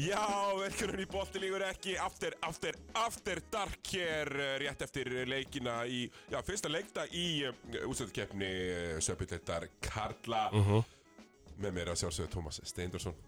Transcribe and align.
Já, 0.00 0.24
verkefnin 0.56 1.02
í 1.04 1.08
boltilígur 1.10 1.64
ekki. 1.66 1.96
After, 2.00 2.36
after, 2.46 2.76
after 2.96 3.40
dark 3.52 3.90
hér 3.92 4.30
eh, 4.32 4.52
rétt 4.62 4.84
eftir 4.86 5.10
leikina 5.28 5.82
í, 5.84 6.06
já, 6.32 6.38
fyrsta 6.46 6.70
leikta 6.72 7.04
í 7.12 7.26
uh, 7.48 7.52
útstöðkeppni 7.90 8.48
uh, 8.48 8.94
Söpillettar 9.04 9.68
Karla. 9.84 10.46
Með 11.60 11.76
mér 11.76 11.92
að 11.92 12.00
sjálfsögðu 12.00 12.32
Tómas 12.32 12.62
Steindorsson 12.64 13.18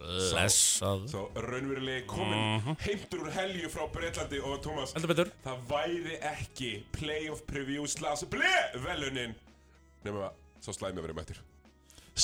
Blessað. 0.00 1.08
Svo 1.10 1.26
raunverulegi 1.34 2.06
komin 2.08 2.76
heimtur 2.86 3.26
úr 3.26 3.34
helju 3.34 3.68
frá 3.72 3.84
Breitlandi 3.92 4.40
og 4.40 4.62
Tómas 4.64 4.94
það 4.96 5.66
væri 5.68 6.16
ekki 6.30 6.70
playoff 6.94 7.44
preview 7.50 7.84
slags 7.90 8.24
ble 8.30 8.54
velunin. 8.86 9.36
Nema 10.06 10.30
svo 10.62 10.76
slæmi 10.76 11.02
að 11.02 11.10
vera 11.10 11.18
mættir 11.20 11.42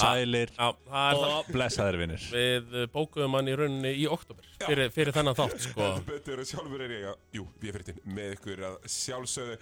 Sælir. 0.00 0.52
Já, 0.56 0.68
það 0.86 1.06
er 1.10 1.20
það. 1.20 1.34
og 1.36 1.50
blessaðir 1.56 1.98
vinnir 2.02 2.26
Við 2.32 2.76
bókuðum 2.95 3.36
hann 3.38 3.50
í 3.50 3.56
rauninni 3.60 3.92
í 3.96 4.06
oktober 4.10 4.48
fyrir, 4.62 4.91
fyrir 4.95 5.16
þennan 5.16 5.38
þátt 5.38 5.64
sko. 5.69 5.88
Betur 6.10 6.42
sjálfur 6.48 6.84
er 6.86 6.95
ég 6.96 7.06
að, 7.12 7.22
jú, 7.38 7.46
ég 7.62 7.70
er 7.72 7.78
fyrir 7.78 7.88
þinn 7.91 8.16
með 8.19 8.34
ykkur 8.36 8.64
að 8.70 8.77
sjálfsögðu. 8.96 9.56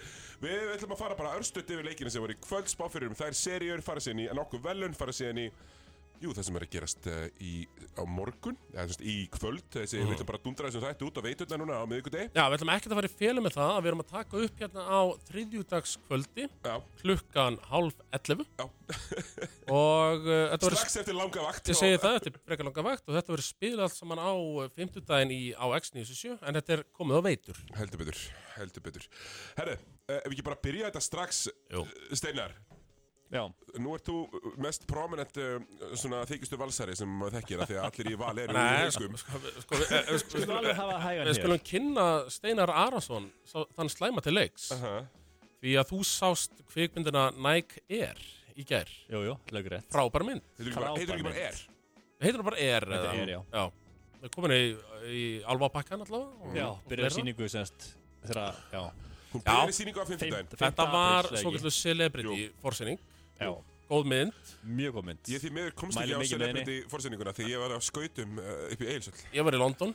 Við 0.45 0.73
ætlum 0.75 0.95
að 0.95 1.01
fara 1.05 1.19
bara 1.19 1.35
örstuðt 1.39 1.73
yfir 1.75 1.87
leikina 1.89 2.13
sem 2.13 2.23
voru 2.25 2.35
í 2.35 2.41
kvöld 2.43 2.71
spáfyrir 2.71 3.11
um 3.11 3.17
þær 3.17 3.37
seríur, 3.39 3.85
fara 3.85 4.03
síðan 4.03 4.25
í 4.25 4.29
nokkuð 4.35 4.65
velun, 4.67 4.97
fara 4.97 5.15
síðan 5.15 5.41
í, 5.45 5.49
jú, 6.23 6.33
það 6.35 6.45
sem 6.47 6.57
er 6.59 6.65
að 6.65 6.71
gerast 6.75 7.07
uh, 7.11 7.25
í, 7.43 7.53
á 7.95 8.03
morgun, 8.09 8.57
eða 8.73 8.85
veist, 8.89 9.03
í 9.05 9.15
kvöld, 9.33 9.63
þessi, 9.73 9.99
við 10.01 10.13
ætlum 10.15 10.29
bara 10.29 10.39
að 10.39 10.45
dundra 10.47 10.69
þessum 10.69 10.83
þætti 10.85 11.07
út 11.07 11.19
á 11.19 11.21
veiturna 11.25 11.59
núna 11.61 11.79
á 11.81 11.85
miðvikudegi. 11.89 12.29
Já, 12.35 12.43
við 12.45 12.57
ætlum 12.57 12.71
ekkert 12.75 12.93
að 12.95 12.99
fara 12.99 13.09
í 13.09 13.15
félum 13.21 13.47
með 13.47 13.57
það 13.57 13.71
að 13.71 13.81
við 13.81 13.91
erum 13.91 14.03
að 14.03 14.11
taka 14.11 14.41
upp 14.45 14.61
hérna 14.63 14.85
á 14.85 15.01
þriðjúdagskvöldi 15.29 16.47
klukkan 17.01 17.59
hálf 17.71 18.03
11 18.19 18.45
já, 18.45 18.65
og 19.79 20.27
uh, 20.27 20.43
þetta 20.53 20.69
verður 20.69 20.79
strax 20.81 20.99
eftir 21.03 21.19
langa 21.19 21.47
vakt. 21.47 21.71
Ég 21.73 21.79
segi 21.81 21.99
það, 21.99 22.19
þetta 22.19 22.31
er 22.31 22.39
frekar 22.51 22.69
langa 22.69 22.87
vakt 22.89 23.09
og 23.09 23.17
þetta 23.17 23.35
verður 23.35 23.49
spilað 23.49 23.87
allt 23.87 23.99
saman 23.99 24.23
á 24.23 24.31
fimmtudaginn 24.77 25.35
í, 25.35 25.41
á 25.55 25.65
X97 25.79 26.37
en 26.39 26.59
þetta 26.61 26.77
er 26.77 26.85
komið 26.95 27.19
á 27.19 27.21
veitur. 27.29 27.65
Heldur 27.79 28.03
betur, 28.03 28.23
heldur 28.59 28.87
betur. 28.89 29.09
Herru, 29.59 29.77
uh, 29.79 30.17
ef 30.21 30.29
við 30.29 30.37
ekki 30.37 30.47
bara 30.51 30.63
byrja 30.67 30.89
þetta 30.89 31.05
strax, 31.09 31.45
Jú. 31.73 31.85
Steinar. 32.13 32.55
Já, 33.33 33.41
Nú 33.81 33.95
ert 33.95 34.05
þú 34.05 34.15
mest 34.61 34.85
prominent 34.87 35.37
uh, 35.41 35.57
svona 35.97 36.21
þykistur 36.29 36.59
valsari 36.61 36.93
sem 36.95 37.09
maður 37.09 37.39
þekkir 37.39 37.63
að 37.63 37.71
því 37.71 37.77
að 37.79 37.85
allir 37.89 38.09
í 38.11 38.17
val 38.21 38.37
eru 38.39 38.53
í 38.53 38.55
Nei, 38.55 38.77
heimskum. 38.83 39.17
sko, 39.17 39.39
sko, 39.39 39.61
sko, 39.65 39.79
við, 39.81 39.93
eh, 39.97 40.17
sko, 40.21 40.37
við 40.37 41.25
við 41.25 41.39
skulum 41.39 41.59
kynna 41.71 42.05
Steinar 42.29 42.69
Arason 42.69 43.31
þann 43.75 43.89
slæma 43.89 44.21
til 44.21 44.33
leiks 44.37 44.69
Uh 44.71 44.77
-huh. 44.85 45.05
því 45.61 45.73
að 45.81 45.89
þú 45.91 45.99
sást 46.05 46.51
kvikmyndina 46.71 47.31
Nike 47.35 47.81
Air 47.89 48.17
í 48.55 48.63
gær. 48.63 48.87
Jú, 49.09 49.23
jú, 49.25 49.37
lögur 49.51 49.71
rétt 49.73 49.89
Frábær 49.91 50.23
mynd. 50.23 50.41
Heitir 50.57 50.71
ekki 50.71 50.79
bara- 50.79 50.95
heitir 50.95 51.15
ekki 51.15 51.23
bara 51.23 51.35
er? 51.35 51.55
Það 52.21 52.59
Air? 52.61 52.85
Þetta 52.85 53.13
er, 53.13 53.27
já. 53.27 53.41
Já. 53.51 53.71
Við 54.21 54.21
erum 54.21 54.29
komin 54.35 54.51
í, 54.51 54.77
í 55.09 55.43
alvapakkan 55.43 56.01
allavega. 56.01 56.29
og- 56.41 56.55
Já, 56.55 56.77
fleira. 56.87 57.09
síningu 57.09 57.49
semst 57.49 57.95
þegar, 58.23 58.55
já 58.71 58.91
Hún 59.33 59.41
Já. 59.43 59.51
byrjar 59.51 59.73
síningu 59.73 59.99
á 59.99 60.05
50 60.07 60.31
daginn. 60.31 60.47
Fimm- 60.47 60.57
Þetta 60.71 60.85
var 60.91 61.23
eða 61.25 61.31
ekki? 61.33 61.41
svo 61.43 61.51
kallu 61.51 61.71
celebrity 61.71 62.51
fórsynning. 62.63 62.99
Já, 63.39 63.49
Góð 63.85 64.07
mynd. 64.09 64.37
mjög 64.65 64.95
góð 64.97 65.03
mynd 65.11 65.29
Ég 65.29 65.41
því 65.43 65.49
miður 65.53 65.73
komst 65.77 65.99
Mæli 65.99 66.15
ekki 66.15 66.25
á 66.25 66.31
celebrity 66.33 66.77
fórsendinguna 66.89 67.33
því 67.37 67.49
ég 67.51 67.59
var 67.61 67.75
á 67.75 67.79
skautum 67.85 68.39
uh, 68.41 68.53
upp 68.73 68.81
í 68.81 68.87
Eilsöld. 68.95 69.19
Ég 69.35 69.45
var 69.45 69.53
í 69.57 69.59
London 69.61 69.91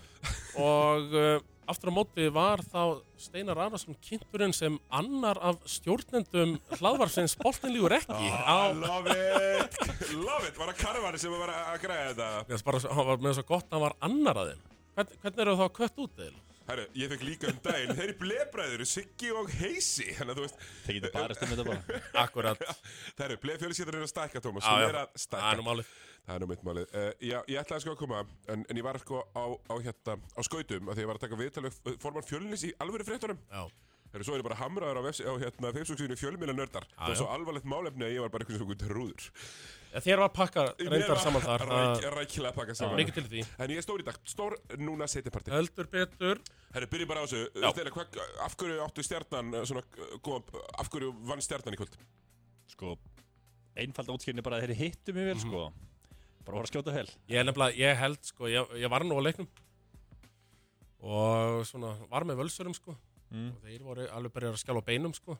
og 0.62 1.16
uh, 1.16 1.40
aftur 1.70 1.90
á 1.90 1.94
móti 1.94 2.26
var 2.34 2.62
þá 2.66 3.00
Steinar 3.18 3.58
Arason 3.66 3.96
kynnturinn 4.06 4.54
sem 4.54 4.76
annar 4.94 5.38
af 5.42 5.58
stjórnendum 5.70 6.56
hlaðvarsins 6.78 7.34
boltinlígur 7.38 7.94
ekki 7.98 8.30
á, 8.30 8.70
love 8.74 9.10
it, 9.14 9.80
love 10.28 10.46
it, 10.46 10.54
var 10.58 10.70
það 10.72 10.80
Karvari 10.84 11.22
sem 11.22 11.34
var 11.34 11.52
að 11.54 11.80
græða 11.84 12.06
þetta? 12.12 12.30
Mér 12.46 12.54
finnst 12.54 12.68
bara, 12.70 12.82
hann 12.94 13.10
var 13.10 13.22
með 13.26 13.36
svo 13.40 13.46
gott 13.50 13.66
að 13.70 13.76
hann 13.76 13.86
var 13.88 13.96
annar 14.10 14.42
að 14.44 14.52
þeim 14.52 14.64
Hvern, 14.94 15.12
Hvernig 15.22 15.44
eru 15.46 15.58
þá 15.60 15.66
kött 15.80 16.00
út 16.06 16.24
eða? 16.26 16.38
Herru, 16.68 16.84
ég 16.94 17.10
fekk 17.10 17.24
líka 17.26 17.48
um 17.50 17.58
daginn, 17.64 17.94
þeir 17.96 18.04
eru 18.04 18.16
blebræður, 18.20 18.84
Siggi 18.86 19.32
og 19.34 19.48
Heisi, 19.58 20.06
þannig 20.18 20.34
að 20.34 20.38
þú 20.38 20.44
veist, 20.44 20.60
Þeir 20.84 20.96
getur 20.98 21.14
bara 21.16 21.36
stundum 21.38 21.56
þetta 21.56 21.66
bara 21.70 22.00
Akkurat, 22.24 22.62
það 23.16 23.26
eru 23.26 23.38
blebfjöluskettur 23.44 23.98
er 23.98 24.06
að 24.06 24.12
stækka, 24.12 24.42
Tómas, 24.44 24.68
já. 24.68 24.76
er 24.86 25.00
að 25.00 25.10
það 25.10 25.18
er 25.18 25.24
stækka. 25.24 25.56
nú 25.58 25.66
málið 25.66 25.92
Það 26.20 26.34
er 26.36 26.42
nú 26.44 26.46
mitt 26.50 26.64
málið. 26.68 26.90
Uh, 26.94 27.06
já, 27.24 27.36
ég 27.48 27.58
ætlaði 27.62 27.82
sko 27.82 27.94
að 27.94 28.00
koma, 28.04 28.18
en, 28.52 28.64
en 28.70 28.78
ég 28.78 28.84
var 28.86 28.98
sko 29.02 29.22
á, 29.34 29.44
á, 29.56 29.74
hérna, 29.80 30.18
á 30.20 30.40
skautum, 30.46 30.90
að 30.92 30.98
því 30.98 31.02
ég 31.02 31.08
var 31.10 31.18
að 31.18 31.24
taka 31.24 31.38
viðtalið 31.40 31.78
formann 32.04 32.28
fjölnis 32.28 32.66
í 32.68 32.74
alvöru 32.84 33.06
fréttunum. 33.08 33.40
Já, 33.50 33.64
Þegar 34.10 34.26
svo 34.26 34.34
er 34.34 34.42
ég 34.42 34.46
bara 34.48 34.58
hamraður 34.58 34.98
á, 34.98 35.02
á 35.06 35.34
hérna, 35.38 35.70
Facebook-síðinu 35.74 36.16
fjölmjöla 36.18 36.54
nördar. 36.58 36.86
Það 36.96 37.12
já. 37.14 37.18
svo 37.20 37.28
alvarlegt 37.30 37.68
málefni 37.70 38.06
að 38.08 38.16
ég 38.16 38.24
var 38.24 38.32
bara 38.34 38.46
eitthvað 38.46 38.62
svona 38.64 38.78
trúður. 38.80 39.28
Þér 39.90 40.20
var 40.22 40.30
pakka 40.34 40.64
reyndar 40.78 41.18
saman 41.18 41.42
þar 41.42 41.64
Ræk, 41.66 42.04
rækilega 42.14 42.54
pakka 42.54 42.76
saman. 42.78 43.00
Mikið 43.00 43.16
til 43.18 43.24
því 43.26 43.44
En 43.58 43.72
ég 43.74 43.80
er 43.80 43.86
stór 43.86 44.02
í 44.02 44.06
dag, 44.06 44.18
stór 44.28 44.54
núna 44.78 45.08
setjaparti. 45.10 45.50
Heldur 45.54 45.90
betur 45.90 46.42
Herru, 46.74 46.86
byrjum 46.92 47.10
bara 47.10 47.22
á 47.22 47.26
þessu. 47.26 47.48
Af 48.46 48.54
hverju 48.60 48.84
áttu 48.84 49.02
stjarnan, 49.02 49.54
eh, 49.58 49.64
svona, 49.66 49.82
góða, 50.22 50.62
af 50.78 50.90
hverju 50.92 51.10
vann 51.26 51.42
stjarnan 51.42 51.74
í 51.74 51.80
kvöld? 51.80 51.96
Sko, 52.70 52.94
einfald 53.74 54.14
útskýrni 54.14 54.44
bara 54.46 54.60
að 54.60 54.68
þeir 54.68 54.78
hittu 54.84 55.16
mjög 55.16 55.32
vel, 55.32 55.40
sko 55.42 55.64
Bara 56.46 56.56
voru 56.56 56.66
að 56.68 56.72
skjóta 56.72 56.94
vel 56.94 57.08
Ég 57.28 57.40
er 57.42 57.44
nefnilega, 57.50 57.76
ég 57.76 57.98
held 57.98 58.22
sko, 58.22 58.46
ég, 58.46 58.78
ég 58.78 58.90
var 58.90 59.02
nú 59.04 59.18
á 59.18 59.22
leiknum 59.26 59.48
Og 61.02 61.66
svona, 61.66 61.96
var 62.10 62.24
með 62.28 62.44
völsurum 62.44 62.76
sko 62.76 62.94
Mm. 63.30 63.52
Og 63.54 63.62
þeir 63.62 63.82
voru 63.86 64.06
alveg 64.10 64.32
byrjar 64.34 64.56
að 64.56 64.62
skjálfa 64.64 64.82
á 64.82 64.88
beinum 64.90 65.12
sko 65.14 65.36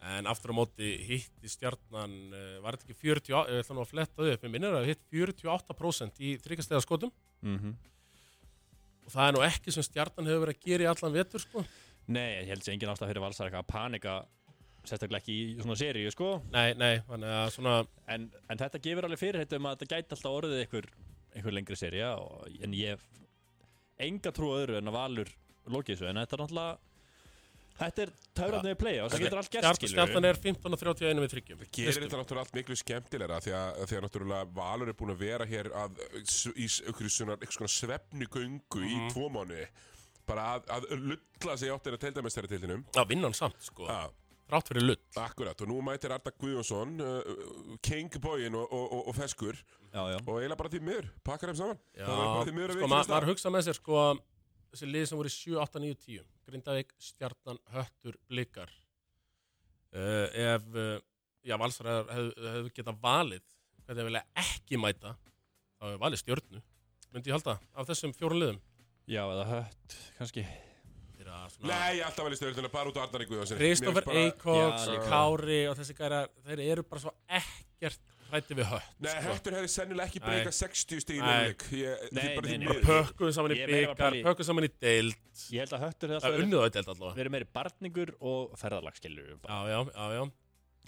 En 0.00 0.28
aftur 0.30 0.54
á 0.56 0.56
móti 0.56 0.94
hitti 1.04 1.50
stjarnan 1.52 2.14
uh, 2.32 2.56
Var 2.64 2.76
þetta 2.76 2.86
ekki 2.86 2.98
40, 3.02 3.34
ég 3.36 3.60
ætla 3.60 3.76
nú 3.76 3.82
að 3.84 3.90
fletta 3.90 4.22
þau 4.22 4.32
upp? 4.32 4.44
Mér 4.46 4.54
minnir 4.54 4.76
að 4.78 4.88
hitt 4.88 5.02
48% 5.12 6.22
í 6.24 6.34
þryggjastega 6.40 6.80
skotum 6.84 7.12
mm 7.44 7.56
Og 9.04 9.12
það 9.12 9.26
er 9.26 9.34
nú 9.34 9.40
ekki 9.44 9.72
sem 9.74 9.84
stjarnan 9.84 10.28
hefur 10.30 10.44
verið 10.46 10.56
að 10.56 10.66
gera 10.68 10.84
í 10.84 10.86
allan 10.86 11.14
vetur 11.16 11.42
sko. 11.42 11.64
Nei, 12.14 12.28
ég 12.36 12.50
held 12.52 12.62
sér 12.62 12.76
engin 12.76 12.92
ástæð 12.92 13.10
fyrir 13.10 13.24
valsar 13.24 13.48
eitthvað 13.48 13.64
að 13.64 13.72
panika 13.72 14.12
Sérstaklega 14.80 15.20
ekki 15.20 15.34
í 15.36 15.56
svona 15.60 15.76
seríu, 15.76 16.10
sko. 16.14 16.28
Nei, 16.54 16.72
nei, 16.78 17.02
þannig 17.04 17.32
að 17.36 17.50
svona 17.52 17.72
en, 18.14 18.28
en 18.48 18.60
þetta 18.60 18.80
gefur 18.80 19.06
alveg 19.08 19.20
fyrir 19.20 19.42
þetta 19.42 19.58
um 19.58 19.66
að 19.68 19.74
þetta 19.76 19.90
gæti 19.90 20.14
alltaf 20.16 20.36
orðið 20.38 20.62
einhver, 20.62 20.86
einhver 21.34 21.56
lengri 21.56 22.04
og, 22.14 22.46
En 22.64 22.76
ég 22.78 23.02
enga 24.00 24.32
trú 24.32 24.54
öðru 24.56 24.78
en 24.78 24.88
að 24.88 24.96
valur 24.96 25.32
þessu. 25.68 26.08
En 26.08 26.22
þetta 26.22 26.36
er 26.36 26.42
náttúrulega 26.44 26.78
Þetta 27.78 28.02
er 28.04 28.10
töfrandið 28.36 28.74
play 28.80 28.98
og 29.00 29.10
það 29.12 29.22
getur 29.24 29.40
allt 29.40 29.50
gerst, 29.54 29.78
skilur 29.78 29.92
stjarnan 29.94 30.26
er 30.28 30.38
15 30.42 30.74
og 30.76 30.80
31 30.82 31.22
við 31.24 31.30
þryggjum. 31.34 31.62
Gerir 31.72 32.00
þetta 32.04 32.18
náttúrulega 32.20 32.44
allt 32.44 32.56
miklu 32.58 32.76
skemmtilegra 32.76 33.38
því 33.40 33.54
að, 33.56 33.78
því 33.88 33.96
að 33.98 34.04
náttúrulega 34.06 34.50
Valur 34.58 34.90
er 34.92 34.98
búin 35.00 35.14
að 35.14 35.22
vera 35.24 35.46
hér 35.48 35.70
að, 35.72 36.02
í 36.56 36.66
einhverju 36.68 37.12
svona, 37.14 37.38
einhverju 37.38 37.56
svona 37.56 37.72
svefni 37.76 38.28
göngu 38.28 38.82
í 38.84 38.94
Mhm. 38.98 39.10
tvo 39.14 39.30
mánu 39.32 39.62
bara 40.26 40.48
að, 40.58 40.68
að 40.76 40.90
lulla 40.98 41.56
sig 41.56 41.70
áttina 41.72 41.98
teildamestari 41.98 42.48
tildinum 42.52 42.84
Já, 42.94 43.04
vinnan 43.08 43.32
samt 43.34 43.56
sko. 43.64 43.86
Já, 43.88 44.10
Þrátt 44.50 44.66
fyrir 44.66 44.82
lull. 44.82 44.98
Akkurat 45.16 45.60
og 45.62 45.68
nú 45.70 45.76
mætir 45.86 46.10
Arda 46.10 46.32
Guðjónsson 46.34 46.96
uh, 47.00 47.76
King 47.86 48.10
Boyin 48.20 48.54
og, 48.58 48.66
og, 48.74 48.92
og, 48.92 49.08
og 49.08 49.14
Feskur. 49.14 49.54
Já, 49.94 50.02
já. 50.10 50.18
Og 50.26 50.40
eiginlega 50.40 50.56
bara 50.58 50.70
því 50.72 50.80
miður, 50.82 51.06
pakkar 51.22 51.52
þeim 51.52 51.58
saman. 51.60 51.78
Já, 51.94 52.04
Það 52.06 52.74
sko, 52.74 52.88
maður 52.90 53.28
hugsa 53.30 53.50
með 53.54 53.62
sér 53.68 53.78
sko 53.78 54.02
þessi 54.72 54.88
lið 54.90 55.06
sem 55.10 55.20
voru 55.20 55.30
í 55.30 55.34
7, 55.34 55.56
8, 55.64 55.82
9, 55.86 55.98
10 56.06 56.26
Grindavík, 56.50 56.94
Stjarnan, 56.98 57.60
Höttur, 57.74 58.16
Blikar. 58.30 58.72
Uh, 59.90 60.26
ef 60.34 60.66
uh, 60.74 60.96
já, 61.46 61.56
valsar 61.58 61.90
hefðu 62.10 62.50
hef 62.54 62.72
getað 62.76 63.00
valið 63.02 63.44
hvernig 63.84 64.00
þeir 64.00 64.08
vilja 64.10 64.24
ekki 64.44 64.78
mæta 64.78 65.14
þá 65.18 65.86
hefur 65.88 66.02
valið 66.04 66.22
stjörnu 66.22 66.62
myndi 67.10 67.30
ég 67.32 67.34
halda, 67.34 67.56
af 67.74 67.88
þessum 67.90 68.12
fjórun 68.14 68.38
liðum. 68.38 68.58
Já, 69.10 69.24
eða 69.26 69.46
hött, 69.48 69.96
kannski. 70.18 70.44
Svona 71.20 71.68
Nei, 71.68 72.00
alltaf 72.04 72.24
vel 72.26 72.32
í 72.34 72.38
stöðuna, 72.38 72.70
bara 72.72 72.90
út 72.90 72.96
á 72.96 73.04
finnst 73.58 73.84
bara- 73.84 74.14
Eikóks. 74.22 74.86
Kári 75.06 75.58
og 75.68 75.76
þessi 75.78 75.94
gæra, 75.98 76.20
þeir 76.46 76.62
eru 76.72 76.82
bara 76.82 77.00
svo 77.02 77.12
ekkert 77.28 78.00
hrætti 78.32 78.56
við 78.58 78.68
hött 78.70 78.96
Nei, 79.04 79.10
sko. 79.10 79.22
Höttur 79.26 79.56
hefði 79.58 79.70
sennilega 79.74 80.08
ekki 80.10 80.22
breykað 80.24 80.56
60 80.58 81.04
stíðin 81.04 81.26
Nei. 81.26 81.54
Nei, 82.16 82.58
nei, 82.64 82.74
pökkuðu 82.86 83.34
saman 83.36 83.54
í 83.54 83.60
er 83.60 83.70
að 83.70 83.74
byggar, 83.76 84.18
pökkuðu 84.26 84.48
saman 84.50 84.66
í 84.66 84.72
deild. 84.80 85.22
Ég 85.54 85.64
held 85.64 85.76
að 85.76 85.84
höttur 85.86 86.14
hefði 86.14 86.22
það 86.24 86.30
alltaf 86.30 86.44
unnuðu 86.46 86.62
á 86.62 86.68
deild 86.76 86.92
allavega. 86.94 87.18
verið 87.20 87.34
meiri 87.36 87.48
barningur 87.58 88.12
og 88.32 88.58
ferðalagskilur 88.60 89.32
já, 89.36 89.58
já, 89.70 89.78
já, 89.94 90.04
já. 90.16 90.22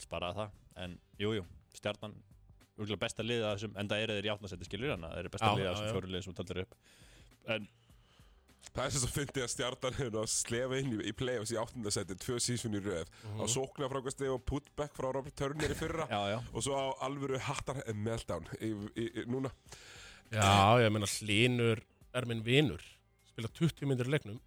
Sparaði 0.02 0.38
það 0.40 0.84
en 0.86 0.98
jú, 1.20 1.34
jú, 1.38 1.46
stjarnan 1.76 2.18
úrlega 2.80 3.02
besta 3.04 3.24
liða 3.24 3.54
þessum, 3.56 3.74
en 3.78 3.90
það 3.90 4.04
eru 4.06 4.18
þeir 4.18 4.28
í 4.28 4.32
átnasetti 4.32 4.68
skilur 4.68 4.94
en 4.94 5.06
það 5.06 5.18
eru 5.22 5.32
besta 5.34 5.52
liða 5.56 5.66
já, 5.66 5.72
þessum 5.72 5.88
já. 5.88 5.94
fjóru 5.96 6.12
liða 6.12 6.26
sem 6.26 6.36
töldur 6.38 6.62
upp. 6.62 6.76
En 7.52 7.66
Það 8.72 8.84
er 8.86 8.94
svo 8.94 9.08
fyndið 9.12 9.44
að 9.44 9.50
stjartan 9.52 9.96
hefur 9.98 10.18
að 10.22 10.28
slefa 10.32 10.78
inn 10.80 10.92
í, 10.94 10.98
í 11.10 11.12
play-offs 11.16 11.52
í 11.52 11.58
áttundasæti 11.60 12.16
tvö 12.22 12.38
sísun 12.40 12.78
í 12.78 12.82
röð. 12.84 13.10
Á 13.36 13.44
sóknarfrákvæmsti 13.52 14.30
og 14.32 14.44
putback 14.48 14.94
frá 14.96 15.10
Robert 15.12 15.36
Turner 15.36 15.74
í 15.74 15.76
fyrra. 15.76 16.06
Já, 16.14 16.20
já, 16.32 16.38
og 16.54 16.64
svo 16.64 16.78
á 16.78 16.84
alvöru 17.04 17.40
hattar 17.42 17.82
meltdown 17.92 18.48
í, 18.60 18.70
í, 18.96 19.08
í, 19.10 19.26
núna. 19.28 19.52
Já, 20.32 20.80
ég 20.80 20.94
meina 20.94 21.10
Hlynur 21.18 21.82
er 22.16 22.28
minn 22.30 22.40
vinur. 22.46 22.80
Spila 23.32 23.50
20 23.60 23.88
myndir 23.90 24.08
leiknum 24.12 24.40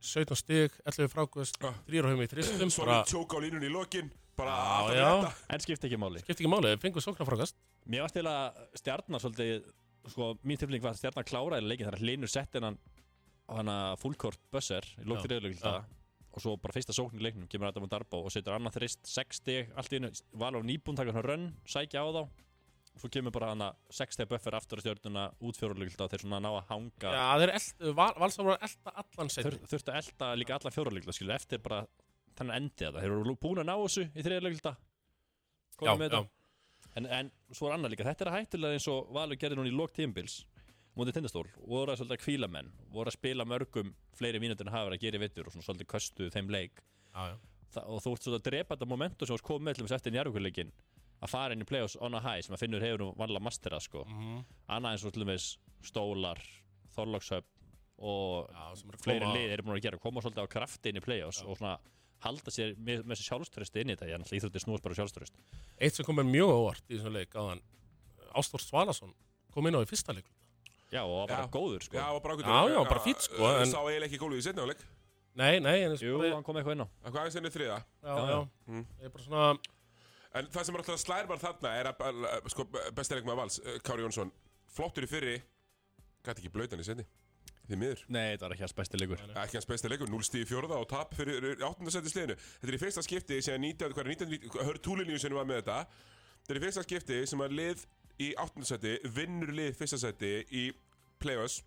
17 0.00 0.36
stig, 0.36 0.76
11 0.88 1.08
frákvöst 1.12 1.58
Já. 1.60 1.72
3 1.88 2.00
á 2.00 2.08
höfum 2.08 2.24
í 2.24 2.28
þristum 2.30 2.70
svo 2.72 2.86
bara, 2.86 3.00
við 3.02 3.10
tjóka 3.12 3.36
á 3.36 3.40
línunni 3.44 3.68
í 3.68 3.72
lokin 3.74 4.08
bara 4.38 4.54
Já, 4.96 5.10
rétta 5.12 5.32
en 5.52 5.64
skipti 5.64 5.88
ekki 5.90 5.98
máli. 6.00 6.22
Skipti 6.24 6.40
ekki 6.40 6.52
máli, 6.52 6.72
fengur 6.80 7.04
sóknarfrákast 7.04 7.58
mér 7.90 8.06
varst 8.06 8.16
til 8.16 8.24
að 8.28 8.62
stjarnar 8.80 9.22
svolítið 9.22 9.68
sko, 10.08 10.30
mín 10.40 10.60
tilfinning 10.60 10.84
var 10.84 10.94
að 10.94 11.02
stjarnan 11.02 11.28
kláraði 11.28 11.68
leikin 11.68 11.90
þar 11.90 11.98
að 11.98 12.06
Linur 12.08 12.32
setti 12.32 12.62
hann 12.64 12.80
hana 13.58 13.78
fullkort 14.00 14.42
buzzer 14.52 14.86
í 15.00 15.06
lókt 15.08 15.26
í 15.26 15.32
reyðlögilda 15.32 15.80
og 16.30 16.42
svo 16.42 16.54
bara 16.62 16.74
fyrsta 16.76 16.94
sókn 16.94 17.18
í 17.18 17.24
leiknum 17.24 17.48
kemur 17.50 17.70
Adam 17.70 17.88
Darbo 17.90 18.22
og 18.26 18.30
setur 18.34 18.54
annað 18.54 18.78
þrist 18.78 19.08
6 19.10 19.40
stig, 19.40 19.72
allt 19.74 19.92
í 19.92 19.98
einu 19.98 20.12
Valur 20.38 20.62
nýbúin 20.66 20.98
taka 20.98 21.14
hann 21.16 21.26
rönn, 21.26 21.48
sækja 21.66 22.04
á 22.04 22.08
þá. 22.14 22.22
Og 22.90 23.02
svo 23.02 23.10
kemur 23.10 23.34
bara 23.34 23.48
hann 23.50 23.64
6 23.90 24.14
stig 24.14 24.30
buffer 24.30 24.54
aftur 24.58 24.78
á 24.78 24.82
stjörnuna 24.84 25.24
út 25.42 25.58
fjórulögilda 25.58 26.06
og 26.06 26.12
þeir 26.12 26.24
svona 26.24 26.40
ná 26.42 26.50
að 26.52 26.70
hanga. 26.70 27.14
Já, 27.16 27.24
þeir 27.42 27.54
eld, 27.56 27.84
val, 27.98 28.12
valsar 28.22 28.46
voru 28.46 28.56
að 28.56 28.68
elda 28.68 28.94
allan 29.02 29.32
Þur, 29.34 29.40
setni 29.58 29.72
þurftu 29.72 29.92
að 29.94 30.00
elda 30.04 30.30
líka 30.38 30.56
alla 30.58 30.74
fjórulögilda 30.76 31.16
skilur 31.16 31.34
eftir 31.34 31.62
bara 31.64 31.80
þannig 32.38 32.60
endi 32.60 32.86
að 32.86 32.94
það. 32.94 33.00
Þeir 33.02 33.16
eru 33.16 33.36
búin 33.42 33.62
að 33.62 33.68
ná 33.70 33.74
þessu 33.80 34.06
í 34.06 34.26
þriðlögilda 34.28 34.76
Já, 35.80 35.94
já, 35.96 36.20
En, 36.98 37.06
en 37.06 37.28
svo 37.54 37.68
er 37.68 37.76
annað 37.76 37.92
líka, 37.94 38.04
þetta 38.08 38.26
er 38.26 38.32
hættulega 38.34 38.76
eins 38.76 38.86
og 38.90 39.12
Valur 39.14 39.38
gerði 39.38 39.60
núna 39.60 39.70
í 39.70 39.74
lók 39.78 39.92
tímbils 39.94 40.40
mútið 40.98 41.16
tindastól, 41.16 41.46
voru 41.62 41.92
að 41.92 42.00
svolítið 42.00 42.16
að 42.16 42.24
kvíla 42.24 42.48
menn 42.50 42.70
voru 42.92 43.10
að 43.12 43.16
spila 43.16 43.46
mörgum 43.48 43.92
fleiri 44.18 44.40
mínútur 44.42 44.66
en 44.66 44.74
hafa 44.74 44.88
verið 44.90 44.98
að 44.98 45.04
gera 45.06 45.20
í 45.20 45.22
vittur 45.24 45.46
og 45.46 45.54
svona 45.54 45.66
svolítið 45.68 45.90
köstu 45.92 46.30
þeim 46.34 46.50
leik. 46.50 46.82
Þa, 47.70 47.84
og 47.86 48.02
þú 48.02 48.14
ert 48.14 48.24
svolítið 48.24 48.40
að 48.40 48.46
drepa 48.48 48.74
þetta 48.74 48.88
momentum 48.90 49.30
sem 49.30 49.44
komið 49.46 49.66
með 49.68 49.78
til 49.78 49.86
þess 49.86 49.96
eftir 50.00 50.14
njárvíkuleikin 50.16 50.72
að 51.20 51.30
fara 51.30 51.54
inn 51.54 51.62
í 51.62 51.68
play-offs 51.68 51.98
on 52.00 52.16
a 52.16 52.22
high 52.24 52.42
sem 52.42 52.56
að 52.56 52.64
finnur 52.64 52.82
hefur 52.84 53.04
nú 53.04 53.08
vanlega 53.18 53.44
mastera 53.44 53.80
sko. 53.80 54.04
Mhm. 54.08 54.44
annað 54.68 54.90
eins 54.96 55.04
og 55.04 55.12
til 55.14 55.24
dæmis 55.24 55.46
Stólar, 55.80 56.40
Þorlókshöpp 56.96 57.46
og 58.00 58.48
já 58.48 58.96
fleiri 59.04 59.28
lið 59.28 59.54
eru 59.54 59.62
búin 59.62 59.76
að 59.76 59.82
gera 59.84 59.98
koma 60.00 60.20
svolítið 60.20 60.44
á 60.44 60.52
krafti 60.52 60.88
inn 60.88 61.00
í 61.00 61.04
play-offs 61.04 61.42
og 61.44 61.58
svona 61.58 61.78
halda 62.24 62.52
sér 62.52 62.74
með, 62.76 63.04
með 63.04 63.20
sér 63.20 63.28
sjálfströst 63.30 63.76
inn 63.80 63.92
í 63.92 63.96
þetta, 63.96 64.08
ég 64.08 64.34
íþrótti 64.40 64.62
snúast 64.64 64.84
bara 64.84 64.96
sjálfströst 64.96 65.36
Eitt 65.80 65.96
sem 65.96 66.04
kom 66.04 66.16
mér 66.16 66.28
mjög 66.28 66.52
óvart 66.52 66.84
í 66.88 66.96
þessum 66.96 67.16
leik 67.16 67.36
áðan 67.36 67.62
Ástór 68.36 68.64
Svalason 68.64 69.14
kom 69.52 69.68
inn 69.68 69.76
á 69.76 69.84
í 69.84 69.88
fyrsta 69.88 70.16
leik 70.16 70.28
Já, 70.90 71.02
og 71.04 71.12
var 71.20 71.26
bara 71.30 71.44
Já. 71.46 71.50
góður 71.54 71.84
sko. 71.86 71.96
Já, 71.96 72.06
og 72.10 72.22
bara 72.24 72.36
Já, 72.40 72.68
já, 72.74 72.80
bara 72.88 73.02
fínn, 73.04 73.20
sko, 73.22 73.50
en- 73.60 73.70
Sá 73.70 73.78
eiginlega 73.84 74.08
ekki 74.10 74.18
gólfið 74.22 74.40
í 74.42 74.46
setna 74.48 74.64
áleik 74.66 74.80
Nei, 75.40 75.60
nei, 75.62 75.76
en 75.86 75.94
Jú, 75.94 76.16
hann 76.34 76.42
kom 76.42 76.56
eitthvað 76.58 76.74
inn 76.74 76.82
á. 76.82 76.88
Hvað 77.06 77.20
aðeins 77.22 77.36
enni 77.38 77.52
þriða 77.54 77.76
já, 78.02 78.14
já. 78.30 78.38
Mm. 78.66 78.86
Ég 78.98 79.04
er 79.06 79.12
bara 79.14 79.24
svona 79.24 79.58
En 80.34 80.46
það 80.46 80.64
sem 80.66 80.74
er 80.74 80.82
alltaf 80.82 81.00
slær 81.02 81.26
bara 81.30 81.42
þarna 81.42 81.70
er 81.80 81.88
að, 81.90 82.02
að 82.30 82.50
sko, 82.52 82.66
besti 82.94 83.16
leikmaður 83.18 83.40
vals, 83.42 83.58
eh, 83.66 83.78
Kári 83.82 84.04
Jónsson 84.04 84.30
flottur 84.70 85.02
í 85.06 85.08
fyrri, 85.10 85.40
gæti 86.22 86.44
ekki 86.44 86.52
blöytan 86.54 86.78
í 86.82 86.86
setni 86.86 87.06
því 87.70 87.78
miður. 87.78 88.02
Nei, 88.10 88.32
þetta 88.34 88.46
var 88.46 88.54
ekki 88.56 88.64
hans 88.66 88.76
besti 88.78 88.98
leikur. 89.00 89.20
Nei, 89.30 89.34
ekki 89.44 89.58
hans 89.58 89.68
besti 89.70 89.90
leikur, 89.90 90.10
0 90.10 90.26
stíð 90.26 90.46
fjórða 90.50 90.78
og 90.82 90.88
tap 90.90 91.14
fyrir 91.18 91.52
8. 91.62 91.90
seti 91.94 92.10
sliðinu. 92.10 92.36
Þetta 92.58 92.70
er 92.70 92.76
í 92.76 92.80
fyrsta 92.82 93.04
skipti 93.06 93.38
sem 93.46 93.62
19, 93.62 93.94
hvað 93.94 94.02
er 94.04 94.10
19, 94.14 94.64
hör 94.66 94.80
túlinju 94.82 95.18
sem 95.22 95.34
var 95.34 95.46
með 95.46 95.60
þetta. 95.62 95.76
Þetta 96.40 96.54
er 96.54 96.60
í 96.60 96.64
fyrsta 96.64 96.84
skipti 96.86 97.20
sem 97.30 97.44
að 97.46 97.54
lið 97.58 97.84
í 98.20 98.34
8. 98.38 98.64
seti 98.68 98.98
vinnur 99.16 99.52
lið 99.56 99.72
fyrsta 99.78 99.98
seti 100.02 100.32
í 100.52 100.66
play-offs 101.22 101.62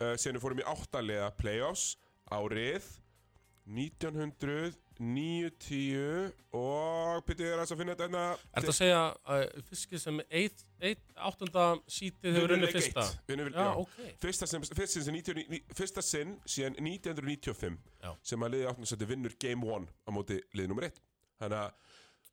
uh, 0.00 0.14
sem 0.18 0.34
við 0.36 0.42
fórum 0.44 0.60
í 0.62 0.68
8 0.70 1.02
liða 1.06 1.32
play-offs 1.40 1.84
árið 2.34 2.84
1990 3.66 4.76
og 6.54 7.24
Pítur 7.26 7.48
er 7.50 7.58
að 7.62 7.72
finna 7.80 7.94
þetta 7.96 8.06
hérna 8.06 8.24
Er 8.30 8.36
þetta 8.62 8.72
að 8.72 8.76
segja 8.78 9.00
að 9.34 9.42
fiskið 9.70 10.00
sem 10.04 10.16
áttunda 11.26 11.64
sítið 11.90 12.30
hefur 12.38 12.54
unnið 12.56 12.74
fyrsta? 12.76 13.04
Vinnur, 13.26 13.48
Já, 13.50 13.68
ok 13.82 13.96
Fyrsta 14.22 14.44
sinn, 14.50 14.62
fyrsta 14.70 14.94
sinn, 14.94 15.06
sem 15.08 15.16
90 15.18 15.50
ní- 15.50 15.64
fyrsta 15.74 16.02
sinn 16.06 16.30
síðan 16.46 16.74
1995 16.78 17.74
Já. 18.06 18.10
sem 18.22 18.38
að 18.46 18.52
liði 18.54 18.68
áttundarsætti 18.70 19.10
vinnur 19.10 19.34
Game 19.42 19.62
1 19.66 19.90
á 20.06 20.08
móti 20.14 20.36
liði 20.54 20.68
nummer 20.70 20.86
1 20.88 20.94
Þannig 21.42 21.58
að 21.64 21.70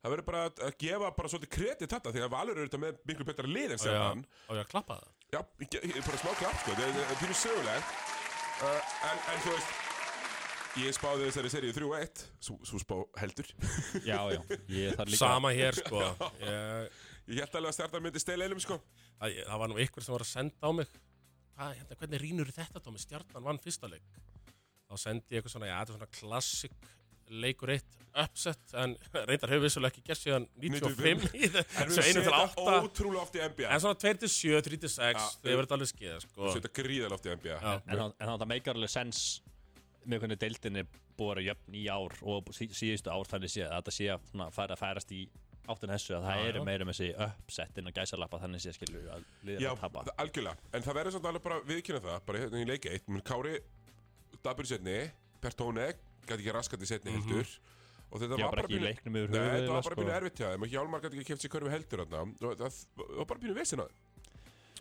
það 0.03 0.11
verður 0.13 0.25
bara 0.27 0.41
að- 0.49 0.61
að 0.67 0.73
gefa 0.83 1.11
bara 1.17 1.29
svolítið 1.31 1.51
kredit 1.55 1.89
þetta 1.95 2.11
því 2.13 2.23
að 2.25 2.33
Valur 2.35 2.57
eru 2.57 2.67
þetta 2.67 2.81
með 2.83 2.97
miklu 3.07 3.25
betra 3.29 3.47
lið 3.47 3.63
en 3.63 3.77
Já, 3.77 3.81
stjarnan 3.85 4.25
á 4.27 4.51
ég 4.53 4.61
að 4.65 4.69
klappa 4.73 4.97
það? 4.99 5.09
Já, 5.33 5.39
ég, 5.63 5.77
ég, 5.95 6.03
bara 6.05 6.17
smá 6.21 6.33
klapp 6.41 6.59
sko, 6.61 6.75
þetta 6.77 7.05
er- 7.07 7.21
pínu 7.23 7.37
sögulegt. 7.39 7.95
Uh, 8.63 8.81
en, 9.09 9.17
en 9.33 9.39
þú 9.43 9.53
veist 9.55 9.79
ég 10.83 10.93
spáði 10.97 11.25
þessari 11.29 11.49
seríu 11.53 11.73
3-1 11.73 12.21
svo, 12.41 12.57
svo 12.65 12.79
spá 12.81 12.95
heldur. 13.21 13.47
Já, 14.09 14.19
já, 14.33 14.41
ég 14.69 14.95
þarf 14.97 15.09
líka 15.13 15.21
Sama 15.23 15.51
hér, 15.53 15.73
sko. 15.79 16.03
Ég, 16.41 17.01
Ég 17.23 17.39
held 17.39 17.53
alveg 17.55 17.69
að 17.71 17.75
stjarnan 17.77 18.03
myndi 18.03 18.19
stela 18.19 18.43
einum 18.49 18.59
sko. 18.59 18.75
Að, 19.23 19.31
ég- 19.37 19.45
Það 19.47 19.59
var 19.63 19.69
nú 19.71 19.77
ykkur 19.79 20.03
sem 20.03 20.11
var 20.17 20.23
að 20.25 20.31
senda 20.33 20.67
á 20.67 20.71
mig. 20.75 20.89
Hvað, 21.53 21.75
hérna, 21.79 21.95
hvernig 22.01 22.21
rínur 22.23 22.49
þetta 22.51 22.81
Tómi? 22.83 22.99
Stjarnan 22.99 23.45
vann 23.45 23.59
fyrsta 23.63 23.87
leik. 23.87 24.03
Þá 24.89 24.95
sendi 24.99 25.23
ég 25.31 25.39
eitthvað 25.39 25.53
svona, 25.55 25.69
já, 25.69 25.77
þetta 25.79 25.93
er 25.93 25.99
svona 26.01 26.09
klassik 26.19 26.73
leikur 27.29 27.69
eitt 27.75 27.99
upset 28.23 28.73
en 28.77 28.95
reyndar 29.29 29.49
hefur 29.49 29.63
vissulega 29.65 29.93
ekki 29.95 30.03
gert 30.05 30.21
síðan 30.21 30.47
95 30.61 31.23
í 31.33 31.47
þessu 31.53 31.87
við 31.89 32.01
1 32.03 32.17
til 32.19 32.23
setja 32.23 32.41
8 32.43 32.75
ótrúlega 32.83 33.23
oft 33.23 33.37
í 33.39 33.41
NBA 33.47 33.69
En 33.73 33.81
svona 33.81 33.97
2 34.03 34.13
til 34.23 34.29
7, 34.29 34.59
3 34.67 34.81
til 34.83 34.91
6 34.95 35.17
Já, 35.17 35.23
þau 35.43 35.55
verður 35.57 35.77
alveg 35.77 35.89
skeið, 35.93 36.19
sko. 36.27 36.43
Við 36.45 36.57
setja 36.59 36.73
gríðal 36.81 37.15
oft 37.17 37.25
í 37.25 37.33
NBA 37.33 37.55
Já. 37.57 37.73
En 37.87 38.03
það- 38.29 38.45
meikar 38.53 38.75
alveg 38.77 38.91
sens 38.93 39.23
með 40.05 40.19
hvernig 40.25 40.39
deildin 40.43 40.77
er 40.83 40.87
búið 41.17 41.29
að 41.31 41.33
vera 41.33 41.45
jöfn 41.47 41.75
í 41.79 41.83
ár 41.93 42.13
og 42.27 42.53
sí, 42.53 42.67
síðustu 42.75 43.09
ár 43.13 43.27
þannig 43.29 43.51
sé 43.53 43.63
að 43.65 43.73
þetta 43.79 43.93
sé 43.97 44.07
að 44.11 44.53
færa 44.53 44.75
að 44.75 44.81
færast 44.83 45.11
í 45.15 45.21
áttin 45.63 45.93
þessu 45.93 46.15
að 46.17 46.25
það 46.27 46.39
Já, 46.41 46.47
eru 46.49 46.59
já. 46.59 46.63
meira 46.67 46.85
með 46.89 46.97
þessi 46.97 47.11
uppsettin 47.23 47.87
og 47.87 47.93
gæsalappa 47.95 48.39
þannig 48.41 48.63
sé 48.65 48.73
skilur 48.75 49.05
að 49.13 49.21
liðir 49.47 49.61
Já, 49.63 49.69
að 49.71 49.79
tapa. 49.85 50.01
það- 50.09 50.17
algjörlega, 50.25 50.57
en 50.73 50.83
það 50.83 50.97
verður 50.99 51.15
samt 51.15 51.27
alveg 51.29 51.43
bara 51.45 51.59
viðkynna 51.69 52.01
það, 52.03 52.17
bara 52.27 52.41
hérna 52.43 52.59
í 52.59 52.67
leik 52.67 52.85
eitt 52.91 53.07
menn 53.07 53.23
Kári, 53.23 53.53
dabur 54.43 54.67
í 54.67 54.71
setni 54.73 54.97
Pertóne, 55.39 55.87
gæti 56.27 56.39
ekki 56.43 56.53
raskat 56.55 56.81
í 56.81 56.87
setni 56.89 57.11
Mhm. 57.11 57.21
heldur. 57.23 57.47
Og 58.13 58.21
þetta 58.21 58.37
Já, 58.37 58.43
var 58.45 58.51
bara 58.53 58.61
ekki 58.67 58.77
pínu- 58.77 58.87
leiknum 58.87 59.15
yfir 59.17 59.29
Nei, 59.33 59.39
þetta 59.39 59.63
höfuð 59.63 59.73
var 59.73 59.83
bara 59.83 59.95
pínu 60.03 60.13
erfitt 60.17 60.37
hjá 60.37 60.47
þeim 60.53 60.61
og 60.63 60.69
Hjálmar 60.69 61.01
gæti 61.01 61.15
ekki 61.17 61.27
keft 61.33 61.41
sér 61.41 61.51
körfi 61.53 61.69
heldur 61.73 61.99
og 62.03 62.09
það 62.09 62.57
það 62.61 62.73
var 63.17 63.25
bara 63.25 63.39
pínu 63.39 63.55
á 63.57 63.85
þeim. 63.87 64.01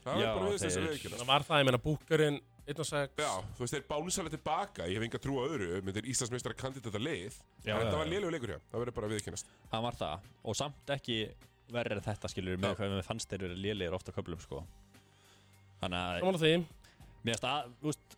Það 0.02 0.18
Já, 0.18 0.26
var 0.26 0.34
bara 0.34 0.50
við 0.50 0.58
þess 0.58 0.76
að 0.76 0.82
þeir- 0.82 0.92
viðkynna 0.92 1.18
Það 1.22 1.26
var 1.32 1.42
það, 1.46 1.58
ég 1.62 1.64
meina, 1.64 1.78
búkurinn 1.78 2.40
1 2.66 2.78
og 2.82 2.86
6 2.86 3.10
Já, 3.16 3.30
þú 3.56 3.58
veist, 3.62 3.74
þeir 3.74 3.86
bánusalega 3.88 4.30
tilbaka, 4.36 4.82
ég 4.90 4.94
hef 4.98 5.02
enga 5.06 5.18
trú 5.22 5.34
á 5.38 5.44
öðru 5.48 5.82
menn 5.82 5.94
þeir 5.94 6.08
Íslandsmeistara 6.12 6.54
kandidata 6.58 6.98
leið 6.98 7.34
Já, 7.64 7.72
en 7.78 7.86
þetta 7.86 7.96
var 7.98 8.06
já. 8.06 8.10
lélegu 8.12 8.30
leikur 8.34 8.50
hjá, 8.52 8.60
það 8.72 8.78
verður 8.82 8.94
bara 8.98 9.08
viðkynnast 9.08 9.46
Það 9.72 9.82
var 9.82 9.92
það. 10.02 10.20
Og 10.44 10.54
samt 10.56 10.86
ekki 10.90 11.16
verður 11.72 11.92
en 11.92 12.00
þetta 12.02 12.28
skilur 12.28 12.56
með 12.58 12.76
hvað 12.76 12.98
við 12.98 13.04
fannst 13.06 13.28
þeir 13.30 13.42
eru 13.46 13.54
lélegir 13.56 13.94
ofta 13.94 14.12
köflum 14.12 14.40
sko. 14.42 14.66
Þannig 15.80 15.98
að 16.02 16.66
Mér 17.22 17.34
finnst 17.38 17.44
að, 17.46 17.70
þú 17.80 17.86
veist 17.92 18.16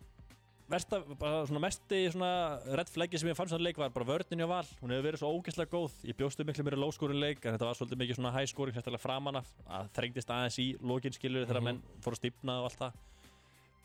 Versta, 0.65 0.97
bara 1.21 1.43
svona 1.45 1.61
mesti 1.61 1.97
svona 2.09 2.29
redd 2.73 2.89
flaggi 2.89 3.19
sem 3.21 3.29
ég 3.29 3.35
fannst 3.37 3.53
þannig 3.53 3.67
leik 3.67 3.77
var 3.77 3.91
bara 3.93 4.07
vörnin 4.09 4.39
hjá 4.41 4.47
val. 4.49 4.65
Hún 4.79 4.93
hefur 4.95 5.05
verið 5.05 5.21
svo 5.21 5.29
ógeðslega 5.37 5.69
góð. 5.69 5.97
Ég 6.09 6.17
bjóstu 6.17 6.45
miklu 6.47 6.63
meira 6.65 6.79
lóskórin 6.81 7.19
leik 7.21 7.43
en 7.45 7.53
þetta 7.53 7.67
var 7.69 7.77
svolítið 7.77 7.99
mikið 8.01 8.17
svona 8.17 8.31
high 8.33 8.49
scoring 8.49 8.73
sérstaklega 8.73 9.03
framan 9.03 9.37
af 9.43 9.51
að 9.69 9.91
þrengdist 9.99 10.31
aðeins 10.33 10.57
í 10.63 10.65
lókin 10.81 11.13
skilur 11.13 11.45
þegar 11.45 11.61
Mhm. 11.61 11.67
menn 11.69 11.83
fóru 12.01 12.17
að 12.17 12.21
stífna 12.23 12.57
og 12.63 12.65
allt 12.71 12.79
það. 12.81 12.93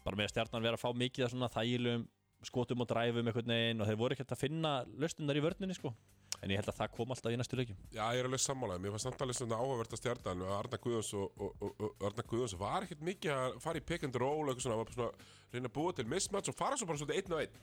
Bara 0.05 0.17
með 0.17 0.33
stjarnan 0.33 0.63
vera 0.63 0.77
að 0.77 0.81
fá 0.81 0.91
mikið 0.97 1.25
af 1.25 1.31
svona 1.35 1.51
þægilegum 1.53 2.07
skotum 2.49 2.81
og 2.81 2.89
dræfum 2.89 3.27
einhvern 3.29 3.53
veginn 3.53 3.81
og 3.83 3.87
þeir 3.87 3.99
voru 4.01 4.15
ekkert 4.17 4.33
að 4.33 4.39
finna 4.41 4.85
löstunar 4.97 5.37
í 5.37 5.45
vörninni 5.45 5.75
sko 5.77 5.93
en 6.41 6.53
ég 6.53 6.61
held 6.61 6.71
að 6.73 6.79
það 6.81 6.93
kom 6.97 7.11
alltaf 7.15 7.35
í 7.35 7.39
næstu 7.41 7.59
leikjum. 7.59 7.81
Já, 7.93 8.05
ég 8.17 8.21
er 8.23 8.29
alveg 8.29 8.43
sammálaðið, 8.45 8.83
mér 8.85 8.95
fannst 8.95 9.07
samt 9.09 9.25
alveg 9.25 9.37
svona 9.37 9.59
áhugavert 9.61 9.97
að 9.97 10.01
stjarnan 10.01 10.45
og 10.47 10.53
Arna 10.57 10.79
Guðjóns 10.85 11.11
og, 11.19 11.43
og, 11.47 11.67
og, 11.67 11.83
og 11.91 12.07
Arna 12.09 12.25
Guðjóns 12.31 12.55
var 12.61 12.87
ekkert 12.87 13.05
mikið 13.11 13.35
að 13.35 13.59
fara 13.65 13.83
í 13.83 13.85
pick 13.91 14.07
and 14.09 14.17
roll 14.23 14.47
og 14.47 14.53
eitthvað 14.55 14.67
svona, 14.67 14.79
var 14.81 14.89
bara 14.89 14.97
svona 14.97 15.29
reyna 15.53 15.69
að 15.71 15.77
búa 15.77 15.93
til 15.99 16.09
mismatch 16.09 16.53
og 16.53 16.57
fara 16.57 16.81
svo 16.81 16.89
bara 16.89 17.03
svolítið 17.03 17.21
einn 17.21 17.37
og 17.37 17.45
einn. 17.45 17.61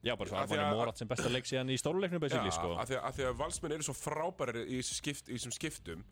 Já, 0.00 0.14
bara 0.16 0.30
svo 0.32 0.40
Af 0.40 0.48
því 0.48 0.56
Armani 0.56 0.64
að- 0.64 0.80
Morat 0.80 0.98
sem 1.02 1.08
besta 1.10 1.28
leik 1.28 1.44
síðan 1.50 1.74
í 1.74 1.76
stóluleiknum 1.76 2.22
basically 2.24 2.54
sko. 2.56 2.72
að 2.80 2.88
því 2.94 2.96
að, 2.96 3.04
að 3.04 3.16
því 3.20 3.26
að 3.28 3.38
valsmenn 3.42 3.76
eru 3.76 3.84
svo 3.90 3.96
frábærir 4.00 4.62
í 4.64 4.78
þessum 4.80 5.00
skipt, 5.02 5.28
í 5.28 5.36
þessum 5.36 5.52
skiptum 5.58 6.04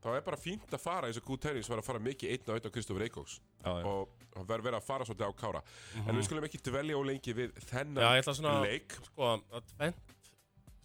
þá 0.00 0.08
er 0.16 0.24
bara 0.26 0.40
fínt 0.40 0.72
að 0.74 0.82
fara 0.82 1.06
eins 1.06 1.20
og 1.20 1.28
Good 1.28 1.44
Tennis 1.44 1.68
var 1.70 1.78
að 1.78 1.86
fara 1.92 2.00
mikið 2.02 2.32
einn 2.34 2.48
og 2.50 2.56
einn 2.58 2.66
á 2.66 2.74
Kristofur 2.74 3.04
Eikóks. 3.06 3.38
Já, 3.62 3.70
já. 3.70 3.86
og 3.86 4.16
og 4.38 4.46
verður 4.46 4.68
verið 4.68 4.78
að 4.78 4.86
fara 4.86 5.06
svolítið 5.06 5.26
á 5.26 5.32
kára. 5.34 5.60
En 6.06 6.14
við 6.16 6.26
skulum 6.28 6.46
ekki 6.46 6.60
dvelja 6.70 6.98
og 6.98 7.06
lengi 7.08 7.34
við 7.34 7.54
Já, 7.56 7.64
þennan 7.72 8.22
svona 8.30 8.52
leik. 8.62 8.94
Sko, 9.10 9.30
að 9.50 9.94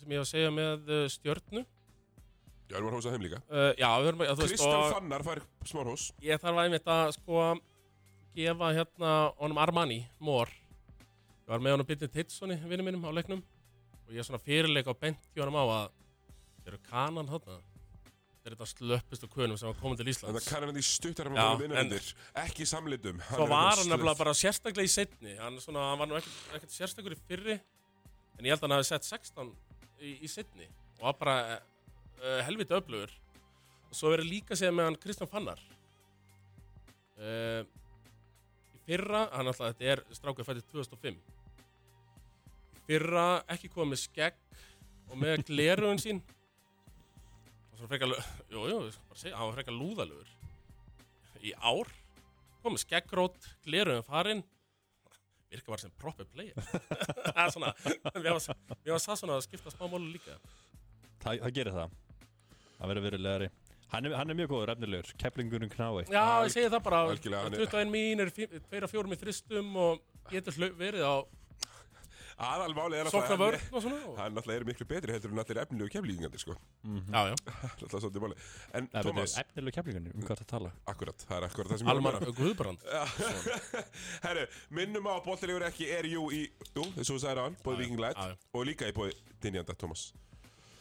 sem 0.02 0.12
ég 0.12 0.20
var 0.22 0.26
að 0.26 0.32
segja 0.32 0.52
með 0.56 0.92
uh, 0.92 1.06
stjörnu. 1.14 1.64
Já, 2.66 2.74
við 2.74 2.78
erum 2.80 2.90
að 2.90 2.98
hósa 2.98 3.14
þeim 3.14 3.26
líka. 3.28 3.40
Uh, 3.46 3.72
Já, 3.78 3.90
við 4.02 4.08
höfum 4.10 4.26
að, 4.26 4.30
þú 4.34 4.42
veist, 4.42 4.54
Kristján 4.56 4.78
og 4.82 4.94
Fannar 4.96 5.26
fær 5.26 5.42
smárhús 5.70 6.06
ég 6.26 6.42
þarf 6.42 6.58
að 6.58 6.68
einmitt 6.68 6.88
að, 6.90 7.12
sko 7.20 7.44
gefa 8.36 8.70
hérna 8.76 9.12
honum 9.38 9.60
Armani 9.62 10.00
Mór 10.20 10.50
Ég 11.46 11.52
var 11.54 11.62
með 11.62 11.76
honum 11.76 11.86
Bittin 11.86 12.10
Titssoni, 12.10 12.58
vinnu 12.66 12.88
mínum 12.88 13.06
á 13.06 13.14
leiknum 13.14 13.44
og 14.08 14.14
ég 14.14 14.24
er 14.24 14.26
svona 14.26 14.42
fyrirleik 14.42 14.90
á 14.90 14.98
bent 14.98 15.28
hjá 15.36 15.44
honum 15.44 15.60
á 15.62 15.66
að 15.66 15.84
þeir 16.66 16.72
eru 16.72 16.80
kanan 16.90 17.30
þarna. 17.30 17.58
Þeir 18.42 18.50
eru 18.50 18.58
þetta 18.58 18.70
slöppist 18.72 19.26
og 19.28 19.36
kunum 19.36 19.60
sem 19.62 19.70
var 19.70 19.78
komið 19.78 20.00
til 20.00 20.06
Þannig 20.06 20.16
Íslands. 20.16 20.40
Að 20.42 20.50
kannan 20.50 20.72
hann 20.72 20.82
í 20.82 20.86
stuttar 20.86 21.30
Já, 21.30 21.38
hann 21.38 21.62
vinnundir 21.62 22.10
Ekki 22.42 22.66
í 22.66 22.70
samlitum. 22.70 23.22
Svo 23.30 23.48
var 23.52 23.78
hann 23.78 23.92
nefnilega 23.94 24.20
bara 24.24 24.34
sérstaklega 24.42 24.90
í 24.90 24.94
setni 24.96 25.38
hann, 25.38 25.62
svona, 25.62 25.86
hann 25.92 26.02
var 26.02 26.10
nú 26.10 26.18
ekkert, 26.18 26.42
ekkert 26.58 26.74
sérstakur 26.74 27.14
í 27.14 27.20
fyrri 27.30 27.60
en 27.60 28.50
ég 28.50 28.56
held 28.56 28.64
að 28.64 28.68
hann 28.68 28.76
hafi 28.80 28.90
sett 28.90 29.06
16 29.06 29.54
í, 30.02 30.18
í 30.26 30.32
setni 30.32 30.68
og 31.00 31.08
var 31.08 31.18
bara 31.20 31.38
uh, 31.56 32.42
helviti 32.48 32.76
öflugur. 32.76 33.12
Og 33.90 33.96
svo 33.98 34.12
verið 34.14 34.32
líka 34.32 34.58
segja 34.58 34.74
með 34.76 34.90
hann 34.90 35.00
Kristján 35.02 35.32
Fannar. 35.32 35.62
Uh, 37.16 37.64
í 38.76 38.82
fyrra 38.88 39.28
hann 39.34 39.48
alltaf 39.48 39.72
þetta 39.74 39.92
er 39.94 40.04
strákuð 40.16 40.48
fættið 40.50 40.70
2005 40.74 41.20
í 41.20 42.82
fyrra 42.86 43.28
ekki 43.52 43.72
komið 43.74 44.02
skegg 44.04 44.42
og 45.10 45.20
með 45.22 45.46
glerugun 45.50 46.02
sín. 46.02 46.22
Og 47.72 47.80
svo 47.80 47.90
frekar 47.90 48.12
jú, 48.12 48.66
jú, 48.70 48.82
ég 48.88 48.96
skal 48.96 49.12
bara 49.12 49.22
segja, 49.22 49.38
hann 49.38 49.50
var 49.50 49.58
frekar 49.60 49.78
lúðalugur 49.78 50.34
í 51.46 51.54
ár 51.62 51.92
komið 52.66 52.82
skeggrót, 52.82 53.50
gleruðum 53.66 54.06
farinn 54.08 54.44
virka 55.56 55.74
bara 55.74 55.84
sem 55.84 55.94
proper 56.02 56.28
player. 56.32 56.56
Það 57.36 57.44
er 57.46 57.54
svona 57.56 57.74
við 58.16 58.32
hafa, 58.32 58.56
það 58.86 59.20
svona 59.22 59.38
að 59.40 59.46
skipta 59.48 59.74
smá 59.74 59.86
mólu 59.92 60.10
líka. 60.14 60.38
Það, 61.24 61.40
það 61.46 61.56
gerir 61.60 61.78
það. 61.80 61.96
Það 62.76 62.92
verður 62.92 63.08
verulegari. 63.10 63.50
Hann 63.94 64.08
er, 64.10 64.16
hann 64.18 64.34
er 64.34 64.38
mjög 64.38 64.50
góður, 64.52 64.72
efnilegur, 64.74 65.12
keplingunum 65.22 65.70
knái. 65.72 66.06
Já, 66.10 66.24
ég 66.44 66.52
segi 66.52 66.70
það 66.74 66.82
bara, 66.88 67.02
algjörlega, 67.12 67.42
hann 67.46 67.54
er- 67.56 67.62
21 67.64 67.92
mín 67.94 68.24
er 68.24 68.32
2-4 68.36 69.14
í 69.16 69.20
þristum 69.22 69.76
og 69.80 70.02
getur 70.32 70.58
verið 70.80 71.06
á 71.06 71.16
Aðalmálið 72.36 73.00
er 73.00 73.08
sokna 73.14 73.36
að 73.38 73.42
vörn 73.46 73.62
og 73.78 73.84
svona 73.86 73.98
og, 74.10 74.16
hann 74.20 74.34
náttúrulega 74.36 74.60
er 74.60 74.66
miklu 74.68 74.86
betri 74.90 75.14
heldur 75.16 75.32
en 75.32 75.40
allir 75.40 75.60
efnilegu 75.62 75.92
keflíkingandi 75.94 76.42
sko. 76.42 76.56
já, 76.84 77.22
já, 77.32 77.36
Náttúrulega 77.64 78.02
svolítið 78.04 78.24
máli 78.26 78.36
En 78.76 78.90
Það 78.92 79.08
Thomas, 79.08 79.36
verður 79.38 79.46
efnilegur 79.46 79.76
keplingunum, 79.78 80.16
um 80.20 80.26
hvað 80.28 80.42
það 80.42 80.50
tala? 80.52 80.72
Akkurat, 80.92 81.26
það 81.30 81.38
er 81.38 81.48
akkurat 81.48 81.72
það 81.72 81.80
sem 81.80 81.88
ég 81.88 81.92
er 81.92 81.96
að 81.96 82.02
Almar 82.02 82.18
meina. 82.20 82.36
Guðbrand. 82.42 82.80
Herru, 84.26 84.46
minnum 84.82 85.08
á 85.08 85.14
að 85.16 85.22
boltilegur 85.30 85.68
ekki 85.70 85.88
er 85.96 86.10
jú 86.12 86.26
í 86.36 86.42
Jú, 86.76 86.84
þessu 86.98 87.14
þú 87.16 87.20
sagði 87.24 87.46
hann, 87.46 87.56
bóði 87.64 87.84
Viking 87.86 88.02
Light 88.04 88.20
já, 88.20 88.34
já. 88.34 88.40
Og 88.60 88.68
líka 88.68 88.90
í 88.92 88.96
bóði 89.00 89.16
Dinjanda 89.46 89.78
Thomas. 89.80 90.10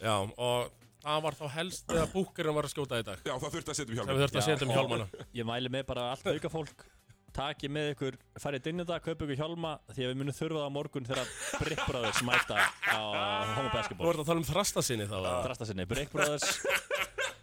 Já, 0.03 0.15
og 0.35 0.73
það 1.05 1.23
var 1.23 1.37
þá 1.39 1.45
helst 1.55 1.87
þegar 1.87 2.11
búkurinn 2.11 2.57
var 2.59 2.67
að 2.67 2.73
skjóta 2.75 2.99
í 2.99 3.05
dag. 3.07 3.23
Já, 3.23 3.35
það 3.39 3.55
þurfti 3.55 3.71
að 3.71 3.79
setja 3.79 3.87
um 3.87 3.95
sem 3.95 4.01
hjálminn 4.01 4.17
við 4.19 4.25
þurftum 4.25 4.41
að 4.43 4.47
setja 4.49 4.67
um 4.67 4.75
hjálmana. 4.75 5.07
Ég 5.39 5.47
mæli 5.47 5.71
með 5.71 5.87
bara 5.93 6.09
allt 6.11 6.27
auka 6.35 6.51
fólk 6.51 6.85
Takið 7.35 7.71
með 7.75 7.89
ykkur, 7.93 8.17
farið 8.39 8.61
dinnenda, 8.69 8.97
kaupa 9.03 9.25
ykkur 9.25 9.39
hjálma 9.41 9.73
Því 9.91 10.05
að 10.05 10.11
við 10.13 10.19
munum 10.21 10.35
þurfa 10.37 10.61
það 10.61 10.69
á 10.69 10.75
morgun 10.75 11.07
þegar 11.09 11.31
Brick 11.59 11.81
Brothers 11.89 12.21
mæta 12.23 12.59
á 12.63 12.99
Homo 13.57 13.65
Þú 13.65 13.73
Basketball. 13.73 14.11
Ert 14.13 14.21
að 14.23 14.29
tala 14.29 14.39
um 14.43 14.47
þrasta 14.47 14.83
sinni 14.87 15.07
þá 15.09 15.17
eða? 15.19 15.33
Drasta 15.49 15.67
sinni, 15.67 15.87
Brick 15.89 16.13
Brothers 16.15 16.61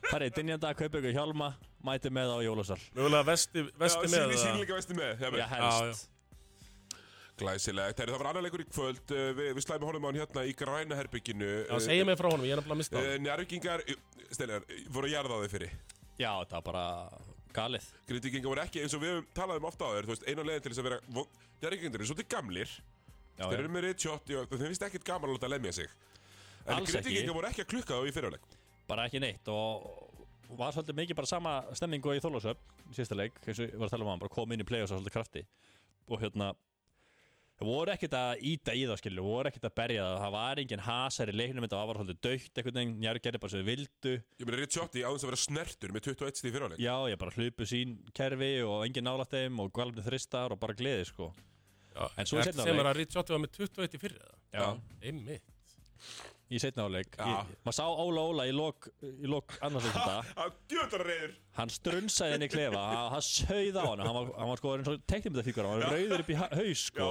Farið 0.09 0.33
dinnenda, 0.39 0.73
kaupa 0.79 1.03
ykkur 1.03 1.13
hjálma 1.19 1.51
Mæti 1.85 2.13
með 2.15 2.33
á 2.33 2.39
Jólasal. 2.47 2.81
Mögulega 2.97 3.27
vesti, 3.27 3.67
Já, 3.67 3.77
vesti 3.85 4.07
með 4.07 4.17
síni 4.17 4.25
eða? 4.37 4.43
sínleika 4.47 4.77
vesti 4.79 4.97
með 4.97 5.25
mér. 5.27 5.39
Já, 5.43 5.47
helst. 5.53 6.09
Glæsilegt, 7.43 7.99
það 7.99 8.13
var 8.21 8.29
annar 8.31 8.45
leikur 8.47 8.63
í 8.63 8.67
kvöld 8.69 9.13
uh, 9.17 9.31
Við, 9.35 9.49
við 9.57 9.65
slæmum 9.65 9.89
honum 9.89 10.05
á 10.05 10.09
hann 10.11 10.19
hérna 10.21 10.45
í 10.47 10.53
græna 10.57 10.99
herbygginu 10.99 11.49
Já, 11.65 11.75
segja 11.89 12.05
mig 12.07 12.19
frá 12.21 12.29
honum, 12.29 12.45
ég 12.47 12.55
er 12.55 12.61
nefnilega 12.61 12.77
að 12.77 12.83
mista 12.83 13.01
hann. 13.01 13.25
Njárvíkingar, 13.25 13.85
Steinar, 14.31 14.67
voru 14.93 15.09
að 15.09 15.15
jarða 15.17 15.39
þau 15.43 15.53
fyrir? 15.57 15.73
Já, 16.21 16.33
það 16.45 16.59
var 16.59 16.67
bara 16.69 16.85
galið. 17.57 17.89
Grindvíkingar 18.09 18.53
voru 18.53 18.63
ekki 18.65 18.83
eins 18.83 18.97
og 18.97 19.03
við 19.03 19.13
höfum 19.13 19.29
talað 19.37 19.61
um 19.61 19.69
ofta 19.69 19.89
á 19.89 19.91
þér 19.95 20.09
Þú 20.09 20.13
veist, 20.15 20.27
einu 20.29 20.47
leiðin 20.49 20.65
til 20.65 20.73
þess 20.73 20.83
að 20.83 20.89
vera 20.89 21.01
Njárvíkingar 21.63 22.01
eru 22.01 22.09
svolítið 22.11 22.31
gamlir. 22.33 22.73
Já, 23.39 23.45
Þeir 23.47 23.59
eru 23.61 23.73
með 23.73 23.85
reytshot 23.87 24.33
og 24.39 24.57
þeim 24.57 24.65
finnst 24.67 24.87
ekkert 24.89 25.07
gaman 25.07 25.31
að 25.31 25.37
láta 25.39 25.53
lemja 25.53 25.75
sig. 25.77 25.93
En 26.67 26.75
Alls 26.77 26.89
ekki. 26.91 27.03
Grindvíkingar 27.03 27.39
voru 27.39 27.51
ekki 27.53 27.65
að 27.65 27.71
klukka 27.75 27.99
þá 28.01 28.09
í 28.09 28.15
fyrirleik. 28.17 28.57
Bara 28.91 29.07
ekki 29.09 29.23
neitt 29.23 29.49
og 29.53 30.13
var 30.59 30.75
svolítið 30.75 30.99
mikið 30.99 31.19
bara 31.21 31.31
sama 31.31 31.53
stemmingu 31.79 32.13
í 32.17 32.21
Þorlósöp 32.21 32.61
í 32.91 32.97
síðasta 32.97 33.17
leik, 33.17 33.39
eins 33.47 33.61
og 33.61 33.69
ég 33.69 33.79
var 33.79 33.89
að 33.89 33.95
tala 33.95 34.05
um 34.05 34.11
hann 34.13 34.23
bara 34.23 34.35
kom 34.35 34.53
inn 34.53 34.65
í 34.65 34.67
play 34.69 34.83
og 34.85 34.91
svo 34.91 34.99
svolítið 34.99 35.15
krafti. 35.17 35.45
Og 36.11 36.21
hérna 36.21 36.51
voru 37.69 37.93
ekkert 37.95 38.17
að 38.19 38.43
íta 38.53 38.75
í 38.77 38.83
það 38.89 38.99
skilju, 39.01 39.25
voru 39.27 39.51
ekkert 39.51 39.69
að 39.69 39.75
berja 39.79 40.05
það. 40.07 40.19
Það 40.23 40.35
var 40.37 40.61
engin 40.63 40.85
hasar 40.87 41.33
í 41.33 41.37
leiknum 41.37 41.67
þetta 41.67 41.81
var 41.83 42.01
svolítið 42.01 42.21
dögt 42.27 42.61
einhvern 42.61 42.79
veginn, 42.81 42.97
njari 43.03 43.23
gerði 43.27 43.43
bara 43.43 43.53
svo 43.55 43.63
þau 43.63 43.69
vildu. 43.71 44.15
Ég 44.43 44.49
meina 44.49 44.61
reytshot 44.61 44.99
í 44.99 45.05
áðins 45.07 45.25
að 45.27 45.33
vera 45.33 45.41
snertur 45.45 45.95
með 45.97 46.07
21 46.09 46.43
stíð 46.43 46.57
fyrirleik 46.57 46.83
já, 46.83 46.95
ég 47.13 47.23
bara 47.23 47.37
hlupu 47.37 47.69
sín 47.69 47.97
kerfi 48.17 48.53
og 48.67 48.85
engin 48.87 49.09
nálætt 49.09 49.35
þeim 49.37 49.63
og 49.65 49.73
galfni 49.77 50.07
þristar 50.07 50.57
og 50.57 50.63
bara 50.63 50.77
gleði 50.79 51.09
sko. 51.13 51.33
Já, 51.93 52.07
En 52.17 52.29
svo 52.29 52.41
Ertu 52.41 52.53
seinna 52.53 52.65
sem 52.69 52.79
er 52.81 52.89
að 52.89 52.99
Ritchotti 53.03 53.35
var 53.35 53.43
með 53.43 53.59
21 53.59 53.97
í 53.99 54.01
fyrir 54.01 54.23
það 54.23 54.63
já, 54.63 54.69
Einmitt 55.05 55.53
í 56.53 56.59
setna 56.63 56.83
áleik. 56.89 57.11
Maður 57.19 57.75
sá 57.77 57.85
Óla 57.89 58.21
Óla 58.31 58.43
í 58.49 58.53
lok, 58.55 58.79
í 59.03 59.27
lok 59.31 59.49
annars 59.65 59.85
þetta 59.89 60.17
Það 60.33 60.49
djöðlar 60.73 61.03
reyður 61.09 61.33
hann 61.59 61.71
strunsaði 61.73 62.33
henni 62.37 62.47
í 62.49 62.51
klefa 62.53 62.83
hann, 63.13 63.25
sauð 63.27 63.77
á 63.77 63.79
hann. 63.85 64.01
Hann 64.07 64.17
var, 64.17 64.27
hann 64.39 64.51
var 64.53 64.59
sko 64.63 64.69
eins 64.79 64.91
og 64.93 64.97
teiknimdafíkur 65.13 65.65
hann 65.69 65.79
var 65.83 65.91
rauður 65.97 66.21
upp 66.25 66.31
í 66.33 66.35
ha- 66.39 66.53
haus 66.53 66.83
Já, 66.83 66.87
sko. 66.89 67.05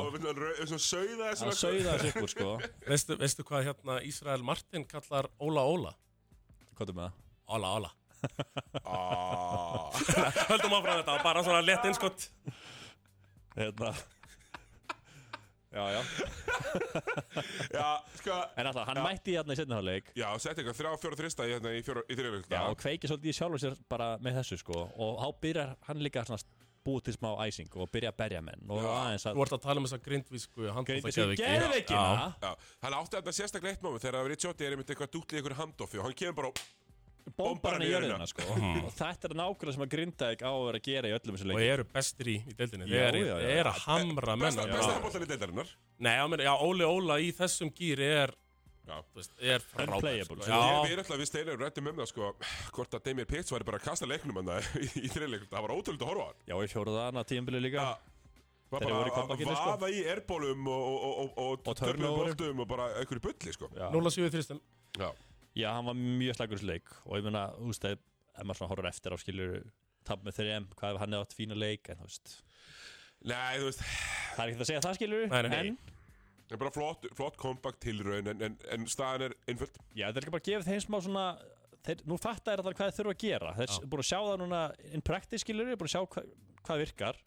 hann 0.61 0.81
sauði 1.61 1.83
þessu 1.89 2.09
úr 2.23 2.31
sko. 2.33 2.49
Veistu, 2.91 3.11
veistu 3.21 3.41
hvað 3.47 3.61
hérna 3.69 3.93
Ísrael 4.07 4.43
Martin 4.45 4.83
kallar 4.89 5.25
Óla 5.41 5.63
Óla? 5.69 5.91
hvað 6.77 6.89
er 6.89 6.95
með 6.97 7.05
það? 7.05 7.13
Óla 7.51 7.67
Óla. 7.77 7.91
Höldum 10.51 10.75
áfram 10.77 10.97
þetta, 11.01 11.13
bara 11.25 11.41
svona 11.45 11.61
lett 11.65 11.85
innskott 11.89 12.19
hérna 13.57 13.89
já 15.71 15.83
já. 15.95 16.01
Já, 17.71 17.87
sko 18.19 18.35
en 18.57 18.67
alltaf 18.67 18.87
hann 18.87 18.99
Já. 18.99 19.03
mætti 19.05 19.35
hérna 19.37 19.55
í 19.55 19.59
setna 19.59 19.79
áleik 19.81 20.09
Já, 20.17 20.27
sett 20.39 20.57
eitthvað 20.59 20.77
þrjá, 20.79 20.91
fjóra, 21.03 21.19
þrista 21.21 21.47
í, 21.47 21.53
hérna, 21.55 21.71
í, 21.75 21.83
fjóra, 21.85 22.03
í 22.11 22.17
þriðleik 22.19 22.49
já 22.51 22.61
og 22.67 22.79
kveiki 22.81 23.09
svolítið 23.11 23.31
í 23.31 23.37
sjálfur 23.37 23.63
sér 23.63 23.77
bara 23.91 24.09
með 24.23 24.41
þessu 24.41 24.59
sko. 24.61 24.83
Og 24.95 25.21
þá 25.21 25.27
byrjar 25.45 25.73
hann 25.87 26.03
líka 26.03 26.25
svona 26.27 26.43
búið 26.81 27.03
til 27.07 27.13
smá 27.13 27.29
æsing 27.45 27.75
og 27.77 27.89
byrja 27.93 28.09
að 28.09 28.17
berja 28.23 28.41
menn 28.41 28.63
og 28.73 28.81
Já. 28.81 28.89
aðeins 28.97 29.25
Þú 29.27 29.31
að 29.35 29.43
ert 29.45 29.55
að 29.57 29.63
tala 29.67 29.81
um 29.81 29.87
þessa 29.87 30.01
grindvísku 30.07 30.69
Grindvísku 30.89 31.27
geðveikina? 31.37 32.27
Já, 32.41 32.51
hann 32.85 32.95
átti 32.97 33.19
þetta 33.19 33.35
sérstaklega 33.37 33.75
eitt 33.75 33.83
moment 33.85 34.05
þegar 34.05 34.29
Riccioti 34.31 34.65
er 34.65 34.75
einmitt 34.75 34.89
eitthvað 34.93 35.11
dútli 35.13 35.37
í 35.37 35.41
einhverju 35.41 35.59
handoffi 35.61 36.01
og 36.01 36.07
hann 36.07 36.17
kemur 36.17 36.39
bara 36.41 36.53
bombar 37.37 37.73
hann 37.77 37.83
í 37.85 37.89
jörðina. 37.91 38.17
jörðina 38.17 38.27
sko 38.31 38.41
og 38.85 38.93
þetta 38.97 39.29
er 39.29 39.35
nákvæmlega 39.41 39.73
sem 39.77 39.85
að 39.85 39.91
Grindavík 39.95 40.41
á 40.45 40.51
að 40.51 40.65
vera 40.67 40.79
að 40.81 40.85
gera 40.89 41.07
í 41.11 41.15
öllum 41.17 41.35
þessum 41.37 41.51
Og 41.51 41.59
leik 41.61 41.71
eru 41.75 41.85
bestir 41.95 42.29
í, 42.31 42.37
í 42.41 42.53
deildinni 42.59 42.87
Já, 42.89 43.11
Þeir 43.11 43.17
eru- 43.61 43.71
að 43.71 43.81
hamra 43.85 44.35
menn 44.35 44.47
besta, 44.49 44.67
Já. 44.67 44.73
besta 44.77 44.93
handbóltan 44.95 45.25
í 45.25 45.29
deildarinnar 45.31 45.73
Nei, 46.01 46.15
já, 46.45 46.53
Óli 46.61 46.87
Óla 46.87 47.19
í 47.21 47.31
þessum 47.37 47.71
gýri 47.77 48.07
er 48.25 48.33
er 49.39 49.61
frábær 49.61 49.93
Unplayable, 49.95 50.41
sko. 50.41 50.43
sko. 50.43 50.61
Við 50.83 50.91
erum 50.91 51.03
alltaf, 51.05 51.19
við 51.21 51.27
steinir 51.29 51.59
rættum 51.61 51.87
um 51.91 51.99
það 52.01 52.07
sko 52.11 52.31
hvort 52.75 52.95
að 52.97 53.03
Demir 53.05 53.27
Pitts 53.29 53.53
væri 53.53 53.63
bara 53.69 53.77
að 53.77 53.85
kasta 53.85 54.07
leiknum 54.09 54.39
í, 54.81 54.87
í 55.05 55.11
þriðleik, 55.13 55.45
það 55.51 55.61
var 55.67 55.73
ótrúlega 55.77 56.01
að 56.01 56.09
horfa 56.09 56.33
já 56.49 56.55
ég 56.57 56.71
fjóruða 56.73 57.05
hana 57.05 57.23
tíðanbili 57.29 57.61
líka 57.61 57.85
Já. 57.85 57.91
var 58.73 58.81
Þeir 58.81 58.89
bara 58.89 58.97
voru 58.97 59.07
í 59.07 59.13
að- 59.13 59.15
að 59.53 59.61
sko. 59.61 59.71
vaða 59.77 59.91
í 59.93 60.01
airbólum 60.11 60.67
og, 60.67 60.81
og, 60.81 60.99
og, 61.05 61.31
og, 61.37 61.51
Og 61.61 61.67
og 61.71 61.77
törnum 61.77 62.17
boltum 62.17 62.59
og 62.65 62.67
bara 62.73 62.89
einhverju 62.99 63.23
bulli 63.29 63.53
sko 63.55 63.69
Já. 63.77 63.87
0-7 63.93 64.29
þristum 64.33 64.61
Já, 65.57 65.67
hann 65.75 65.87
var 65.89 65.97
mjög 65.99 66.37
slagur 66.37 66.59
þessu 66.59 66.69
leik. 66.69 66.91
Og 67.07 67.17
ég 67.19 67.25
meina, 67.27 67.45
þú 67.57 67.71
veist, 67.71 67.87
ef 67.91 68.43
maður 68.45 68.59
svona 68.61 68.71
horfður 68.71 68.89
eftir 68.91 69.15
á 69.15 69.17
skilur 69.19 69.55
tap 70.07 70.23
með 70.25 70.37
3M, 70.39 70.67
hvað 70.79 70.95
ef 70.95 71.01
hann 71.03 71.15
hefði 71.15 71.25
átt 71.27 71.35
fína 71.37 71.57
leik 71.59 71.89
en 71.91 71.99
þú 72.01 72.07
veist, 72.07 72.35
nei, 73.27 73.55
þú 73.59 73.65
veist. 73.67 73.81
Það 74.35 74.43
er 74.43 74.51
ekkert 74.53 74.63
að 74.65 74.69
segja 74.71 74.83
það 74.85 74.95
skilur 74.97 75.25
Nei, 75.31 75.41
nei. 75.51 75.57
en 75.71 75.81
Það 76.51 76.57
er 76.57 76.59
bara 76.65 76.71
flott, 76.75 77.05
flott 77.15 77.37
kompakt 77.39 77.77
tilraun 77.79 78.27
en, 78.27 78.41
en, 78.43 78.55
en 78.75 78.87
staðan 78.91 79.29
er 79.29 79.35
einföld. 79.47 79.77
Já, 79.95 80.07
þetta 80.09 80.19
er 80.19 80.25
ekki 80.25 80.33
bara 80.33 80.41
að 80.43 80.47
gefa 80.49 80.65
þeim 80.67 80.81
smá 80.83 80.97
svona 81.05 81.25
þeir, 81.85 82.01
nú 82.11 82.17
fatta 82.19 82.51
er 82.51 82.63
það 82.65 82.75
hvað 82.75 82.89
þeir 82.89 82.97
þurfa 82.97 83.13
að 83.13 83.21
gera. 83.21 83.51
Þeir 83.55 83.71
er 83.77 83.85
búin 83.93 84.03
að 84.03 84.09
sjá 84.09 84.17
það 84.17 84.41
núna 84.41 84.59
in 84.91 85.03
practice 85.07 85.45
skilur, 85.45 85.69
er 85.71 85.79
búin 85.79 85.87
að 85.87 85.93
sjá 85.93 86.01
hva, 86.03 86.23
hvað 86.67 86.81
virkar 86.83 87.21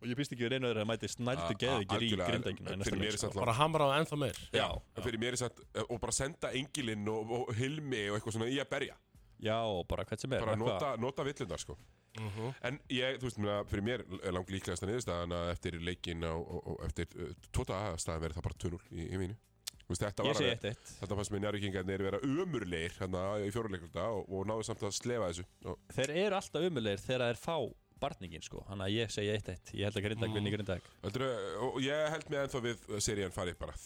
og 0.00 0.08
ég 0.08 0.16
býst 0.18 0.32
ekki 0.34 0.46
við 0.46 0.52
reynu 0.54 0.70
að 0.70 0.74
þeir 0.74 0.82
að 0.82 0.88
mæti 0.90 1.10
a- 1.44 1.58
geðvikir 1.60 2.04
í 2.06 2.10
grindækina 2.16 3.06
er 3.10 3.18
samt 3.20 3.34
Bara 3.36 3.52
hamra 3.58 3.84
á 3.86 3.90
ennþá 4.00 4.18
meir. 4.18 4.40
Já, 4.52 4.68
En 4.96 5.02
fyrir 5.04 5.20
mér 5.20 5.36
er 5.36 5.40
satt, 5.44 5.60
og 5.88 6.00
bara 6.00 6.12
senda 6.16 6.50
Engilinn 6.56 7.08
og, 7.08 7.30
og 7.30 7.54
Hilmi 7.54 8.08
og 8.10 8.18
eitthvað 8.18 8.36
svona 8.38 8.48
í 8.50 8.58
að 8.62 8.70
berja. 8.72 8.96
Já, 9.40 9.56
bara 9.88 10.04
hvert 10.04 10.20
sem 10.20 10.32
er 10.32 10.40
bara 10.44 10.52
eitthvað. 10.56 10.72
nota, 10.74 10.96
nota 11.00 11.24
villundar 11.24 11.60
sko. 11.62 11.76
Mhm. 12.18 12.48
En 12.66 12.80
ég, 12.90 13.20
þú 13.20 13.28
veist, 13.28 13.38
meina, 13.38 13.60
fyrir 13.70 13.84
mér 13.86 14.02
er 14.26 14.32
langt 14.34 14.50
líklegast 14.50 14.82
að 14.82 14.90
niðurstaðan 14.90 15.32
að 15.36 15.50
eftir 15.52 15.76
leikin 15.80 16.24
og, 16.26 16.40
og, 16.42 16.66
og 16.74 16.82
eftir 16.88 17.06
uh, 17.16 17.30
tóta 17.54 17.78
aðstæðan 17.92 18.24
verið 18.24 18.40
það 18.40 18.46
bara 18.48 18.58
2-0 18.64 18.80
í, 18.90 19.06
í 19.06 19.20
mínu. 19.20 19.36
Þú 19.80 19.94
veist, 19.94 20.02
þetta 20.04 20.26
var 20.26 20.42
eitt 20.46 20.64
eitt. 20.70 20.90
þetta 21.00 21.16
fannst 21.18 21.32
mér 21.34 21.40
njárvíkingarnir 21.44 22.02
vera 22.06 22.18
umurleir 22.26 22.92
hérna 22.98 23.22
í 23.42 23.48
fjóruleikulta 23.54 24.04
og, 24.14 24.28
og 24.30 24.44
náðu 24.50 24.66
samt 24.68 24.82
að 24.86 24.92
slefa 24.98 25.30
þessu. 25.30 25.46
Og, 25.66 25.78
Þeir 25.96 26.12
eru 26.24 26.38
alltaf 26.38 26.66
umulegir 26.68 27.02
þegar 27.06 27.24
þeir 27.30 27.40
fá 27.42 27.56
barningin 28.00 28.42
sko, 28.44 28.62
þannig 28.68 28.86
að 28.88 28.94
ég 28.96 29.12
segi 29.14 29.30
eitt 29.34 29.48
eitt. 29.52 29.72
Ég 29.76 29.86
held 29.88 29.98
að 30.00 30.06
grindag 30.08 30.34
vinni 30.36 30.52
grindag 30.54 30.90
heldur, 31.04 31.24
og 31.68 31.78
ég 31.84 32.10
held 32.14 32.28
mig 32.32 32.40
ennþá 32.42 32.62
við 32.66 32.84
serían 33.04 33.34
fari 33.34 33.54
bara 33.60 33.76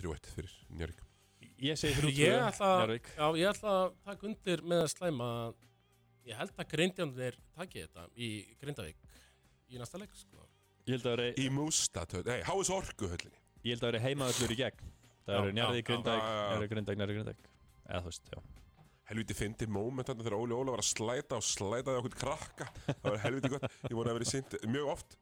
3-1 0.00 0.30
fyrir 0.34 0.54
njárvík 0.78 1.02
Ég 1.60 1.76
segi 1.80 1.96
þrjú 1.98 2.12
Ég 2.24 2.36
ætla, 2.46 2.70
Njárvík 2.80 3.10
já, 3.16 3.26
ég 3.40 3.50
ætla 3.52 3.74
að 3.80 3.98
taka 4.06 4.28
undir 4.30 4.62
með 4.64 4.84
að 4.86 4.92
slæma 4.94 5.28
að 5.40 5.58
Ég 6.30 6.36
held 6.36 6.54
að 6.60 6.70
grindjarnir 6.74 7.36
taki 7.56 7.82
þetta 7.84 8.06
í 8.20 8.30
Grindavík 8.60 8.98
í 9.70 9.78
næsta 9.80 9.98
leik 10.00 10.12
sko. 10.18 10.44
Ég 10.84 10.96
held 10.98 11.06
að 11.08 11.14
vera 11.16 11.28
Í 11.40 11.46
Mústatöð, 11.54 12.26
nei, 12.28 12.42
Háis 12.48 12.70
Orku 12.74 13.08
höllinni 13.08 13.40
Ég 13.64 13.74
held 13.76 13.84
að 13.84 13.90
vera 13.92 14.02
heimaðallur 14.04 14.52
í 14.52 14.58
gegn. 14.60 14.90
Það 15.26 15.36
eru 15.38 15.50
já, 15.52 15.82
grindag, 15.90 16.20
njárði 16.24 16.70
grindag, 16.72 17.00
njárði 17.00 17.16
grindag 17.18 17.42
Eða 17.90 18.00
þú 18.04 18.12
veist, 18.12 18.30
já 18.32 18.40
helviti 19.10 19.36
fyndi 19.36 19.66
moment 19.70 20.06
þarna 20.06 20.26
þegar 20.26 20.38
Óli 20.38 20.56
Óla 20.56 20.74
var 20.76 20.82
að 20.84 20.90
slæta 20.92 21.38
og 21.40 21.46
slætaði 21.46 22.00
okkur 22.00 22.16
krakka. 22.20 22.68
Það 22.90 23.08
var 23.08 23.22
helviti 23.24 23.52
gott, 23.54 23.68
ég 23.88 23.96
vona 23.98 24.12
að 24.12 24.18
vera 24.20 24.30
sýnt 24.30 24.56
mjög 24.70 24.90
oft. 24.94 25.16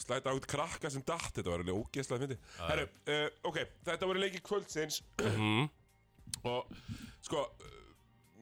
Slæta 0.00 0.32
okkur 0.34 0.52
krakka 0.54 0.90
sem 0.92 1.04
datt, 1.06 1.32
þetta 1.36 1.52
var 1.52 1.62
alveg 1.62 1.76
ógeðslega 1.76 2.24
fyndi 2.24 2.38
Herru, 2.62 2.86
uh, 3.12 3.26
ok, 3.50 3.60
þetta 3.88 4.08
voru 4.10 4.22
leiki 4.22 4.42
kvöldsins. 4.46 5.02
Mhm. 5.20 5.68
og 6.46 6.68
sko 7.26 7.40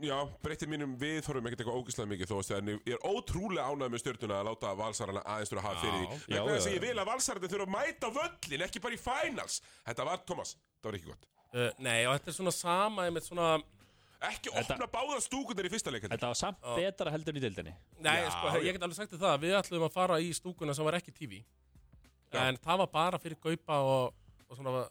já, 0.05 0.17
breytir 0.45 0.69
mínum 0.71 0.93
viðþorfum 1.01 1.49
ekkert 1.49 1.63
eitthvað 1.65 1.79
ógeðslega 1.81 2.11
mikið 2.13 2.31
þó 2.31 2.37
að 2.39 2.53
en 2.59 2.69
ég 2.75 2.93
er 2.95 3.07
ótrúlega 3.09 3.65
ánægð 3.73 3.95
með 3.95 4.03
stjórnuna 4.03 4.37
að 4.39 4.51
láta 4.51 4.75
valsarana 4.79 5.23
aðeins 5.25 5.51
þurfa 5.53 5.63
að 5.63 5.69
hafa 5.69 5.81
fyrir 5.83 5.99
því. 5.99 6.21
Vegna 6.29 6.53
þess 6.55 6.69
að 6.69 6.77
ég 6.77 6.85
vil 6.85 6.93
að 6.95 7.09
valsarana 7.09 7.51
þurfa 7.53 7.67
að 7.67 7.75
mæta 7.75 8.13
völlin 8.19 8.67
ekki 8.69 8.85
bara 8.85 8.99
í 8.99 9.01
finals, 9.03 9.59
þetta 9.89 10.07
var, 10.09 10.23
Thomas, 10.29 10.55
það 10.79 10.91
var 10.91 11.01
ekki 11.01 11.11
gott. 11.11 11.29
Uh, 11.49 11.71
Nei, 11.81 11.99
og 12.05 12.15
þetta 12.15 12.31
er 12.31 12.39
svona 12.39 12.55
sama 12.55 13.09
einmitt 13.09 13.27
svona 13.27 13.51
Ekki 14.19 14.51
Þetta- 14.51 14.75
opna 14.75 14.87
báða 14.91 15.21
stúkunar 15.23 15.67
í 15.69 15.71
fyrsta 15.71 15.93
leik 15.95 16.03
heldur. 16.03 16.17
Þetta 16.19 16.27
var 16.33 16.39
samt 16.41 16.59
Já. 16.65 16.75
betra 16.77 17.11
heldur 17.15 17.35
en 17.35 17.39
í 17.39 17.43
deildinni 17.45 17.75
Nei, 18.03 18.17
Já, 18.25 18.31
sko, 18.35 18.47
já. 18.51 18.63
ég 18.67 18.73
get 18.75 18.83
alveg 18.83 18.97
sagt 18.99 19.13
þér 19.13 19.21
það 19.23 19.37
Við 19.45 19.53
ætlum 19.61 19.85
að 19.87 19.93
fara 19.95 20.17
í 20.19 20.31
stúkuna 20.35 20.75
sem 20.75 20.85
var 20.85 20.95
ekki 20.99 21.13
TV 21.15 21.45
Já. 22.33 22.41
En 22.49 22.57
það 22.57 22.79
var 22.83 22.87
bara 22.93 23.19
fyrir 23.23 23.39
gaupa 23.41 23.79
og, 23.79 24.15
og 24.51 24.57
svona 24.59 24.89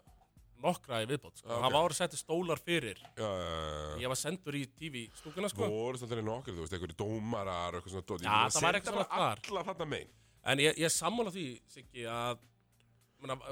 nokkra 0.63 1.03
í 1.03 1.05
viðbót 1.05 1.37
sko. 1.37 1.49
Já, 1.49 1.53
ok. 1.53 1.61
Það 1.67 1.75
var 1.75 1.93
setti 1.93 2.17
stólar 2.17 2.57
fyrir 2.63 2.97
Já, 2.97 3.27
já, 3.27 3.49
já. 3.51 3.97
Ég 4.01 4.07
var 4.09 4.17
sendur 4.17 4.55
í 4.57 4.63
TV 4.79 5.03
stúkuna 5.19 5.51
sko. 5.51 5.67
voru 5.69 5.99
svolítið 6.01 6.23
nokkur, 6.25 6.55
þú 6.55 6.63
veist, 6.63 6.73
einhverju 6.73 6.97
dómarar 6.97 7.75
og 7.75 7.81
eitthvað 7.83 7.93
svona 7.93 8.07
dót. 8.09 8.21
Ég 8.21 8.25
Já, 8.25 8.31
meina, 8.31 8.47
það 8.49 8.61
var 8.63 8.71
setja 8.71 8.79
eitthvað 8.79 8.95
svona 8.95 9.09
bara 9.11 9.35
þar. 9.35 9.51
Alla 9.51 9.63
þarna 9.67 9.87
megin. 9.91 10.09
En 10.47 10.57
ég, 10.63 10.79
ég 10.81 10.93
sammála 10.95 11.33
því, 11.35 11.45
Siggi, 11.75 12.07
að 12.09 12.39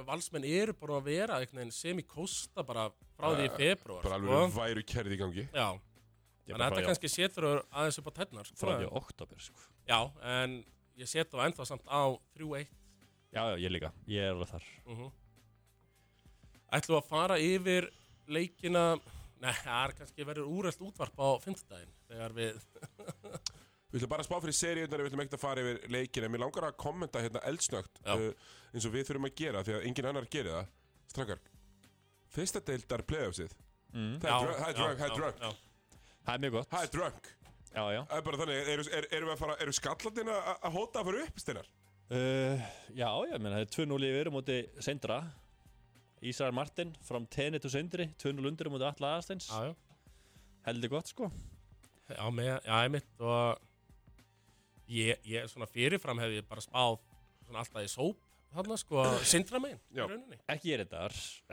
valsmenn 0.05 0.45
eru 0.45 0.73
bara 0.77 0.99
að 0.99 1.07
vera 1.09 1.39
einhvern 1.41 1.57
veginn 1.63 1.71
semi-kósta 1.73 2.63
bara 2.65 2.89
frá 3.17 3.31
því 3.35 3.47
í 3.47 3.51
februar 3.57 4.03
Bara 4.05 4.19
sko. 4.19 4.29
alveg 4.37 4.55
væru 4.59 4.83
kerði 4.85 5.15
í 5.15 5.19
gangi. 5.23 5.45
Já, 5.53 5.67
en 6.53 6.59
þetta 6.61 6.81
í- 6.81 6.85
kannski 6.85 7.09
setur 7.09 7.63
aðeins 7.71 7.97
upp 7.99 8.07
á 8.09 8.13
tætnar 8.19 8.45
sko. 8.45 8.55
Frá 8.61 8.77
því 8.79 8.89
oktober 9.01 9.39
sko. 9.41 9.57
Já, 9.89 9.99
en 10.21 10.63
ég 10.97 11.07
set 11.09 11.31
þá 11.31 11.41
ennþá 11.47 11.65
samt 11.65 11.85
á 11.89 12.03
3-1 12.37 12.67
Já, 13.35 13.41
já, 13.51 13.55
ég 13.65 13.71
líka, 13.73 13.91
ég 14.07 14.21
er 14.21 14.31
alveg 14.35 14.47
þar 14.53 14.63
uh 14.87 15.11
Ætlum 16.75 16.95
við 16.95 17.01
að 17.03 17.09
fara 17.09 17.35
yfir 17.39 17.89
leikina 18.27 18.85
Nei, 19.41 19.51
það 19.51 19.81
er 19.89 19.91
kannski 19.97 20.25
verður 20.25 20.47
úrelt 20.49 20.79
útvarp 20.81 21.19
á 21.19 21.29
fimmtudaginn 21.43 21.91
Þegar 22.07 22.33
við 22.37 22.61
Við 23.95 24.01
ætlum 24.01 24.11
bara 24.11 24.23
að 24.25 24.27
spá 24.27 24.39
fyrir 24.43 24.55
seríunar, 24.57 25.01
við 25.05 25.07
ætlum 25.07 25.21
ekkert 25.23 25.35
að 25.37 25.43
fara 25.45 25.61
yfir 25.63 25.77
leikin 25.95 26.25
en 26.27 26.31
mér 26.33 26.41
langar 26.43 26.65
að 26.67 26.73
kommenta 26.83 27.21
hérna 27.23 27.41
eldsnögt 27.47 28.01
Já. 28.03 28.11
uh, 28.11 28.49
eins 28.75 28.87
og 28.89 28.91
við 28.91 29.05
þurfum 29.07 29.27
að 29.29 29.37
gera 29.39 29.61
því 29.63 29.75
að 29.77 29.85
engin 29.87 30.07
annar 30.09 30.27
gerir 30.33 30.51
það. 30.51 30.73
Strákar, 31.13 31.45
fyrsta 32.35 32.61
deildar 32.67 33.05
playoffsið, 33.07 33.55
mm. 33.93 34.17
það 34.19 34.33
er 34.33 34.43
drunk, 34.43 34.59
það 34.59 34.67
er 34.67 34.77
drunk, 34.81 34.99
það 34.99 35.15
er 35.15 35.39
já. 35.45 35.53
Er 36.25 36.43
mjög 36.43 36.57
gott 36.57 36.71
það 36.73 36.83
er 36.89 36.93
drunk. 36.97 37.31
Já, 37.75 37.83
já 37.91 38.01
Það 38.07 38.17
er 38.17 38.27
bara 38.27 38.39
þannig, 38.41 38.69
eru 38.73 38.85
er, 38.97 39.07
erum 39.15 39.29
við 39.29 39.33
að 39.33 39.41
fara, 39.41 39.55
eru 39.63 39.73
skallandina 39.75 40.35
að 40.55 40.75
hóta 40.75 41.01
að 41.01 41.09
fara 41.09 41.23
upp, 41.25 41.41
Steinar? 41.43 41.71
uh, 42.11 42.67
Já, 42.95 43.09
ég 43.31 43.41
meina, 43.41 43.55
það 43.57 43.65
er 43.65 43.73
2-0 43.75 44.07
yfir 44.09 44.29
á 44.31 44.35
móti 44.35 44.59
Sendra 44.85 45.17
Ísrael 46.25 46.55
Martin 46.55 46.93
from 47.05 47.27
Tenni 47.31 47.59
to 47.59 47.71
Sendri 47.71 48.07
2-0 48.21 48.47
undir 48.51 48.71
á 48.71 48.73
móti 48.75 48.87
Alla 48.87 49.15
Aðsteins 49.17 49.49
Já, 49.51 49.71
já, 49.71 49.73
Heldur 50.69 50.93
gott, 50.95 51.11
sko 51.11 51.29
já, 52.09 52.23
með, 52.31 52.53
já, 52.53 52.75
ég 52.85 52.93
mitt 52.95 53.23
og 53.23 53.64
ég, 54.87 55.19
ég, 55.25 55.47
svona 55.51 55.67
fyrirfram 55.67 56.19
hef 56.21 56.31
ég 56.37 56.47
bara 56.49 56.61
spáð 56.61 56.99
svona 57.45 57.59
alltaf 57.63 57.83
í 57.85 57.89
sóp 57.91 58.19
þarna, 58.55 58.77
sko, 58.79 59.03
sindra 59.33 59.59
megin 59.59 59.79
í 59.91 59.97
Já. 59.99 60.05
rauninni. 60.07 60.37
Ekki 60.47 60.73
er 60.75 60.85
þetta, 60.85 61.07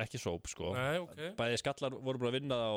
ekki 0.04 0.20
sóp, 0.22 0.46
sko 0.52 0.72
Nei, 0.76 0.98
ok 1.02 1.22
Bæði 1.38 1.58
skallar 1.62 1.96
voru 1.98 2.18
búin 2.22 2.30
að 2.30 2.36
vinna 2.40 2.58
á 2.62 2.74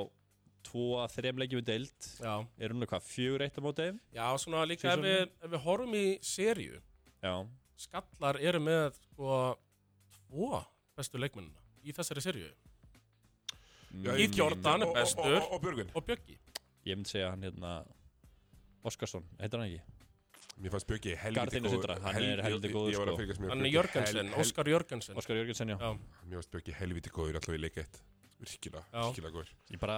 2-3 0.65 1.35
leikjum 1.43 1.61
í 1.61 1.65
deild 1.67 2.07
Já, 2.23 2.33
Er 2.57 2.73
hún 2.73 2.81
eitthvað 2.85 3.05
4-1 3.05 3.53
á 3.53 3.61
móti 3.61 3.83
þeim? 3.85 3.99
já 4.15 4.25
svona 4.41 4.63
líka 4.65 4.87
ef 4.89 4.95
Season- 4.97 5.05
við, 5.05 5.35
ef 5.45 5.51
við 5.53 5.63
horfum 5.67 5.93
í 5.99 6.05
serju 6.25 6.79
Já, 7.21 7.35
Skallar 7.85 8.39
eru 8.41 8.59
með, 8.63 8.95
sko, 9.11 9.37
tvo 10.15 10.63
bestu 10.97 11.19
leikmennina 11.21 11.61
í 11.85 11.93
þessari 11.93 12.23
serju 12.25 12.49
Já, 14.01 14.11
Keith 14.17 14.35
Jordan 14.39 14.81
er 14.81 14.87
Og- 14.87 14.95
og- 14.95 14.97
bestur. 14.97 15.35
Og, 15.37 15.43
og, 15.43 15.53
og 15.53 15.61
Björgvin. 15.63 15.91
og 15.95 16.03
Bjöggi 16.09 16.37
ég 16.85 16.95
myndi 16.97 17.09
segja 17.13 17.29
hann 17.31 17.41
hérna 17.45 17.75
Óskarsson, 18.85 19.23
heitir 19.39 19.59
hann 19.61 19.69
ekki? 19.69 19.81
Mér 20.55 20.71
fannst 20.71 20.87
Björki 20.87 21.15
helviti 21.19 21.59
Sindra, 21.67 21.97
hann 21.99 22.15
er 22.23 22.41
helviti 22.45 22.69
góður, 22.71 23.09
að 23.11 23.33
sko. 23.35 23.49
Hann 23.51 23.61
er 23.65 23.71
Jörgensen, 23.73 24.29
Óskar 24.39 24.69
Jörgensen 24.71 25.17
Óskar 25.19 25.35
Jörgensen, 25.35 25.67
já 25.73 25.77
Já, 25.81 25.89
Mér 26.29 26.37
fannst 26.39 26.51
Björki 26.53 26.75
helviti 26.79 27.11
góður 27.11 27.35
alltaf 27.41 27.57
í 27.57 27.59
leik 27.59 27.77
eitt. 27.83 27.99
Virkilega, 28.39 28.85
virkilega 28.93 29.33
góður. 29.35 29.51
Ég 29.75 29.79
bara 29.83 29.97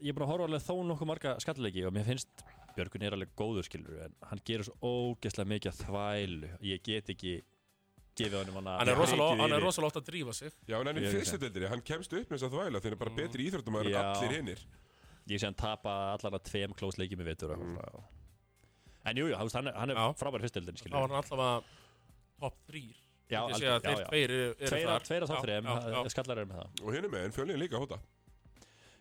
Ég 0.00 0.08
er 0.08 0.16
búin 0.16 0.24
að 0.24 0.30
horfa 0.32 0.46
alveg 0.48 0.62
þó 0.64 0.74
nokkuð 0.88 1.08
marga 1.12 1.34
skallleiki 1.44 1.84
og 1.84 1.92
mér 1.92 2.06
finnst 2.08 2.44
Björgun 2.76 3.04
er 3.04 3.12
alveg 3.18 3.34
góður 3.36 3.66
skilur 3.68 3.98
en 4.06 4.14
hann 4.30 4.40
gerur 4.48 4.64
svo 4.70 4.76
ógeðslega 4.80 5.50
mikið 5.52 5.72
að 5.74 5.82
þvælu 5.84 6.50
ég 6.70 6.82
get 6.88 7.10
ekki 7.12 7.34
gefið 8.16 8.38
honum 8.40 8.56
hana 8.62 8.78
hann 8.80 8.88
er 8.88 8.96
rosalega 8.96 9.36
hann 9.44 9.52
er 9.58 9.66
oft 9.68 10.00
að 10.00 10.06
drífa 10.08 10.32
sig 10.36 10.56
Já, 10.68 10.78
en 10.80 10.86
hann 10.88 10.96
er 10.96 11.02
í 11.04 11.04
Ég- 11.04 11.18
fyrstu 11.20 11.38
deildinni, 11.44 11.68
hann 11.68 11.84
kemst 11.84 12.12
upp 12.16 12.32
með 12.32 12.38
þess 12.40 12.48
að 12.48 12.56
þvæla 12.56 12.80
þeir 12.80 12.90
eru 12.94 13.00
bara 13.04 13.10
Mm. 13.12 13.20
betri 13.20 13.46
íþróttumæður 13.50 13.86
en 13.86 13.92
Já. 13.92 14.02
allir 14.16 14.32
hinnir. 14.38 14.64
Ég 15.28 15.38
sé 15.38 15.44
hann 15.44 15.54
tapa 15.54 15.92
allar 16.16 16.32
að 16.40 16.44
tveim 16.48 16.72
klósleiki 16.74 17.16
með 17.20 17.28
vitur 17.36 17.52
Mm. 17.56 17.76
En 19.04 19.16
jú, 19.18 19.24
jú, 19.30 19.34
hann 19.36 19.66
er, 19.66 19.74
hann 19.74 19.90
er 19.90 19.96
Já. 19.98 20.04
frábær 20.20 20.44
fyrstildin 20.44 20.76
þá 20.78 20.92
var 20.94 21.08
hann 21.08 21.18
allavega 21.18 21.62
top 22.42 22.54
3 22.70 22.82
Já, 23.32 23.40
ég 23.48 23.56
sé 23.58 23.66
að 23.72 23.80
þeir 23.82 23.96
já, 23.96 24.02
já. 24.02 24.08
tveir 24.10 24.30
eru, 24.30 24.40
eru 24.52 24.68
Tveir 24.70 24.86
þar 24.86 24.94
af- 25.00 25.06
Tveir 25.08 25.22
af 25.22 25.28
þá 25.30 25.34
Já, 25.34 25.42
þreim, 25.46 25.64
já, 25.72 25.92
já. 25.96 26.10
skallar 26.12 26.38
er 26.42 26.46
með 26.50 26.58
það 26.60 26.82
Og 26.86 26.94
hinn 26.94 27.04
er 27.08 27.12
með, 27.14 27.24
en 27.28 27.34
fjölinn 27.36 27.60
líka 27.62 27.80
hóta. 27.82 27.98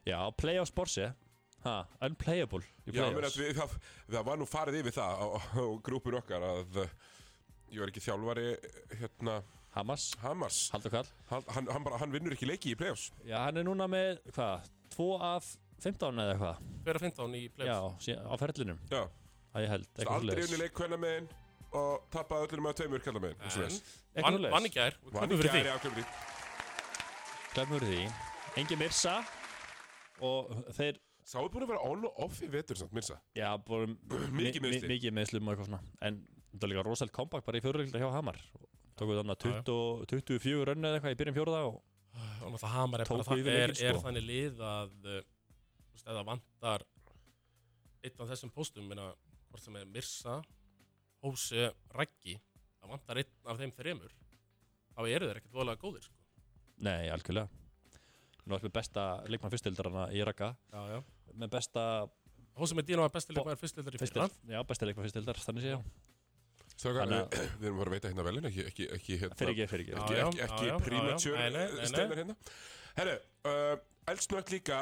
Já, 0.08 0.18
playoffs 0.42 0.72
borsi 0.74 1.06
ha, 1.66 1.76
Unplayable 2.08 2.64
í 2.88 2.96
Já, 2.96 3.04
menn 3.06 3.18
playoffs 3.20 3.38
að 3.38 3.44
við, 3.44 3.56
það, 3.60 3.76
það 4.16 4.26
var 4.32 4.40
nú 4.42 4.48
farið 4.50 4.80
yfir 4.82 4.96
það 4.98 5.22
á, 5.22 5.26
á 5.38 5.64
grúpun 5.86 6.18
okkar 6.22 6.46
að 6.48 6.80
uh, 6.86 6.94
ég 7.76 7.84
var 7.84 7.92
ekki 7.94 8.04
þjálfari 8.08 8.48
hérna 9.02 9.36
Hamas, 9.76 10.10
Hamas. 10.20 10.58
Haldur 10.74 10.92
Kall 10.92 11.08
Hann, 11.30 11.46
hann, 11.56 11.68
hann, 11.72 11.84
bara, 11.86 12.00
hann 12.02 12.12
vinnur 12.12 12.34
ekki 12.36 12.48
leiki 12.50 12.74
í 12.74 12.78
play-offs. 12.80 13.06
Já, 13.24 13.38
hann 13.46 13.62
er 13.62 13.64
núna 13.64 13.86
með, 13.88 14.18
hvað, 14.36 14.66
2 14.98 15.06
af 15.24 15.52
15 15.86 16.20
eða 16.20 16.34
eitthvað 16.34 16.66
hver 16.88 16.98
að 17.00 17.06
15 17.06 17.38
í 17.40 17.44
Já, 17.46 17.54
playoffs 17.56 18.08
sí- 18.10 18.18
á 18.20 18.34
ferlinum, 18.42 18.82
Já, 18.92 19.06
að 19.54 19.66
ég 19.66 19.72
held 19.74 19.88
það 19.88 20.02
eitthvað 20.04 20.18
aldrei 20.22 20.44
unni 20.48 20.60
leik 20.62 20.74
hvenna 20.82 20.98
megin 21.06 21.30
og 21.82 22.06
tappaði 22.12 22.48
öllum 22.50 22.66
með 22.68 22.78
tveimur 22.82 23.04
kalla 23.06 23.22
megin. 23.24 23.38
En- 23.42 23.82
Eitthvað 24.12 24.42
vann 24.42 24.52
vann 24.52 24.68
í 24.68 24.72
gær 24.76 24.98
og 25.06 25.14
Vann 25.16 25.32
í 25.32 25.38
fyrir 25.40 25.54
gæri 25.54 25.64
því 25.70 25.72
á 25.72 25.80
klubri. 25.86 26.04
Glemur 27.56 27.86
því 27.88 28.02
Engi 28.60 28.78
Mirsa 28.80 29.14
Og 30.22 30.50
þeir, 30.76 30.98
Sáðu 31.32 31.52
búin 31.54 31.64
að 31.66 31.72
vera 31.72 31.84
on 31.88 32.04
og 32.10 32.20
off 32.26 32.40
í 32.44 32.50
vetur 32.52 32.76
samt, 32.80 32.92
Mirsa. 32.96 33.16
já, 33.38 33.48
búin 33.66 33.96
Mikið 34.38 34.66
meiðsli. 34.66 34.90
Mikið 34.92 35.16
meðslum 35.16 35.48
og 35.48 35.54
eitthvað 35.56 35.70
svona 35.72 35.82
En 36.10 36.20
það 36.52 36.66
er 36.68 36.72
líka 36.74 36.84
rosalega 36.90 37.16
comeback 37.20 37.48
bara 37.48 37.62
í 37.62 37.64
fjórulíkla 37.64 38.02
hjá 38.04 38.10
Hamar 38.18 38.42
Tóku 39.00 39.16
þannig 39.16 39.38
að 39.38 39.46
20 39.64 40.12
24 40.12 40.68
rönni 40.72 40.90
eða 40.92 41.00
eitthvað 41.00 41.16
í 41.16 41.20
byrjun 41.22 41.38
fjóruða 41.40 41.62
og 41.70 41.80
og 42.12 42.52
náttúrulega 42.52 42.72
Hamar 42.76 43.00
er 43.02 43.08
bara 43.08 43.24
Tóku 43.24 43.30
það 43.32 43.40
yfir 43.42 43.54
er, 43.56 43.72
leikinn, 43.72 43.88
er 43.88 43.96
sko. 43.96 44.04
þannig 44.10 44.26
lið 44.28 44.64
að 44.68 44.90
uh, 45.08 45.22
þú 45.22 45.94
veist, 45.96 46.04
ef 46.04 46.18
það 46.18 46.26
vantar 46.28 46.84
einn 48.04 48.18
af 48.26 48.32
þessum 48.34 48.52
póstum 48.58 48.90
minna, 48.92 49.06
hvort 49.52 49.64
sem 49.64 49.78
er 49.80 49.90
Mirsa 49.92 50.40
Hósi, 51.22 51.68
Raggi 51.94 52.38
það 52.82 52.94
vantar 52.96 53.22
einn 53.22 53.50
af 53.52 53.60
þeim 53.60 53.74
þremur 53.78 54.14
þá 54.96 55.02
eru 55.06 55.28
þeir 55.30 55.40
ekkert 55.40 55.56
voðalega 55.56 55.82
góðir 55.82 56.06
sko. 56.08 56.16
Nei, 56.82 57.10
algjörlega 57.14 57.60
Nú 58.42 58.56
erum 58.58 58.66
við 58.66 58.74
besta 58.74 59.04
leikmann 59.30 59.54
fyrstildarana 59.54 60.08
í 60.16 60.24
Raka 60.26 60.56
já, 60.74 60.80
já. 60.96 61.02
Með 61.38 61.52
besta 61.54 61.84
Hósi 62.58 62.76
með 62.76 62.90
Dino 62.90 63.06
var 63.06 63.14
besti 63.14 63.36
leikmaður 63.36 63.62
fyrstildar 63.62 63.96
í 63.96 64.02
fyrra 64.02 64.30
Já, 64.50 64.60
besta 64.68 64.88
leikmann 64.90 65.08
fyrstildar, 65.08 65.44
þannig 65.46 65.68
sé 65.68 65.76
ég 65.76 65.92
Þannig 66.82 67.36
við, 67.36 67.52
við 67.62 67.68
erum 67.68 67.78
að 67.78 67.84
fara 67.84 67.92
að 67.92 67.94
veita 67.94 68.10
hérna 68.10 68.24
velin, 68.26 68.46
ekki, 68.50 68.64
ekki, 68.66 68.86
ekki 68.96 69.18
hérna. 69.22 69.38
Fyrir 69.38 69.52
ekki, 69.54 69.68
nei. 71.78 71.90
steinar 71.92 72.22
hérna 72.22 72.36
Herru, 72.98 73.14
uh, 73.52 73.76
eldsnögt 74.10 74.54
líka 74.56 74.80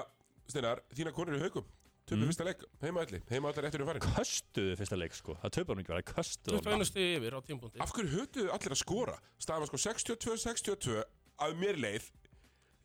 Steinar, 0.49 0.79
þína 0.95 1.12
konur 1.17 1.36
í 1.36 1.41
haugum 1.43 1.67
Töpum 2.09 2.23
Mm. 2.23 2.29
fyrsta 2.31 2.45
leik, 2.47 2.63
heima 2.81 3.01
allir, 3.05 3.21
heima 3.29 3.49
allir 3.51 3.63
réttur 3.67 3.81
um 3.83 3.87
farin. 3.91 4.01
Köstuðu 4.01 4.75
fyrsta 4.79 4.97
leik, 4.97 5.13
sko. 5.13 5.35
Það 5.43 5.51
töfum 5.59 5.75
hann 5.75 5.83
ekki 5.83 5.93
verið, 5.93 6.07
köstuðu 6.09 6.61
21 6.65 6.87
stið 6.89 7.11
yfir 7.19 7.35
á 7.37 7.39
tímpúndi 7.45 7.81
Af 7.85 7.91
hverju 7.93 8.09
hötuðu 8.15 8.49
allir 8.55 8.73
að 8.73 8.81
skora? 8.81 9.17
Staðan 9.39 9.61
var 9.65 9.69
sko 9.69 9.77
62-62 9.85 11.03
að 11.45 11.53
mér 11.61 11.77
leið 11.79 12.07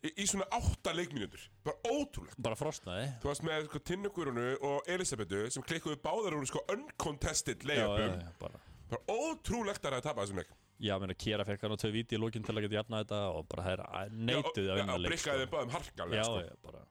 í, 0.05 0.11
í 0.21 0.25
svona 0.29 0.45
8 0.53 0.93
leikmínútur. 0.93 1.41
Bara 1.65 1.77
ótrúlegt. 1.89 2.37
Bara 2.45 2.55
frostnaði 2.59 3.07
Þú 3.23 3.29
varst 3.31 3.43
með 3.47 3.65
sko 3.71 3.79
Tinnugurunu 3.89 4.45
og 4.61 4.87
Elisabetu 4.93 5.41
sem 5.51 5.63
klikkuðu 5.65 5.97
báðar 6.05 6.37
úr 6.37 6.45
sko 6.49 6.61
uncontested 6.69 7.65
Já, 7.65 7.73
já, 7.81 7.87
layupum. 7.87 8.21
já, 8.21 8.31
bara. 8.39 8.61
Bara 8.91 9.01
ótrúlegt 9.09 9.81
að 9.81 9.89
það 9.95 9.97
að 9.97 10.05
tapa 10.05 10.21
þessum 10.25 10.37
leik. 10.43 10.53
Já, 10.85 10.97
meina, 10.99 11.15
Kjera 11.15 11.45
fekk 11.47 11.61
hann 11.65 11.71
á 11.73 11.77
tvö 11.79 11.89
víti 11.95 12.17
í 12.17 12.19
lókinn 12.21 12.43
til 12.45 12.53
að 12.53 12.65
geta 12.67 12.77
jafna 12.83 12.99
þetta 13.01 13.19
og 13.33 13.47
bara 13.49 13.63
það 13.63 13.85
er 14.03 14.09
neituð 14.11 14.67
að 14.69 14.79
vinna 14.81 14.93
Já, 14.93 14.99
leik 15.01 15.11
brikkaði 15.15 15.39
þeim 15.45 15.53
báðum 15.55 15.71
harkalega 15.71 16.19
Já, 16.19 16.25
sko. 16.27 16.41
já, 16.43 16.55
bara. 16.67 16.81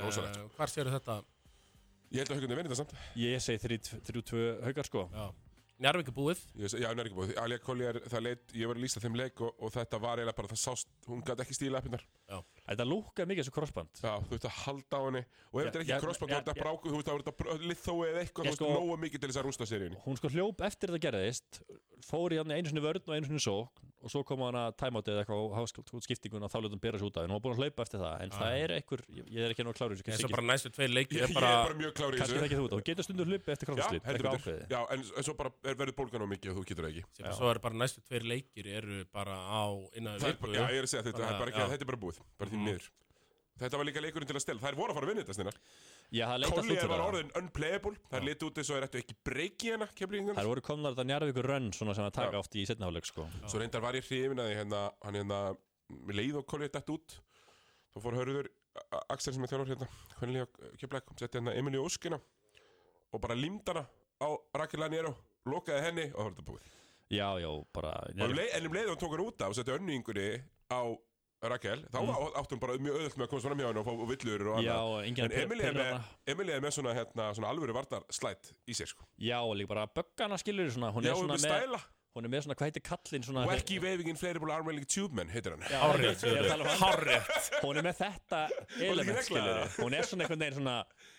Rosalegt. 0.00 0.36
uh, 0.40 0.48
hvar 0.56 0.72
séru 0.72 0.90
þetta 0.94 1.16
Ég 2.10 2.24
held 2.24 2.32
að 2.32 2.40
haugunni 2.40 2.56
verið 2.58 2.72
það 2.72 2.80
samt 2.80 2.94
Ég 3.20 3.42
segi 3.44 3.60
3-2 4.10 4.40
haukar, 4.66 4.88
sko 4.88 5.06
já. 5.14 5.26
Njarvík 5.80 6.08
er 6.10 6.14
búið. 6.16 6.40
Já, 6.60 6.88
hún 6.90 7.00
er 7.00 7.08
búið. 7.16 7.30
Alja 7.40 7.56
Kolli 7.64 7.84
er, 7.88 7.96
það 8.12 8.20
leit, 8.26 8.42
ég 8.52 8.68
var 8.68 8.76
að 8.76 8.82
lýsa 8.84 9.00
þeim 9.00 9.16
leik 9.16 9.40
og, 9.46 9.50
og 9.56 9.68
þetta 9.72 9.96
var 10.02 10.20
eiginlega 10.20 10.36
bara, 10.36 10.50
það 10.52 10.60
sást, 10.60 10.88
hún 11.08 11.22
gæti 11.24 11.40
ekki 11.46 11.56
stíla 11.56 11.80
appinnar. 11.80 12.04
Þetta 12.70 12.84
lúkar 12.86 13.26
mikið 13.30 13.42
þessu 13.46 13.54
crossband. 13.56 13.92
Já, 13.96 14.12
þú 14.20 14.30
veist 14.34 14.48
að 14.50 14.58
halda 14.60 14.94
á 15.00 15.02
henni. 15.08 15.22
Og 15.50 15.56
ef 15.56 15.64
þetta 15.70 15.80
er 15.80 15.84
já, 15.88 15.96
ekki 15.96 16.04
crossband, 16.04 16.30
já, 16.30 16.30
þá 16.30 16.36
er 16.36 16.40
þetta 16.44 16.52
já. 16.52 16.60
bráku, 16.60 16.84
þú 16.84 16.94
veist, 16.98 17.08
þá 17.08 17.14
er 17.14 17.20
þetta 17.24 17.32
lithói 17.64 18.06
eða 18.10 18.20
eitthvað, 18.26 18.44
þú 18.44 18.50
veist, 18.50 18.60
sko- 18.60 18.76
nógu 18.76 18.94
mikið 19.06 19.18
til 19.24 19.30
þess 19.30 19.40
að 19.40 19.46
rústa 19.48 19.64
seríunni. 19.70 19.98
Hún 20.04 20.16
sko 20.20 20.28
hljóp 20.36 20.58
eftir 20.68 20.86
þetta 20.92 21.04
gerðist 21.08 21.52
fór 22.04 22.32
í 22.32 22.38
hann 22.40 22.52
einu 22.52 22.68
sinni 22.68 22.82
vörn 22.84 23.02
og 23.04 23.14
einu 23.16 23.26
sinni 23.28 23.40
sók 23.42 23.68
og 24.00 24.08
svo 24.08 24.22
kom 24.24 24.40
hann 24.46 24.56
að 24.56 24.76
tæmáti 24.80 25.12
eða 25.12 25.20
eitthvað 25.20 25.40
sér 35.70 35.80
að 35.80 35.86
er 35.86 35.90
ég, 35.90 35.90
ég 35.90 35.90
er 35.90 35.90
Ég, 35.90 35.90
er 35.90 35.90
ég 35.90 35.90
er 35.90 35.90
svo 35.90 35.90
er, 35.90 35.90
verður 35.90 35.96
bólgan 36.00 36.24
á 36.24 36.28
mikið 36.30 36.50
og 36.50 36.56
þú 36.56 36.64
getur 36.70 36.84
það 36.84 36.90
ekki. 36.90 37.04
sem 37.16 37.32
svo 37.38 37.50
er 37.50 37.58
bara 37.60 37.74
næstu 37.74 38.00
tveir 38.06 38.24
leikir 38.26 38.66
eru 38.66 39.04
bara 39.12 39.36
á 39.36 39.64
innan 39.96 40.18
Það 40.18 40.28
er 40.28 40.32
viku 40.34 40.40
bara, 40.46 40.52
já, 40.52 40.64
ég 40.70 40.78
er 40.78 40.84
að 40.84 40.90
segja 40.90 41.04
þetta, 41.06 41.18
það 41.20 41.30
er 41.34 41.38
bara 41.40 41.50
ekki, 41.50 41.60
Já. 41.60 41.68
þetta 41.70 41.84
er 41.86 41.90
bara 41.90 42.02
búið, 42.04 42.18
bara 42.38 42.50
því 42.50 42.56
Mhm. 42.60 42.64
miður. 42.70 42.90
Þetta 43.60 43.76
var 43.76 43.84
líka 43.84 44.00
leikurinn 44.00 44.26
til 44.26 44.36
að 44.36 44.40
stela. 44.40 44.60
Þær 44.60 44.74
voru 44.74 44.88
að 44.90 44.94
fara 44.96 45.04
að 45.04 45.10
vinna 45.10 45.20
þetta 45.20 45.34
stinnar. 45.36 45.56
Já, 46.16 46.24
það 46.30 46.38
leita 46.40 46.54
Collier 46.56 46.80
út 46.80 46.88
var 46.88 46.98
það. 47.00 47.08
orðin 47.12 47.30
unplayable. 47.36 47.96
Þær 48.10 48.22
litu 48.24 48.46
út 48.48 48.56
eins 48.56 48.70
og 48.70 48.76
er 48.76 48.82
eftir 48.86 49.00
ekki 49.02 49.14
breyki 49.22 49.66
hérna, 49.68 49.88
kemlingan. 49.94 50.34
Það 50.36 50.48
voru 50.48 50.62
komnar 50.64 50.94
þetta 50.96 51.04
njarðvíkur 51.10 51.44
rönn 51.44 51.68
svona 51.76 51.94
sem 51.94 52.04
að 52.08 52.12
taka 52.16 52.32
Já. 52.32 52.38
oft 52.40 52.52
í 52.56 52.64
setnaháleik 52.64 53.04
sko. 53.04 53.28
Svo 53.46 53.58
reyndar 53.60 53.82
var 53.82 53.92
ég 53.92 54.04
hrifin 54.08 54.40
að 54.40 54.48
því 54.48 54.56
hérna, 54.56 54.92
hann 55.04 55.14
hérna, 55.14 55.56
leið 56.08 56.36
og 56.40 56.46
Collier 56.46 56.68
dætt 56.72 56.88
út. 56.88 57.20
Þá 57.92 58.00
fór 58.00 58.16
hörður 58.16 58.48
Axel 59.10 59.34
sem 59.34 59.44
er 59.44 59.48
þjálfur 59.48 59.76
hérna, 59.76 59.88
hvernig 60.16 60.40
líka 60.40 60.76
kjöflæk, 60.80 61.18
setti 61.18 61.36
hérna 61.38 61.52
Emilí 61.54 61.76
Óskina 61.84 62.18
og 63.12 63.20
bara 63.20 63.34
límd 63.34 63.66
hana 63.68 63.84
á 64.22 64.38
Rakel 64.56 64.80
Laniero, 64.80 65.14
lokaði 65.48 65.84
henni 65.86 66.08
og 66.10 66.16
það 66.16 66.24
var 66.24 66.34
þetta 66.34 66.48
búið. 66.50 66.72
Já, 67.10 67.28
já, 67.42 67.50
bara 67.74 67.92
Og 68.06 68.26
um 68.28 68.34
leið, 68.38 68.50
en 68.56 68.66
um 68.68 68.74
leið 68.76 68.88
og 68.88 68.92
hann 68.92 69.00
tók 69.02 69.14
hann 69.16 69.24
út 69.26 69.42
af 69.42 69.54
og 69.54 69.56
setti 69.58 69.74
önningunni 69.74 70.26
á 70.70 70.80
Rakel, 71.40 71.86
þá 71.88 71.96
mm. 72.02 72.10
átti 72.36 72.54
hann 72.54 72.60
bara 72.60 72.74
mjög 72.84 72.98
öðvöld 72.98 73.14
með 73.16 73.24
að 73.24 73.30
komast 73.32 73.46
fram 73.48 73.60
hjá 73.62 73.66
hann 73.70 73.78
og 73.80 73.86
fá 73.86 73.92
villur 74.10 74.42
og 74.44 74.58
annað. 74.58 74.90
En 75.08 75.22
að 75.24 75.36
Emilí 75.40 75.64
er 75.64 75.78
með. 75.78 76.10
Emilí 76.28 76.52
er 76.52 76.60
með 76.64 76.74
svona, 76.76 76.92
hérna, 76.98 77.30
svona 77.38 77.52
alvöru 77.54 77.74
vardar 77.74 78.04
slætt 78.12 78.52
í 78.68 78.76
sér 78.76 78.92
sko. 78.92 79.08
Já, 79.16 79.38
og 79.40 79.56
líka 79.56 79.72
bara 79.72 79.86
böggana 79.88 80.36
skilur 80.42 80.68
Hún 80.68 81.08
Já, 81.08 81.14
er 81.14 81.16
svona 81.16 81.38
með 81.38 81.46
með, 81.46 81.48
stæla 81.48 81.80
hún 82.16 82.26
er 82.26 82.32
með 82.32 82.44
svona, 82.44 82.56
hvað 82.58 82.70
heitir 82.70 82.82
kallinn 82.86 83.24
svona 83.26 83.44
Wacky 83.46 83.76
Waving 83.82 84.10
Inflatable 84.10 84.54
Armailing 84.54 84.86
Tube 84.90 85.14
Man 85.14 85.30
heitir 85.30 85.54
hann. 85.54 85.62
Er 85.70 86.08
að 86.10 86.48
tala 86.50 86.66
um. 86.66 87.26
Hún 87.62 87.80
er 87.80 87.86
með 87.86 88.00
þetta 88.00 88.40
element 88.88 89.22
skilur 89.26 89.50
það? 89.50 89.76
Hún 89.78 89.96
er 89.98 90.08
svona 90.08 90.26
einhvern 90.26 90.44
veginn 90.44 90.58
svona 90.58 90.76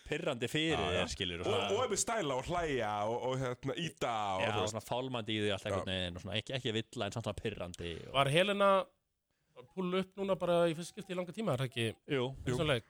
pirrandi 0.08 0.50
fyrir 0.52 0.82
þér 0.82 1.12
skilur 1.14 1.44
og, 1.46 1.54
og 1.54 1.84
er 1.86 1.92
með 1.94 2.02
stæla 2.02 2.36
og 2.36 2.50
hlæja 2.50 2.90
og, 3.08 3.16
og 3.30 3.38
hérna 3.40 3.78
íta 3.80 4.16
og 4.36 4.44
Já, 4.44 4.52
svona 4.74 4.84
fálmandi 4.84 5.38
í 5.38 5.44
því 5.46 5.54
allt 5.56 5.70
einhvern 5.70 5.92
veginn 5.94 6.18
og 6.18 6.26
svona 6.26 6.36
ekki, 6.40 6.56
ekki 6.58 6.76
villa 6.76 7.08
en 7.08 7.16
samt 7.16 7.28
svona 7.28 7.40
pirrandi 7.40 7.94
og... 8.02 8.12
Var 8.18 8.32
Helena 8.36 8.70
að 8.82 9.72
púla 9.72 10.04
upp 10.04 10.20
núna 10.20 10.36
bara 10.40 10.60
í 10.68 10.76
fyrst 10.76 10.92
skipti 10.92 11.14
í 11.14 11.18
langa 11.18 11.32
tíma, 11.32 11.54
er 11.54 11.64
það 11.64 11.72
ekki? 11.72 11.88
Jú. 12.12 12.28
Þessum 12.44 12.72
leik? 12.72 12.88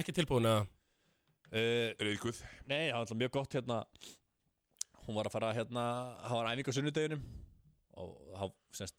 Ekki 0.00 0.14
tilbúin 0.14 0.50
eða? 0.50 0.66
uh, 1.54 1.90
Rauðguð. 2.00 2.40
Nei, 2.70 2.88
það 2.88 2.94
var 2.94 3.00
alltaf 3.02 3.20
mjög 3.20 3.32
gott 3.36 3.56
hérna 3.58 3.78
Hún 5.10 5.16
var 5.18 5.26
að 5.26 5.34
fara 5.34 5.48
hérna 5.56 5.84
Það 6.22 6.36
var 6.38 6.48
æfing 6.54 6.70
á 6.70 6.76
sunnudeginum 6.78 7.22
og 8.00 8.10
þá 8.30 8.44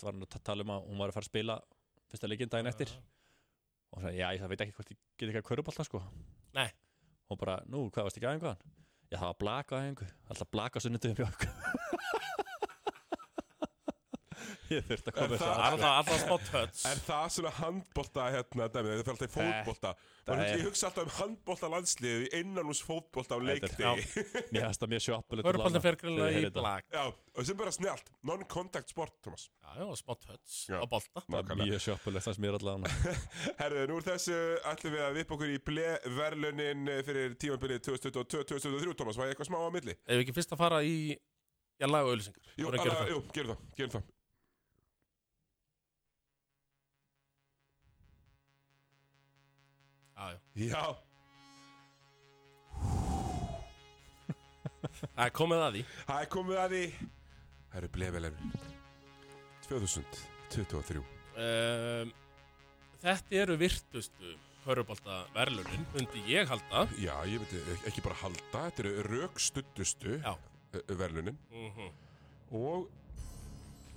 var 0.03 0.11
hann 0.11 0.25
að 0.25 0.29
ta- 0.35 0.41
tala 0.51 0.65
um 0.67 0.71
að 0.75 0.87
hún 0.91 0.99
var 0.99 1.09
að 1.13 1.15
fara 1.15 1.23
að 1.25 1.31
spila 1.31 1.55
fyrsta 2.11 2.27
leikinn 2.27 2.51
daginn 2.51 2.69
eftir 2.69 2.91
og 2.91 3.95
hún 3.97 4.03
sagði, 4.05 4.19
já, 4.19 4.27
ég 4.35 4.43
veit 4.51 4.63
ekki 4.65 4.75
hvort 4.75 4.91
ég 4.91 4.99
get 5.17 5.29
ekki 5.31 5.39
að 5.41 5.47
körubálta 5.47 5.85
sko 5.87 6.01
Nei. 6.57 6.67
Hún 7.31 7.39
bara, 7.39 7.55
nú, 7.71 7.85
hvað 7.95 8.09
varst 8.09 8.19
ekki 8.19 8.27
aðeins 8.27 8.43
hann? 8.49 8.65
Já, 9.07 9.15
það 9.21 9.27
var 9.29 9.39
blaka 9.45 9.79
aðeins 9.79 10.11
alltaf 10.27 10.51
blaka 10.51 10.83
okkur 11.29 11.55
Ég 14.71 14.85
þurfti 14.87 15.11
að 15.11 15.15
koma 15.17 15.25
Er 15.25 15.31
þess 15.31 15.43
það- 15.43 15.51
að 15.51 15.65
Alltaf, 15.67 15.91
alltaf 15.99 16.21
smá 16.21 16.35
töts. 16.51 16.81
Er 16.91 16.99
það 17.07 17.25
svona 17.35 17.51
handbolta 17.57 18.25
hérna 18.35 18.67
dæmið, 18.71 18.91
það 18.91 19.01
fyrir 19.01 19.13
alltaf 19.15 19.27
í 19.27 19.33
fótbolta 19.35 19.91
Það 20.21 20.31
Man, 20.37 20.41
er- 20.45 20.51
Ég 20.51 20.63
hugsa 20.67 20.85
alltaf 20.87 21.03
um 21.07 21.13
handbolta 21.17 21.69
landsliðið 21.73 22.21
í 22.21 22.29
innanús 22.39 22.81
fótbolta 22.85 23.35
á 23.35 23.39
Þetta 23.41 23.41
er- 23.41 23.99
leikti 23.99 24.51
Mér 24.53 24.65
finnst 24.67 24.83
það 24.85 24.91
mjög 24.93 25.03
sjoppulegt 25.07 25.47
Hörpallin 25.49 25.81
fer 25.87 25.97
greinlega 26.01 26.43
í 26.45 26.51
blag. 26.55 26.83
Já, 26.93 27.03
og 27.11 27.45
sem 27.49 27.57
bara 27.57 27.73
snjált 27.75 28.11
Non-contact 28.31 28.89
sport, 28.93 29.15
Thomas 29.25 29.47
Já, 29.65 29.71
já, 29.81 29.87
smá 30.01 30.13
töts 30.21 30.55
á 30.69 30.77
er 30.77 31.11
Nákvæmlega. 31.35 31.67
mjög 31.67 31.81
sjoppulegt, 31.87 32.25
það 32.27 32.35
sem 32.37 32.45
ég 32.45 32.53
er 32.53 32.59
allavega 32.61 33.17
Herðu, 33.61 33.83
nú 33.91 33.97
úr 33.99 34.05
þessu 34.07 34.37
ætlum 34.71 34.95
við 34.95 35.03
að 35.09 35.17
vipa 35.19 35.35
okkur 35.35 35.51
í 35.51 35.59
ble-verlunin 35.67 36.87
fyrir 37.07 37.35
tímabilið 37.41 37.81
2022-2023, 37.89 38.95
Thomas, 39.01 39.17
var 39.19 39.27
ég 39.27 39.35
eitthvað 39.35 39.49
smá 39.51 39.59
á 39.59 39.69
milli? 39.73 39.95
Ef 40.05 40.15
við 40.15 40.23
ekki 40.25 40.35
fyrst 40.37 40.53
að 40.55 40.61
fara 40.63 40.79
í, 40.85 40.95
já, 41.81 41.87
lag 41.89 42.05
og 42.05 42.13
auðlýsingar. 42.13 42.51
Jú, 42.57 42.67
að 42.69 42.77
alveg, 42.79 42.97
það. 43.01 43.11
jú, 43.15 43.21
gerum 43.35 43.53
það, 43.55 43.63
gerum 43.81 43.95
það 43.97 44.09
Já, 50.55 50.83
Það 55.01 55.25
er 55.25 55.33
komið 55.37 55.61
að 55.63 55.75
því. 55.75 55.81
það 56.07 56.21
er 56.25 56.29
komið 56.33 56.57
að 56.61 56.73
því 56.75 56.83
Það 57.71 57.77
eru 57.79 57.89
ble-verlunin 57.95 58.53
2023 59.69 61.03
Um, 61.41 62.09
þetta 63.01 63.37
eru 63.39 63.55
virtustu 63.57 64.33
Hörpallta 64.65 65.21
verlunin, 65.33 65.85
myndi 65.95 66.19
ég 66.27 66.49
halda. 66.51 66.83
Já, 67.01 67.13
ég 67.25 67.39
myndi 67.41 67.61
ekki 67.89 68.03
bara 68.05 68.17
halda, 68.19 68.41
þetta 68.51 68.83
eru 68.83 69.05
rökstuddustu 69.07 70.17
Já. 70.19 70.33
verlunin 70.99 71.37
Mm 71.49 71.87
og 72.51 72.89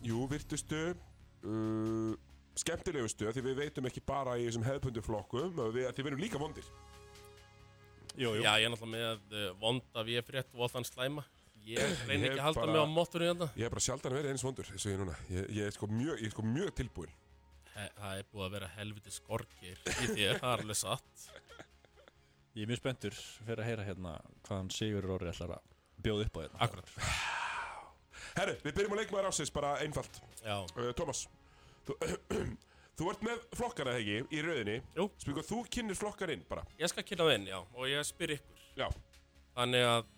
jú, 0.07 0.29
virtustu 0.31 0.79
uh, 0.95 2.15
skemmtilegustu 2.61 3.29
af 3.29 3.35
því 3.37 3.43
við 3.49 3.57
veitum 3.65 3.87
ekki 3.91 4.03
bara 4.07 4.37
í 4.39 4.45
þessum 4.49 4.65
hefðpundu 4.67 5.03
flokkum 5.05 5.59
að 5.65 5.73
við, 5.79 5.87
að 5.89 5.97
því 5.97 6.05
við 6.07 6.11
erum 6.13 6.23
líka 6.25 6.41
vondir 6.43 6.69
Jú, 8.15 8.31
jú 8.39 8.43
Já, 8.45 8.53
ég 8.63 8.69
er 8.69 8.71
náttúrulega 8.71 9.17
með 9.19 9.35
uh, 9.35 9.49
vonda 9.59 10.05
við 10.07 10.21
frétt 10.23 10.53
og 10.55 10.69
þann 10.71 10.85
slæma. 10.87 11.25
Ég 11.67 11.95
reyni 12.09 12.29
Ég 12.29 12.35
ekki 12.37 12.39
að 12.39 12.47
halda 12.47 12.67
mig 12.71 12.79
á 12.79 12.87
móttunni 12.95 13.31
þetta. 13.33 13.49
Ég 13.59 13.67
hef 13.67 13.73
bara 13.75 13.83
sjaldan 13.89 14.15
verið 14.15 14.31
eins 14.35 14.45
vondur 14.47 14.69
eins 14.71 14.85
og 14.85 14.93
ég 14.93 14.95
er 14.95 15.03
núna 15.03 15.17
Ég, 15.33 15.49
ég, 15.57 15.63
er, 15.67 15.75
sko 15.75 15.89
mjög, 15.91 16.21
ég 16.23 16.29
er 16.31 16.35
sko 16.37 16.45
mjög 16.47 16.71
tilbúin 16.79 17.15
He- 17.75 17.91
Það 17.99 18.21
er 18.21 18.29
búið 18.31 18.45
að 18.47 18.53
vera 18.55 18.69
helviti 18.77 19.11
skorgir 19.17 19.81
í 19.91 20.09
þér, 20.15 20.39
það 20.39 20.51
er 20.53 20.63
alveg 20.63 20.79
satt. 20.79 21.25
Ég 22.55 22.63
er 22.63 22.71
mjög 22.71 22.79
spenntur 22.85 23.17
fyrir 23.19 23.65
að 23.65 23.71
heyra 23.73 23.87
hérna 23.89 24.13
hvaðan 24.47 24.71
Sigur 24.77 25.09
Róri 25.11 25.33
ætlar 25.33 25.57
að 25.57 25.73
bjóða 26.07 26.29
upp 26.29 26.39
á 26.39 26.41
hérna 26.45 26.61
Akkurat. 26.69 26.93
Herru, 28.39 28.55
við 28.63 28.77
byrjum 28.79 28.95
á 28.95 28.99
leikmaður 29.01 29.29
ásins, 29.33 29.51
bara 29.55 29.73
einfalt 29.83 30.21
Já, 30.45 30.61
uh, 30.63 30.93
Thomas 30.95 31.25
þú, 31.89 31.97
þú 32.99 33.09
ert 33.13 33.23
með 33.27 33.45
flokkana 33.59 33.95
þegar 33.97 34.03
ekki 34.05 34.37
í 34.39 34.43
rauðinni 34.47 34.77
Jú. 34.99 35.07
Spíku, 35.23 35.45
þú 35.51 35.61
kynir 35.77 35.99
flokkan 35.99 36.33
inn 36.35 36.45
bara 36.49 36.65
ég 36.81 36.91
skal 36.93 37.05
kynna 37.07 37.29
það 37.29 37.37
inn, 37.39 37.47
já, 37.53 37.59
og 37.63 37.89
ég 37.91 38.09
spyr 38.09 38.37
ykkur. 38.39 38.65
Já, 38.79 38.87
Þannig 39.55 39.85
að, 39.87 40.09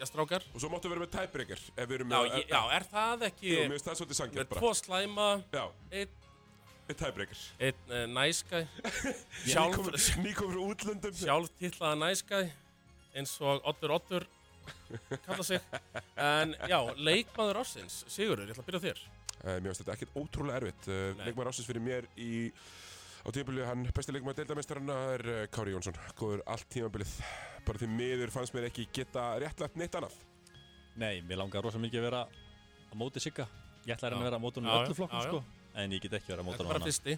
já, 0.00 0.04
strákar. 0.10 0.46
og 0.54 0.62
svo 0.64 0.70
máttu 0.72 0.90
vera 0.90 1.04
með 1.04 1.12
tæpbreykar 1.18 1.60
Ef 1.76 1.84
við 1.90 1.96
erum 2.00 2.14
Já, 2.14 2.18
með 2.24 2.38
ég, 2.40 2.48
já, 2.50 2.62
er 2.78 2.88
það 2.94 3.26
ekki 3.28 3.52
Jú, 3.52 3.60
mér 3.62 3.76
finnst 3.76 3.90
það 3.90 4.00
svolítið 4.00 4.14
með 4.16 4.20
sangjart 4.22 4.50
bara 4.54 4.64
tvo 4.64 4.72
slæma, 4.80 5.28
Já, 5.54 5.64
einn 5.90 6.16
eitt 6.90 6.98
tæpbreykar 7.04 7.42
ein, 7.62 7.84
uh, 7.86 8.06
næskæ, 8.16 8.64
sjálf, 9.46 9.78
Nýkomur 10.24 10.56
frá 10.56 10.64
útlöndum 10.72 11.14
sjálf 11.20 11.52
titlaða 11.60 12.00
næskæ, 12.00 12.40
eins 13.14 13.36
og 13.44 13.62
Oddur 13.70 13.94
Oddur 13.94 14.26
kalla 15.26 15.42
sig. 15.46 15.62
En 16.18 16.52
já, 16.70 16.78
leikmaður 16.98 17.60
ársins, 17.62 18.00
Sigurður, 18.10 18.50
ég 18.50 18.54
ætla 18.54 18.62
að 18.64 18.68
byrja 18.68 18.80
á 18.82 18.86
þér. 18.88 19.00
Uh, 19.40 19.56
mér 19.56 19.70
finnst 19.70 19.82
þetta 19.84 19.96
ekkert 19.96 20.16
ótrúlega 20.20 20.60
erfitt. 20.60 20.88
Nei. 20.90 21.26
Leikmaður 21.28 21.52
ásins 21.52 21.68
fyrir 21.68 21.84
mér 21.84 22.08
í 22.20 22.30
Á 23.20 23.28
tímabilið, 23.36 23.66
hann 23.68 23.82
besti 23.92 24.14
leikmaður 24.16 24.38
deildamestarana 24.38 24.94
er 25.12 25.22
uh, 25.28 25.40
Kári 25.52 25.74
Jónsson. 25.74 25.96
Góður 26.16 26.40
allt 26.48 26.68
tímabilið. 26.72 27.10
Bara 27.66 27.82
því 27.82 27.88
miður 27.92 28.32
fannst 28.32 28.54
mér 28.56 28.70
ekki 28.70 28.86
geta 28.96 29.34
réttlætt 29.42 29.76
neitt 29.76 29.98
annað. 29.98 30.14
Nei, 31.00 31.20
mér 31.28 31.42
langar 31.42 31.64
rosa 31.66 31.80
mikið 31.82 32.00
að 32.00 32.06
vera 32.08 32.22
á 32.24 32.94
móti 32.96 33.20
Sigga. 33.20 33.44
Ég 33.84 33.92
ætla 33.94 34.08
að 34.08 34.14
reyna 34.14 34.24
að 34.24 34.30
vera 34.30 34.40
á 34.40 34.72
Já, 34.72 34.80
öllu 34.86 34.96
flokkum 34.96 35.22
sko. 35.26 35.42
En 35.80 35.92
ég 35.92 36.02
get 36.02 36.16
ekki 36.16 36.32
verið 36.32 36.42
á 36.42 36.46
móti 36.48 36.56
Þetta 36.56 36.66
er 36.66 36.72
bara 36.72 36.88
fyrsti. 36.88 37.16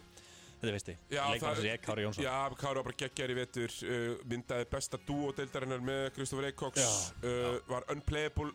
Þetta 0.62 0.72
veisti 0.76 0.92
Já, 1.10 1.22
Leikmann 1.26 1.40
það- 1.42 1.56
sem 1.56 1.64
ég, 1.66 1.80
Kári 1.82 2.02
Jónsson. 2.02 2.24
Já, 2.24 2.54
Kári 2.54 2.74
var 2.78 2.84
bara 2.86 2.98
geggjar 3.02 3.30
í 3.30 3.34
vetur 3.34 3.72
uh, 3.82 4.18
Myndaði 4.30 4.66
besta 4.70 4.98
dúo 5.06 5.32
deildarinnar 5.34 5.80
með 5.82 6.02
Kristoffer 6.14 6.46
Eikoks 6.50 6.78
Já, 6.78 6.92
uh, 7.26 7.56
Var 7.66 7.88
unplayable 7.90 8.52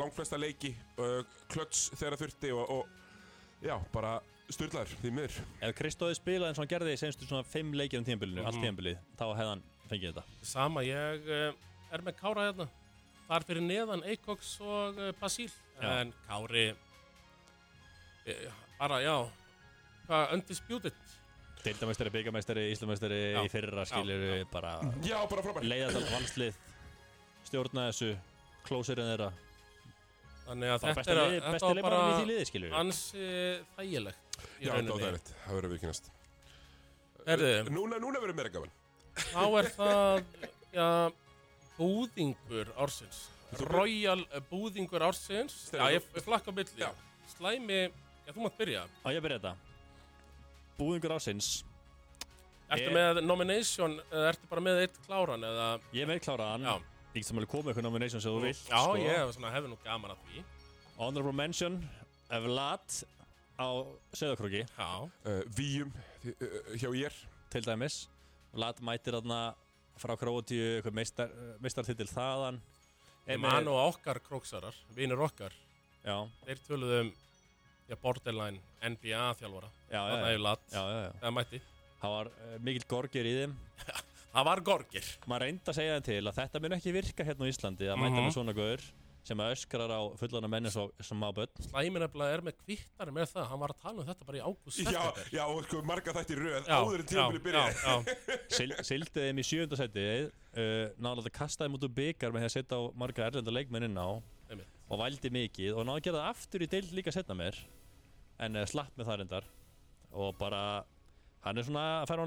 langflesta 0.00 0.38
leiki 0.40 0.72
uh, 0.98 1.20
Klöts 1.52 1.88
þegar 1.98 2.16
þurfti 2.22 2.52
og, 2.56 2.70
og 2.70 3.64
Já, 3.66 3.74
bara 3.92 4.16
styrlaður 4.48 4.92
því 5.02 5.10
miður 5.16 5.38
Ef 5.66 5.74
Kristóði 5.78 6.16
spilaði 6.18 6.50
eins 6.52 6.58
og 6.60 6.64
hann 6.64 6.70
gerði 6.72 6.94
í 6.94 7.00
senstu 7.00 7.26
svona 7.28 7.44
fimm 7.44 7.72
leikir 7.76 7.98
um 8.00 8.06
tímabilinu, 8.06 8.44
allt 8.46 8.56
Mhm. 8.58 8.64
tímabilið 8.68 9.00
Þá 9.18 9.24
hefði 9.34 9.48
hann 9.52 9.64
fengið 9.90 10.12
þetta 10.12 10.24
Sama, 10.52 10.84
ég 10.86 11.26
uh, 11.28 11.48
er 11.92 12.04
með 12.06 12.16
Kára 12.20 12.46
hérna. 12.50 12.68
Þar 13.28 13.44
fyrir 13.48 13.64
neðan 13.64 14.02
Eikoks 14.08 14.54
og 14.64 14.96
uh, 15.00 15.10
Basíl. 15.20 15.50
Já. 15.82 15.88
En 16.00 16.12
Kári, 16.28 16.62
uh, 18.28 18.52
bara, 18.78 19.00
já, 19.04 19.14
hvað, 20.08 20.32
undisputed. 20.38 20.96
Deildamestari, 21.64 22.12
byggamestari, 22.14 22.62
íslamestari 22.72 23.18
í 23.42 23.48
fyrra 23.52 23.84
já. 23.84 24.44
bara 24.52 24.76
Já, 25.04 25.18
bara 25.28 25.60
leiða 25.66 25.90
þetta 25.96 26.12
valslið 26.14 26.60
stjórna 27.48 27.88
þessu 27.90 28.12
klósirinn 28.68 29.08
þeirra 29.10 29.30
Þannig 30.48 30.72
að 30.74 30.84
þetta 30.86 31.02
er, 31.12 31.18
lið, 31.18 31.34
þetta 31.38 31.52
besti 31.54 31.68
var 31.68 31.82
bara 31.84 32.02
því 32.18 32.28
liði 32.30 32.44
skilur 32.48 32.76
ansi 32.78 33.24
þægilegt 33.76 34.38
Já, 34.62 34.70
rauninni. 34.72 34.98
er 35.08 35.16
rétt, 35.18 35.32
það 35.44 35.58
verður 35.58 35.74
vikingast 35.76 36.10
Herðu, 37.28 37.50
Núna, 37.74 37.98
núna 38.00 38.22
verður 38.22 38.38
meira 38.38 38.52
gaman 38.54 38.72
þá 39.18 39.44
er 39.60 39.68
það, 39.74 40.20
já, 40.72 40.86
búðingur 41.78 42.70
ársins. 42.78 43.24
Royal 43.66 44.20
búðingur 44.50 45.02
ársins. 45.06 45.56
Já, 45.72 45.86
ég, 45.94 46.04
flakka. 46.24 46.52
Já. 46.78 46.90
Slæmi, 47.34 47.80
já, 48.26 48.32
þú 48.34 48.44
mátt 48.44 48.58
byrja. 48.60 48.84
Á 49.04 49.08
ég 49.12 49.18
að 49.20 49.24
byrja 49.26 49.38
þetta 49.40 49.54
Búðingur 50.78 51.14
ásins 51.16 51.48
Ertu 52.68 52.84
Ég- 52.84 52.92
með 52.94 53.22
nomination, 53.24 53.94
eða 54.12 54.28
ertu 54.34 54.48
bara 54.50 54.60
með 54.60 54.82
eitt 54.84 54.98
kláran, 55.06 55.44
eða, 55.48 55.68
Ég 55.96 56.04
er 56.04 56.10
meðkláraðan 56.10 56.66
já. 56.68 56.74
Ég 57.14 57.22
get 57.22 57.28
samanlega 57.28 57.52
komið 57.54 57.70
eitthvað 57.72 57.86
nomination 57.88 58.22
sem 58.22 58.34
þú 58.34 58.42
vilt 58.44 58.64
Já, 58.68 58.80
sko. 58.84 58.96
ég 59.00 59.54
hefði 59.54 59.70
nú 59.72 59.78
gaman 59.84 60.12
að 60.14 60.24
því. 60.26 60.42
Honorable 60.98 61.32
mention 61.32 61.78
Vlad 62.28 62.98
á 63.58 63.68
Söðakróki 64.14 64.64
Já, 64.66 64.90
uh, 65.08 65.40
Víum 65.56 65.92
uh, 65.94 66.74
hjá 66.78 66.90
ég 66.98 67.20
til 67.52 67.62
dæmis 67.64 68.02
Lat 68.58 68.80
mætir 68.84 69.16
þarna 69.16 69.54
frá 69.98 70.14
Króatíu 70.18 70.76
eitthvað 70.78 70.94
meistar, 70.98 71.32
meistartitil 71.62 72.08
þaðan 72.10 72.60
Ég 73.28 73.40
man 73.42 73.66
og 73.68 73.76
okkar 73.90 74.20
króksarar, 74.24 74.76
vinir 74.96 75.20
okkar, 75.20 75.52
Já, 76.00 76.14
þeir 76.46 76.60
töluðu 76.64 77.00
um 77.02 77.10
já, 77.88 77.96
borderline 78.00 78.60
NBA 78.80 79.34
þjálfara. 79.40 79.68
já, 79.90 79.98
já, 80.00 80.14
Það 80.14 80.30
já, 80.32 80.38
lat, 80.46 80.62
já, 80.72 80.80
já, 80.80 81.00
já. 81.02 81.10
það 81.20 81.34
mætti. 81.36 81.60
Það 81.98 82.14
var 82.14 82.30
uh, 82.32 82.54
mikill 82.64 82.86
gorgir 82.88 83.28
í 83.28 83.34
þeim 83.42 83.56
Það 84.34 84.44
var 84.50 84.60
gorgir. 84.60 85.06
Maður 85.26 85.44
reyndi 85.46 85.70
að 85.72 85.76
segja 85.78 85.98
þeim 85.98 86.06
til 86.08 86.22
að 86.28 86.36
þetta 86.38 86.60
mun 86.62 86.74
ekki 86.76 86.92
virka 86.94 87.24
hérna 87.24 87.46
á 87.48 87.50
Íslandi 87.52 87.86
að 87.88 87.96
mæta 88.02 88.14
Mhm. 88.18 88.26
með 88.28 88.34
svona 88.36 88.54
gaur 88.54 88.82
sem 89.28 89.40
að 89.44 89.52
öskrar 89.52 89.90
á 89.92 90.00
fullana 90.16 90.48
menni 90.48 90.70
sem 90.72 91.18
má 91.20 91.28
börn 91.34 91.48
Slæmin 91.60 92.02
er 92.02 92.40
með 92.40 92.54
kvittari 92.64 93.12
með 93.12 93.26
það, 93.32 93.48
hann 93.50 93.60
var 93.60 93.68
að 93.74 93.80
tala 93.82 94.00
um 94.00 94.06
þetta 94.08 94.24
bara 94.24 94.38
í 94.38 94.40
ágúst 94.40 94.78
Já, 94.88 95.12
já, 95.32 95.44
og 95.44 95.64
sko 95.66 95.82
marga 95.82 96.12
þætti 96.16 96.32
í 96.32 96.38
röð 96.38 96.64
Já, 96.68 96.76
áður 96.78 97.00
en 97.02 97.08
tímabili 97.10 97.38
já, 97.38 97.44
byrjaði 97.44 97.74
já, 97.74 98.04
já. 98.28 98.38
Sil, 98.56 98.70
Sildi 98.88 99.20
þeim 99.26 99.38
í 99.42 99.44
sjönda 99.44 99.76
seti 99.76 100.04
uh, 100.30 100.88
náðulega 100.96 101.34
kastaði 101.40 101.72
mútu 101.74 101.88
byggar 101.92 102.32
með 102.32 102.40
því 102.40 102.48
að 102.48 102.54
setja 102.56 102.78
á 102.78 102.82
marga 102.96 103.26
erlenda 103.28 103.52
leikmenn 103.52 103.84
inn 103.90 103.98
á 104.00 104.08
Einmitt. 104.48 104.70
og 104.88 104.98
vældi 105.02 105.30
mikið 105.34 105.74
og 105.76 105.84
náðu 105.88 105.98
að 106.00 106.04
gera 106.08 106.22
það 106.22 106.30
aftur 106.32 106.64
í 106.64 106.70
deild 106.72 106.92
líka 106.96 107.12
setna 107.12 107.34
mér 107.36 107.58
en 108.40 108.56
uh, 108.56 108.64
slapp 108.64 108.92
með 108.96 109.10
það 109.10 109.18
reyndar 109.24 109.44
og 110.12 110.38
bara 110.40 110.62
hann 111.44 111.58
er 111.58 111.68
svona 111.68 111.84
að 112.00 112.08
færa 112.14 112.24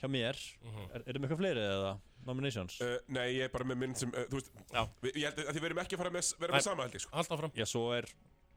hjá 0.00 0.08
mér, 0.10 0.36
Mhm. 0.64 0.86
er, 0.94 1.02
erum 1.06 1.22
eitthvað 1.26 1.40
fleiri 1.42 1.64
eða 1.66 1.92
nominations? 2.26 2.80
uh, 2.80 2.98
Nei, 3.08 3.26
ég 3.38 3.44
er 3.44 3.48
bara 3.54 3.64
með 3.64 3.76
minn 3.84 3.94
sem, 3.94 4.08
uh, 4.14 4.24
þú 4.30 4.40
veist 4.40 4.50
Já. 4.72 4.86
við, 5.02 5.12
Ég 5.14 5.24
held 5.30 5.36
að 5.46 5.52
því 5.54 5.60
við 5.60 5.70
erum 5.70 5.82
ekki 5.84 5.96
að 5.96 6.02
fara 6.04 6.10
með, 6.10 6.32
með 6.40 6.62
sama 6.62 6.82
held 6.86 6.94
ég 6.94 7.00
sko. 7.06 7.14
Haldt 7.16 7.30
áfram. 7.36 7.52
Já, 7.54 7.64
svo 7.66 7.84
er 7.96 8.06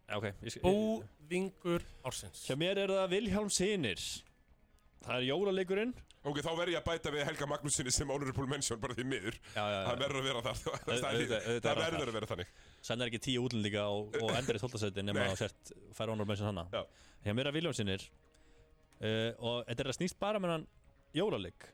já, 0.09 0.17
ok, 0.17 0.25
ég, 0.43 0.61
Búvingur 0.63 1.81
ársins. 2.05 2.45
Hjá 2.47 2.55
mér 2.59 2.77
er 2.85 2.87
það 2.95 3.09
Vilhjálm 3.17 3.49
Sinir. 3.51 4.01
Það 5.03 5.15
er 5.19 5.27
jólaleikurinn. 5.27 5.93
Ok, 6.23 6.37
þá 6.39 6.53
verð 6.55 6.71
ég 6.71 6.79
að 6.79 6.85
bæta 6.87 7.11
við 7.11 7.25
Helga 7.27 7.45
Magnúsinni 7.51 7.91
sem 7.91 8.07
honorable 8.07 8.45
mention 8.47 8.79
bara 8.79 8.93
því 8.95 9.03
miður. 9.03 9.35
Já, 9.57 9.63
já, 9.67 9.79
Það 9.89 9.97
verður 9.99 10.19
að 10.21 10.27
vera 10.29 10.41
þar 10.45 10.55
Það, 10.55 10.77
það, 10.87 10.99
það 11.03 11.17
er 11.51 11.59
það 11.59 11.81
verður 11.83 12.07
að 12.07 12.13
vera 12.15 12.29
þannig. 12.29 12.47
Senn 12.81 13.01
er 13.03 13.09
ekki 13.11 13.19
tíu 13.25 13.41
útlendinga 13.43 13.83
og, 13.91 14.15
og 14.23 14.31
endur 14.37 14.55
í 14.55 14.61
tóltasæti 14.63 15.03
nema 15.03 15.25
að 15.27 15.35
sért 15.41 15.73
færa 15.91 16.13
honorable 16.13 16.31
mention 16.31 16.47
hana 16.47 16.63
Já. 16.71 16.85
Hjá 17.25 17.35
mér 17.35 17.49
er 17.51 17.55
Vilhjálm 17.57 17.75
Sinir. 17.75 18.05
Uh, 19.03 19.33
og 19.43 19.65
þetta 19.67 19.83
er 19.83 19.91
að 19.91 19.97
snýst 19.99 20.17
bara 20.23 20.39
með 20.39 20.53
hann 20.55 20.65
jólaleik 21.13 21.67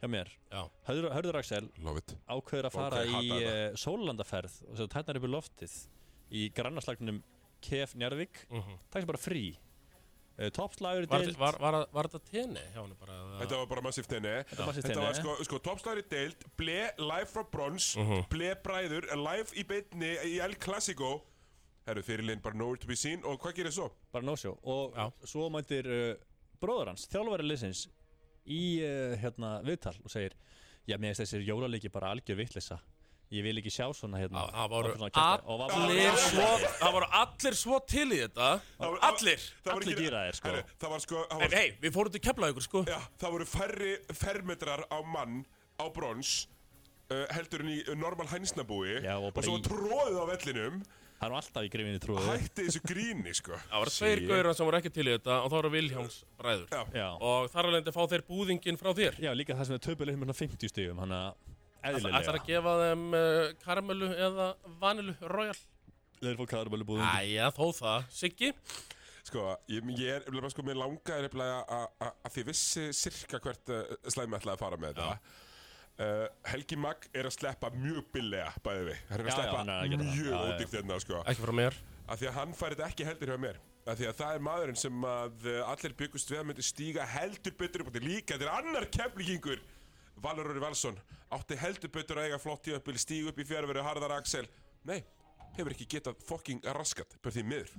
hjá 0.00 0.08
mér 0.10 0.28
Já. 0.52 0.62
Hörður, 0.86 1.10
Hörður 1.16 1.38
Axel 1.40 1.68
Love 1.82 1.98
it 2.04 2.12
ákveður 2.30 2.68
að 2.68 2.76
fara 2.76 3.00
hata 3.02 3.22
í 3.24 3.30
uh, 3.38 3.76
sólandaferð 3.76 4.58
og 4.68 4.76
setja 4.78 4.92
tætnar 4.94 5.18
upp 5.20 5.26
í 5.26 5.32
loftið 5.32 5.78
í 6.30 6.44
grannarslagnum 6.54 7.22
KF 7.64 7.96
Njarðvík 7.98 8.44
Mm 8.50 8.60
-hmm. 8.62 8.78
það 8.92 9.00
er 9.02 9.06
bara 9.10 9.18
frí 9.18 9.42
uh, 10.38 10.48
toppslagur 10.54 11.02
í 11.02 11.08
Var, 11.10 11.20
deild 11.24 11.36
var, 11.38 11.58
var, 11.58 11.86
var 11.92 12.06
þetta 12.08 12.30
tenni 12.30 12.60
hjá 12.74 12.80
henni 12.82 12.94
bara? 13.00 13.12
eða- 13.12 13.40
Þetta 13.42 13.56
var 13.58 13.66
bara 13.66 13.80
massíft 13.82 14.10
henni 14.12 14.28
Þetta 14.44 14.66
var 14.66 14.74
Þetta 14.74 15.00
var 15.00 15.12
tenni. 15.12 15.24
sko, 15.34 15.44
sko 15.44 15.58
toppslæri 15.58 16.02
deild 16.10 16.44
Ble 16.56 16.92
live 16.98 17.26
frá 17.26 17.42
brons 17.50 17.96
Mhm. 17.96 18.28
Ble 18.30 18.54
bræður 18.54 19.10
live 19.16 19.50
í 19.56 19.64
beinni 19.66 20.14
í 20.24 20.38
El 20.44 20.54
Clasico 20.54 21.22
Herru, 21.86 22.02
fyrirlinn 22.02 22.40
bara 22.42 22.54
nowhere 22.54 22.76
to 22.78 22.86
be 22.86 22.94
seen 22.96 23.24
Og 23.24 23.40
hvað 23.40 23.54
gerir 23.56 23.70
svo? 23.72 23.90
bara 24.12 24.24
no-show 24.24 24.58
og 24.62 24.94
Já. 24.94 25.10
svo 25.26 25.48
mætir 25.50 25.86
uh, 25.86 26.16
bróður 26.60 26.86
hans, 26.88 27.08
þjálfæri 27.08 27.42
liðsins 27.48 27.88
í 28.48 28.62
uh, 28.82 29.16
hérna 29.22 29.58
viðtal 29.66 29.96
og 30.04 30.10
segir 30.12 30.34
já, 30.88 30.96
mér 30.96 31.12
finnst 31.12 31.24
þessir 31.26 31.44
jólaleiki 31.48 31.90
bara 31.92 32.12
algjör 32.14 32.38
vittlisa 32.40 32.78
ég 33.28 33.44
vil 33.44 33.58
ekki 33.60 33.68
sjá 33.74 33.86
svona 33.92 34.16
hérna 34.22 34.46
það 34.54 34.70
voru 34.72 34.92
allir 35.68 36.14
svo, 36.22 36.46
það 36.80 36.94
voru 36.94 37.08
allir 37.18 37.56
svo 37.60 37.80
til 37.84 38.06
í 38.16 38.20
þetta. 38.22 38.46
Allir. 38.80 39.42
Allir 39.68 39.82
ekki- 39.92 39.96
gíraðir, 40.06 40.38
sko. 40.38 40.54
Það 40.80 40.94
var 40.94 41.02
sko 41.04 41.24
En 41.36 41.50
hei, 41.58 41.66
við 41.82 41.92
fórum 41.92 42.14
til 42.14 42.22
Keflavíkur 42.24 42.64
sko. 42.64 42.84
Það 43.20 43.34
voru 43.34 43.48
færri 43.52 43.92
fermetrar 44.16 44.86
á 44.88 44.98
mann 45.04 45.42
á 45.76 45.84
brons 45.92 46.46
uh, 47.12 47.26
heldur 47.36 47.66
en 47.66 47.74
í 47.74 47.78
normal 48.00 48.26
hænsnabúi 48.32 49.02
og 49.04 49.44
svo 49.44 49.58
tróðið 49.68 50.16
á 50.16 50.24
vellinum 50.32 50.80
það 51.18 51.26
er 51.28 51.36
alltaf 51.38 51.66
í 51.66 51.70
grifinni 51.72 52.00
trúið 52.02 52.26
hætti 52.30 52.64
þessu 52.68 52.82
gríni 52.86 53.32
sko 53.34 53.56
Það 53.58 53.78
voru 53.82 53.94
tveir 53.96 54.20
gaurar 54.30 54.54
sem 54.58 54.68
voru 54.68 54.78
ekki 54.80 54.92
til 54.94 55.06
í 55.08 55.12
þetta 55.16 55.36
og 55.42 55.48
það 55.50 55.56
voru 55.58 55.70
Vilhjáms 55.74 56.18
bræður. 56.38 56.68
Já, 56.72 56.82
já. 57.00 57.08
Og 57.30 57.48
þar 57.54 57.68
alveg 57.70 57.90
fá 57.96 58.02
þeir 58.12 58.24
búðingin 58.28 58.78
frá 58.80 58.90
þér. 58.98 59.18
já, 59.26 59.30
líka 59.34 59.56
það 59.58 59.70
sem 59.70 59.78
er 59.78 59.82
töpulegum 59.88 60.22
með 60.26 60.38
50 60.42 60.72
stigum 60.74 61.02
hann 61.04 61.16
að 61.18 61.32
Það 61.78 61.90
eðlilega 61.94 62.20
ætlar 62.20 62.38
að 62.40 62.46
gefa 62.50 62.76
þeim 62.82 63.02
uh, 63.14 63.50
karamelu 63.64 64.08
eða 64.28 64.46
vanilu 64.82 65.12
royal. 65.30 65.58
þeir 66.18 66.38
fá 66.40 66.46
karabölu 66.50 66.86
búðum 66.88 67.10
Æja, 67.18 67.50
þó 67.54 67.66
það. 67.78 68.08
Siggi? 68.18 68.48
Sko, 69.28 69.44
ég, 69.70 69.84
ég 70.00 70.08
er, 70.16 70.24
ég, 70.32 70.48
sko, 70.50 70.64
mér 70.66 70.78
nefnilega 71.26 71.58
að- 71.68 71.90
að 72.02 72.12
að 72.26 72.32
því 72.34 72.44
vissi 72.48 72.86
sirka 72.96 73.38
hvert 73.44 73.70
uh, 73.74 73.82
slæmi 74.10 74.38
ætlaði 74.38 74.56
að 74.56 74.62
fara 74.64 74.78
með 74.80 74.94
þetta 74.96 75.10
uh, 75.98 76.26
Helgi 76.52 76.76
Magg 76.80 77.06
er 77.14 77.28
að 77.28 77.34
sleppa 77.36 77.70
mjög 77.74 78.08
billega 78.14 78.52
bæði 78.64 78.84
við 78.90 79.00
Hann 79.10 79.20
er 79.20 79.24
að 79.24 79.28
Já, 79.28 79.30
já, 79.30 79.38
sleppa 79.38 79.62
er 79.62 79.88
gera 79.92 80.04
það. 80.04 80.12
mjög 80.12 80.28
Já, 80.28 80.34
já. 80.34 80.52
ódýrt 80.52 80.76
hérna 80.78 81.00
sko. 81.04 81.22
Ekki 81.32 81.44
frá 81.46 81.54
mér. 81.60 81.78
af 82.08 82.20
því 82.22 82.28
að 82.30 82.36
hann 82.38 82.54
fær 82.56 82.74
þetta 82.76 82.86
ekki 82.92 83.08
heldur 83.08 83.32
hjá 83.34 83.38
mér. 83.46 83.58
Af 83.88 83.96
því 83.98 84.06
að 84.10 84.16
það 84.18 84.34
er 84.38 84.42
maðurinn 84.44 84.76
sem 84.82 85.04
að 85.08 85.46
uh, 85.48 85.58
allir 85.72 85.94
byggust 85.96 86.30
við 86.32 86.38
að 86.42 86.46
myndi 86.50 86.64
stíga 86.66 87.04
heldur 87.08 87.54
betur 87.60 87.84
upp 87.84 87.88
á 87.88 87.92
því. 87.94 88.02
Líka, 88.04 88.36
þetta 88.36 88.48
er 88.48 88.56
annar 88.58 88.86
keflingingur 88.92 89.60
Valur 90.18 90.48
Róri 90.50 90.60
Valsson. 90.60 90.96
Átti 91.32 91.56
heldur 91.60 91.92
betur 91.94 92.18
að 92.18 92.26
eiga 92.28 92.38
flott 92.42 92.66
jöfnbili 92.68 92.98
stígu 93.00 93.30
upp 93.30 93.38
í 93.38 93.46
fjárveru 93.48 93.84
Harðar 93.86 94.16
Axel. 94.16 94.44
Nei, 94.88 94.98
hefur 95.56 95.72
ekki 95.76 95.86
getað 95.94 96.18
fucking 96.26 96.64
raskat 96.76 97.14
bara 97.22 97.32
því 97.36 97.44
miður. 97.48 97.70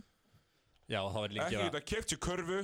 Já, 0.89 1.01
það 1.03 1.19
var 1.19 1.33
líka 1.35 1.47
ekki 1.49 1.65
geta 1.67 1.81
keft 1.91 2.13
sér 2.13 2.21
körfu 2.25 2.61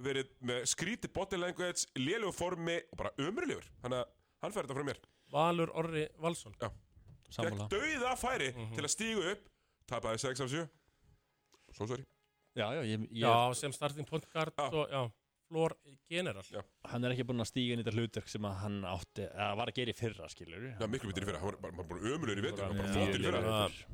verið 0.00 0.30
með 0.48 0.62
skrítið 0.72 1.12
body 1.18 1.36
language 1.42 1.84
lélegu 2.00 2.32
formi 2.32 2.78
og 2.92 2.96
bara 3.02 3.10
ömurlegur. 3.20 3.66
Þannig 3.82 3.98
að 4.04 4.14
hann 4.42 4.52
fær 4.54 4.66
þetta 4.66 4.76
frá 4.78 4.84
mér 4.90 5.00
Valur 5.30 5.70
Orri 5.78 6.08
Valsson. 6.18 6.54
Gekk 6.58 6.74
sammála 7.30 7.68
dauða 7.70 8.16
færi 8.18 8.50
Mhm. 8.56 8.74
til 8.74 8.84
að 8.84 8.90
stígu 8.96 9.30
upp 9.32 9.48
tapaði 9.86 10.18
6 10.26 10.40
af 10.40 10.50
7 10.50 10.68
svo 11.76 11.86
sorry 11.86 12.04
já, 12.56 12.66
já, 12.74 12.82
ég, 12.82 13.04
ég, 13.12 13.20
Já, 13.22 13.54
sem 13.54 13.72
starting 13.72 14.06
point 14.08 14.26
guard 14.32 14.52
Já. 14.58 14.66
og 14.72 14.88
já, 14.90 15.10
floor 15.48 15.76
general. 16.10 16.42
Já. 16.50 16.62
hann 16.90 17.04
er 17.04 17.10
ekki 17.14 17.24
búinn 17.26 17.40
að 17.44 17.50
stíga 17.52 17.72
inn 17.74 17.80
í 17.80 17.84
þetta 17.84 17.94
hlutverk 17.94 18.28
sem 18.28 18.42
að 18.42 18.56
hann 18.64 18.82
átti 18.84 19.28
eða 19.30 19.56
var 19.56 19.66
að 19.70 19.74
gera 19.78 19.90
í 19.94 19.94
fyrra, 19.94 20.28
skilur 20.28 20.66
Já, 20.80 20.86
miklu 20.90 21.12
betur 21.12 21.22
í 21.22 21.26
fyrra, 21.30 21.38
hann 21.38 21.50
var 21.52 21.60
bara, 21.62 21.72
bara, 21.76 21.88
bara 21.88 22.00
ömurlegur 22.00 22.38
í 22.42 22.46
vetur, 22.48 22.64
hann 22.66 22.76
var 22.76 22.82
bara 22.82 22.88
Já, 22.88 22.94
flottur 22.98 23.20
í 23.20 23.24
fyrra 23.24 23.42
Já. 23.46 23.86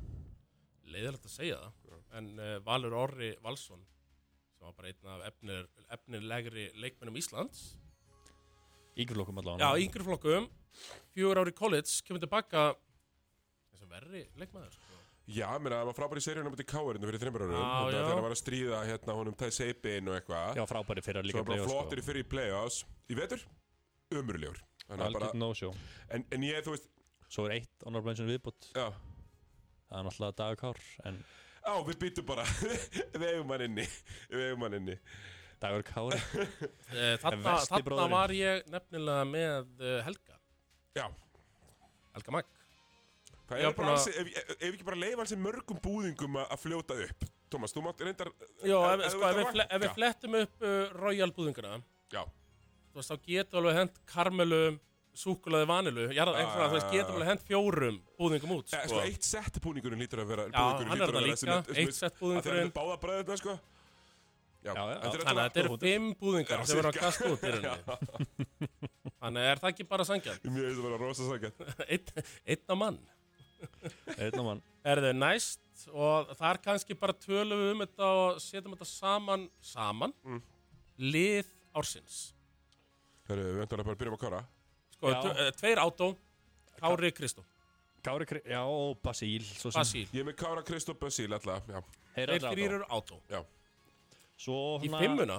Leiðilegt 0.87 1.25
að 1.27 1.33
segja 1.35 1.57
það. 1.59 1.73
En 2.17 2.27
uh, 2.39 2.59
Valur 2.65 2.93
Orri 2.95 3.35
Valsson, 3.43 3.81
sem 4.55 4.63
var 4.65 4.71
bara 4.77 4.87
einn 4.87 5.09
af 5.11 5.25
efnir, 5.27 5.67
efnilegri 5.91 6.69
leikmennum 6.79 7.17
Íslands. 7.19 7.75
Ígrflokkum 9.03 9.41
allavega 9.41 9.69
Já, 9.69 9.85
yngri 9.85 10.05
flokkum, 10.07 10.49
fjögur 11.15 11.41
ári 11.43 11.55
college, 11.57 11.97
kemur 12.07 12.23
tilbaka. 12.23 12.67
Þessum 13.73 13.91
verri 13.95 14.23
leikmaður. 14.39 14.77
Sko. 14.77 15.01
Já, 15.27 15.47
menna, 15.59 15.81
hann 15.81 15.89
var 15.89 15.97
frábær 15.97 16.21
í 16.21 16.23
seríunum 16.23 16.53
út 16.55 16.63
í 16.63 16.67
Káarinu 16.67 17.09
fyrir 17.09 17.19
þreymur 17.19 17.43
árum. 17.43 17.57
Já, 17.57 17.67
já. 17.67 17.97
þegar 17.97 18.13
hann 18.13 18.25
var 18.27 18.35
að 18.35 18.39
stríða 18.39 18.83
hérna 18.87 19.17
honum 19.17 19.35
Tæ 19.35 19.49
Seipin 19.51 20.07
og 20.07 20.15
eitthvað. 20.15 20.61
Já, 20.61 20.63
frábæri 20.69 21.03
fyrra 21.03 21.23
Svo 21.25 21.31
líka 21.33 21.43
playoffs, 21.49 21.73
flottur 21.73 21.99
í 21.99 22.05
fyrir 22.05 22.23
í 22.23 22.29
play-offs. 22.31 22.79
Í 23.11 23.17
vetur, 23.19 23.43
ömurlegur. 24.15 24.61
Þannig 24.87 25.03
að 25.03 25.17
bara, 25.17 25.27
algjörð 25.27 25.41
no-show 25.41 25.73
en, 26.15 26.23
en 26.31 26.43
ég, 26.47 26.61
þú 26.63 26.73
veist, 26.75 26.87
svo 27.27 27.47
er 27.47 27.57
eitt 27.57 27.83
honorable 27.83 28.13
mention 28.13 28.29
viðbútt 28.29 28.69
já. 28.71 28.85
Það 29.87 29.97
er 29.99 30.05
náttúrulega 30.07 30.37
Dagur 30.39 30.61
Kár 30.61 30.85
en 31.09 31.19
Á, 31.67 31.75
við 31.83 31.97
byttum 31.99 32.27
bara, 32.29 32.45
við 33.19 33.25
eigum 33.27 33.49
hann 33.51 33.65
inni. 33.65 33.83
Við 34.31 34.45
eigum 34.45 34.61
hann 34.63 34.77
inni 34.77 34.95
Dagur 35.61 35.83
Kár 35.87 36.13
Eh, 36.97 37.15
Þarna, 37.21 37.55
var 38.11 38.33
ég 38.37 38.67
nefnilega 38.71 39.23
með 39.27 39.71
uh, 39.81 39.95
Helga, 40.05 40.37
Já, 40.97 41.07
Helga 42.17 42.35
Magg. 42.37 42.51
það 43.47 43.61
Já, 43.63 43.67
er 43.71 43.75
bara 43.77 43.93
alls, 43.95 44.07
ef, 44.11 44.29
ef, 44.37 44.51
ef 44.57 44.67
ekki 44.73 44.87
bara 44.87 44.99
leifa 45.01 45.23
alls 45.25 45.33
mörgum 45.43 45.79
búðingum 45.83 46.37
að 46.41 46.53
að 46.55 46.63
fljóta 46.65 46.97
upp 47.07 47.27
Tómas, 47.47 47.71
þú 47.71 47.83
mátt 47.85 48.01
reyndar 48.03 48.29
Jó, 48.67 48.81
Ef- 48.91 49.05
sko, 49.13 49.21
þú 49.23 49.29
ef, 49.29 49.37
við, 49.71 49.87
að 49.89 49.95
flettum 50.01 50.35
upp 50.41 50.65
uh, 50.67 50.75
Royal 50.99 51.31
búðinguna, 51.37 51.77
Já, 52.11 52.23
þú 52.91 52.99
veist, 53.01 53.13
þá 53.13 53.29
getur 53.31 53.61
alveg 53.61 53.77
hent 53.81 54.01
karmelu, 54.11 54.61
súkulaði 55.17 55.67
vanilu, 55.69 56.03
jarða, 56.13 56.33
Já, 56.37 56.43
einhverja, 56.43 56.67
þú 56.67 56.75
veist, 56.77 56.87
já, 56.87 56.93
getur 56.97 57.07
já. 57.07 57.15
alveg 57.17 57.31
hent 57.31 57.45
fjórum 57.47 57.97
búðingum 58.19 58.53
út, 58.57 58.67
Eh, 58.75 58.83
sko. 58.83 58.91
sko, 58.97 59.05
eitt 59.07 59.27
sett 59.31 59.61
búningurinn 59.63 60.03
lítur 60.03 60.21
að 60.25 60.29
vera 60.35 60.45
Já, 60.51 60.59
hann 60.59 60.91
er 61.01 61.07
að 61.07 61.15
það 61.15 61.25
líka, 61.29 61.57
eitt 61.81 61.95
sett 61.97 62.11
að 62.11 62.19
þeir 62.19 62.21
búðingurinn. 62.25 62.61
eru 62.67 62.75
báða 62.75 62.97
bræðina, 63.05 63.37
sko 63.41 63.55
Þannig 64.75 65.23
að 65.27 65.37
þetta 65.39 65.59
eru 65.63 65.77
fimm 65.81 66.07
búðingar 66.19 66.59
Já, 66.59 66.65
sem 66.65 66.77
verður 66.77 66.89
að 66.91 66.99
kasta 66.99 67.29
út 67.31 67.43
í 67.43 67.51
rauninni. 67.53 68.57
Þannig 69.21 69.47
er 69.51 69.61
það 69.61 69.69
ekki 69.71 69.85
bara 69.87 70.03
sangjað. 70.07 70.41
Mér 70.43 70.67
finnst 70.67 70.81
það 70.81 70.87
vera 70.87 70.99
rosa 71.01 71.23
sækjað 71.29 71.53
Einn 72.47 72.67
á 72.67 72.75
mann. 72.77 72.99
einn 74.17 74.37
og 74.41 74.45
mann 74.45 74.61
Er 74.91 75.01
þau 75.03 75.13
næst 75.17 75.87
og 75.93 76.29
þar 76.37 76.59
kannski 76.63 76.95
bara 76.97 77.13
tölum 77.17 77.59
við 77.63 77.71
um 77.73 77.81
þetta 77.85 78.07
og 78.21 78.37
setjum 78.41 78.75
þetta 78.75 78.87
saman, 78.91 79.47
saman, 79.61 80.13
Mm. 80.25 80.41
lið 80.99 81.49
ársins. 81.77 82.19
Herru, 83.27 83.43
við 83.43 83.59
vöntum 83.63 83.81
að 83.81 83.89
bara 83.89 83.99
byrjum 83.99 84.15
að 84.17 84.21
kára 84.23 84.39
Sko, 84.97 85.11
Já. 85.11 85.19
eh, 85.43 85.51
tveir 85.59 85.77
átó, 85.83 86.07
Kári 86.79 87.11
Kristó, 87.13 87.43
Kári, 88.05 88.25
Kri- 88.29 88.43
já, 88.49 88.61
og 88.65 88.97
Basíl 89.03 89.41
svo 89.43 89.69
sem- 89.71 89.81
Basíl. 89.81 90.07
Ég 90.13 90.21
er 90.21 90.25
með 90.31 90.35
Kára 90.39 90.63
Kristoff 90.65 90.97
Basíl 91.01 91.27
alltaf 91.33 91.67
Já, 91.67 91.81
Þeir 92.15 92.31
Þeir 92.31 92.45
allir 92.47 92.69
þrýr 92.71 92.87
átó. 92.89 93.19
eru 93.29 93.45
Svo 94.37 94.77
Í 94.81 94.87
svona- 94.87 95.01
fimmuna? 95.01 95.37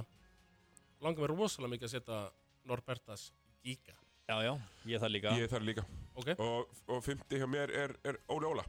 Langar 1.00 1.22
mér 1.22 1.34
rosalega 1.36 1.70
mikið 1.76 1.86
að 1.88 1.94
setja 1.94 2.18
Norbertas 2.66 3.28
Giga. 3.64 3.94
Já, 4.28 4.36
já, 4.44 4.52
ég 4.86 5.00
það 5.00 5.12
líka. 5.14 5.30
Ég 5.38 5.48
þar 5.48 5.62
líka. 5.64 5.84
Ok, 6.18 6.28
Og, 6.38 6.66
og 6.88 7.04
fymti 7.04 7.38
hjá 7.38 7.46
mér 7.48 7.70
er, 7.70 7.94
er 8.04 8.18
Óli 8.28 8.44
Óla. 8.50 8.64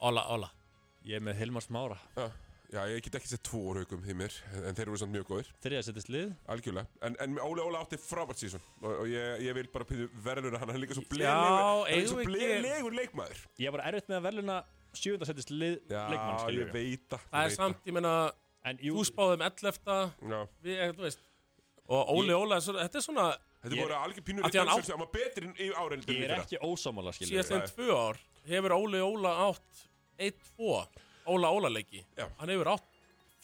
Óla, 0.00 0.24
Óla. 0.32 0.48
Ég 1.04 1.16
er 1.20 1.20
með 1.22 1.36
Hilmar 1.38 1.62
Smára. 1.62 1.98
Já, 2.16 2.30
Já, 2.72 2.80
ég 2.90 2.98
get 3.04 3.14
ekki 3.14 3.28
sett 3.30 3.44
tvo 3.46 3.60
úr 3.70 3.78
haugum 3.78 4.00
því 4.02 4.14
mér 4.18 4.32
En 4.66 4.74
þeir 4.74 4.88
eru 4.88 4.96
samt 4.98 5.12
mjög 5.14 5.28
góðir, 5.28 5.50
Þriða 5.62 5.82
setist 5.86 6.08
lið. 6.10 6.32
Algjörlega. 6.50 6.88
En, 7.06 7.14
en 7.22 7.36
Óli 7.38 7.62
Óla 7.62 7.84
átti 7.84 7.98
frábært 8.02 8.40
sísón 8.42 8.64
Og, 8.82 8.88
og 8.90 9.06
ég, 9.06 9.44
ég 9.46 9.54
vil 9.54 9.68
bara 9.70 9.86
pýðu 9.86 10.08
verðluna 10.24 10.58
hann 10.58 10.72
Hann 10.72 10.80
er 10.80 10.82
líka 10.82 10.96
svo 10.98 11.04
er 12.24 12.26
blegur 12.26 12.96
leikmaður. 12.98 13.44
Ég 13.62 13.70
var 13.76 13.84
erfitt 13.86 14.10
með 14.10 14.18
að 14.18 14.26
veluna 14.26 14.58
Sjöfunda 14.96 15.28
setist 15.30 15.52
lið 15.54 15.78
Já, 15.92 16.02
leikmann 16.10 16.56
ég 16.56 16.74
veit 16.74 17.06
það 17.12 17.24
það 17.30 17.46
er 17.46 17.54
samt, 17.54 17.86
ég 17.86 17.94
jú, 17.94 17.96
Þú 18.74 19.04
spáðum 19.06 19.42
11. 19.46 20.12
Já, 20.30 20.40
Við, 20.64 20.78
eh, 20.78 20.92
þú 20.92 21.04
veist 21.06 21.18
Og 21.88 22.08
Óli 22.16 22.34
Óla, 22.34 22.56
þetta 22.58 22.98
er 22.98 23.04
svona 23.04 23.26
þetta 23.62 23.76
voru 23.78 23.94
algjör 23.94 24.24
pínur 24.26 24.42
hann 24.42 24.68
á- 24.68 24.82
Það 24.82 24.98
var 24.98 25.10
betri 25.12 25.50
í 25.62 25.68
árein 25.72 26.02
ég 26.06 26.24
er 26.26 26.40
ekki 26.40 26.58
ósámála 26.58 27.12
skilur 27.14 27.30
síðast 27.30 27.50
Nei. 27.50 27.68
tvö 27.70 27.90
ár 27.94 28.16
Hefur 28.46 28.72
Óli 28.74 29.00
Óla 29.00 29.34
átt 29.50 29.86
1-2 30.18 30.86
Óla 31.26 31.50
Óla 31.52 31.68
leiki 31.70 32.04
Já. 32.18 32.26
Hann 32.38 32.48
hefur 32.48 32.66
átt 32.74 32.90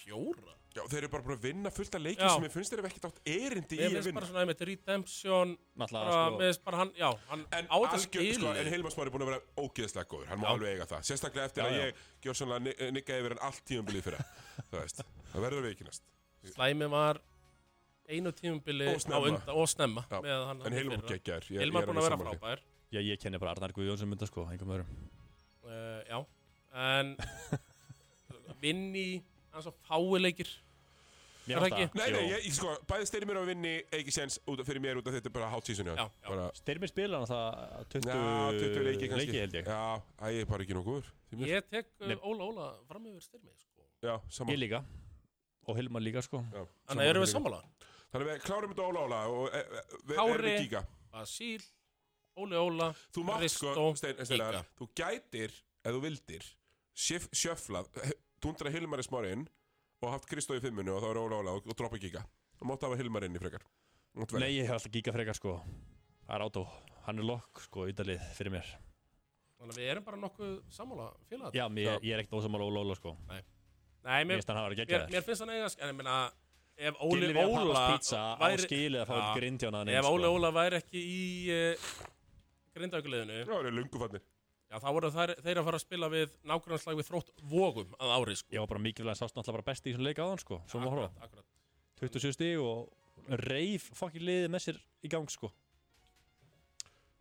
fjóra 0.03 0.57
Já, 0.73 0.83
þeir 0.89 0.99
eru 1.03 1.09
bara 1.13 1.23
búin 1.27 1.37
að 1.37 1.43
vinna 1.45 1.71
fullt 1.71 1.95
af 1.95 2.01
leikir 2.01 2.25
Já. 2.25 2.31
sem 2.33 2.45
ég 2.47 2.53
finnst 2.55 2.73
þeir 2.73 2.81
hef 2.81 2.87
ekkert 2.89 3.07
átt 3.11 3.19
erindi 3.29 3.77
í 3.77 3.81
að 3.83 3.91
finnst 3.93 4.07
vinna. 4.09 4.21
bara 4.21 4.29
svona 4.31 4.41
einmitt 4.45 4.63
Redemption 4.69 5.51
Náttúrulega 5.77 6.05
bara, 6.07 6.13
sko. 6.29 6.39
Mér 6.39 6.47
finnst 6.49 6.63
bara 6.65 6.77
hann, 6.81 6.93
já, 6.97 7.09
hann 7.29 7.43
En, 7.59 7.67
á 7.69 7.77
þetta 7.77 7.99
algjör, 7.99 8.33
sko, 8.39 8.53
en 8.63 8.71
Hilmar 8.73 8.93
Smári 8.95 9.07
er 9.11 9.15
búin 9.17 9.25
að 9.27 9.31
vera 9.33 9.43
ógeðslega 9.67 10.07
góður. 10.13 10.29
Hann 10.33 10.41
má 10.41 10.47
Já. 10.49 10.53
alveg 10.55 10.69
eiga 10.73 10.87
það. 10.93 11.03
Sérstaklega 11.11 11.45
eftir 11.51 11.63
Já, 11.63 11.67
að 11.69 11.77
já. 11.77 11.83
ég 11.83 11.95
gjör 12.25 12.39
svona 12.41 12.57
nikka 12.97 13.19
yfir 13.21 13.35
hann 13.37 13.45
allt 13.51 13.63
tímumbilið 13.69 14.03
fyrir 14.09 14.25
Það 14.73 14.79
veist, 14.81 15.05
það 15.35 15.45
verður 15.47 15.63
við 15.67 15.75
ekki 15.77 15.89
næst. 15.91 16.03
Slæmi 16.55 16.89
var 16.97 17.21
einu 18.09 18.33
tímubili 18.33 18.89
Og 18.95 19.01
snemma. 19.05 19.21
á 19.21 19.29
undan 19.29 19.55
og 19.63 19.69
snemma 19.71 20.03
Já, 20.11 20.19
með 20.25 20.47
hann 20.49 20.65
En 20.67 20.73
Hilmar 20.73 20.99
fyrra. 21.03 21.13
geggjar 21.13 21.43
ég- 21.53 21.61
Hilmar 21.63 21.83
ég 21.83 21.85
er 21.85 21.93
búin 21.93 22.01
að 22.01 22.09
vera 22.09 22.17
alveg 22.17 22.27
sammála 22.27 22.41
því. 29.53 29.73
frábær 29.83 30.13
Já, 30.13 31.13
ég 31.13 31.13
kenni 31.13 31.13
bara 31.13 31.13
Arnar 31.13 31.13
Guðjónsson 31.13 31.13
mynda 31.13 31.13
sko 31.13 31.13
Engum 31.13 31.13
öðrum 31.13 31.13
uh, 31.13 31.13
Já, 31.13 31.13
en 31.13 31.13
vinni 31.13 31.23
hans 31.23 31.27
og 31.27 31.35
fái 31.43 31.43
leikir 31.43 31.43
Mér 31.43 31.57
Er 31.57 31.59
það 31.59 31.73
ekki? 31.73 31.99
Nei, 31.99 32.11
nei, 32.13 32.23
ég, 32.31 32.45
ég 32.47 32.55
sko, 32.55 32.73
bæði 32.87 33.07
styrir 33.09 33.27
mér 33.27 33.39
að 33.41 33.49
vinni 33.51 33.71
ekki 33.99 34.13
séns 34.15 34.37
út 34.47 34.61
af- 34.63 34.67
fyrir 34.69 34.79
mér 34.85 34.99
út 35.01 35.09
af 35.11 35.15
þetta 35.17 35.27
er 35.27 35.35
bara 35.35 35.49
hot 35.51 35.67
season 35.67 35.87
Já, 35.91 35.97
já. 35.99 36.29
bara, 36.29 36.45
Styrmir 36.55 36.89
spila 36.93 37.19
hann 37.19 37.27
það 37.27 37.51
20, 37.91 38.07
Já, 38.07 38.53
20 38.63 38.85
leiki 38.87 39.09
kannski 39.11 39.27
leiki 39.27 39.41
held 39.43 39.57
ég 39.59 39.67
Já, 39.67 39.81
æ, 40.23 40.27
ég 40.37 40.41
er 40.45 40.51
bara 40.53 40.63
ekki 40.63 40.77
nokkuð 40.79 41.03
góður 41.33 41.49
Ég 41.51 41.67
tek 41.73 41.87
uh, 41.99 42.07
Nei. 42.07 42.17
Óla 42.23 42.47
Óla 42.47 42.69
fram 42.87 43.09
yfir 43.11 43.25
styrmi 43.27 43.51
sko. 43.59 43.83
Já, 44.07 44.15
saman 44.31 44.55
Ég 44.55 44.61
líka 44.63 44.85
Og 45.67 45.77
Hilmar 45.81 46.03
líka 46.07 46.23
sko 46.23 46.45
Já, 46.55 46.63
Þannig 46.93 47.11
erum 47.11 47.25
við 47.25 47.27
líka. 47.27 47.35
sammála 47.35 47.61
Þannig 48.13 48.31
við 48.31 48.43
klárum 48.47 48.73
þetta 48.77 48.87
Óla 48.93 49.03
Óla 49.09 49.21
og 49.35 49.45
e, 49.51 49.59
e, 49.67 49.85
við 50.07 50.17
Kári. 50.23 50.33
erum 50.39 50.47
við 50.47 50.59
kíka 50.63 50.85
Basíl, 51.13 51.67
Óli 52.39 52.57
Óla 52.63 52.89
Þú 53.19 53.27
mátt 53.27 53.51
sko, 53.51 53.75
Stein, 53.99 54.23
Steinar, 54.31 54.61
Giga. 54.61 54.65
þú 54.79 54.89
gætir, 55.03 55.59
ef 55.83 55.91
þú 55.99 56.01
vildir 56.07 56.47
sjöf, 56.95 57.27
sjöflað, 57.35 57.91
dundra 58.43 58.71
Hilmar 58.75 59.03
í 59.03 59.07
smárin 59.07 59.45
og 60.03 60.11
haft 60.13 60.27
Kristó 60.31 60.57
í 60.59 60.63
fimmunu 60.63 60.97
og 60.97 61.03
þá 61.05 61.09
er 61.13 61.21
Óla 61.23 61.39
Óla 61.43 61.57
og, 61.59 61.67
og 61.71 61.79
droppa 61.79 62.01
kíka 62.03 62.25
Þú 62.59 62.69
mátt 62.71 62.85
hafa 62.87 62.97
Hilmar 63.01 63.25
inn 63.27 63.35
í 63.35 63.41
frekar. 63.43 63.63
Nei, 64.39 64.51
ég 64.61 64.69
hef 64.69 64.77
alltaf 64.77 64.93
gíka 64.95 65.13
frekar 65.15 65.35
sko. 65.35 65.57
Það 66.29 66.35
er 66.37 66.45
átó 66.47 66.63
Hann 67.07 67.19
er 67.19 67.27
lokk 67.27 67.63
sko 67.65 67.87
Ídalið 67.91 68.21
fyrir 68.37 68.53
mér. 68.55 68.69
Þannig 69.59 69.73
að 69.75 69.81
við 69.81 69.91
erum 69.95 70.05
bara 70.07 70.19
nokkuð 70.23 70.53
sammála 70.75 71.09
félagat 71.31 71.57
Já, 71.59 71.65
mér, 71.71 71.89
ég 72.07 72.15
er 72.17 72.23
ekkert 72.23 72.37
ósámála 72.39 72.67
Óla 72.69 72.83
Óla 72.85 72.97
sko. 72.99 73.17
Nei, 73.31 73.41
Mér 74.27 74.27
mér, 74.27 74.39
mér, 74.91 75.03
mér 75.15 75.27
finnst 75.27 75.43
hann 75.45 75.53
eiga 75.55 75.69
En 75.79 75.93
ég 75.93 75.99
meina, 76.01 76.17
ef 76.91 77.03
Óli 77.07 77.29
Óla 77.47 77.85
væri- 78.51 78.67
Ef 80.01 80.09
Óli 80.11 80.31
Óla 80.35 80.51
væri 80.57 80.81
ekki 80.83 81.03
í 81.07 81.23
uh, 81.55 81.91
grindaukuleginu 82.75 83.37
Já, 83.39 83.45
það 83.53 83.69
er 83.71 83.77
lungufannir 83.79 84.25
Já, 84.73 84.79
þá 84.81 84.89
voru 84.97 85.09
þær, 85.13 85.31
þeir 85.45 85.59
að 85.61 85.67
fara 85.67 85.79
að 85.79 85.83
spila 85.85 86.09
við 86.09 86.31
nágrannslag 86.49 86.97
við 86.97 87.09
þrótt 87.11 87.33
vogum 87.51 87.91
að 88.01 88.13
ári 88.17 88.37
sko. 88.41 88.55
Var 88.57 88.69
bara 88.71 88.81
mikilvæg 88.87 89.19
sást 89.19 89.35
náttúrulega 89.37 89.59
bara 89.59 89.67
besti 89.69 89.91
í 89.91 89.93
þessum 89.93 90.07
leika 90.07 90.25
hann 90.31 90.41
sko 90.41 90.59
Svo 90.71 90.81
horfa 90.81 91.11
akkurat, 91.11 91.27
akkurat. 91.27 91.51
27 92.01 92.33
stíg 92.39 92.63
og 92.65 93.37
reif 93.45 93.91
fokkin 93.99 94.25
liðið 94.25 94.49
með 94.55 94.65
sér 94.65 94.79
í 95.05 95.11
gang 95.13 95.29
sko. 95.31 95.51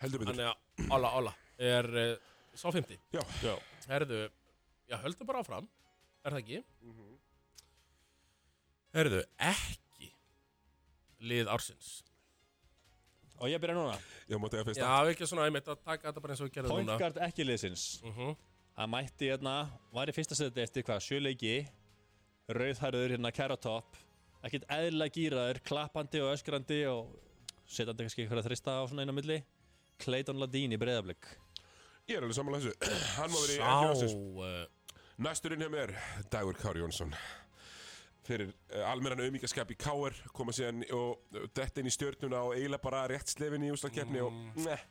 Heldur 0.02 0.24
betur. 0.24 0.32
Þannig 0.32 0.48
að 0.48 0.96
Óla 0.96 1.12
Óla 1.20 1.34
er 1.62 1.90
uh, 1.92 2.14
sá 2.56 2.70
50 2.72 2.96
Já, 3.18 3.22
Já. 3.44 3.52
Herðu, 3.92 4.22
já, 4.88 4.96
höldum 5.04 5.28
bara 5.30 5.44
áfram 5.44 5.68
Er 6.24 6.32
það 6.32 6.40
ekki? 6.46 6.62
Herðu, 8.96 9.22
ekki 9.52 10.10
lið 11.28 11.52
ársins 11.52 11.92
Og 13.41 13.49
ég 13.49 13.62
byrja 13.62 13.75
núna? 13.75 13.97
Ég 14.30 14.39
mátti 14.41 14.60
að 14.62 14.67
fyrsta. 14.69 14.86
Já, 14.86 15.12
ekki 15.12 15.27
svona 15.30 15.47
einmitt 15.49 15.69
að 15.71 15.82
taka 15.82 16.08
þetta 16.08 16.23
bara 16.23 16.36
eins 16.36 16.41
og 16.43 16.47
við 16.49 16.56
gerðum 16.60 16.75
núna. 16.77 16.95
Pointgard 16.95 17.21
ekki 17.27 17.47
liðsins. 17.47 17.86
Uh 18.06 18.34
Hann 18.77 18.89
mætti 18.89 19.27
hérna 19.27 19.56
Var 19.93 20.10
í 20.10 20.13
fyrsta 20.15 20.38
seti 20.38 20.62
eftir 20.63 20.86
hvað 20.88 21.01
Sjöleiki 21.04 21.56
Rauðhærður 22.56 23.15
hérna 23.17 23.32
Carrot 23.36 23.67
Ekkert 24.41 24.65
eðlilega 24.71 25.13
gýraður 25.17 25.60
Klappandi 25.67 26.21
og 26.23 26.32
öskrandi 26.32 26.80
Og 26.89 27.12
setjandi 27.67 28.08
kannski 28.08 28.23
eitthvað 28.23 28.41
að 28.41 28.47
þrista 28.49 28.77
á 28.80 28.82
svona 28.88 29.06
einu 29.06 29.15
milli. 29.15 29.41
Clayton 30.01 30.39
Ladín 30.41 30.73
í 30.73 30.80
breyðablík 30.82 31.27
Ég 32.10 32.17
er 32.17 32.23
alveg 32.25 32.38
samanlega 32.39 32.71
þessu. 32.71 32.95
Hann 33.19 33.32
má 33.32 33.38
verið 33.38 33.60
ekki 33.60 33.91
ásins 33.91 34.15
uh, 34.15 34.63
Næsturinn 35.21 35.62
hjá 35.62 35.69
mér, 35.69 35.93
Dagur 36.34 36.58
Kári 36.58 36.82
Jónsson 36.82 37.12
fyrir 38.32 38.50
uh, 38.54 38.88
almennan 38.91 39.22
auðmíkaskap 39.28 39.76
í 39.76 39.78
Káar 39.84 40.15
koma 40.36 40.56
síðan 40.56 40.82
og 40.96 41.38
detta 41.58 41.84
inn 41.84 41.91
í 41.91 41.94
stjörnuna 41.94 42.41
og 42.48 42.56
eiginlega 42.58 42.84
bara 42.88 43.04
rétt 43.12 43.32
slefin 43.36 43.67
í 43.67 43.72
úslagkeppni 43.76 44.24
og 44.26 44.41
neh, 44.65 44.88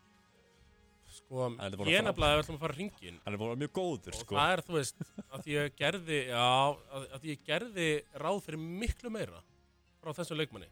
Sko, 1.11 1.49
búinn 1.51 1.57
að 1.59 1.89
ég 1.91 2.05
nefnilega 2.07 2.43
ætlum 2.45 2.55
að 2.55 2.63
fara 2.63 2.75
hringin 2.77 3.17
Hann 3.25 3.35
er 3.35 3.41
búin 3.41 3.49
að 3.49 3.55
vera 3.57 3.61
mjög 3.65 3.73
góður 3.81 4.15
Og 4.15 4.21
sko. 4.23 4.37
það 4.39 4.53
er, 4.55 4.61
þú 4.69 4.77
veist, 4.77 5.01
að 5.27 5.41
því 5.47 5.57
ég 5.57 5.73
gerði 5.81 6.19
Já, 6.29 6.45
að, 6.47 7.07
að 7.17 7.25
ég 7.33 7.41
gerði 7.49 7.87
ráð 8.23 8.39
fyrir 8.47 8.63
miklu 8.85 9.11
meira 9.17 9.41
Frá 10.01 10.15
þessum 10.21 10.39
leikmanni. 10.39 10.69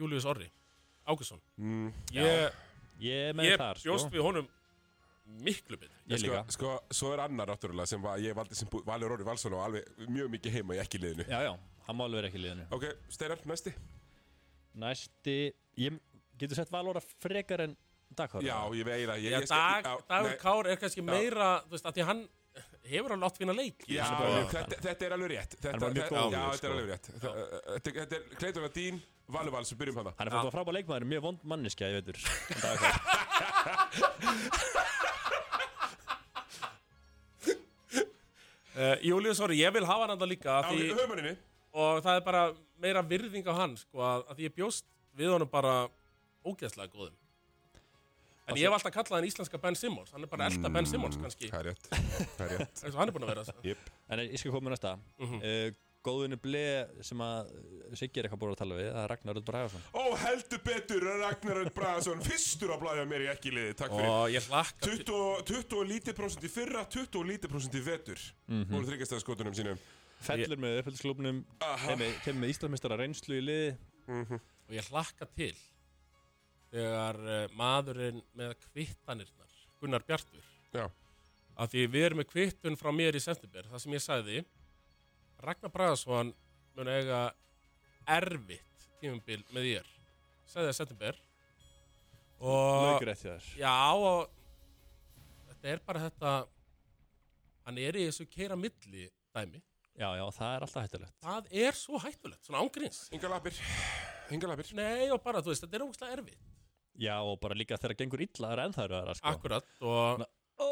Július 0.00 0.24
Orri 0.32 0.48
Águsson 1.04 1.42
mm, 1.60 1.92
Ég, 2.16 2.56
Ég 3.04 3.36
með 3.36 3.50
ég 3.50 3.60
þar 3.60 3.82
sko. 3.82 3.90
bjóst 3.90 4.08
við 4.16 4.24
honum 4.24 4.48
miklu 5.42 5.76
betur. 5.78 6.00
Ég 6.10 6.18
sko, 6.20 6.30
líka. 6.32 6.40
sko, 6.56 6.70
svo 6.92 7.12
er 7.14 7.22
annar 7.24 7.52
náttúrulega 7.52 7.88
sem 7.92 8.00
var, 8.02 8.18
ég 8.20 8.34
valdi 8.36 8.56
sem 8.58 8.68
Valur 8.88 9.14
Orri 9.14 9.24
Valsson 9.24 9.54
og 9.56 9.62
alveg 9.64 9.86
mjög 10.10 10.32
mikið 10.34 10.56
heima 10.58 10.76
í 10.76 10.80
ekki 10.82 10.98
liðinu. 11.00 11.24
Já, 11.30 11.38
já, 11.46 11.52
hann 11.86 11.96
má 11.98 12.04
alveg 12.06 12.18
vera 12.22 12.28
ekki 12.30 12.38
í 12.40 12.44
liðinu. 12.46 12.66
Ok, 12.76 12.84
Steinar, 13.12 13.38
næsti. 13.48 13.72
Næsti 14.82 15.36
Ég 15.76 15.98
getur 16.40 16.56
sett 16.56 16.70
Valóra 16.72 17.00
frekar 17.20 17.60
en 17.66 17.74
Daghóra 18.16 18.44
Já, 18.44 18.56
ég 18.76 18.84
veit 18.84 19.08
það 19.08 19.18
ég, 19.24 19.32
ég 19.32 19.46
skal- 19.46 19.82
dag, 19.82 19.84
já, 19.84 19.96
Dagur 20.08 20.28
nei, 20.30 20.38
Kár 20.40 20.66
er 20.72 20.76
kannski 20.80 21.02
meira 21.04 21.48
Þú 21.66 21.70
veist, 21.76 21.86
að 21.88 21.94
því 21.98 22.04
hann 22.08 22.22
hefur 22.84 23.12
alveg 23.14 23.26
átt 23.28 23.38
fína 23.38 23.54
leiki. 23.56 23.86
Já, 23.94 24.04
bara- 24.18 24.44
þetta, 24.50 24.76
þetta 24.82 25.02
er 25.06 25.12
alveg 25.16 25.30
rétt. 25.30 25.52
Þetta, 25.56 25.68
er 25.72 25.78
bara 25.78 25.92
mjög 25.92 26.02
þetta- 26.02 26.16
góður, 26.18 26.32
Já, 26.32 26.40
þetta 26.42 26.52
er 26.52 26.56
sko. 26.58 26.66
alveg 26.72 26.88
rétt. 26.92 27.06
Þetta, 27.12 27.30
þetta, 27.72 27.90
þetta 28.00 28.14
er 28.16 28.22
Kleitur 28.40 28.62
Ladín, 28.66 28.96
Valur 29.28 29.52
Vals, 29.54 29.72
byrjum 29.72 29.96
hana 30.02 30.12
Hann 30.18 30.28
er 30.28 30.32
fótt 30.34 30.48
að 30.48 30.56
frábæð 30.56 30.74
leikmaður, 30.76 31.04
mjög 31.12 31.22
vond 31.22 31.38
manniska, 31.44 31.84
ég 31.88 31.94
veitur. 32.00 32.16
Daghóra 32.60 32.92
uh, 38.76 38.96
Július 39.04 39.40
Orri, 39.44 39.58
ég 39.62 39.72
vil 39.74 39.86
hafa 39.88 40.06
hann 40.06 40.14
alltaf 40.16 40.28
líka 40.30 40.48
Já, 40.50 40.58
af 40.58 40.70
því, 40.72 40.88
höfumanninni 40.92 41.34
Og 41.72 42.02
það 42.04 42.18
er 42.18 42.24
bara 42.26 42.42
meira 42.82 43.02
virðing 43.06 43.46
á 43.48 43.54
hann 43.56 43.76
sko, 43.80 44.02
að, 44.04 44.24
að 44.28 44.38
því 44.38 44.48
ég 44.48 44.56
bjóst 44.58 44.88
við 45.16 45.32
honum 45.32 45.48
bara 45.48 45.74
ógeðslega 46.44 46.92
góðum. 46.92 47.14
En 48.50 48.58
ég 48.58 48.66
hef 48.66 48.74
alltaf 48.74 48.92
kallað 48.96 49.20
hann 49.20 49.28
íslenska 49.28 49.60
Ben 49.62 49.78
Simmons. 49.78 50.10
Hann 50.12 50.26
er 50.26 50.30
bara 50.32 50.50
elda 50.50 50.72
Ben 50.72 50.88
Simmons 50.88 51.16
kannski. 51.20 51.48
Það 51.52 51.60
er 51.60 51.70
rétt 51.70 51.88
Það 51.92 52.44
er 52.48 52.58
rétt. 52.58 52.80
Eins 52.82 52.92
og 52.92 52.98
hann 53.00 53.12
er 53.12 53.16
búin 53.16 53.24
að 53.28 53.32
vera 53.36 53.56
Jep. 53.70 53.88
En 54.10 54.24
ég 54.26 54.42
skal 54.42 54.54
koma 54.54 54.68
með 54.68 54.76
næsta. 54.76 54.98
Mhm. 55.22 55.40
uh, 55.46 55.80
Góðinu 56.02 56.34
ble 56.42 56.62
sem 57.06 57.20
að 57.22 57.50
Siggi 57.94 58.18
er 58.18 58.26
eitthvað 58.26 58.40
búin 58.42 58.54
að 58.56 58.58
tala 58.58 58.74
við 58.80 58.88
Það 58.88 59.04
er 59.04 59.10
Ragnar 59.12 59.36
Rödd 59.38 59.44
Bragason. 59.46 59.84
Ó, 59.94 60.02
heldur 60.18 60.62
betur 60.66 61.04
Ragnar 61.06 61.60
Örn 61.60 61.70
Bragason 61.76 62.24
Fyrstur 62.26 62.72
að 62.74 62.80
blæða 62.82 63.04
mér 63.06 63.22
í 63.22 63.28
ekki 63.30 63.52
liði 63.54 63.76
Takk 63.78 63.94
fyrir. 63.94 64.08
Og 64.10 64.34
ég 64.34 64.48
hlakka 64.50 64.82
til. 64.88 64.96
20, 65.04 65.20
og- 65.20 65.44
20 65.52 65.78
og 65.78 65.86
lítið 65.92 66.16
prósent 66.18 66.42
í 66.48 66.50
fyrra 66.50 66.82
20 66.90 67.20
og 67.20 67.28
lítið 67.30 67.54
prósent 67.54 67.78
í 67.78 67.84
vetur. 67.86 68.24
Mm 68.48 68.64
-hmm. 68.64 68.74
Úr 68.80 68.88
þryggjastæðaskotunum 68.90 69.54
sínum 69.54 69.78
Fellur 70.26 70.60
með 70.62 70.78
uppfældisklubnum 70.80 71.42
Aha. 71.66 71.96
Kemur 72.24 72.40
með 72.42 72.54
Íslandsmeistara 72.54 72.98
reynslu 73.00 73.38
í 73.38 73.44
liði. 73.44 73.76
Og 74.08 74.74
ég 74.76 74.88
hlakka 74.90 75.28
til 75.36 75.54
Þegar 76.72 77.18
uh, 77.20 77.44
maðurinn 77.58 78.22
með 78.38 78.54
kvittanirnar 78.64 79.56
Gunnar 79.82 80.04
Bjartur 80.08 80.46
Já, 80.72 80.86
að 81.60 81.74
því 81.74 81.86
við 81.92 82.06
erum 82.06 82.22
með 82.22 82.28
kvittun 82.30 82.78
frá 82.80 82.88
mér 82.96 83.18
í 83.18 83.20
september 83.22 83.66
það 83.68 83.82
sem 83.84 83.96
ég 83.96 84.04
sagði 84.04 84.44
Ragnar 85.42 85.72
Bragason 85.74 86.30
mun 86.78 86.88
eiga 86.88 87.24
erfitt 88.08 88.86
tímumbil 89.02 89.42
með 89.52 89.68
þér 89.68 89.90
sagði 90.52 90.68
það 90.68 90.78
september. 90.78 91.18
Og 92.42 93.04
já 93.58 93.74
og 93.94 94.30
þetta 95.50 95.72
er 95.72 95.82
bara 95.86 96.06
þetta 96.06 96.32
hann 97.66 97.78
er 97.78 97.98
í 98.00 98.06
þessu 98.08 98.26
keira 98.30 98.56
milli 98.58 99.06
dæmi 99.34 99.60
Já, 99.98 100.08
já, 100.16 100.24
það 100.32 100.54
er 100.56 100.64
alltaf 100.66 100.82
hættulegt. 100.86 101.16
Það 101.22 101.48
er 101.66 101.76
svo 101.76 101.98
hættulegt, 102.00 102.46
svona 102.46 102.62
ángríns 102.64 103.00
yngar 103.12 103.30
lappir. 103.34 103.58
Enga 104.32 104.48
labir 104.48 104.70
Nei, 104.78 105.10
og 105.12 105.20
bara, 105.22 105.42
þú 105.44 105.52
veist, 105.52 105.64
þetta 105.66 105.76
er 105.76 105.84
ógustlega 105.84 106.16
erfitt. 106.16 106.46
Já, 107.02 107.16
og 107.24 107.38
bara 107.42 107.56
líka 107.58 107.76
þegar 107.80 107.96
gengur 108.00 108.22
illa 108.24 108.48
það 108.48 108.52
er 108.54 108.62
ennþá 108.66 108.86
það 108.92 109.10
sko. 109.18 109.32
Akkurat, 109.34 109.74
og 109.80 110.24
Ó, 110.62 110.66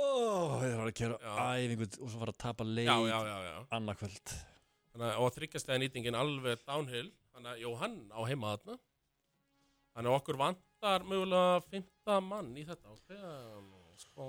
ég 0.63 0.75
var 0.79 0.87
að 0.91 0.95
gera 1.01 1.17
Já. 1.21 1.35
æfingu 1.57 1.87
og 2.05 2.11
svo 2.13 2.19
fara 2.21 2.33
að 2.35 2.39
tapa 2.45 2.65
leik 2.69 2.87
Já, 2.87 2.97
já, 3.09 3.19
já, 3.27 3.37
já. 3.49 3.55
annarkvöld 3.77 4.33
Þannig, 4.91 5.07
að- 5.07 5.21
Og 5.25 5.33
þryggjastlega 5.37 5.81
nýtingin 5.81 6.17
alveg 6.19 6.65
downhill. 6.67 7.11
Þannig 7.35 7.51
að, 7.53 7.61
jú, 7.63 7.71
hann 7.81 7.97
á 8.11 8.21
heima 8.29 8.51
þarna. 8.57 8.77
Þannig 9.95 10.11
að 10.11 10.19
okkur 10.21 10.39
vantar 10.41 11.05
mögulega 11.07 11.63
fymta 11.71 12.21
mann 12.23 12.51
í 12.57 12.65
þetta. 12.67 12.91
Ok, 12.91 13.15
sko 14.03 14.27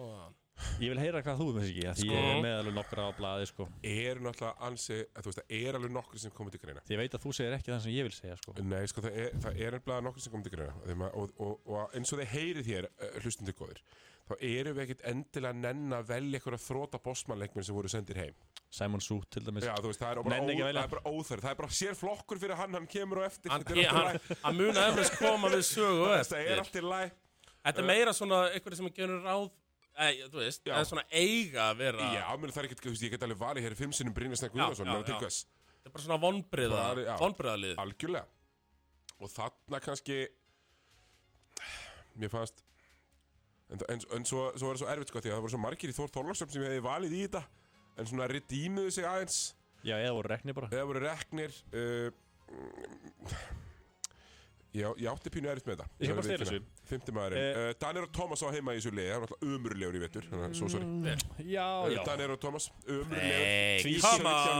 Ég 0.81 0.91
vil 0.93 1.01
heyra 1.01 1.21
hvað 1.25 1.41
þú 1.41 1.47
með 1.55 1.65
þessi 1.65 1.73
ekki 1.73 1.93
Því 2.01 2.05
Sko. 2.05 2.17
ég 2.17 2.29
er 2.31 2.43
með 2.45 2.55
alveg 2.59 2.75
nokkra 2.77 3.07
á 3.07 3.11
blaði 3.17 3.47
sko. 3.49 3.67
Er 3.91 4.21
náttúrulega 4.25 4.67
ansi, 4.67 4.99
að 5.01 5.25
þú 5.25 5.31
veist, 5.31 5.41
það 5.41 5.57
er 5.57 5.79
alveg 5.79 5.95
nokkur 5.97 6.21
sem 6.23 6.35
komið 6.37 6.55
til 6.55 6.61
greina. 6.65 6.85
Því 6.87 6.95
ég 6.95 7.01
veit 7.01 7.17
að 7.17 7.25
þú 7.25 7.33
segir 7.37 7.57
ekki 7.57 7.73
það 7.73 7.81
sem 7.85 7.95
ég 7.95 8.07
vil 8.07 8.15
segja 8.17 8.37
sko. 8.41 8.55
Nei, 8.61 8.85
sko, 8.91 9.03
það 9.05 9.19
er, 9.25 9.35
það 9.45 9.59
er 9.65 9.77
nefnilega 9.77 10.05
nokkur 10.07 10.25
sem 10.25 10.35
komið 10.35 10.47
til 10.49 10.55
greina. 10.57 10.77
Að- 10.85 11.05
og, 11.11 11.35
og, 11.37 11.59
og 11.75 11.97
eins 11.97 12.13
og 12.13 12.21
þeir 12.21 12.33
heyrið 12.35 12.71
hér 12.71 12.89
uh, 12.91 13.11
hlustundir 13.25 13.57
góðir 13.57 13.83
þá 14.31 14.35
erum 14.47 14.77
við 14.77 14.83
ekkert 14.85 15.01
endilega 15.11 15.57
nenn 15.57 15.95
að 15.95 16.05
velja 16.11 16.39
eitthvað 16.39 16.61
þróta 16.63 16.99
bossmannleikminn 17.03 17.65
sem 17.67 17.75
voru 17.75 17.89
sendir 17.91 18.19
heim. 18.21 18.35
Simon 18.71 19.03
Su 19.03 19.17
til 19.27 19.43
dæmis. 19.43 19.65
Já, 19.67 19.73
veist, 19.83 19.99
það 19.99 20.13
er 20.13 20.21
að 20.21 20.29
það 20.31 20.83
er 20.83 20.91
bara 20.93 21.11
óþörf. 21.11 21.41
Það 21.43 21.51
er 21.51 21.57
bara 21.59 21.75
sér 21.75 21.97
flokkur 21.99 22.39
fyrir 22.39 22.55
hann, 22.55 22.77
hann 22.77 22.87
kemur 22.87 23.19
á 23.19 23.23
eftir. 23.27 23.51
Hann, 23.51 23.65
er 23.67 24.55
muna 24.55 24.85
efrið 24.87 25.11
koma 25.19 25.51
við 25.51 25.65
sögu 25.67 26.07
Þetta 27.61 27.77
er 27.77 27.83
er 27.83 27.85
meira 27.85 28.13
svona 28.15 28.45
eitthvað 28.49 28.79
sem 28.79 28.87
gerur 28.95 29.19
ráð 29.25 29.49
Ei, 29.99 30.21
þú 30.31 30.39
veist, 30.39 30.61
Já. 30.63 30.71
það 30.73 30.81
er 30.81 30.87
svona 30.87 31.03
eiga 31.11 31.63
að 31.69 31.79
vera 31.81 32.05
Já, 32.15 32.23
menn 32.39 32.53
það 32.53 32.61
er 32.61 32.67
ekkert, 32.69 32.83
þú 32.85 32.93
veist, 32.93 33.03
ég 33.03 33.11
get 33.11 33.23
alveg 33.27 33.39
valið 33.41 33.65
hér 33.67 33.75
í 33.75 33.79
fimm 33.81 33.95
sinnum 33.95 34.13
Brynjarsnæk 34.15 34.53
Já, 34.53 34.55
Guðnason, 34.55 34.87
já, 34.87 34.93
menn 34.95 35.07
til 35.09 35.15
já. 35.15 35.19
hvers 35.25 35.39
Þetta 35.71 35.89
er 35.89 35.95
bara 35.95 36.05
svona 36.05 36.19
vonbriða 36.23 36.77
Bara, 36.81 37.05
já. 37.09 37.13
Vonbriðalið 37.21 37.81
Algjörlega 37.83 38.25
Og 39.21 39.33
þarna 39.35 39.81
kannski 39.83 40.19
Mér 42.21 42.31
fannst 42.33 42.63
En, 43.71 43.79
en, 43.87 44.01
en 44.17 44.25
svo, 44.27 44.49
svo 44.59 44.67
var 44.71 44.75
það 44.79 44.83
svo 44.83 44.91
erfitt 44.95 45.11
sko 45.13 45.23
Því 45.23 45.31
að 45.31 45.35
það 45.37 45.43
voru 45.45 45.53
svo 45.55 45.63
margir 45.63 45.91
í 45.91 45.95
Þór 45.95 46.13
Þorlagsson 46.15 46.51
sem 46.51 46.63
ég 46.65 46.71
hefði 46.73 46.85
valið 46.87 47.17
í 47.17 47.21
þetta 47.25 47.43
En 47.99 48.09
svona 48.09 48.27
redeemuðu 48.31 48.95
sig 48.95 49.07
aðeins 49.07 49.41
Já, 49.87 49.95
eða 49.97 50.15
voru 50.17 50.31
rekni 50.31 50.55
bara 50.57 50.71
Eða 50.71 50.87
voru 50.89 51.03
reknir 51.05 51.55
uh, 51.75 52.09
Já, 53.31 53.37
ég 55.01 55.07
átti 55.11 55.29
pínu 55.33 55.49
erfitt 55.51 55.67
með 55.67 55.75
þetta. 55.75 55.87
Ég 55.99 56.05
skal 56.07 56.15
bara 56.15 56.25
stela 56.27 56.45
þessu. 56.47 56.59
Fymti 56.91 57.11
maðurinn. 57.15 57.43
Eh. 57.43 57.57
uh, 57.59 57.73
Danir 57.81 58.05
og 58.07 58.11
Thomas 58.15 58.43
á 58.43 58.47
heima 58.55 58.71
í 58.71 58.79
þessu 58.79 58.91
liði 58.95 59.09
Það 59.11 59.19
var 59.21 59.29
náttúrulega 59.31 59.57
umurlegur 59.57 59.95
í 59.97 60.01
vetur 60.03 60.23
Þannig 60.29 60.45
að 60.47 60.53
svo 60.59 60.67
sorry. 60.71 60.85
Já, 61.51 61.67
uh, 61.67 61.89
já. 61.91 62.01
Danir 62.07 62.29
og 62.35 62.39
Thomas 62.43 62.65
umurlegur 62.85 63.17
Nei, 63.19 63.81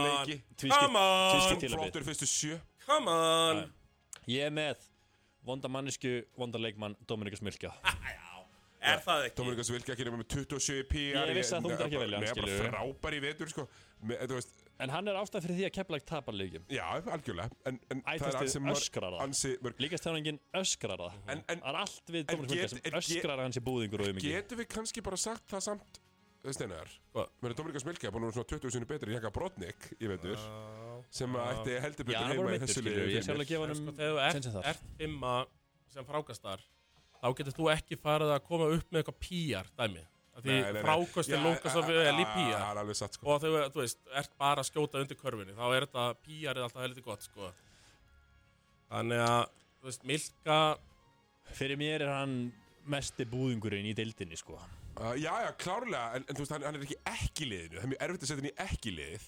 leiki. 0.06 0.36
Tvískipt- 0.60 0.82
Come 0.82 0.98
on. 1.02 1.32
tvískipt 1.36 1.60
til 1.64 1.70
að 1.70 1.76
Flottur 1.78 2.04
fyrstu 2.08 2.26
sjö. 2.28 2.58
Come 2.86 3.06
on. 3.12 3.62
Ég 4.28 4.42
er 4.48 4.52
með 4.54 4.76
vonda 5.46 5.68
mannesku, 5.72 6.12
vonda 6.38 6.58
leikmann 6.60 6.94
Dominikas 7.08 7.42
Milka 7.42 7.72
Er 8.82 8.98
það 8.98 9.28
ekki? 9.28 9.36
Dominikas 9.38 9.70
ekki 9.94 10.04
nema 10.08 10.18
með 10.18 10.28
27 10.34 10.86
PR 10.90 11.30
Ég 11.30 11.36
vissi 11.38 11.54
að 11.54 11.62
þú 14.28 14.42
í 14.72 14.76
sko 14.76 14.82
En 14.82 14.90
hann 14.90 15.08
er 15.08 15.14
ástæð 15.20 15.44
fyrir 15.46 15.56
því 15.58 15.64
að 15.66 15.70
ekki 15.70 16.06
tapar 16.06 16.34
leikjum. 16.34 16.64
Já, 16.68 16.86
algjörlega. 17.06 17.50
En, 17.66 17.78
en 17.90 18.02
það 18.02 18.28
er 18.28 18.38
ansi 18.42 18.58
mörg- 18.58 18.80
öskrar 18.80 19.12
það. 19.12 19.74
Líkastjáningin 19.78 20.38
öskrar 20.54 20.98
það? 20.98 21.12
En- 21.28 21.44
en- 21.48 21.60
Það 21.60 21.68
er 21.68 21.80
allt 21.82 22.06
við 22.08 22.20
en 22.20 22.26
Dominikas 22.32 22.72
Milka 22.72 22.90
get- 22.90 23.04
sem 23.04 23.18
öskrar 23.22 23.38
hans 23.44 23.56
í 23.56 23.60
búðingur 23.62 24.00
og 24.00 24.08
um 24.08 24.16
ekki 24.16 24.32
Getum 24.32 24.58
við 24.58 24.68
kannski 24.68 25.02
bara 25.02 25.16
sagt 25.16 25.46
það 25.48 25.60
samt 25.62 26.00
Steinar? 26.50 26.88
Mér 27.14 27.50
er 27.50 27.54
Dominikas 27.54 27.84
Milka 27.86 28.10
búin 28.10 28.24
að 28.26 28.32
vera 28.32 28.42
svona 28.42 28.50
20 28.50 28.70
sinni 28.74 28.86
betri 28.90 29.12
en 29.12 29.14
Jaka 29.22 29.30
Brotnik 29.30 29.92
í 30.00 30.08
vetur 30.10 30.36
sem 31.10 31.30
að 31.38 31.52
ætti 31.62 31.76
heldur 31.84 32.04
betur 32.08 32.32
heima 32.32 32.54
í 32.56 32.58
þessu 32.58 32.82
liði 32.82 33.04
Ég 33.14 33.22
sjálf 33.22 33.38
að 33.44 33.46
gefa 33.52 33.74
sko, 33.76 33.84
hann 33.84 33.94
þegar 33.94 34.16
þú 34.18 34.32
sensið 34.42 34.66
ert, 34.72 34.82
fimma 34.98 35.46
sem 35.94 36.04
frákastar 36.04 36.64
þá 37.22 37.28
getur 37.38 37.54
þú 37.54 37.68
ekki 37.76 37.94
farið 38.02 38.34
að 38.34 38.42
koma 38.48 38.66
upp 38.74 38.90
með 38.90 39.04
eitthvað 39.04 39.20
PR 39.22 39.70
dæmi 39.78 40.02
Því 40.32 40.54
frákast 40.80 41.28
er 41.28 41.36
Já, 41.36 41.42
lungast 41.44 41.76
af 41.76 41.84
a- 41.84 41.88
vel 41.92 42.22
í 42.22 42.94
satt 42.96 43.18
sko. 43.18 43.26
Og 43.28 43.42
þegar 43.42 43.68
þú 43.74 43.82
veist, 43.82 43.98
ert 44.16 44.38
bara 44.38 44.62
að 44.62 44.70
skjóta 44.70 45.02
undir 45.02 45.18
körfinni 45.20 45.52
þá 45.52 45.66
er 45.76 45.86
þetta 45.86 46.06
PR 46.24 46.56
er 46.56 46.62
alltaf 46.64 46.82
heldur 46.82 47.04
gott 47.04 47.22
sko. 47.22 47.52
þannig 48.90 49.20
að 49.26 49.42
þú 49.80 49.90
veist, 49.90 50.04
Milka 50.04 50.78
Fyrir 51.52 51.76
mér 51.76 52.00
er 52.06 52.08
hann 52.08 52.52
mesti 52.88 53.26
búðingurinn 53.28 53.84
í 53.90 53.94
deildinni 53.94 54.38
sko. 54.38 54.56
Uh, 54.96 55.12
já, 55.20 55.32
já, 55.44 55.50
klárlega, 55.60 56.16
en, 56.16 56.24
en 56.28 56.36
þú 56.36 56.44
veist, 56.44 56.52
hann, 56.52 56.64
hann 56.66 56.78
er 56.78 56.84
ekki 56.86 56.98
ekki 57.12 57.48
liðinu, 57.48 57.76
það 57.76 57.84
er 57.84 57.92
mjög 57.92 58.02
erfitt 58.06 58.22
að 58.24 58.30
setja 58.30 58.42
hann 58.42 58.50
í 58.50 58.54
ekki 58.66 58.92
lið. 58.96 59.26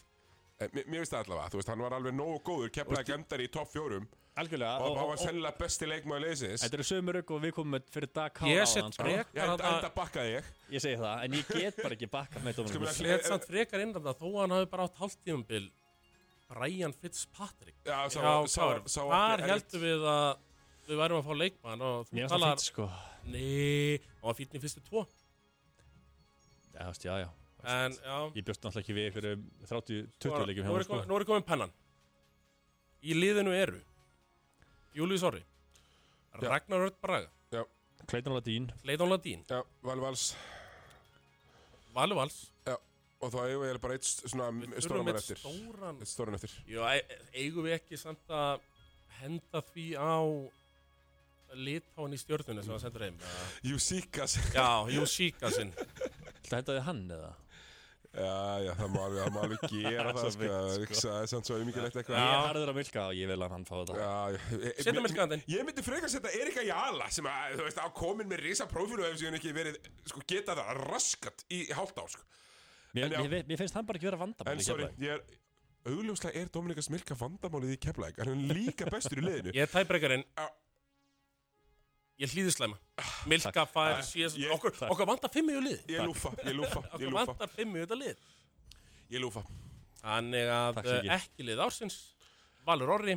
En 0.64 0.74
mér, 0.74 0.86
finnst 0.90 1.14
það 1.14 1.24
allavega, 1.24 1.52
þú 1.52 1.60
veist, 1.60 1.70
hann 1.72 1.84
var 1.84 1.96
alveg 1.98 2.16
nógu 2.16 2.40
góður, 2.48 2.72
keflaði 2.74 3.08
gendar 3.10 3.44
í 3.44 3.48
topp 3.52 3.72
fjórum 3.74 4.08
Algjörlega 4.34 4.80
og 4.82 4.96
hann 4.98 5.08
var 5.12 5.18
sennilega 5.22 5.58
besti 5.60 5.86
leikmaður 5.86 6.24
liðsins. 6.26 6.62
Þetta 6.64 6.74
eru 6.80 6.84
sömur 6.88 7.18
og 7.22 7.28
við 7.44 7.52
komum 7.54 7.76
með 7.76 7.84
fyrir 7.94 8.10
dag 8.16 8.32
kára 8.34 8.50
Ég 8.50 8.64
á 8.64 8.66
set 8.66 8.82
hann 8.82 8.92
sko. 8.96 9.04
frekar 9.06 9.44
enda, 9.44 9.52
þarna- 9.54 9.76
enda 9.76 9.90
bakkaði 9.94 10.32
ég. 10.34 10.48
Ég 10.74 10.82
segi 10.82 10.96
það, 10.98 11.22
en 11.24 11.36
ég 11.38 11.52
get 11.54 11.76
bara 11.84 11.94
ekki 11.94 12.08
bakka 12.10 12.40
með 12.42 12.52
Sko, 12.56 12.62
Dominikas 12.64 12.98
mér- 12.98 13.06
Ég 13.06 13.12
hef 13.14 13.28
samt 13.30 13.46
frekar 13.46 13.84
innræða 13.84 14.14
þó 14.18 14.26
að 14.32 14.40
hann 14.40 14.50
hafi 14.56 14.70
bara 14.72 14.82
átt 14.88 14.98
hálftífumbil 14.98 15.70
Brian 16.50 16.92
Fitzpatrick. 16.92 17.76
Já, 17.86 18.08
sá, 18.10 18.20
Já, 18.20 18.32
sá, 18.50 18.64
sá, 18.90 19.00
þar 19.06 19.40
heldum 19.46 19.80
við 19.86 20.02
að 20.02 20.36
við 20.88 20.96
værum 21.04 21.22
að 21.22 21.24
fá 21.30 21.34
leikmann 21.44 21.80
og 21.86 22.06
þú 22.10 22.12
Mér 22.18 22.26
það 22.26 22.34
talar 22.34 22.58
sko. 22.58 22.90
Nei, 23.30 23.98
hann 24.18 24.26
var 24.28 24.34
fítn 24.34 24.58
í 24.58 24.60
fyrstu 24.66 24.82
tvo. 24.90 25.06
Já, 26.74 26.90
já, 27.06 27.14
já. 27.22 27.28
En 27.64 27.92
já. 27.94 28.18
Ég 28.34 28.44
bjóst 28.44 28.60
náttúrulega 28.60 28.82
ekki 28.82 28.94
við 28.98 29.06
ykkur 29.08 29.26
30-20 29.70 30.42
Nú 30.42 30.46
leikjum 30.50 30.58
er- 30.58 30.66
hjá 30.66 30.68
nú 30.68 30.72
hann 30.74 30.80
er 30.80 30.84
sko. 30.84 31.04
Nú 31.08 31.16
er 31.20 31.24
komin 31.24 31.46
pennan. 31.46 31.70
Í 33.04 33.14
liðinu 33.14 33.54
eru 33.54 33.80
Július 34.94 35.22
Orri. 35.26 35.42
Já. 36.40 36.48
Ragnar 36.48 36.80
Örd 36.88 36.98
Braga. 37.02 37.30
Clayton 38.06 38.34
Ladín. 38.36 38.66
Leidón 38.84 39.08
Ladín. 39.08 39.44
Já, 39.48 39.62
Valur 39.82 40.02
Vals. 40.04 40.34
Valur 41.94 42.18
Vals. 42.18 42.50
Og 43.24 43.30
þá 43.32 43.38
eigum 43.46 43.62
við 43.64 43.78
bara 43.80 43.94
eitt 43.96 44.04
svona 44.04 44.50
Við 44.52 44.74
stóran 44.84 44.84
þurfum 44.84 45.06
mann 45.06 45.14
eitt 45.16 45.22
eftir. 45.22 45.38
stóran 45.40 46.00
Eitt 46.02 46.10
stóran 46.10 46.34
eftir. 46.36 46.56
Jú, 46.68 46.82
e- 46.84 47.20
eigum 47.40 47.64
við 47.64 47.76
ekki 47.78 47.96
samt 47.96 48.28
að 48.28 48.60
henda 49.22 49.62
því 49.70 49.86
á 49.96 50.12
litáin 51.54 52.12
í 52.12 52.18
stjórnunni 52.20 52.64
sem 52.66 52.74
hann 52.74 52.82
sendur 52.82 53.04
heim 53.06 53.16
Júsíkas 53.64 54.34
Já, 54.52 54.66
jú, 54.90 55.06
síka 55.08 55.48
sinn 55.54 55.70
Það 56.44 56.58
hendaði 56.58 56.82
hann 56.90 57.02
eða? 57.16 57.30
Já, 58.14 58.62
já, 58.62 58.70
það 58.78 58.90
má 58.94 58.98
alveg, 59.04 59.20
það 59.24 59.32
má 59.34 59.40
alveg 59.44 59.62
gera 59.72 60.12
það, 60.16 60.28
sko, 60.34 60.48
það 60.50 60.68
sko. 60.74 60.84
er 60.84 60.98
sko. 61.00 61.14
samt 61.32 61.48
svo 61.48 61.56
umíkilegt 61.58 61.96
Já. 61.96 62.00
eitthvað 62.02 62.18
Ég 62.20 62.34
er 62.34 62.44
harður 62.48 62.70
að 62.70 62.76
milka 62.78 63.02
og 63.08 63.14
ég 63.18 63.30
vil 63.32 63.38
að 63.42 63.54
hann 63.56 63.64
fá 63.66 63.74
þetta 63.80 63.96
Já, 63.98 64.12
já, 64.30 64.38
ég- 64.54 64.82
Setjum 64.84 65.08
ég- 65.50 65.64
myndi 65.66 65.82
frekar 65.88 66.12
setja 66.12 66.34
Erika 66.38 66.62
Jala 66.68 67.08
sem 67.10 67.26
að, 67.26 67.56
þú 67.58 67.66
veist, 67.66 67.80
á 67.82 67.88
komin 67.98 68.30
með 68.30 68.44
risa 68.46 68.68
prófílu 68.70 69.02
ef 69.08 69.18
sem 69.18 69.26
hann 69.32 69.38
ekki 69.40 69.54
verið, 69.56 69.78
sko, 70.06 70.22
geta 70.30 70.54
það 70.60 70.82
raskat 70.92 71.44
í 71.50 71.64
hálft 71.74 71.98
á, 71.98 72.04
sko 72.14 72.22
Mér, 72.94 73.08
En 73.08 73.16
já. 73.16 73.24
mér, 73.26 73.42
mér 73.50 73.58
finnst 73.58 73.74
hann 73.74 73.86
bara 73.88 73.98
ekki 73.98 74.06
vera 74.12 74.20
vandamál 74.22 74.52
En 74.54 74.62
í 74.62 74.68
sorry, 74.68 74.86
Keflavík. 74.86 75.02
ég 75.02 75.18
er 75.18 75.94
augljóslega 75.94 76.38
er 76.38 76.52
Dominikas 76.54 76.86
Milka 76.94 77.16
vandamálið 77.18 77.74
í 77.74 77.80
Keflæk 77.82 78.20
en 78.22 78.30
hann 78.30 78.44
er 78.46 78.54
líka 78.62 78.86
bestur 78.94 79.18
í 79.18 79.24
liðinu 79.26 79.50
Ég 79.58 79.66
er 79.66 79.72
tæbrekarinn 79.74 80.22
Já. 80.38 80.46
Ég 82.22 82.30
hlýði 82.30 82.52
slæma. 82.54 82.76
Milka 83.26 83.64
fær 83.66 83.98
síðast 84.06 84.38
Ég- 84.38 84.52
Okkur, 84.54 84.76
okkur 84.86 85.06
vantar 85.08 85.32
fimm 85.34 85.48
í 85.50 85.56
lið. 85.64 85.80
Ég 85.90 86.04
lúfa, 86.06 86.30
ég 86.44 86.54
lúfa, 86.54 86.82
ég 86.86 86.94
Okkur 86.94 87.10
lúfa. 87.10 87.24
vantar 87.32 87.50
fimm 87.56 87.74
í 87.74 87.80
þetta 87.82 87.98
lið. 87.98 88.20
Ég 89.10 89.20
lúfa. 89.24 89.42
Þannig 90.04 90.50
að 90.54 90.74
Takk, 90.78 90.86
Siggi. 90.92 91.08
eh, 91.10 91.16
ekki 91.18 91.46
lið 91.48 91.62
ársins. 91.64 91.96
Valur 92.66 92.92
Orri 92.94 93.16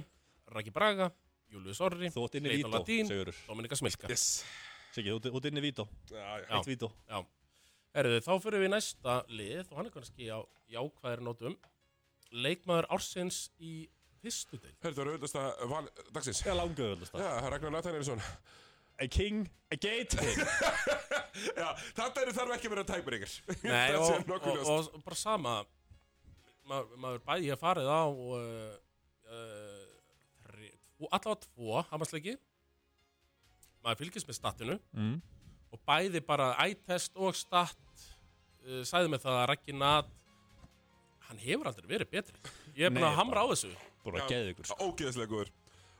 Raki 0.51 0.71
Braga 0.75 1.11
Július 1.53 1.79
Orri 1.83 2.09
Þú 2.11 2.23
ert 2.27 2.35
inni 2.39 2.49
í 2.49 2.57
Clayton 2.57 2.71
Vító, 2.73 2.79
Ladín, 2.81 3.07
Sigurður. 3.11 3.37
Dominika 3.47 3.75
Smilka. 3.79 4.09
Yes. 4.11 4.25
Siggi, 4.95 5.13
þú 5.13 5.31
ert 5.37 5.45
inni 5.51 5.61
í 5.61 5.65
Vító. 5.69 5.85
Já, 6.09 6.17
já. 6.17 6.45
Já. 6.49 6.57
Eitt 6.57 6.67
Vító. 6.73 6.89
Já 7.07 7.21
Herðu, 7.97 8.17
þá 8.25 8.31
fyrir 8.43 8.59
við 8.61 8.67
í 8.67 8.71
næsta 8.73 9.13
lið 9.29 9.69
og 9.71 9.77
hann 9.79 9.87
er 9.87 9.93
kannski 9.95 10.27
á 10.33 10.39
jákvæðir 10.73 11.23
nótum. 11.25 11.55
Leikmaður 12.35 12.87
ársins 12.97 13.37
í 13.63 13.87
fyrstu 14.21 14.59
del 14.59 14.73
Hörðu, 14.83 14.97
það 14.97 15.05
var 15.05 15.11
auðvitað 15.13 15.71
val 15.71 16.11
dagsins. 16.17 16.41
Langöðuðast 16.43 17.15
Já, 17.15 17.23
það 17.23 17.47
er 17.47 17.53
Ragnar 17.55 17.73
Nathanielsson 17.77 18.21
A 18.97 19.07
king, 19.07 19.43
a 19.71 19.75
gate. 19.77 20.17
Já, 21.59 21.67
þetta 21.93 22.21
eru 22.23 22.33
þarf 22.33 22.53
ekki 22.55 22.69
að 22.69 22.73
vera 22.73 22.83
ykkur 22.97 23.33
Nei, 23.69 23.93
og, 23.93 24.23
og, 24.25 24.47
ljóst. 24.57 24.95
og 24.97 25.03
bara 25.05 25.17
sama. 25.19 25.55
Maður, 26.67 26.97
maður 27.03 27.21
bæði 27.27 27.51
að 27.53 27.61
farið 27.61 27.89
á 27.93 28.03
uh, 28.09 28.71
uh, 29.31 29.87
allavega 31.13 31.37
tvo 31.45 31.83
hamarsleiki 31.91 32.33
maður 33.85 34.01
fylgist 34.01 34.27
með 34.27 34.35
statinu. 34.39 34.77
Mm. 34.97 35.19
og 35.71 35.81
bæði 35.87 36.21
bara 36.25 36.49
ættest 36.65 37.15
og 37.19 37.35
stat 37.37 37.77
uh, 38.65 38.81
sæði 38.87 39.13
með 39.13 39.27
það 39.27 39.37
að 39.43 39.47
Raggi 39.53 39.75
Nat 39.77 40.09
hann 41.27 41.39
hefur 41.43 41.69
aldrei 41.69 41.87
verið 41.91 42.11
betri. 42.11 42.41
Ég 42.79 42.87
er 42.89 42.93
Nei, 42.95 43.03
að 43.03 43.17
hamra 43.19 43.43
á 43.43 43.45
bara- 43.45 43.53
þessu 43.53 43.71
Búin 44.03 44.21
að 44.23 44.29
geða 44.31 44.51
ykkur. 44.53 44.73
Ógeðslega 44.79 45.31
góður 45.31 45.49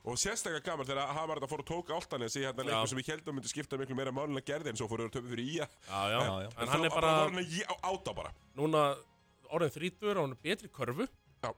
Og 0.08 0.16
sérstaklega 0.16 0.64
gaman 0.64 0.86
þegar 0.88 1.10
Hamar 1.12 1.38
þetta 1.40 1.48
fór 1.50 1.62
að 1.62 1.68
tóka 1.68 1.96
áltanis 1.98 2.36
í 2.38 2.44
hérna 2.46 2.64
Já. 2.64 2.68
leikur 2.70 2.88
sem 2.92 3.00
ég 3.02 3.08
heldum 3.12 3.36
myndi 3.36 3.50
skipta 3.50 3.78
miklu 3.80 3.96
meira 3.98 4.12
málun 4.14 4.38
að 4.40 4.46
gerði 4.48 4.70
en 4.72 4.78
svo 4.80 4.88
fór 4.88 5.02
það 5.04 5.10
töfum 5.18 5.32
fyrir 5.34 5.50
ía 5.52 5.66
já, 5.68 6.00
já. 6.14 6.20
Já, 6.22 6.34
já. 6.44 6.48
en 6.64 6.72
hann 6.72 6.86
er 6.88 6.94
bara 6.94 7.10
að 7.26 7.74
áta 7.90 8.14
bara 8.16 8.32
núna 8.56 8.84
orðin 9.52 9.74
þrítur 9.74 10.16
og 10.16 10.22
hann 10.24 10.32
er 10.36 10.40
betri 10.48 10.70
í 10.70 10.72
körfu 10.78 11.06
Já. 11.44 11.50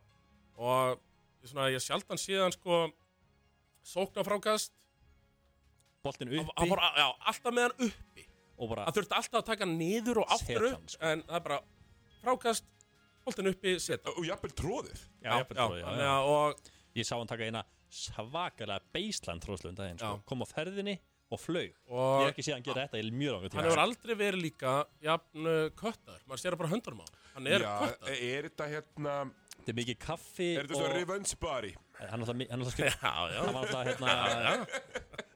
og 0.56 0.98
svona, 1.46 1.68
ég 1.70 1.84
sjaldan 1.84 2.20
síðan 2.20 2.56
sko 2.56 2.80
sóknarfrákast 3.92 4.72
boltin 6.04 6.28
hann 6.32 6.42
uppi 6.44 6.56
hann 6.58 6.72
fór, 6.74 6.82
já, 6.96 7.06
alltaf 7.30 7.54
með 7.56 7.68
hann 7.68 7.88
uppi 7.90 8.26
og 8.60 8.70
bara 8.74 8.86
það 8.88 8.98
þurfti 8.98 9.18
alltaf 9.20 9.40
að 9.40 9.48
taka 9.52 9.66
hann 9.66 9.76
niður 9.80 10.22
og 10.24 10.34
aftur 10.36 10.66
Set 10.66 10.74
upp 10.74 10.94
sko. 10.94 11.02
en 11.12 11.22
það 11.28 11.38
er 11.40 11.44
bara 11.48 11.60
frákast 12.20 12.66
boltin 13.24 13.50
uppi, 13.52 13.76
seta 13.80 14.14
Og 14.16 14.24
jafnvel 14.26 14.54
tróðið 14.58 15.04
að- 15.24 16.30
og 16.34 16.72
ég 16.98 17.06
sá 17.06 17.14
hann 17.20 17.30
taka 17.30 17.46
eina 17.46 17.64
svakalega 17.94 18.80
baseline 18.94 19.42
tróðslu 19.44 19.70
um 19.72 19.78
daginn 19.78 19.98
sko. 20.00 20.12
Já. 20.18 20.24
kom 20.30 20.44
á 20.44 20.46
ferðinni 20.50 20.96
og 21.30 21.38
flög 21.38 21.68
ég 21.68 21.74
og 21.94 22.24
hef 22.24 22.32
ekki 22.32 22.44
séð 22.46 22.56
hann 22.56 22.64
gera 22.66 22.86
þetta 22.88 23.00
í 23.02 23.10
mjög 23.14 23.34
langur 23.36 23.50
hann 23.50 23.54
tíma 23.54 23.66
hefur 23.68 23.82
aldrei 23.84 24.14
verið 24.18 24.42
líka 24.48 24.72
jafn 25.06 25.46
uh, 25.46 25.68
köttar, 25.78 26.24
maður 26.26 26.42
sér 26.42 26.56
það 26.56 26.62
bara 26.64 26.72
höndunum 26.72 27.02
á 27.02 27.06
hann 27.06 27.20
hann 27.36 27.50
er 27.54 27.64
Já, 27.66 27.74
köttar 27.84 28.24
er 28.30 28.48
þetta 28.48 28.68
hérna 28.72 29.14
þetta 29.60 29.72
er 29.74 29.78
mikið 29.78 29.98
kaffi 30.02 30.48
Er 30.56 30.66
þetta 30.66 30.80
svona 30.80 30.96
revenge 30.98 31.38
body? 31.44 31.72
hann 32.00 32.24
alltaf, 32.24 32.34
hann 32.34 32.44
er 32.48 32.56
alltaf 32.56 32.74
skrif 32.78 32.96
já, 32.96 33.14
já, 33.30 33.38
hann 33.44 33.54
var 33.54 33.62
alltaf 33.62 33.86
hérna 33.90 34.14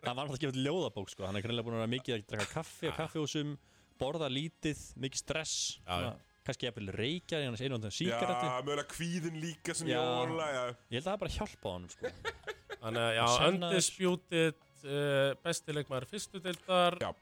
hann 0.05 0.16
var 0.16 0.24
alltaf 0.24 0.34
að 0.34 0.42
gefa 0.46 0.55
út 0.57 0.61
ljóðabók 0.64 1.12
sko. 1.14 1.26
hann 1.28 1.38
er 1.38 1.44
greinlega 1.46 1.66
búin 1.68 1.76
að 1.78 1.84
vera 1.84 1.92
mikið 1.94 2.16
að 2.16 2.26
drekka 2.32 2.50
kaffi 2.59 2.90
og 2.90 2.96
kaffihúsum 2.98 3.55
borða 4.00 4.26
lítið, 4.32 4.80
mikið 4.98 5.20
stress 5.22 5.55
Já, 5.84 5.94
já. 5.94 6.09
svona, 6.11 6.14
kannski 6.47 6.68
jafnvel 6.68 6.92
reykja 6.95 7.40
í 7.42 7.47
hann 7.49 7.57
einu 7.59 7.78
og 7.78 7.95
síkaretu 7.95 8.49
Já, 8.49 8.57
mögulega 8.61 8.88
kvíðin 8.92 9.38
líka 9.42 9.74
sem 9.76 9.88
Já. 9.88 9.99
ég 9.99 10.34
já. 10.55 10.64
ég 10.70 10.97
held 10.99 11.05
að 11.05 11.11
það 11.11 11.20
bara 11.24 11.34
hjálpa 11.38 11.74
hann 11.74 11.86
sko. 11.95 12.14
þannig 12.84 13.05
að 13.05 13.12
já, 13.18 13.26
Sannaður. 13.34 13.68
undisputed 13.70 14.64
uh, 14.84 15.28
bestileikmaður 15.45 16.09
fyrstu 16.11 16.42
deildar 16.45 16.99
Já. 17.01 17.12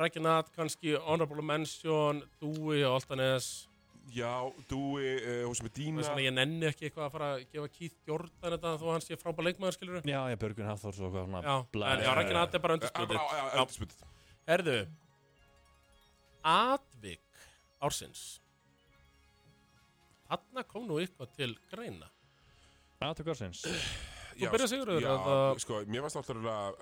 Rækinat, 0.00 0.52
kannski 0.54 0.94
honorable 1.04 1.42
mention 1.44 2.22
Dúi 2.40 2.80
og 2.86 3.00
Altanes 3.00 3.50
Já, 4.10 4.32
Dúi, 4.70 5.10
uh, 5.20 5.50
Það 5.54 5.68
Dína 5.76 6.00
er 6.00 6.06
svona 6.08 6.24
ég 6.24 6.32
nenni 6.34 6.66
ekki 6.70 6.88
eitthvað 6.88 7.04
að 7.06 7.12
fara 7.14 7.28
að 7.34 7.44
gefa 7.52 7.68
Keith 7.76 7.98
Jordan 8.08 8.54
þetta 8.56 8.72
þó 8.80 8.86
að 8.88 8.94
hann 8.96 9.04
sé 9.04 9.18
frábæð 9.20 9.46
leikmaður 9.50 9.76
skilur 9.76 10.00
já, 10.08 10.20
já, 10.32 10.36
Björgun 10.40 10.66
Hafþórs 10.70 11.02
og 11.04 11.12
hvað 11.14 11.28
svona 11.28 11.42
Já, 11.44 11.54
bla- 11.76 11.92
en 11.92 12.02
já, 12.06 12.10
Rækinat 12.18 12.56
er 12.56 12.64
bara 12.64 12.78
undisputed 12.78 13.14
já, 13.20 13.22
já, 13.36 13.44
Já. 13.54 13.60
undisputed. 13.66 14.08
Herðu 14.50 14.78
Atvik 16.40 16.89
ársins. 17.82 18.22
Þarna 20.30 20.64
kom 20.70 20.86
nú 20.86 21.00
eitthvað 21.02 21.32
til 21.36 21.50
greina. 21.72 22.08
Aðtök 23.02 23.32
ársins. 23.32 23.64
Þú 24.36 24.50
byrjar, 24.52 24.70
Sigurður, 24.70 25.02
Já, 25.02 25.10
að- 25.16 25.58
sko, 25.64 25.80
mér 25.90 26.04
varst 26.04 26.16
alltaf 26.20 26.36
að 26.36 26.78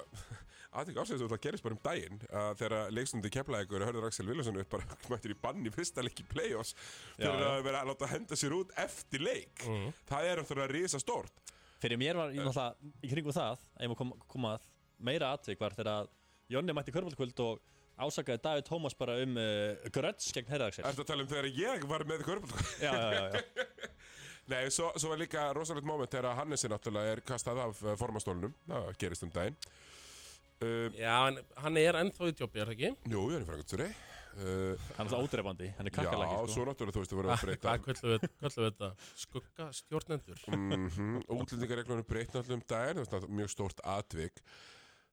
aðeins 0.78 0.98
ársins 1.00 1.22
að 1.24 1.30
það 1.32 1.40
gerist 1.46 1.64
bara 1.64 1.74
um 1.74 1.80
daginn 1.82 2.18
að 2.28 2.50
þegar 2.60 2.90
leikstundi 2.92 3.30
keflaðið 3.32 3.84
hörður 3.88 4.06
Axel 4.10 4.26
Viljason 4.28 4.58
upp 4.60 4.68
bara 4.74 4.98
mættur 5.10 5.32
í 5.32 5.38
bann 5.40 5.64
í 5.66 5.72
fyrsta 5.74 6.04
leik 6.04 6.20
í 6.20 6.26
play-offs 6.28 6.74
fyrir 7.16 7.40
já. 7.40 7.48
að 7.54 7.62
vera 7.64 7.80
að 7.82 7.88
láta 7.92 8.10
henda 8.12 8.36
sér 8.38 8.54
út 8.58 8.74
eftir 8.76 9.24
leik. 9.24 9.64
Mhm. 9.64 9.94
það 10.10 10.28
er 10.28 10.42
alltaf 10.42 10.60
að 10.66 10.74
risa 10.76 11.00
stórt 11.02 11.40
fyrir 11.80 11.98
mér 11.98 12.18
var 12.20 12.34
ég 12.36 12.44
náttúrulega 12.44 12.92
í 13.06 13.10
kringum 13.14 13.32
það 13.34 13.56
að 13.56 13.82
ég 13.86 13.90
má 13.90 13.96
koma, 14.02 14.16
koma 14.28 14.52
að 14.58 14.68
meira 15.08 15.32
aðtök 15.34 15.60
var 15.64 15.74
þegar 15.78 15.92
að 16.02 16.08
Jonni 16.48 16.72
mætti 16.76 16.92
kvörbáltkvöld 16.94 17.40
og 17.44 17.58
ásakaði 17.98 18.42
David 18.44 18.68
Tómas 18.68 18.96
bara 18.98 19.18
um 19.22 19.36
uh, 19.40 19.90
gröts 19.94 20.30
gegn 20.34 20.50
Herðaxel 20.52 20.86
Ertu 20.88 21.04
að 21.04 21.10
tala 21.10 21.24
um 21.24 21.30
þegar 21.30 21.50
ég 21.58 21.86
var 21.90 22.04
með 22.08 22.24
körbál 22.28 22.64
já, 22.86 22.92
já, 22.92 23.08
já, 23.14 23.24
já. 23.34 23.88
Nei, 24.48 24.70
svo, 24.72 24.90
svo 24.96 25.12
var 25.12 25.20
líka 25.20 25.48
rosalegt 25.56 25.88
moment 25.88 26.12
þegar 26.12 26.38
Hannesi 26.38 26.70
náttúrulega 26.72 27.16
er 27.16 27.24
kastað 27.26 27.62
af 27.66 27.82
uh, 27.84 27.94
formastólunum 28.00 28.54
það 28.68 28.92
gerist 29.02 29.26
um 29.26 29.32
daginn 29.34 29.58
uh, 29.58 30.86
Já, 30.96 31.16
en 31.30 31.42
hann 31.64 31.80
er 31.80 31.98
ennþá 32.04 32.30
í 32.30 32.38
tjópi, 32.38 32.62
er 32.62 32.70
það 32.70 32.76
ekki? 32.78 32.94
Jú, 33.14 33.26
ég 33.32 33.40
er 33.40 33.44
í 33.44 33.50
frangundstjóri 33.50 33.90
uh, 33.90 34.88
hann 34.96 35.04
er 35.04 35.12
það 35.12 35.26
ódreifandi 35.26 35.70
hann 35.76 35.90
er 35.90 35.92
Já, 35.92 35.98
kakkalaki 35.98 36.38
sko. 36.38 36.54
svo 36.54 36.66
náttúrulega 36.68 36.96
þú 36.96 37.04
veist 37.04 37.14
að 37.14 37.20
voru 37.20 37.34
að 37.34 37.44
breyta 37.44 37.76
Hvað 37.84 38.58
við 38.58 38.66
þetta? 38.68 38.90
Skugga 39.24 39.68
stjórnendur 39.82 40.42
mm 40.48 40.88
-hmm. 40.88 41.22
Útlendingareglunum 41.38 42.08
breytt 42.08 42.34
náttúrulega 42.34 42.60
um 42.60 42.66
daginn 42.72 43.36
mjög 43.40 43.54
stórt 43.56 43.80
atvik 43.84 44.42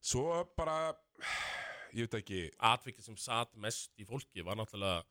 Svo 0.05 0.45
bara 0.55 0.93
ég 1.95 2.05
veit 2.07 2.17
ekki 2.21 2.39
Atvikið 2.59 3.09
sem 3.09 3.17
satt 3.17 3.55
mest 3.55 3.91
í 3.99 4.05
fólki 4.07 4.43
var 4.45 4.57
náttúrulega 4.59 5.03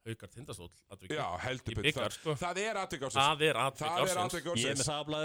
Haukar 0.00 0.30
Tindastóll 0.32 0.70
atvikið 0.94 1.18
Já, 1.18 1.24
heldur 1.44 1.74
betur. 1.76 1.92
það, 2.06 2.14
sko. 2.16 2.34
það 2.40 2.58
er 2.62 2.78
atvik 2.80 3.02
ársins 3.04 3.20
Það 3.20 3.42
er 3.50 3.58
atvik 3.60 4.46
ársins 4.50 4.64
er 4.70 4.78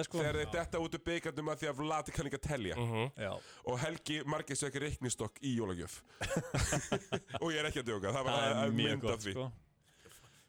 sko. 0.04 0.18
Þegar 0.20 0.40
þeir 0.42 0.50
detta 0.52 0.82
út 0.84 0.98
úr 0.98 1.04
byggandum 1.06 1.52
að 1.54 1.62
því 1.62 1.70
að 1.72 1.78
Vladi 1.80 2.12
kann 2.18 2.28
ekki 2.28 2.40
að 2.42 2.48
telja 2.50 2.76
Mhm. 2.76 3.06
já. 3.24 3.32
og 3.72 3.80
Helgi 3.80 4.18
Margis 4.28 4.64
ekki 4.68 4.82
reiknistokk 4.84 5.40
í 5.48 5.56
jólagjöf 5.56 5.96
og 7.42 7.48
ég 7.54 7.60
er 7.64 7.70
ekki 7.72 7.80
að 7.86 7.88
djóka 7.94 8.12
það 8.12 8.28
var 8.28 8.36
það 8.36 8.60
að 8.66 8.76
mynda 8.82 9.16
því 9.24 9.34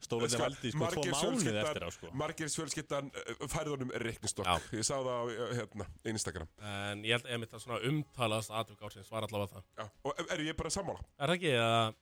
þeir 0.06 0.40
valdi 0.42 0.70
sko, 0.72 0.88
tvo 0.92 1.02
fjölskyldan- 1.06 1.60
eftir 1.64 1.84
á 1.86 1.90
sko. 1.94 2.10
Margis 2.12 2.56
fjölskyldan 2.58 3.08
uh, 3.10 3.46
færði 3.48 3.72
honum 3.74 3.92
reiknistokk 4.02 4.72
ég 4.76 4.84
sá 4.86 4.94
það 4.98 5.08
á 5.16 5.22
uh, 5.24 5.54
hérna, 5.56 5.86
Instagram 6.12 6.48
En 6.60 7.04
ég 7.08 7.16
held 7.16 7.26
að 7.32 7.46
það 7.54 7.62
svona 7.64 7.80
umtalast 7.90 8.52
atvik 8.52 8.82
ársins 8.86 9.10
var 9.10 9.26
allavega 9.26 9.56
það 9.56 9.64
Já. 9.80 9.88
og 10.04 10.22
er 10.36 10.44
ég 10.46 10.56
bara 10.58 10.70
sammála 10.76 11.00
Er 11.18 11.32
það 11.32 11.36
ekki? 11.38 11.54
Að, 11.64 11.96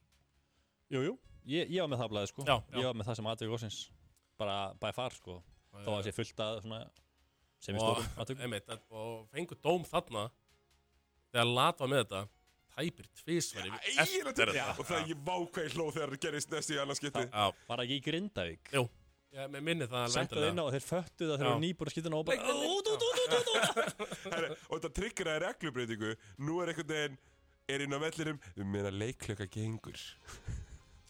jú, 0.97 1.05
jú. 1.09 1.15
Ég, 1.45 1.71
ég 1.77 1.81
var 1.85 1.91
með 1.93 1.99
það 2.01 2.07
að 2.09 2.13
blæði 2.15 2.29
sko. 2.33 2.45
Já, 2.49 2.55
já. 2.73 2.77
ég 2.81 2.87
var 2.89 2.95
með 2.99 3.09
það 3.11 3.17
sem 3.21 3.27
aðtök 3.35 3.55
ársins 3.59 3.79
bara 4.41 4.59
by 4.81 4.93
far 4.97 5.13
sko. 5.15 5.35
þó 5.75 5.81
að 5.85 5.91
það 5.99 6.05
sé 6.09 6.13
fullt 6.17 6.41
að 6.45 6.61
svona, 6.65 6.79
sem 7.65 7.77
í 7.77 7.83
og, 7.85 8.01
stórum 8.01 8.41
einmitt, 8.47 8.69
en- 8.73 8.85
og 8.91 9.27
fengur 9.35 9.61
dóm 9.63 9.85
þarna 9.89 10.23
Þegar 11.35 11.49
Lat 11.51 11.81
var 11.83 11.91
með 11.91 12.01
þetta 12.05 12.23
Tæpir 12.75 13.09
tvísvar 13.21 13.69
Já, 13.69 13.79
eftir 14.03 14.29
þetta. 14.31 14.67
Og 14.75 14.87
það 14.89 14.99
er 14.99 15.11
ég 15.13 15.23
vákvæði 15.29 15.73
hlóð 15.77 15.91
þegar 15.97 16.13
það 16.15 16.23
gerist 16.25 16.53
næst 16.55 16.73
í 16.75 16.79
annars 16.83 17.01
skipti. 17.01 17.25
Já, 17.29 17.45
var 17.69 17.81
það 17.81 17.85
ekki 17.85 17.97
í 17.97 18.05
Grindavík? 18.09 18.73
Jú. 18.75 18.85
Ég 19.35 19.51
með 19.51 19.65
minni 19.67 19.87
það 19.91 20.09
settu 20.15 20.39
það. 20.39 20.49
inn 20.51 20.63
á 20.63 20.65
og 20.65 20.73
þeir 20.75 20.85
föttu 20.87 21.29
það 21.29 21.39
þeir 21.41 21.47
Já. 21.47 21.53
eru 21.53 21.63
nýbúin 21.65 21.89
að 21.91 21.95
skipta 21.95 22.11
ná 22.13 22.19
og 22.19 22.27
bara 22.29 22.55
út, 22.55 22.91
út, 22.93 23.07
út, 23.07 23.23
út, 23.25 23.33
út, 23.35 23.49
út. 23.55 24.61
Og 24.71 24.77
þetta 24.77 24.91
tryggir 24.99 25.31
að 25.33 25.41
reglubreitingu 25.43 26.13
nú 26.47 26.61
er 26.63 26.71
einhvern 26.71 26.93
veginn 26.93 27.19
er 27.75 27.85
inn 27.87 27.97
á 27.97 27.99
vellirum 27.99 28.39
við 28.55 28.69
meina 28.71 28.93
leiklöka 28.95 29.49
gengur. 29.51 29.99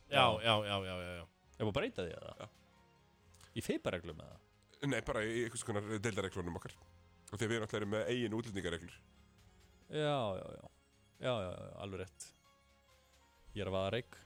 Já, 0.08 0.24
já, 0.40 0.54
já, 0.64 0.76
já, 0.88 0.94
já, 1.04 1.12
já. 1.18 1.24
ég 1.58 1.68
var 1.68 1.72
að 1.74 1.76
breyta 1.80 2.06
því 2.08 2.16
að 2.16 2.26
það 2.30 3.54
í 3.54 3.62
feipareglum 3.68 4.16
með 4.18 4.32
það 4.32 4.44
nei, 4.90 5.00
bara 5.06 5.24
í 5.24 5.44
einhvers 5.44 5.64
konar 5.66 5.86
deildareglunum 6.02 6.58
okkar. 6.60 6.74
Og 7.30 7.38
því 7.38 7.46
að 7.46 7.52
við 7.52 7.76
erum 7.78 7.92
með 7.94 8.10
eigin 8.12 8.36
útlendingareglur. 8.38 8.96
Já, 9.94 10.18
já, 10.38 10.46
já, 10.58 10.64
já, 11.24 11.32
já, 11.44 11.50
já, 11.50 11.70
alveg 11.84 12.02
rétt. 12.04 12.26
Ég 13.54 13.64
er 13.64 13.70
að 13.70 13.76
vaða 13.78 13.90
reik 13.94 14.16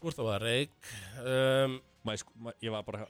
Þú 0.00 0.10
ert 0.10 0.20
að 0.20 0.26
var 0.28 0.42
reik 0.44 0.88
um, 1.24 1.76
Má 2.04 2.12
ég 2.14 2.20
sk- 2.20 2.34
má- 2.44 2.54
ég 2.60 2.74
var 2.74 2.84
bara 2.86 3.06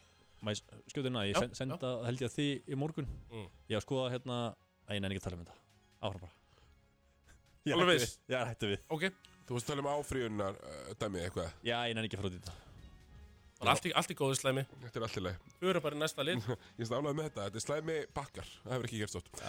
skjóðina, 0.92 1.24
ég 1.26 1.34
Já, 1.34 1.40
sen, 1.44 1.54
senda 1.56 1.90
held 2.04 2.20
ég 2.20 2.28
að 2.28 2.34
því 2.36 2.48
í 2.68 2.76
morgun. 2.78 3.06
Mm. 3.32 3.46
ég 3.70 3.74
var 3.74 3.80
að 3.80 3.86
skoða 3.86 4.10
hérna 4.12 4.40
að 4.84 4.98
ég 4.98 5.00
nenni 5.04 5.16
ekki 5.16 5.22
að 5.22 5.28
tala 5.30 5.38
um 5.38 5.44
þetta. 5.46 5.56
Áfram 6.04 6.24
bara. 6.26 6.34
Ég 7.64 7.78
Alveg 7.78 7.88
viss? 7.96 8.04
við. 8.04 8.34
Já, 8.34 8.38
hætti 8.50 8.70
við. 8.74 8.82
Ok, 8.92 9.06
þú 9.48 9.56
veist 9.56 9.64
að 9.64 9.72
tala 9.72 9.84
um 9.86 9.90
áfríunar 9.94 10.58
uh, 10.60 10.92
dæmi 11.00 11.24
eitthvað? 11.24 11.56
Já, 11.64 11.78
ég 11.88 11.96
nenni 11.96 12.10
ekki 12.10 12.18
að 12.20 12.24
fara 12.24 12.32
út 12.34 12.36
í 12.36 12.42
þetta 12.44 12.60
allt 13.64 13.86
í, 13.88 13.92
allt 13.96 14.12
í 14.12 14.16
góðu 14.18 14.36
slæmi. 14.36 14.64
Þetta 14.82 14.98
er 15.00 15.04
allt 15.06 15.16
í 15.16 15.24
leið 15.24 15.50
Við 15.62 15.70
erum 15.72 15.84
bara 15.86 15.96
í 15.96 16.00
næsta 16.02 16.24
lið. 16.26 16.48
Ég 16.80 16.88
stálaði 16.90 17.16
með 17.16 17.28
þetta. 17.30 17.46
Þetta 17.48 17.60
er 17.60 17.64
slæmi 17.64 17.98
bakkar. 18.16 18.50
Það 18.64 18.74
hefur 18.74 18.88
ekki 18.90 19.00
gerst 19.00 19.18
ótt 19.20 19.42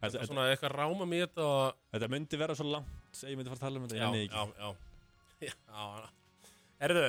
Já, 0.00 0.06
þetta 0.08 0.20
er 0.22 0.28
svona 0.30 0.46
eitthvað 0.48 0.72
ráma 0.78 1.06
mér 1.08 1.26
þetta 1.26 1.44
og 1.44 1.80
Þetta 1.92 2.08
myndi 2.14 2.38
vera 2.40 2.54
svo 2.56 2.66
langt 2.70 3.20
ég 3.28 3.36
myndi 3.36 3.52
fara 3.52 3.58
að 3.58 3.64
tala 3.66 3.80
um 3.80 3.84
þetta, 3.84 3.98
Já, 3.98 4.06
nenni 4.06 4.22
ekki. 4.24 4.34
já, 4.34 4.44
já. 4.56 4.70
Já, 5.50 6.08
Herðu, 6.80 7.06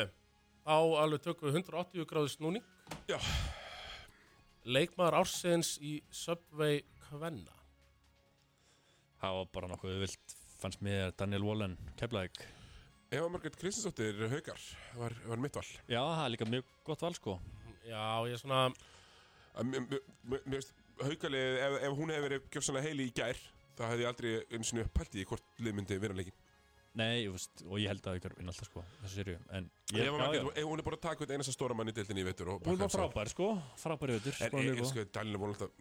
þá 0.66 0.76
alveg 1.06 1.24
tökum 1.24 1.48
við 1.48 1.58
180 1.62 2.08
gráðu 2.10 2.32
snúning. 2.34 2.66
Já. 3.08 3.18
Leikmaður 4.68 5.22
ársins 5.22 5.78
í 5.80 5.94
Subway 6.12 6.82
Kvenna. 7.08 7.56
Það 9.22 9.38
var 9.38 9.52
bara 9.56 9.70
nokkuð 9.72 10.02
vilt 10.04 10.36
fannst 10.62 10.84
mér 10.84 11.16
Daniel 11.18 11.46
Wallen 11.48 11.78
keflaðik 11.98 12.44
Eva 13.12 13.28
Margrét 13.32 13.58
Kristinsdóttir 13.60 14.20
haukar 14.32 14.60
var, 14.96 15.16
var 15.28 15.40
mitt 15.42 15.56
val. 15.58 15.66
Já, 15.90 16.00
það 16.00 16.22
er 16.24 16.32
líka 16.36 16.48
mjög 16.48 16.70
gott 16.88 17.02
val 17.04 17.16
sko. 17.18 17.34
Já, 17.84 18.04
ég 18.28 18.38
er 18.38 18.40
svona 18.40 18.62
mér 19.60 20.46
finnst 20.46 20.72
haukalið 21.08 21.58
ef, 21.66 21.80
ef 21.88 21.98
hún 21.98 22.14
hefði 22.14 22.28
verið 22.28 22.48
gjöfsanlega 22.54 22.88
heili 22.88 23.10
í 23.10 23.18
gær 23.18 23.42
þá 23.78 23.84
hefði 23.88 24.06
ég 24.06 24.14
aldrei 24.14 24.32
eins 24.58 24.74
og 24.74 24.96
pælt 24.96 25.14
í 25.16 25.20
því 25.20 25.28
hvort 25.32 25.62
lið 25.66 25.78
myndi 25.78 26.00
vinna 26.02 26.22
leikin 26.22 26.40
Nei, 26.92 27.22
ég 27.24 27.32
veist, 27.32 27.62
og 27.64 27.78
ég 27.80 27.88
held 27.88 28.08
að 28.12 28.18
ykkur 28.20 28.34
vinn 28.36 28.52
alltaf 28.52 28.68
sko 28.68 28.82
þessu 29.00 29.22
serju 29.22 29.38
En 29.56 29.70
ég, 29.96 30.10
ef 30.12 30.66
hún 30.68 30.82
er 30.82 30.84
bara 30.84 30.98
að 30.98 31.04
taka 31.06 31.22
hvern 31.22 31.38
einasta 31.38 31.54
stóra 31.56 31.78
mann 31.78 31.88
í 31.88 31.94
deildinni 31.96 32.20
í 32.20 32.28
vetur 32.28 32.52
og 32.52 32.66
Hún 32.68 32.82
var 32.82 32.92
frábær 32.92 33.32
sko, 33.32 33.48
frábær 33.80 34.12
auður 34.18 34.42
En 34.44 34.58
ég, 34.60 34.82
sko, 34.90 35.06
Daniel 35.16 35.40
voru 35.40 35.56
alltaf 35.56 35.72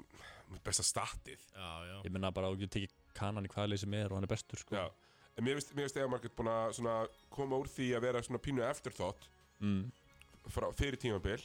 besta 0.64 0.84
statið. 0.86 1.42
Já, 1.54 1.70
já. 1.86 1.96
Ég 2.06 2.14
menna 2.14 2.32
bara 2.34 2.50
að 2.50 2.64
þú 2.64 2.70
tekið 2.76 2.94
kanan 3.16 3.46
í 3.46 3.52
hvaða 3.52 3.72
leið 3.72 3.82
sem 3.84 3.96
er 4.00 4.10
og 4.10 4.18
hann 4.18 4.26
er 4.26 4.32
bestur 4.32 4.62
sko. 4.62 4.76
Já, 4.78 5.18
en 5.36 5.46
mér 5.46 5.60
finnst 5.62 5.98
Eva 5.98 6.10
Margrét 6.10 6.36
búin 6.38 6.50
að 6.50 6.74
svona 6.78 6.96
koma 7.32 7.60
úr 7.60 7.70
því 7.70 7.88
að 7.96 8.06
vera 8.06 8.22
svona 8.26 8.42
pínu 8.42 8.64
eftirþótt 8.66 9.28
mm. 9.62 9.82
frá, 10.50 10.68
fyrir 10.78 10.98
tímabil 11.00 11.44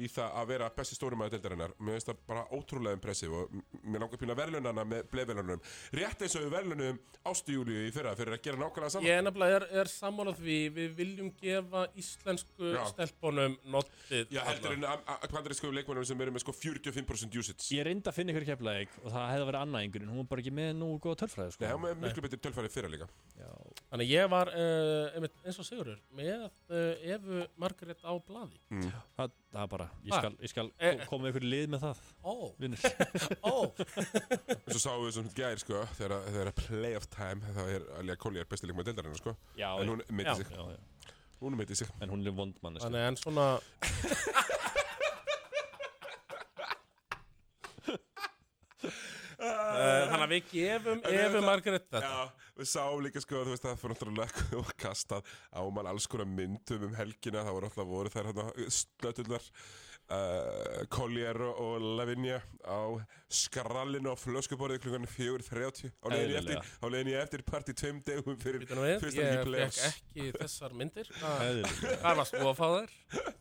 í 0.00 0.08
það 0.08 0.36
að 0.40 0.46
vera 0.52 0.68
besti 0.76 0.96
stórumæður 0.96 1.34
deildarinnar. 1.36 1.74
Mér 1.78 1.96
finnst 1.98 2.08
það 2.10 2.20
bara 2.28 2.44
ótrúlega 2.56 2.96
impressiv 2.96 3.34
og 3.36 3.52
mér 3.82 4.04
langar 4.04 4.20
pína 4.22 4.36
verðlunana 4.38 4.84
með 4.88 5.08
bleifverðlunum 5.12 5.62
rétt 5.98 6.24
eins 6.24 6.36
og 6.38 6.46
við 6.46 6.54
verðlunum 6.56 7.00
Ástu 7.28 7.54
Júlíu 7.54 7.84
í 7.86 7.92
fyrra 7.94 8.14
fyrir 8.18 8.34
að 8.36 8.42
gera 8.46 8.58
nákvæmlega 8.62 8.94
saman 8.96 9.06
Ég 9.06 9.18
er 9.20 9.26
nefnilega 9.26 9.58
er, 9.60 9.66
er 9.82 9.90
sammálað 9.92 10.40
því. 10.42 10.58
Við 10.78 10.94
viljum 10.98 11.28
gefa 11.42 11.84
íslensku 12.02 12.72
Já. 12.72 12.80
stelpunum 12.92 13.58
notið 13.74 14.32
Já, 14.34 14.40
heldur 14.48 14.74
en 14.76 14.86
að- 14.88 15.04
að 15.12 15.28
kvandarísku 15.32 15.70
leikmennum 15.72 16.06
sem 16.08 16.20
eru 16.24 16.34
með 16.34 16.44
sko 16.46 16.52
45% 16.56 17.38
usage? 17.38 17.68
Ég 17.76 17.86
reyndi 17.86 18.08
að 18.10 18.16
finna 18.18 18.32
ykkur 18.34 18.48
keflaðið 18.52 18.96
og 19.04 19.12
það 19.12 19.28
hefði 19.32 19.46
verið 19.50 19.60
annað 19.62 19.84
einhvern 19.86 20.10
hún 20.12 20.22
var 20.22 20.28
bara 20.32 20.42
ekki 20.42 20.54
með 20.56 20.72
nú 20.80 20.90
góða 20.98 21.20
tölfræði 21.22 21.54
sko. 21.56 21.62
Nei, 21.64 21.70
hann 21.72 21.82
með 21.86 22.02
miklu 22.02 22.24
betur 22.26 22.42
tölfæri 22.46 22.72
fyrra 22.72 22.90
líka. 22.92 23.08
Já. 23.38 23.50
Þannig 23.92 24.06
að 24.06 24.12
ég 24.12 24.30
var 24.32 24.50
uh, 24.52 25.14
einmitt, 25.16 25.38
eins 25.46 25.58
og 25.62 25.68
Sigurður 25.68 26.00
með 26.18 26.46
uh, 26.48 27.14
Evu 27.14 27.46
Margrét 27.60 28.02
á 28.02 28.12
blaði. 28.26 28.58
Það, 29.16 29.34
það 29.52 29.62
er 29.62 29.72
bara, 29.82 29.90
ég 30.06 30.14
Ha? 30.14 30.20
skal, 30.22 30.36
ég 30.46 30.52
skal 30.54 30.70
Eh. 30.78 31.02
koma 31.10 31.24
með 31.26 31.32
ykkur 31.34 31.46
lið 31.52 31.66
með 31.74 31.84
það 31.84 31.96
Ó, 32.24 32.34
ó. 33.52 33.54
Svo 34.72 34.80
sáum 34.86 35.04
við 35.06 35.12
sem 35.18 35.28
gær 35.36 35.60
sko 35.62 35.82
þegar 35.98 36.16
þegar 36.30 36.50
er 36.52 36.56
playoff 36.62 37.10
time 37.12 37.52
þá 37.58 37.62
er 37.76 37.86
Alja 38.00 38.16
Kolli 38.24 38.40
er 38.42 38.48
besti 38.50 38.70
leikmæður 38.70 38.92
deildarinnar 38.92 39.20
sko. 39.22 39.36
Já, 39.58 39.70
en 39.82 39.92
hún 39.94 40.02
meiti 40.10 40.36
sig. 40.40 40.46
já, 40.54 40.62
já. 40.72 41.12
hún 41.42 41.56
meiti 41.58 41.74
sig. 41.82 41.88
En 42.00 42.10
hún 42.14 42.26
er 42.26 42.34
vond 42.38 42.54
manneski 42.62 42.86
Þannig 42.88 43.08
en 43.08 43.16
svona 43.20 43.46
þannig 49.42 50.24
að 50.26 50.32
við 50.32 50.42
gefum 50.52 51.00
það- 51.02 51.46
Margrét 51.46 51.78
þetta. 51.90 52.00
Já, 52.06 52.48
við 52.62 52.68
sáum 52.72 53.02
líka 53.06 53.22
sko, 53.24 53.44
veist, 53.50 53.64
það 53.66 53.78
fyrir 53.82 53.94
náttúrulega 53.94 54.74
kastað 54.84 55.22
á 55.50 55.60
mann 55.74 55.88
alls 55.90 56.06
konar 56.10 56.28
myndum 56.30 56.88
um 56.88 56.94
helgina, 56.98 57.42
það 57.46 57.56
voru 57.58 57.70
alltaf 57.70 57.88
voru 57.90 58.12
þær 58.12 58.28
hérna 58.30 58.68
slötullar 58.78 59.48
uh, 60.12 60.84
Collier 60.92 61.40
og, 61.48 61.80
Lavinia 61.98 62.38
á 62.66 62.80
skrallinu 63.32 64.12
á 64.12 64.16
flöskuborðið 64.18 64.82
klukkan 64.86 65.06
4.30 65.08 65.90
á 65.90 66.06
Eðlilega. 66.12 66.64
eftir, 66.82 67.22
eftir 67.22 67.44
partí 67.48 67.74
tveim 67.78 68.02
degum 68.06 68.36
fyrir 68.42 68.66
fyrsta 68.68 69.26
ég 69.26 69.46
leik 69.48 69.70
í 69.72 69.78
fekk 69.78 69.88
ekki 69.92 70.32
þessar 70.38 70.76
myndir. 70.76 71.08
Hvað 71.18 71.46
Eðlilega. 71.48 72.02
hvað 72.02 73.32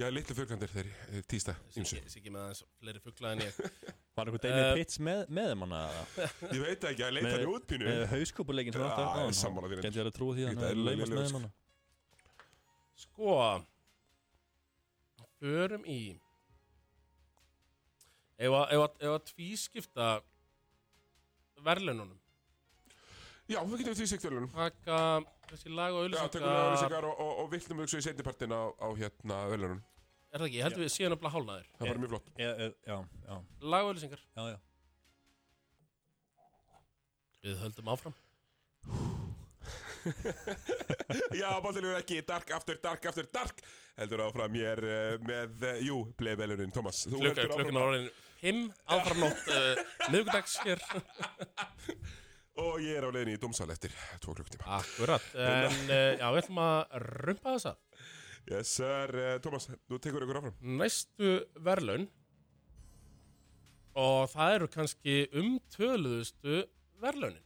Já, 0.00 0.06
litlu 0.08 0.34
fyrkandir 0.36 0.70
þeir 0.72 0.86
eh, 1.12 1.22
tísta, 1.28 1.52
ýmsu. 1.76 1.98
Ég 2.00 2.06
sé 2.08 2.20
ekki 2.22 2.30
með 2.32 2.46
aðeins 2.46 2.62
fleiri 2.80 3.00
fugla 3.04 3.32
en 3.36 3.42
ég 3.44 3.58
Var 4.16 4.28
einhver 4.30 4.46
Eh, 4.52 4.70
Pitts 4.78 4.98
með, 5.04 5.20
með 5.32 5.50
þeim 5.52 5.62
hana 5.66 5.80
Ég 6.52 6.62
veit 6.64 6.86
ekki, 6.90 7.04
að 7.06 7.12
leita 7.16 7.32
hann 7.34 7.44
í 7.44 7.50
útpínu. 7.52 7.84
með 7.88 8.02
hauskúpuleikin 8.12 8.76
sem 8.76 8.84
ég 8.86 8.88
er 9.26 9.36
sammála 9.36 9.70
þér. 9.72 9.82
Gæti 9.84 10.00
ég 10.00 10.04
alveg 10.06 10.16
trúið 10.16 10.34
því 10.38 10.44
að 10.44 10.50
Þetta 10.52 10.70
hann 10.72 10.82
lélegur, 10.88 11.12
með 11.12 11.28
þeim 11.28 11.38
hana 11.40 11.52
Sko 13.04 13.36
Förum 15.42 15.84
í 15.88 16.00
Ef 18.42 18.56
að, 18.58 18.72
að, 18.74 18.88
að 19.12 19.18
tvískipta 19.32 20.08
verðlununum 21.62 22.18
Já, 23.50 23.58
við 23.68 23.82
getum 23.82 23.96
sýkt 24.08 24.24
verðlunum. 24.24 24.52
taka 24.54 24.98
þessi 25.52 25.72
lag 25.76 25.96
og 25.96 26.08
Já, 26.08 26.22
tökum 26.26 26.48
við 26.48 26.58
auðlýsingar 26.58 26.66
auðlýsingar 26.66 27.08
og, 27.08 27.22
og, 27.24 27.32
og 27.42 27.50
viltum 27.52 27.80
við 27.82 27.96
í 27.98 28.04
seinnipartin 28.06 28.54
á, 28.56 28.62
á 28.72 28.88
hérna 28.98 29.40
verðlunum. 29.52 29.80
Er 30.32 30.40
það 30.40 30.48
ekki? 30.48 30.58
Ég 30.58 30.66
held 30.66 30.80
við 30.80 30.92
síðan 30.94 31.16
að 31.16 31.32
hálnaðir 31.36 31.66
Það 31.78 31.90
var 31.90 32.02
mjög 32.02 32.12
flott. 32.14 32.30
Já, 32.40 32.50
já, 32.52 32.96
já, 33.28 33.34
Lag 33.74 33.84
og 33.84 33.92
auðlýsingar 33.92 34.22
já, 34.24 34.42
já. 34.54 34.58
Við 37.42 37.58
höldum 37.64 37.92
áfram. 37.92 38.16
Já, 41.38 41.48
bóttilegur 41.62 41.94
ekki, 41.98 42.22
dark 42.26 42.50
after 42.54 42.78
dark 42.82 43.04
after 43.06 43.26
dark. 43.34 43.62
Heldur 43.98 44.24
áfram 44.24 44.56
ég 44.58 44.66
er 44.72 44.82
uh, 44.82 45.14
með, 45.26 45.54
uh, 45.62 45.78
jú, 45.84 45.98
bleið 46.18 46.40
velunin, 46.42 46.72
Thomas. 46.74 47.04
Þú 47.06 47.20
Klukkan 47.22 47.52
klukkan 47.52 47.78
er 47.78 47.86
orðin 47.86 48.08
5 48.42 48.62
áfram 48.96 49.22
nótt 49.22 49.50
uh, 49.54 49.82
miðgudags 50.10 50.56
hér 50.64 50.82
og 52.60 52.80
ég 52.84 52.98
er 52.98 53.06
á 53.06 53.10
leiðinni 53.12 53.36
í 53.38 53.40
domsal 53.40 53.68
eftir 53.72 53.94
tvo 54.20 54.34
klukktíma 54.36 54.78
Akkurat 54.78 55.24
En 55.38 55.76
uh, 55.86 56.12
já, 56.18 56.26
við 56.26 56.40
ætlum 56.42 56.60
að 56.62 56.96
rumpa 57.22 57.54
þessa. 57.56 57.74
Yes 58.50 58.74
sir, 58.76 59.14
uh, 59.16 59.36
Thomas, 59.44 59.68
nú 59.88 60.00
tekur 60.02 60.26
ykkur 60.26 60.40
áfram. 60.40 60.56
Næstu 60.80 61.34
verðlaun 61.64 62.08
og 63.98 64.30
það 64.32 64.56
eru 64.56 64.70
kannski 64.72 65.16
umtöluðustu 65.36 66.62
verðlaunin. 67.02 67.44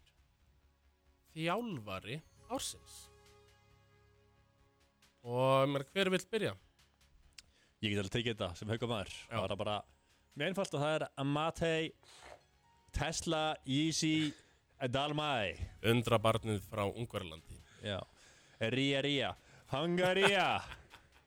Þjálfari 1.34 2.20
ársins. 2.54 3.02
Og 5.26 5.66
mér, 5.72 5.84
hver 5.90 6.12
vill 6.14 6.26
byrja? 6.30 6.54
Ég 7.82 7.92
get 7.92 8.00
alveg 8.00 8.14
tekið 8.14 8.36
þetta 8.36 8.54
sem 8.56 8.70
hauka 8.72 8.88
maður. 8.88 9.12
Já. 9.26 9.36
Það 9.36 9.52
er 9.52 9.60
bara 9.60 9.76
Mjög 10.36 10.50
einfalt 10.50 10.74
og 10.76 10.82
það 10.82 10.94
er 10.94 11.04
Amatei 11.22 11.84
Tesla 12.92 13.44
Yeezy 13.64 14.34
Dalmai 14.92 15.54
Undrabarnið 15.88 16.60
frá 16.68 16.84
Ungverlandi 16.86 17.56
Já. 17.84 18.00
Ría 18.60 19.02
Ría 19.04 19.34
Hungaria. 19.72 20.62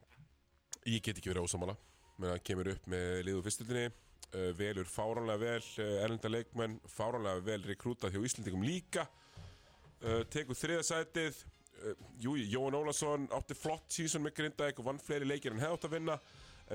Ég 0.89 1.03
get 1.03 1.17
ekki 1.19 1.31
verið 1.31 1.47
ósamála 1.49 1.75
menn 2.19 2.33
að 2.33 2.43
kemur 2.47 2.69
upp 2.73 2.87
með 2.91 3.21
liðu 3.27 3.43
fyrstildinni 3.45 3.85
uh, 3.89 4.49
velur 4.57 4.87
fáránlega 4.87 5.41
vel 5.43 5.61
uh, 5.83 5.95
erlenda 6.05 6.31
leikmenn, 6.31 6.77
fáránlega 6.87 7.43
vel 7.45 7.61
rekrútað 7.67 8.15
hjá 8.15 8.25
Íslandingum 8.27 8.65
líka 8.67 9.05
uh, 9.07 10.23
tekur 10.31 10.57
þriða 10.59 10.85
sætið. 10.87 11.43
Uh, 11.79 11.93
jú, 12.19 12.35
Jóhann 12.39 12.79
Ólason 12.79 13.27
átti 13.35 13.55
flott 13.55 13.87
sísón 13.95 14.25
með 14.25 14.37
Grindavík 14.39 14.81
og 14.81 14.89
vann 14.89 15.03
fleiri 15.03 15.27
leikir 15.27 15.55
en 15.55 15.61
hefði 15.63 15.77
átt 15.77 15.87
að 15.87 15.95
vinna 15.95 16.17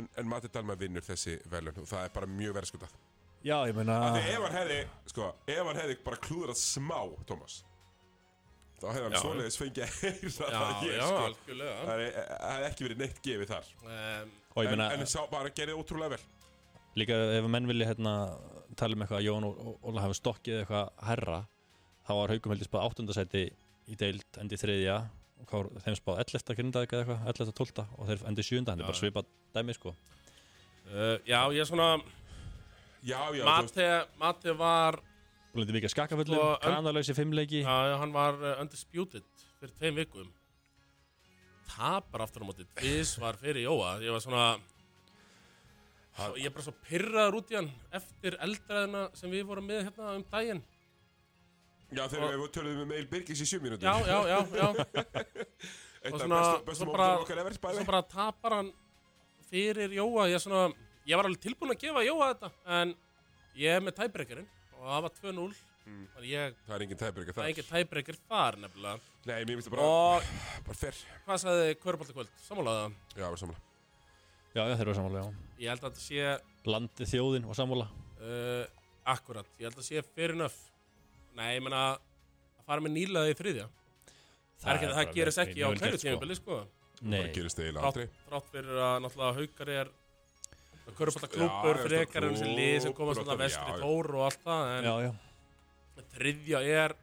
en, 0.00 0.08
en 0.16 0.30
Matti 0.30 0.52
Dalma 0.52 0.76
vinnur 0.80 1.04
þessi 1.04 1.36
velun 1.52 1.82
og 1.82 1.90
það 1.90 2.06
er 2.06 2.14
bara 2.14 2.30
mjög 2.30 2.56
verðskutað 2.60 2.96
Já, 3.44 3.56
ég 3.68 3.76
meina 3.76 3.98
því 4.14 4.20
ef 4.32 4.42
hann 4.46 4.56
hefði, 4.56 4.80
sko, 5.12 5.30
ef 5.52 5.62
hann 5.68 5.80
hefði 5.82 5.96
bara 6.06 6.20
klúðrað 6.24 6.60
smá, 6.60 6.98
Thomas 7.28 7.58
þá 8.80 8.86
hefði 8.90 9.04
hann 9.04 9.16
Já. 9.16 9.20
svoleiðis 9.22 9.58
fengið 9.60 9.84
að 9.84 9.98
heyra 10.00 10.30
það 10.38 10.86
já, 10.88 11.02
sko 11.08 11.20
algjörlega 11.28 11.74
Það 11.84 12.02
er- 12.04 12.16
það 12.30 12.54
hefði 12.54 12.68
ekki 12.70 12.86
verið 12.88 13.02
neitt 13.04 13.20
gefið 13.26 13.52
þar 13.52 13.68
um, 13.84 14.32
Og 14.54 14.60
ég 14.64 14.70
en, 14.70 14.72
meina 14.78 14.88
en 14.96 15.10
sá 15.10 15.20
bara 15.30 15.52
gerði 15.54 15.76
ótrúlega 15.78 16.16
vel 16.16 16.24
Líka 17.00 17.18
ef 17.38 17.48
menn 17.50 17.68
vilja 17.70 17.88
hérna 17.90 18.14
tala 18.78 18.96
um 18.96 19.04
eitthvað 19.04 19.20
að 19.20 19.26
Jón 19.28 19.46
og 19.48 19.60
Óla 19.90 20.04
hafi 20.04 20.16
stokkið 20.18 20.60
eitthvað 20.62 20.90
herra 21.08 21.38
þá 22.04 22.12
var 22.18 22.32
Haukum 22.34 22.54
heldur 22.54 22.68
spáð 22.68 22.84
áttundasæti 22.88 23.44
í 23.90 23.96
deild 24.00 24.40
endi 24.40 24.58
þriðja 24.60 24.98
og 25.42 25.48
hvað 25.50 25.64
var 25.74 25.84
þeim 25.86 25.96
spáð 25.98 26.20
11. 26.24 26.54
grindaðið 26.58 26.94
eða 26.94 27.04
eitthvað 27.04 27.32
11. 27.34 27.56
12. 27.60 27.86
og 27.98 28.10
þeir 28.10 28.26
endi 28.30 28.46
sjönda 28.46 28.74
hann 28.74 28.82
er 28.84 28.88
bara 28.90 29.00
svipað 29.00 29.30
dæmi 29.56 29.76
sko 29.76 29.92
uh, 29.94 31.16
Já, 31.26 31.40
ég 31.54 31.60
er 31.64 31.68
svona 31.70 31.88
Já, 33.04 33.20
já, 33.36 33.44
Mate 34.18 34.52
var 34.56 34.96
og 35.54 35.60
lítið 35.60 35.76
vikið 35.76 35.92
skakafullu, 35.92 36.34
Sko, 36.38 36.46
kanalauðsi 36.64 37.14
fimmleiki 37.14 37.60
Já, 37.62 37.98
hann 38.00 38.14
var 38.14 38.38
uh, 38.40 38.54
undisputed 38.62 39.26
fyrir 39.60 39.74
tveim 39.78 39.98
vikum. 40.00 40.30
Tapar 41.70 42.24
aftur 42.24 42.42
á 42.42 42.46
móti 42.48 42.66
Tvis 42.74 43.14
var 43.22 43.38
fyrir 43.40 43.62
Jóa. 43.68 43.94
Ég 44.02 44.10
var 44.14 44.22
svona 44.24 44.46
svo, 46.16 46.32
ég 46.40 46.48
er 46.48 46.54
bara 46.54 46.66
svo 46.66 46.74
pyrraður 46.88 47.38
út 47.40 47.52
í 47.54 47.58
hann 47.60 47.70
eftir 47.94 48.38
eldræðina 48.44 49.04
sem 49.18 49.32
við 49.32 49.46
vorum 49.50 49.68
með 49.68 49.84
hérna 49.86 50.16
um 50.18 50.24
daginn. 50.32 50.62
Já 51.94 52.06
þegar 52.10 52.34
við 52.40 52.50
töluðum 52.56 52.86
um 52.88 52.96
Eil 52.96 53.06
Birgis 53.10 53.44
í 53.44 53.46
sjö 53.46 53.60
mínútur. 53.62 53.86
Já, 53.86 53.94
já, 54.08 54.18
já, 54.32 54.38
já. 54.58 54.68
Eitt 56.04 56.12
og 56.12 56.18
af 56.18 56.24
svona- 56.24 56.40
bestu, 56.40 56.56
svo 56.56 56.64
bestu 56.66 56.90
bara- 56.90 57.76
svo 57.78 57.86
bara 57.88 58.02
tapar 58.02 58.58
hann 58.58 58.72
fyrir 59.50 59.94
Jóa. 60.00 60.26
Ég, 60.32 60.40
er 60.40 60.42
svona, 60.42 60.66
ég 61.06 61.16
var 61.18 61.28
alveg 61.28 61.42
tilbúin 61.44 61.74
að 61.74 61.80
gefa 61.84 62.02
Jóa 62.06 62.30
þetta 62.32 62.50
en 62.80 62.94
ég 63.60 63.76
er 63.76 63.80
með 63.84 63.96
tæbrekerinn 64.00 64.48
og 64.78 64.82
það 64.90 65.06
var 65.08 65.16
2-0 65.22 65.54
Mm. 65.84 66.06
þannig 66.14 66.30
ég, 66.32 66.54
Það 66.64 66.74
er 66.74 66.82
engin 66.86 66.96
tæbyrga 66.96 67.28
það 67.28 67.34
þar. 67.36 67.44
er 67.44 67.50
engin 67.52 67.66
tæbreker 67.68 68.16
þar 68.24 68.56
nefnilega. 68.56 69.00
Nei, 69.28 69.34
mér 69.44 69.58
finnst 69.58 69.66
það 69.68 69.74
bara, 69.74 69.84
og 69.84 70.28
bara 70.64 70.76
fyrr 70.80 71.00
hvað 71.26 71.40
sagði 71.42 71.74
Körbólta 71.82 72.14
kvöld, 72.16 72.30
sammálaða 72.40 72.86
Já, 73.18 73.26
var 73.28 73.36
samla 73.42 73.56
já, 74.54 74.62
já, 74.64 74.76
þeir 74.78 74.80
eru 74.86 74.94
samanlega 74.96 75.34
ég 75.60 75.68
held 75.68 75.84
að 75.84 75.90
þetta 75.90 76.04
sé 76.06 76.70
landið 76.72 77.10
þjóðin 77.12 77.44
og 77.52 77.58
sammála. 77.58 77.88
Uh, 78.16 78.64
akkurat, 79.12 79.50
ég 79.60 79.68
held 79.68 79.76
að 79.76 79.84
sé 79.90 80.00
fair 80.14 80.32
enough. 80.32 80.56
Nei, 81.36 81.50
ég 81.58 81.62
meina 81.66 81.82
að 81.90 82.00
fara 82.64 82.80
með 82.86 82.94
nýlaði 82.96 83.34
í 83.34 83.38
þriðja. 83.42 83.66
Það, 84.64 84.70
er 84.70 84.78
ekki, 84.78 84.88
það 84.88 84.96
bara 85.04 85.14
gerist 85.20 85.42
ekki 85.44 85.60
á 85.60 85.68
hverju 85.68 85.98
sko. 86.00 86.06
tímabili 86.08 86.38
sko. 86.40 86.62
Nei, 87.04 87.18
Það 87.20 87.34
gerist 87.36 87.60
eiginlega 87.60 87.84
Þrátt, 87.84 87.92
aldrei. 87.92 88.08
þrátt 88.30 88.48
fyrir 88.56 88.82
að 88.88 88.96
náttúrulega 89.04 89.36
haukar 89.42 89.74
er 89.76 89.92
Körfalla 90.92 91.28
Já, 91.28 91.32
klúpur 91.32 91.78
já, 91.78 91.84
frekar 91.88 92.26
en 92.26 92.34
þessi 92.34 92.56
lið 92.58 92.74
sem 92.84 92.92
komast 92.96 93.20
og 93.20 93.24
alltaf 93.24 93.40
vestri 93.40 93.72
já, 93.72 93.78
já. 93.78 93.84
tór 93.84 94.10
og 94.14 94.24
allt 94.26 94.42
það 94.44 94.72
en 94.74 94.88
já, 94.88 94.94
já. 95.06 96.04
þriðja 96.18 96.60
er 96.74 96.94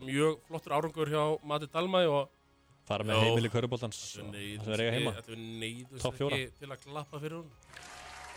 mjög 0.00 0.36
flottur 0.48 0.74
árangur 0.76 1.10
hjá 1.10 1.22
Mati 1.48 1.68
Dalmæ 1.72 2.02
og 2.08 2.28
fara 2.88 3.06
með 3.06 3.22
heimili 3.24 3.50
þetta 3.52 3.78
það 3.90 4.74
er 4.74 4.82
eiga 4.84 4.92
heima. 4.96 5.14
Þetta 5.16 5.32
við 5.32 5.46
neyðust 5.62 6.10
ekki 6.10 6.42
til 6.60 6.70
að 6.70 6.84
klappa 6.84 7.22
fyrir 7.22 7.40
hún 7.40 7.48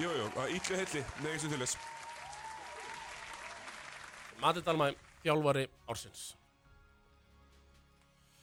Jú, 0.01 0.09
jú, 0.09 0.30
að 0.41 0.55
ítli 0.55 0.78
heilli, 0.80 1.01
nefnir 1.22 1.51
til 1.51 1.59
þess. 1.61 1.76
Mati 4.41 4.64
Dalmæ, 4.66 4.88
þjálfari 5.22 5.68
ársins. 5.86 6.24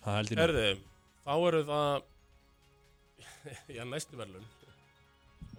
Það 0.05 0.16
held 0.21 0.31
ég 0.31 0.39
nú. 0.39 0.45
Herði, 0.45 0.68
þá 1.27 1.35
eru 1.49 1.64
það 1.73 2.07
Já, 3.77 3.83
næstu 3.89 4.18
verðlun 4.21 4.47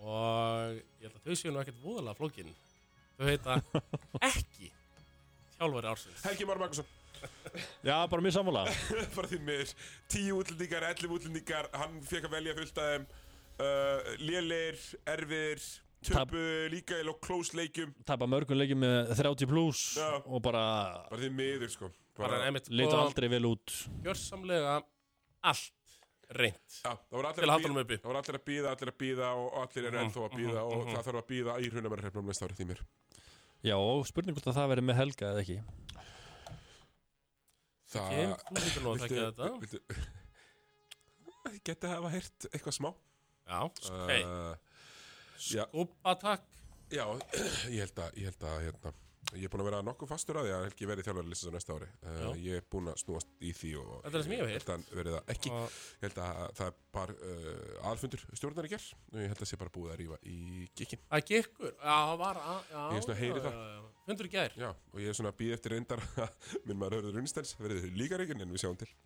og 0.02 0.80
ég 1.02 1.06
held 1.08 1.18
að 1.20 1.28
þau 1.28 1.38
séu 1.40 1.54
nú 1.54 1.62
ekkert 1.62 1.84
voðalega 1.84 2.18
flókin. 2.18 2.54
Þau 3.20 3.28
heita 3.30 3.60
ekki 4.32 4.72
þjálfari 5.58 5.92
ársins. 5.94 6.26
Helgi 6.26 6.50
Már 6.50 6.62
Magnússon, 6.62 6.90
Já, 7.86 7.96
bara 8.10 8.22
mjög 8.26 8.34
sammála. 8.34 8.64
Bara 9.16 9.30
því 9.30 9.40
miður. 9.46 9.74
Tíu 10.10 10.40
útlendingar, 10.42 10.88
elli 10.90 11.10
útlendingar 11.12 11.68
Hann 11.78 12.00
fekk 12.10 12.26
að 12.26 12.34
velja 12.34 12.56
fullt 12.58 12.82
af 12.82 12.88
þeim. 12.96 13.06
Uh, 13.62 14.12
Lélir, 14.26 14.80
erfir 15.06 15.62
Töpu 16.02 16.42
líka 16.74 16.98
í 16.98 17.06
close 17.22 17.54
leikjum. 17.54 17.92
Tapa 18.10 18.26
mörgum 18.26 18.58
leikjum 18.58 18.82
með 18.82 19.12
30 19.20 19.50
pluss 19.52 19.84
Já. 20.00 20.08
og 20.26 20.42
bara 20.42 20.64
Bara 21.12 21.22
því 21.22 21.30
miður 21.38 21.70
sko. 21.70 21.92
Bara 22.18 22.40
bara, 22.42 22.64
sko, 22.66 22.98
aldrei 22.98 23.30
vel 23.30 23.46
út. 23.52 23.76
gjörsamlega 24.02 24.80
allt 25.46 25.76
reynt. 26.38 26.78
Já, 26.82 26.92
það 26.96 27.16
voru 27.18 27.30
allir 27.30 27.42
til 27.42 27.50
að 27.50 27.52
bíða 27.52 27.68
honum 27.68 27.82
uppi. 27.84 27.98
Það 28.02 28.10
voru 28.12 28.22
allir 28.22 28.38
að 28.40 28.46
býða, 28.50 28.72
allir 28.76 28.92
að 28.92 28.98
býða 29.04 29.30
og 29.42 29.58
allir 29.62 29.88
eru 29.88 29.98
Mhm, 29.98 30.06
ennþá 30.06 30.24
að 30.26 30.36
býða 30.38 30.62
mhm, 30.62 30.72
og 30.72 30.82
mhm. 30.86 30.96
það 30.96 31.08
þarf 31.08 31.22
að 31.22 31.28
býða 31.32 31.56
í 31.60 31.70
hrunamæri 31.72 32.14
næsta 32.32 32.48
ári 32.48 32.58
því 32.60 32.68
mér 32.72 32.84
Já, 33.62 33.76
og 33.78 34.08
spurning 34.10 34.34
hvort 34.38 34.48
að 34.50 34.58
það 34.58 34.72
verið 34.72 34.86
með 34.88 34.98
helga 35.02 35.28
eða 35.32 35.42
ekki. 35.44 35.58
Það 37.92 38.10
Kim, 38.16 38.34
þú 38.48 38.64
lítur 38.64 38.84
nú 38.86 38.92
að 38.94 39.04
þekka 39.04 39.26
þetta. 39.28 39.50
viltu, 39.62 39.80
Ég 41.52 41.62
geti 41.70 41.90
að 41.90 41.96
hafa 41.98 42.14
heyrt 42.16 42.48
eitthvað 42.52 42.78
smá. 42.78 42.90
Já, 43.52 43.60
ok, 43.68 44.12
uh, 44.16 44.56
já. 45.52 45.64
skúpatak. 45.68 46.48
Já, 46.92 47.06
ég 47.76 47.86
held 47.86 48.02
að, 48.02 49.02
ég 49.32 49.46
að 49.46 49.46
er 49.46 49.52
búinn 49.54 49.62
að 49.64 49.68
vera 49.70 49.82
nokkuð 49.86 50.10
fastur 50.12 50.38
að 50.42 50.48
því 50.48 50.54
að 50.56 50.64
Helgi 50.66 50.88
verði 50.90 51.04
þjálfari 51.08 51.30
listast 51.32 51.52
á 51.52 51.56
næsta 51.56 51.76
ári. 51.78 51.88
Uh. 52.02 52.32
Ég 52.42 52.54
er 52.60 52.66
búinn 52.74 52.90
að 52.92 52.98
snúast 53.04 53.30
í 53.40 53.52
því 53.56 53.72
og 53.80 53.86
Þetta 53.92 54.10
er 54.10 54.16
það 54.18 54.26
sem 54.26 54.34
ég 54.34 54.42
hef 54.42 54.50
heyrt. 54.52 54.72
að 54.74 54.80
verði 55.00 55.14
það 55.16 55.32
ekki. 55.36 55.50
Og 55.56 55.68
Ég 55.72 56.06
held 56.08 56.18
að 56.26 56.42
það 56.58 56.66
er 56.68 56.76
bara 56.92 57.14
uh, 57.16 57.90
aðfundur 57.92 58.22
stjórnar 58.36 58.68
í 58.68 58.72
gerð 58.74 58.88
og 58.92 59.20
ég 59.22 59.30
held 59.32 59.38
að 59.38 59.44
það 59.46 59.52
sé 59.52 59.60
bara 59.62 59.74
búið 59.78 59.92
að 59.94 60.00
rífa 60.02 60.18
í 60.28 60.38
gikkin 60.82 61.02
það 61.08 61.22
gekkur, 61.32 61.72
já, 61.78 61.96
það 62.12 62.18
var 62.26 62.36
að, 62.42 62.60
Ég 62.72 62.98
er 62.98 63.06
svona 63.06 63.16
að 63.16 63.22
heyri 63.22 63.44
það. 63.46 63.54
fundur 64.10 64.28
í 64.28 64.34
gær? 64.36 64.52
Já, 64.60 64.70
og 64.92 64.98
ég 65.00 65.08
er 65.08 65.16
svona 65.22 65.32
að 65.32 65.40
býða 65.40 65.56
eftir 65.60 65.76
reyndar 65.78 66.02
að 66.26 66.32
minn 66.68 66.82
maður 66.82 66.98
Hörður 67.00 67.22
Unnstens 67.22 67.54
verði 67.62 67.94
líka 67.96 68.20
reygin 68.20 68.44
en 68.44 68.52
við 68.52 68.66
sjáum 68.66 68.78
til 68.82 68.92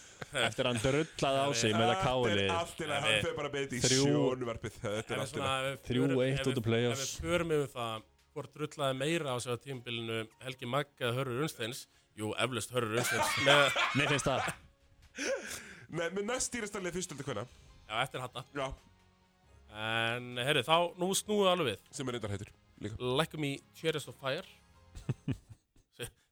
Eftir 0.46 0.66
að 0.66 0.70
hann 0.70 0.80
drullaði 0.84 1.40
á 1.42 1.48
sig 1.58 1.72
með 1.74 1.88
það 1.90 2.02
káli 2.04 2.44
Allt 2.54 2.74
til 2.78 2.86
að 2.86 3.00
hann 3.04 3.16
fyrir 3.24 3.36
bara 3.40 3.50
beint 3.54 3.72
í 3.74 3.80
Þrjú- 3.82 4.06
sjónvarpið. 4.06 4.76
Þetta 4.84 5.14
er 5.16 5.22
allt 5.24 5.32
svona- 5.34 5.50
að 5.50 5.68
ef 5.70 5.72
við 5.80 5.88
Þrjú 5.90 6.02
förum- 6.06 6.20
eitt 6.26 6.40
ef 6.40 6.46
út 6.46 6.50
úr 6.50 6.58
við- 6.60 6.66
playoffs. 6.70 7.02
Ef 7.02 7.24
við 7.24 7.30
förum 7.30 7.54
yfir 7.56 7.70
það 7.74 8.04
hvort 8.34 8.52
drullaði 8.54 8.98
meira 9.00 9.34
á 9.34 9.36
sig 9.42 9.50
á 9.50 9.56
tímbilinu 9.64 10.18
Helgi 10.44 10.68
Magg 10.70 10.86
eða 11.00 11.16
Hörður 11.18 11.42
Unsteins 11.48 11.80
Jú, 12.20 12.30
eflaust 12.38 12.70
Hörður 12.74 13.00
Unsteins 13.02 13.32
með, 13.46 13.80
Nei, 13.98 14.06
finnst 14.06 14.28
það. 14.28 14.52
Nei, 15.98 16.06
með 16.14 16.22
næst 16.30 16.50
stýrastalið 16.52 16.94
fyrstöld 17.00 17.24
hvernig 17.26 17.50
Já, 17.90 17.96
eftir 18.04 18.22
hatta 18.22 18.44
Já, 18.54 18.68
En, 19.70 20.32
herri, 20.42 20.62
þá, 20.66 20.76
nú 20.98 21.10
snúið 21.14 21.48
alveg 21.52 21.68
við. 21.74 21.82
Sem 21.94 22.08
er 22.10 22.16
reyndar 22.16 22.32
heitur 22.34 22.48
líka. 22.82 22.96
Lækkum 22.98 23.44
í 23.46 23.52
Chariots 23.78 24.08
of 24.10 24.16
Fire 24.18 24.42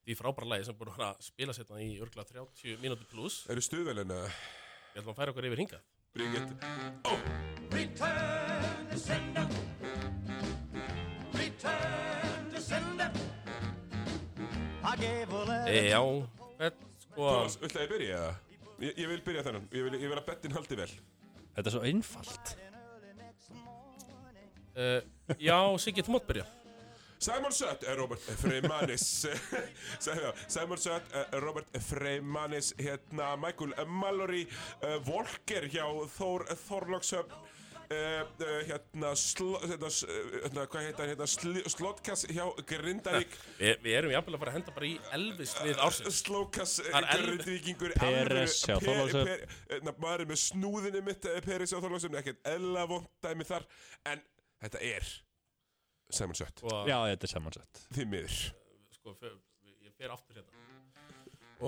Því 0.08 0.14
frábæra 0.16 0.46
lagi 0.48 0.64
sem 0.64 0.76
búin 0.78 0.88
að 1.04 1.18
spila 1.20 1.52
setna 1.52 1.78
í 1.84 1.90
örgulega 2.00 2.30
30 2.32 2.78
mínúti 2.80 3.04
pluss 3.10 3.42
Eru 3.52 3.60
stuðvelin 3.60 4.08
að 4.14 4.22
Ég 4.24 5.02
ætlum 5.02 5.10
að 5.12 5.18
færa 5.18 5.32
okkur 5.34 5.46
yfir 5.50 5.60
hingað. 5.60 5.82
Bríkett 6.16 6.62
Return 7.74 8.86
to 8.88 8.96
sender. 9.02 9.50
Return 11.36 12.48
to 12.54 12.62
sender. 12.64 13.20
I 14.80 14.96
gave 14.96 15.28
a 15.28 15.44
letter. 15.44 15.76
e, 15.76 15.84
Já, 15.92 16.00
hvern, 16.56 16.80
sko 17.04 17.28
Thomas, 17.28 17.58
viltu 17.60 17.76
að 17.76 17.84
ég 17.84 17.92
byrja? 17.92 18.22
Ég, 18.80 18.94
ég 19.04 19.12
vil 19.12 19.20
byrja 19.28 19.44
þennan, 19.50 19.68
ég 19.76 19.90
vil, 19.90 19.98
ég 20.00 20.08
vil 20.08 20.22
að 20.22 20.26
bettin 20.32 20.56
haldi 20.56 20.80
vel. 20.80 20.88
Þetta 21.52 21.66
er 21.68 21.76
svo 21.76 21.84
einfalt. 21.84 22.54
Uh, 24.72 25.36
Já, 25.36 25.58
Siggi, 25.84 26.00
þú 26.06 26.16
mátt 26.16 26.32
byrja 26.32 26.48
Simon 27.18 27.50
Sött, 27.52 27.82
eh, 27.82 27.96
Robert 27.98 28.20
Freymanis. 28.40 29.26
Simon 30.48 30.78
Sött, 30.78 31.12
eh, 31.14 31.38
Robert 31.40 31.66
Freymanis 31.88 32.74
hérna 32.78 33.36
Michael 33.36 33.74
Mallory 33.86 34.44
uh, 34.82 34.96
Volker 35.06 35.66
hjá 35.72 35.84
Þór 36.14 36.44
Þorlókshöfn 36.68 37.34
uh, 37.34 37.42
uh, 37.90 38.46
hérna, 38.68 39.10
sl, 39.18 39.50
hérna, 39.66 39.90
hérna 40.44 40.66
hvað 40.70 40.86
heita 40.86 41.02
hann 41.02 41.12
hérna 41.14 41.28
sl, 41.28 41.58
Slotkass 41.74 42.26
hjá 42.30 42.44
Grindavík. 42.70 43.34
Vi, 43.58 43.74
Við 43.82 43.98
erum 43.98 44.14
jafnvel 44.14 44.38
að 44.38 44.42
fara 44.44 44.54
að 44.54 44.58
henda 44.60 44.76
bara 44.78 44.90
í 44.92 44.94
Elvis 45.18 45.54
lið 45.66 45.82
ársins. 45.88 46.22
Slókass 46.22 46.78
Það 46.86 46.98
er 47.02 47.08
Elvis- 47.18 47.44
Grindvíkingur 47.44 47.96
Peres 47.98 48.58
hjá 48.68 48.76
Þorlákshöfn. 48.84 49.46
hérna, 49.74 49.96
maður 50.06 50.26
er 50.26 50.30
með 50.34 50.44
snúðinu 50.46 51.04
mitt 51.10 51.26
eh, 51.34 51.40
Peres 51.48 51.74
hjá 51.74 51.80
Þorlókshöfn, 51.82 52.20
ekkert 52.22 52.52
ella 52.56 52.86
vond 52.94 53.10
dæmi 53.26 53.48
þar 53.48 53.66
en 54.14 54.22
þetta 54.62 54.84
er 54.94 55.16
Simon 56.10 56.34
Sött, 56.38 56.62
og, 56.64 56.88
Já, 56.88 56.96
þetta 57.12 57.28
er 57.28 57.34
samansett 57.34 57.84
því 57.92 58.08
miður 58.14 58.38
sko, 58.96 59.14
fyr, 59.20 59.36
Ég 59.84 59.92
fer 59.98 60.14
aftur 60.14 60.40
hérna 60.40 60.56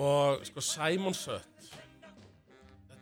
Og 0.01 0.45
sko, 0.47 0.63
Simon 0.65 1.13
Sött 1.17 1.71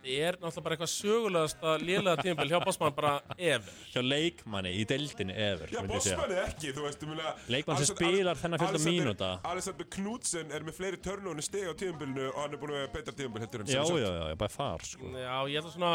Þetta 0.00 0.12
er 0.16 0.36
náttúrulega 0.40 0.62
bara 0.64 0.76
eitthvað 0.76 0.90
sögulegasta 0.94 1.72
lélega 1.82 2.22
tímabil 2.24 2.48
hjá 2.54 2.58
Bossmann 2.64 2.94
bara 2.96 3.10
ever 3.36 3.74
Hjá 3.92 4.00
leikmanni 4.00 4.70
í 4.80 4.86
deildinni 4.88 5.34
ever 5.36 5.68
Já, 5.74 5.82
myndi 5.82 5.98
ég 5.98 6.04
segja. 6.06 6.16
bossmanni 6.16 6.38
ekki, 6.40 6.70
þú 6.76 6.84
veist, 6.86 7.04
um 7.04 7.12
Leikmann 7.52 7.80
sem 7.82 7.90
spilar 7.90 8.40
þennan 8.40 8.62
fjölda 8.62 8.80
mínúta. 8.86 9.28
Alexander 9.50 9.88
Knudsen 9.96 10.54
er 10.56 10.64
með 10.64 10.78
fleiri 10.78 11.00
törnónu 11.04 11.44
steg 11.44 11.68
á 11.68 11.76
tíðumbilinu 11.76 12.30
og 12.30 12.40
hann 12.40 12.56
er 12.56 12.62
búin 12.62 12.72
að 12.72 12.78
vera 12.80 12.92
betra 12.96 13.16
tíðumbil 13.18 13.44
heldur 13.44 13.64
en 13.66 13.68
Já, 13.74 13.76
já, 13.76 13.90
Sött. 13.90 14.00
já, 14.32 14.38
bara 14.40 14.54
far 14.56 14.86
sko. 14.88 15.12
Já, 15.20 15.36
ég 15.52 15.60
ætla 15.60 15.74
svona 15.76 15.92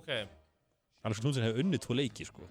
Ok, 0.00 0.10
Annars 1.04 1.20
Knudsen 1.20 1.44
hefur 1.50 1.62
unnið 1.66 1.84
tvo 1.84 1.98
leiki 2.00 2.24
sko. 2.28 2.48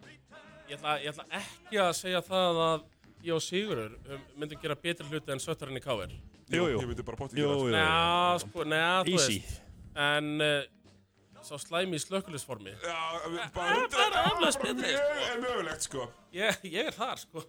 Ég 0.69 0.77
ætla, 0.77 0.95
ég 1.03 1.11
ætla 1.13 1.25
ekki 1.41 1.79
að 1.83 1.91
segja 1.97 2.21
það 2.27 2.61
að 2.67 2.85
ég 3.27 3.33
og 3.37 3.43
Sigurður 3.43 3.93
um, 4.13 4.25
myndum 4.37 4.61
gera 4.61 4.75
betri 4.83 5.07
hluti 5.09 5.33
en 5.35 5.41
Söttarinn 5.43 5.79
í 5.79 5.83
Káir 5.83 6.13
Jú, 6.47 6.63
jú. 6.71 6.79
Ég 6.79 6.87
myndi 6.87 7.03
bara 7.03 7.17
Jú, 7.35 7.47
gera 7.49 7.55
jú. 7.59 7.71
Njá, 7.75 8.39
sko, 8.45 8.63
neða, 8.71 8.99
þú 9.07 9.15
Easy. 9.17 9.39
veist. 9.41 9.61
En 9.99 10.29
uh, 10.45 11.41
sá 11.47 11.55
slæmi 11.59 11.97
í 11.97 12.03
slökkulisformi 12.03 12.75
það 12.79 12.87
Já, 12.87 12.99
við- 13.27 13.49
bara 13.57 13.79
Það 13.91 14.03
er 14.05 14.13
bara 14.15 14.25
eflaust 14.31 14.61
betri, 14.63 14.91
Mjög 14.93 15.23
er 15.31 15.41
mögulegt, 15.43 15.87
sko. 15.89 16.05
Ég, 16.37 16.61
ég 16.71 16.91
er 16.91 16.95
þar, 16.95 17.23
sko. 17.25 17.43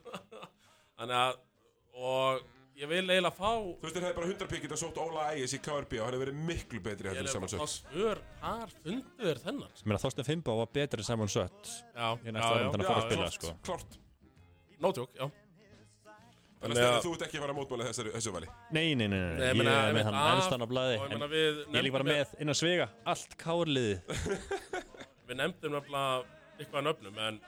Þannig 0.99 1.19
að 1.23 1.45
Og 1.99 2.43
ég 2.79 2.89
vil 2.91 3.03
eiginlega 3.11 3.33
fá 3.35 3.51
Þú 3.59 3.83
veist, 3.85 3.97
þeir 3.97 4.05
hefði 4.07 4.17
bara 4.19 4.29
100 4.31 4.51
pikkit 4.53 4.75
að 4.77 4.81
sótt 4.83 5.01
Óla 5.03 5.25
Ægis 5.35 5.55
í 5.57 5.61
KRB 5.65 5.99
og 5.99 6.05
hann 6.07 6.15
hefði 6.15 6.23
verið 6.25 6.39
miklu 6.49 6.81
betri 6.85 7.09
Ég 7.09 7.19
heldur 7.19 7.25
er 7.25 7.29
en 7.29 7.35
Simon 7.35 7.49
bara 7.49 7.59
fá 7.59 7.73
Sött 7.73 7.91
svör 7.93 8.21
Hvar 8.43 8.73
fundu 8.85 9.25
þér 9.27 9.41
þennan? 9.47 9.75
Ég 9.81 9.89
meina 9.91 10.01
Þorsten 10.05 10.29
Fimbo 10.29 10.57
var 10.61 10.71
betri 10.79 11.03
en 11.05 11.09
Simon 11.09 11.33
Sött 11.33 11.73
Já, 11.95 12.09
Ég 12.25 12.33
næsta 12.37 12.53
árum 12.55 12.73
þannig 12.75 12.87
að 12.87 12.93
fara 12.93 13.03
að 13.03 13.09
spila 13.09 13.27
klárt, 13.27 13.37
sko. 13.39 13.55
Klárt 13.69 13.99
No 14.79 14.93
joke, 14.95 15.15
já. 15.19 15.27
Þannig 16.59 16.79
að 16.83 16.89
að- 16.93 17.03
þú 17.05 17.11
ert 17.15 17.23
ekki 17.29 17.39
að 17.39 17.43
fara 17.45 17.53
að 17.55 17.59
mótmála 17.61 17.85
þessari, 17.89 18.13
þessu 18.17 18.33
vali? 18.35 18.49
Nei, 18.75 18.95
nei, 18.99 19.07
nei, 19.07 19.19
nei, 19.19 19.37
Nei, 19.39 19.49
ég 19.53 19.59
meina, 19.61 19.75
er 19.89 19.95
með 19.95 20.07
hann 20.09 20.17
af- 20.19 20.39
efstan 20.43 20.63
á 20.63 20.67
blaði 20.71 20.97
Og 20.99 21.05
ég 21.05 21.13
en 21.13 21.19
meina 21.19 21.29
við 21.31 21.61
Ég 21.69 21.79
er 21.79 21.85
líka 21.87 21.97
bara 21.99 22.07
nefndum- 22.09 22.33
með 22.35 22.43
innan 22.43 22.59
svega 22.59 22.89
Allt 23.15 23.37
kárliðið 23.39 23.99
Við 25.29 25.39
nefndum 25.39 25.75
nefnilega 25.77 26.25
eitthvað 26.59 26.87
nöfnum 26.89 27.21
En 27.29 27.41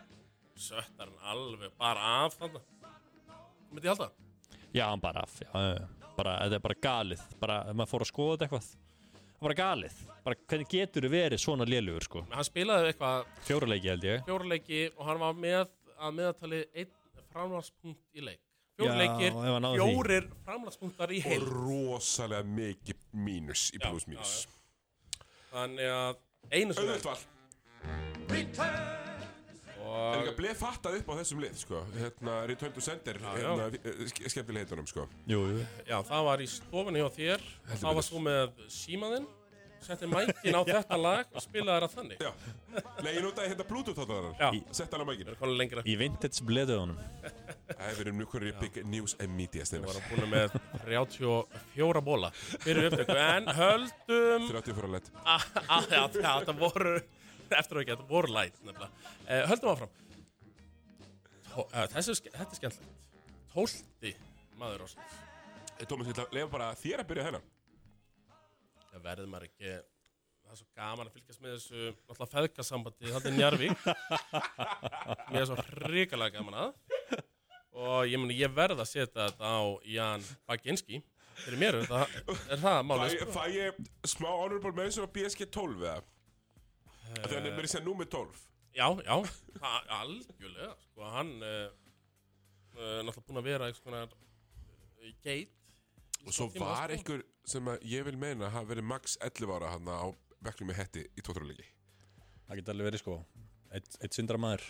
Söttarinn 0.60 1.22
alveg 1.24 1.70
bara 1.80 2.10
af 2.26 2.34
þarna. 2.38 2.60
Myndi 3.72 3.86
ég 3.88 3.94
halda 3.94 4.10
Já, 4.76 4.84
hann 4.90 5.02
bara 5.02 5.24
af 5.26 5.38
Þetta 5.40 6.54
er 6.54 6.62
bara 6.62 6.76
galið. 6.84 7.20
Bara, 7.40 7.54
ef 7.70 7.76
maður 7.78 7.90
fór 7.94 8.04
að 8.04 8.10
skoða 8.10 8.32
þetta 8.36 8.46
eitthvað 8.46 8.66
Það 8.70 9.38
er 9.40 9.46
bara 9.46 9.56
galið. 9.62 9.94
Bara, 10.26 10.36
Hvernig 10.52 10.68
getur 10.74 11.06
þið 11.06 11.14
verið 11.14 11.40
svona 11.40 11.64
lélugur 11.68 12.04
sko? 12.04 12.22
Hann 12.34 12.44
spilaði 12.44 12.90
eitthvað 12.92 13.30
Fjóruleiki 13.48 13.88
held 13.88 14.04
ég. 14.04 14.22
Fjórleiki 14.28 14.82
og 14.96 15.02
hann 15.08 15.22
var 15.22 15.38
með 15.46 15.62
að 15.96 16.16
meðatali 16.18 16.60
einn 16.76 16.92
framlagspunkt 17.32 18.04
í 18.12 18.24
leik. 18.26 18.40
Því. 18.80 19.30
fjórir 19.76 20.28
framlagspunktar 20.46 21.10
í 21.12 21.18
Og 21.20 21.26
heil 21.28 21.44
rosalega 21.44 22.46
mikið 22.48 23.02
mínus 23.12 23.66
í 23.74 23.78
Já, 23.80 23.90
plus 23.90 24.06
mínus. 24.08 24.46
þannig 25.52 25.92
að 25.92 26.16
einu 26.50 26.72
sem 26.72 26.88
Auðvöld 26.88 27.04
Return. 29.90 30.22
Er 30.22 30.30
að 30.32 30.38
bleið 30.38 30.60
fattað 30.60 30.98
upp 31.00 31.10
á 31.10 31.14
þessum 31.20 31.42
lið, 31.44 31.58
sko. 31.64 31.82
Hérna, 31.98 32.36
Return 32.50 32.72
to 32.76 32.84
Sender 32.84 33.18
hérna, 33.24 33.66
eh, 33.74 34.06
ske- 34.12 34.30
skemmtileg 34.32 34.64
heitunum, 34.66 34.86
sko. 34.90 35.08
Jú, 35.26 35.42
jú. 35.50 35.66
Já, 35.88 35.98
það 36.06 36.24
var 36.30 36.38
í 36.38 36.48
stofunni 36.48 37.02
hjá 37.02 37.10
þér. 37.18 37.44
Heldur 37.70 37.84
þá 37.84 37.94
var 37.98 38.06
svo 38.06 38.22
með 38.24 38.64
símaðinn 38.68 39.28
setti 39.80 40.08
mækin 40.10 40.56
á 40.56 40.62
þetta 40.68 40.96
lag 41.00 41.30
og 41.32 41.42
spilaði 41.44 41.86
það 41.86 41.94
þannig. 41.94 42.20
Já, 42.20 42.32
nei, 43.04 43.12
ég 43.16 43.22
notaði 43.24 43.52
hérna 43.52 43.66
Bluetooth-hóttaðarar 43.70 44.34
Já. 44.40 44.50
Sett 44.76 44.92
hann 44.92 45.04
á 45.04 45.06
það 45.08 45.46
er 45.46 45.54
lengra. 45.56 45.84
Í 45.88 45.94
vintage 46.00 46.44
bleðuðunum 46.44 46.98
Það 47.70 47.86
hefur 47.86 48.10
nú 48.12 48.26
hverju 48.28 48.52
big 48.60 48.80
news 48.84 49.16
and 49.20 49.32
media 49.36 49.64
við 49.64 49.86
varum 49.86 50.08
búin 50.10 50.28
með 50.34 50.56
34 50.84 52.02
bóla 52.04 52.30
fyrir 52.60 52.90
upptöku. 52.90 53.16
En 53.16 53.48
höldum 53.60 54.48
34 54.50 54.92
lett 54.96 55.10
að, 55.24 55.46
að, 55.64 56.18
þetta 56.20 56.56
voru 56.60 56.96
eftir 57.60 57.78
að 57.78 57.84
ekki, 57.84 57.96
þetta 57.96 58.08
voru 58.10 58.32
læt 58.34 58.58
nefnilega. 58.62 58.90
Uh, 59.26 59.44
höldum 59.50 59.72
áfram. 59.74 59.94
Tó, 61.50 61.60
uh, 61.66 61.86
ske- 62.00 62.34
þetta 62.34 62.50
er 62.50 62.58
skemmtilegt. 62.60 62.96
Tólti 63.50 64.14
maður 64.60 64.86
ásins 64.86 65.16
Tómas, 65.88 66.10
ég 66.10 66.34
lefa 66.36 66.52
bara 66.52 66.74
þér 66.76 67.02
að 67.02 67.08
byrja 67.08 67.24
þennan 67.30 67.48
það 68.90 69.02
verður 69.06 69.30
maður 69.32 69.46
ekki 69.48 69.70
það 69.70 70.52
er 70.52 70.58
svo 70.60 70.66
gaman 70.76 71.08
að 71.08 71.16
fylgjast 71.16 71.42
með 71.42 71.54
þessu 71.56 71.84
náttúrulega 71.94 72.30
feðgasambandi 72.34 73.14
þetta 73.14 73.30
er 73.30 73.36
Njarvík 73.38 73.84
mér 75.32 75.40
er 75.40 75.48
svo 75.48 75.58
hrikalega 75.86 76.34
gaman 76.36 76.58
að. 76.64 76.72
Og 77.80 78.10
ég 78.10 78.18
meni 78.20 78.36
ég 78.36 78.52
verð 78.52 78.82
að 78.82 78.90
setja 78.90 79.28
þetta 79.30 79.46
á 79.46 79.62
Jan 79.88 80.24
Baginski. 80.50 80.98
Fyrir 81.40 81.60
mér 81.62 81.78
er 81.78 81.86
það, 81.88 82.16
er 82.50 82.60
það 82.60 82.80
málið 82.88 83.14
sko. 83.14 83.28
fæ 83.32 83.44
ég 83.54 83.78
smá 84.10 84.26
honorable 84.28 84.74
mention 84.76 85.06
á 85.06 85.14
BSG 85.14 85.46
12 85.54 85.86
eða? 85.86 86.02
Þannig 87.10 87.38
að 87.40 87.56
mér 87.56 87.66
er 87.66 87.70
sér 87.74 87.84
númer 87.86 88.08
12 88.12 88.42
já, 88.76 88.86
já, 89.02 89.16
algjörlega 90.00 90.74
sko, 90.84 91.06
hann 91.16 91.32
uh, 91.42 91.70
uh, 92.76 93.00
náttúrulega 93.06 93.26
búin 93.26 93.40
að 93.42 93.48
vera 93.50 93.70
eitthvað 93.70 93.88
konar 93.88 94.12
uh, 94.14 95.10
geit 95.24 95.56
í 96.20 96.28
Og 96.28 96.36
svo 96.36 96.50
var 96.60 96.92
sko. 96.92 96.98
einhver 96.98 97.24
sem 97.48 97.70
að 97.72 97.86
ég 97.88 98.04
vil 98.06 98.18
meina 98.20 98.50
hafa 98.52 98.68
verið 98.74 98.86
max 98.92 99.16
11 99.24 99.54
ára 99.56 99.72
hann 99.74 99.88
á 99.90 100.06
vekknum 100.44 100.70
með 100.70 100.82
hetti 100.84 101.06
í 101.16 101.24
tótturleiki 101.24 101.66
Það 102.46 102.60
geti 102.60 102.74
alveg 102.74 102.90
verið 102.90 103.02
sko 103.04 103.18
Eitt, 103.70 103.96
eitt 104.02 104.16
syndra 104.16 104.38
maður 104.40 104.64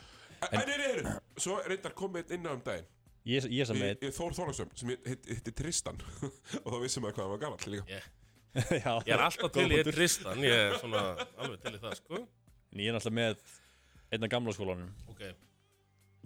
En, 0.48 0.62
nei, 0.64 0.76
nei, 0.80 1.02
nei, 1.04 1.12
svo 1.40 1.58
reyndar 1.68 1.92
komið 1.96 2.30
inn 2.36 2.46
á 2.48 2.52
um 2.54 2.62
daginn. 2.64 2.86
Ég, 3.28 3.44
ég 3.52 3.66
sem 3.68 3.76
Ég, 3.76 3.82
með 3.82 4.06
ég 4.06 4.14
Þór 4.16 4.36
Þorlagsson 4.38 4.70
sem 4.80 4.92
hitti 4.94 5.36
hitt 5.36 5.50
Tristan. 5.58 5.98
Og 6.64 6.70
þá 6.72 6.78
vissum 6.80 7.04
maður 7.04 7.18
hvað 7.18 7.26
hann 7.26 7.34
var 7.34 7.42
gamall 7.42 7.74
líka. 7.74 7.84
Ég- 7.92 8.06
Já, 8.84 8.92
ég 9.06 9.12
er 9.14 9.22
alltaf 9.22 9.52
til 9.54 9.66
í 9.70 9.76
eitt 9.78 9.92
ristan 9.94 10.40
ég 10.42 10.56
er 10.56 10.78
svona 10.80 11.02
alveg 11.38 11.60
til 11.62 11.74
í 11.76 11.82
það 11.82 11.94
sko. 12.00 12.22
En 12.74 12.82
ég 12.82 12.90
er 12.90 12.98
alltaf 12.98 13.14
með 13.14 13.44
einna 14.10 14.30
gamla 14.30 14.54
skólanum. 14.56 14.90
Ok, 15.12 15.22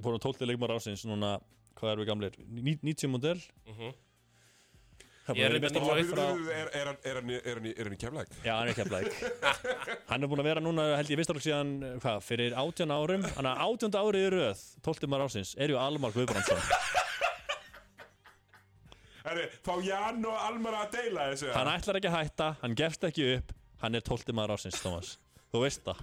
Búin 0.01 0.17
að 0.19 0.25
tólti 0.25 0.49
leikmar 0.49 0.73
ásins 0.75 1.05
núna 1.07 1.37
Hvað 1.75 1.91
erum 1.93 2.03
við 2.05 2.09
gamlir? 2.09 2.35
Ní- 2.55 2.81
90 2.83 3.11
model 3.11 3.39
mhm. 3.69 3.93
Það 5.25 5.39
Ég 5.41 5.47
er 5.47 5.55
búin 5.63 5.79
að 5.81 6.11
frá 6.11 6.25
Er, 6.25 6.51
er, 6.55 6.69
er, 6.81 6.89
hann- 6.91 6.99
er, 7.05 7.19
hann 7.21 7.31
í- 7.31 7.39
er, 7.39 7.59
hann 7.61 7.69
í- 7.71 7.75
er 7.81 7.93
í 7.95 7.99
kemleik? 8.01 8.33
Já, 8.45 8.53
hann 8.59 8.73
er 8.73 8.77
keflæk 8.79 9.09
Hann 10.11 10.23
er 10.27 10.31
búin 10.33 10.43
að 10.43 10.49
vera 10.51 10.65
núna, 10.65 10.89
held 10.99 11.13
ég, 11.15 11.21
vistarlokk 11.21 11.47
síðan 11.47 11.73
Hvað, 12.03 12.21
fyrir 12.27 12.57
átján 12.61 12.95
árum? 12.95 13.25
Hann 13.37 13.49
er 13.53 13.63
átjánda 13.69 14.03
árið 14.05 14.27
í 14.27 14.35
röð 14.39 14.67
Tólti 14.87 15.11
maður 15.11 15.29
ásins 15.31 15.55
Er 15.59 15.75
ju 15.75 15.81
Almar 15.81 16.15
Guðbrandsson 16.17 17.04
Herri, 19.25 19.45
fá 19.65 19.75
Jan 19.81 20.25
og 20.29 20.41
Almar 20.45 20.75
að 20.83 20.97
deila 20.99 21.29
þessu 21.33 21.53
Hann 21.55 21.71
ætlar 21.73 21.99
ekki 22.01 22.11
að 22.11 22.17
hætta, 22.19 22.49
hann 22.61 22.75
gefst 22.77 23.07
ekki 23.09 23.29
upp 23.39 23.55
Hann 23.85 23.99
er 23.99 24.05
tólti 24.05 24.33
maður 24.33 24.55
ásins, 24.57 24.79
Thomas. 24.81 25.09
Þú 25.53 25.61
veist 25.61 25.83
það. 25.85 25.99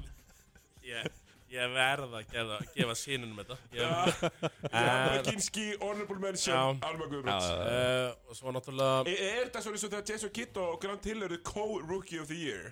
Ég, 0.86 1.08
ég 1.50 1.72
verð 1.74 2.14
að 2.20 2.28
gefa, 2.30 2.58
gefa 2.76 2.96
sínunum 3.00 3.40
þetta. 3.42 3.56
Ég, 3.74 4.20
Jan 4.68 5.00
Baginski, 5.08 5.64
honorable 5.82 6.20
mention. 6.22 6.78
Almar 6.86 7.10
Guðbrands. 7.10 7.48
Uh, 7.58 8.30
og 8.30 8.38
svo 8.38 8.54
náttúrulega 8.54 9.00
Er, 9.10 9.24
er 9.32 9.48
þetta 9.48 9.64
svona 9.66 9.80
eins 9.80 9.88
og 9.88 9.94
þegar 9.96 10.14
Jason 10.14 10.34
Kidd 10.36 10.62
og 10.62 10.78
Grant 10.84 11.10
Hill 11.10 11.26
eru 11.26 11.40
co-rookie 11.48 12.22
of 12.22 12.30
the 12.30 12.38
year? 12.38 12.70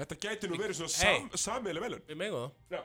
Þetta 0.00 0.18
gæti 0.26 0.50
nú 0.50 0.58
verið 0.58 0.80
svona 0.80 0.90
Hey. 0.96 1.22
sam, 1.22 1.30
sammeili 1.46 1.84
velun 1.84 2.02
við 2.08 2.20
megum 2.24 2.48
það. 2.48 2.58
Já 2.78 2.82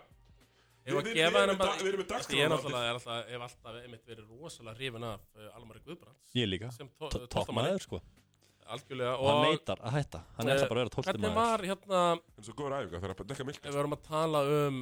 Við- 0.88 1.08
við- 1.08 1.18
gefa 1.18 1.34
við 1.38 1.44
erum 1.48 1.58
bara 1.62 1.74
við 1.82 1.88
erum 1.92 2.00
með 2.02 2.06
Ég 2.08 2.12
dagskrá 2.14 2.38
er 2.38 2.48
á 2.48 2.54
náttúrulega 2.54 2.88
er 2.88 2.98
alltaf, 2.98 3.32
hef 3.32 3.42
alltaf 3.48 3.80
einmitt 3.84 4.06
verið 4.12 4.30
rosalega 4.32 4.76
hrifin 4.80 5.04
af 5.10 5.26
uh, 5.36 5.50
Almari 5.58 5.82
Guðbrands. 5.88 6.32
Ég 6.38 6.48
líka. 6.48 6.70
Sem 6.78 6.90
tó- 7.00 7.10
Topp 7.12 7.28
tóltamanni 7.34 7.74
maður, 7.74 7.84
sko. 7.88 8.02
Algjörlega 8.68 9.14
Og 9.18 9.28
hann 9.30 9.38
og 9.38 9.46
neitar 9.52 9.80
að 9.88 9.94
hætta. 9.98 10.22
Hann 10.38 10.50
ætlar 10.52 10.70
bara 10.72 10.80
að 10.80 10.84
vera 10.84 10.94
tólti 10.96 11.08
hvernig 11.12 11.36
var 11.38 11.62
hérna 11.70 12.00
En 12.38 12.44
svo 12.48 12.54
góður 12.60 12.76
æfinga 12.82 13.00
þegar 13.04 13.14
að 13.16 13.30
dekka 13.32 13.46
milk 13.48 13.62
ef 13.64 13.72
við 13.72 13.80
erum 13.84 13.96
að 13.96 14.02
tala 14.08 14.42
um 14.58 14.82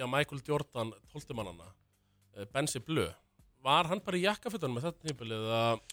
já, 0.00 0.06
Michael 0.08 0.40
Jordan 0.48 0.92
tóltumannana 1.12 1.66
uh, 1.68 2.46
Bensi 2.54 2.80
Blö 2.80 3.08
var 3.62 3.86
hann 3.92 4.00
bara 4.02 4.16
í 4.18 4.24
jakkafötunum 4.24 4.78
með 4.80 4.88
þetta 4.88 5.08
tímpilið 5.08 5.44
að 5.58 5.84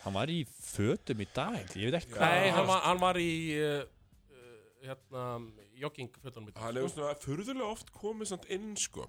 Hann 0.00 0.14
var 0.16 0.30
í 0.32 0.40
fötum 0.48 1.18
í 1.20 1.26
dag. 1.36 1.58
Ég 1.76 1.90
veit 1.92 1.98
ekki 2.00 2.14
hvað 2.16 2.30
Nei, 2.32 2.50
hann 2.56 2.66
var, 2.70 2.80
hann 2.88 3.00
var 3.02 3.18
í 3.20 3.30
hérna, 4.84 5.24
joggingfötunum 5.80 6.48
í 6.50 6.52
dag, 6.54 6.62
Hann 6.62 6.76
hefur 6.80 6.92
svona 6.94 7.14
furðulega 7.22 7.68
oft 7.70 7.90
komið 7.96 8.30
samt 8.32 8.46
inn 8.52 8.74
sko. 8.80 9.06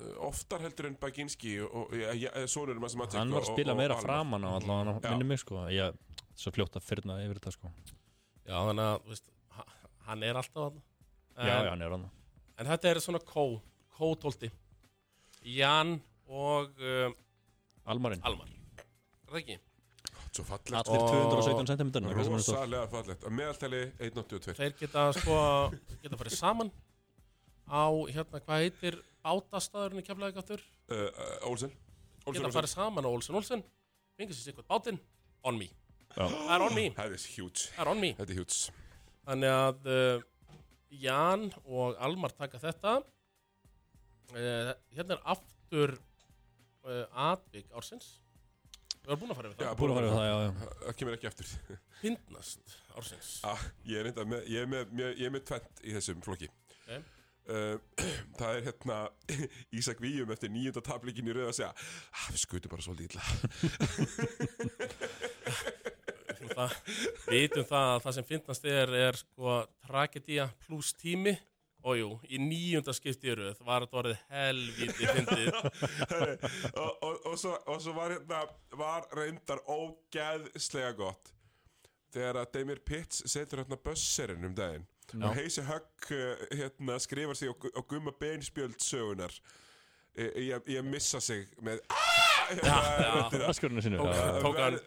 Uh, 0.00 0.14
oftar 0.28 0.62
heldur 0.64 0.86
en 0.88 0.94
Baginski 0.96 1.58
og, 1.66 1.90
hans 2.86 2.94
Matic 2.96 3.18
Hann 3.20 3.32
var 3.34 3.42
að 3.44 3.50
spila 3.52 3.74
og- 3.74 3.78
meira 3.82 3.94
og 3.96 4.00
Almar. 4.00 4.08
framan 4.08 4.46
á 4.48 4.50
allavega 4.56 4.94
Já. 5.02 5.10
Minni 5.10 5.24
mig, 5.28 5.38
sko. 5.42 5.54
Ég 5.68 5.98
svo 6.34 6.52
fljótt 6.54 6.78
að 6.80 6.86
fyrna 6.86 7.18
yfir 7.26 7.40
þetta, 7.40 7.52
sko. 7.52 7.72
Já, 8.46 8.56
þannig 8.56 8.86
að, 8.88 9.04
veist, 9.10 9.24
ha- 9.50 9.66
hann 10.06 10.22
er 10.22 10.34
alltaf 10.40 10.62
hann 10.72 10.82
Já, 11.36 11.62
já, 11.64 11.68
hann 11.70 11.82
er 11.82 11.90
hann 11.90 12.10
En 12.58 12.66
þetta 12.66 12.88
er 12.90 13.00
svona 13.00 13.18
kó, 13.20 13.60
kó-tólti. 13.98 14.50
Jan 15.42 16.00
og 16.28 16.70
uh, 16.80 17.12
Almarinn 17.86 18.22
Almar. 18.24 18.48
Er 18.78 19.32
það 19.32 19.40
ekki? 19.42 19.58
Svo 20.32 20.44
fallegt. 20.48 20.72
Allir 20.72 21.02
Og- 21.02 21.10
217 21.12 21.66
cm 21.68 21.90
Rosalega 22.16 22.86
fallegt. 22.88 23.24
Að 23.28 23.34
meðaltali 23.36 23.80
1.82 24.00 24.54
Þeir 24.56 24.74
geta 24.78 25.06
sko 25.12 25.36
geta 26.02 26.16
farið 26.16 26.36
saman 26.38 26.70
á, 27.68 27.84
hérna, 28.08 28.40
hvað 28.40 28.62
heitir 28.64 28.96
bátastæðurinn 29.24 30.00
í 30.00 30.06
Keflavík 30.06 30.40
áttur? 30.40 30.62
uh, 30.90 30.96
uh, 30.96 31.50
Olsen. 31.50 31.72
Olsen, 32.26 32.42
Geta 32.42 32.54
farið 32.54 32.72
saman 32.72 33.04
á 33.04 33.10
Olsen 33.12 33.34
Olsen. 33.36 33.62
Fengið 34.18 34.36
sér 34.38 34.48
sikkert 34.52 34.68
bátinn. 34.72 34.98
On 35.44 35.58
me. 35.58 35.68
Það 36.14 36.32
er 36.56 36.62
on 36.62 36.74
me. 36.76 36.86
Það 36.96 37.12
er 37.16 37.28
huge. 37.36 37.68
Það 37.76 37.84
er 37.84 37.88
on 37.92 38.00
me. 38.00 38.12
Þetta 38.18 38.32
er 38.32 38.40
huge. 38.40 38.72
Þannig 39.26 39.54
að 39.58 39.86
uh, 39.92 40.22
Jan 41.02 41.46
og 41.66 41.96
Almar 42.00 42.32
taka 42.36 42.58
þetta. 42.60 43.02
Uh, 44.32 44.72
Hérna 44.96 45.16
er 45.18 45.22
aftur 45.34 45.94
uh, 46.88 47.04
atvik 47.32 47.68
ársins 47.76 48.21
Við 49.02 49.10
erum 49.10 49.18
búin 49.22 49.32
að 49.32 49.38
fara 49.40 49.48
við 49.50 49.56
Já, 49.58 49.66
það 49.66 49.78
Búin 49.80 49.90
að 49.92 49.96
fara 49.98 50.06
við 50.06 50.12
það, 50.14 50.26
já, 50.28 50.36
já. 50.42 50.50
Það 50.82 50.96
kemur 51.00 51.14
ekki 51.16 51.28
eftir. 51.32 51.46
Fyndnast 52.02 52.76
ársins. 53.00 53.30
Ah, 53.50 53.62
Ég 53.88 53.98
er 53.98 54.04
reynda 54.08 54.22
með 54.30 54.40
Ég 54.52 54.62
er 54.62 54.68
með, 54.70 54.82
með, 54.94 55.08
ég 55.18 55.26
er 55.26 55.32
með 55.34 55.42
tvent 55.50 55.82
í 55.82 55.94
þessum 55.96 56.20
flokki. 56.22 56.48
Ok. 56.82 56.92
uh, 57.50 57.76
Það 58.38 58.50
er 58.52 58.62
hérna 58.68 58.98
Ísak 59.80 59.98
Víum 60.04 60.30
eftir 60.36 60.52
nýjunda 60.54 60.84
tablíkin 60.86 61.30
í 61.32 61.34
rauð 61.34 61.50
að 61.50 61.56
segja 61.58 61.72
ah, 61.74 62.26
Við 62.30 62.40
skutum 62.44 62.70
bara 62.76 62.86
svolítið 62.86 63.06
illa. 63.10 63.22
Það, 66.52 66.72
Vitum 67.30 67.64
það 67.68 67.86
að 67.96 68.00
það 68.04 68.16
sem 68.18 68.26
fyndnast 68.28 68.64
er 68.68 68.90
er 68.98 69.18
sko 69.18 69.58
tragedía 69.86 70.46
pluss 70.66 70.90
tími 71.00 71.34
Og 71.82 71.96
jú, 71.98 72.08
í 72.30 72.38
níunda 72.38 72.92
skipti 72.94 73.26
í 73.32 73.34
röð 73.34 73.58
var 73.66 73.82
þetta 73.82 73.98
orðið 73.98 74.20
helvíti 74.30 75.06
fyndið 75.08 75.48
og, 76.82 76.90
og, 77.02 77.16
og, 77.26 77.34
svo, 77.40 77.56
og 77.66 77.80
svo 77.82 77.94
var 77.96 78.14
hérna 78.14 78.44
Var 78.78 79.08
reyndar 79.18 79.62
ógeðslega 79.66 80.92
gott 81.00 81.32
Þegar 82.12 82.38
að 82.42 82.52
Demir 82.54 82.82
Pitts 82.86 83.24
setur 83.32 83.64
hérna 83.64 83.78
bösserinn 83.82 84.46
um 84.50 84.54
daginn 84.54 84.86
og 85.26 85.34
Heisi 85.36 85.60
Högg 85.66 86.06
uh, 86.14 86.44
hérna, 86.56 86.94
skrifar 87.02 87.36
sig 87.36 87.50
á 87.50 87.80
gumma 87.90 88.14
beinspjöld 88.16 88.78
sögunar 88.80 89.34
í, 90.16 90.46
að- 90.54 90.70
missa 90.86 91.20
sig 91.20 91.50
með 91.60 91.82
Já, 92.62 92.78
já. 93.02 93.42
Askurinu 93.48 93.82
sinu 93.84 93.98
Tók- 94.00 94.14
já, 94.14 94.22
já. 94.28 94.40
tók 94.44 94.56
hann 94.60 94.78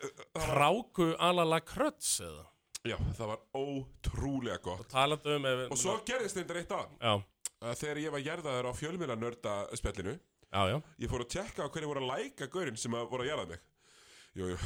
Kráku 0.48 1.12
alala 1.20 1.60
kröts 1.66 2.16
eða 2.26 2.46
Já, 2.86 2.98
það 3.18 3.28
var 3.32 3.40
ótrúlega 3.58 4.60
gott. 4.62 4.88
Talandi 4.92 5.36
um 5.40 5.46
ef, 5.50 5.64
Og 5.74 5.78
svo 5.82 5.96
gerðist 6.06 6.38
þetta 6.38 6.60
eitt 6.62 6.76
að 6.76 6.88
Já, 7.02 7.14
Þegar 7.82 7.98
ég 8.04 8.12
var 8.14 8.22
gerðaður 8.28 8.68
á 8.70 8.72
fjölmiðla 8.78 9.16
nörda 9.18 9.54
spjallinu 9.80 10.14
já, 10.20 10.62
já. 10.70 10.78
Ég 11.02 11.10
fór 11.10 11.24
að 11.26 11.32
tjekka 11.34 11.66
á 11.66 11.72
hverju 11.74 11.88
voru 11.90 12.04
að 12.06 12.12
læka 12.14 12.48
gaurinn 12.54 12.78
sem 12.78 12.94
að 12.94 13.08
voru 13.10 13.26
að 13.26 13.32
jarða 13.32 13.48
mig. 13.56 13.64
Jú, 14.36 14.50
jú, 14.52 14.58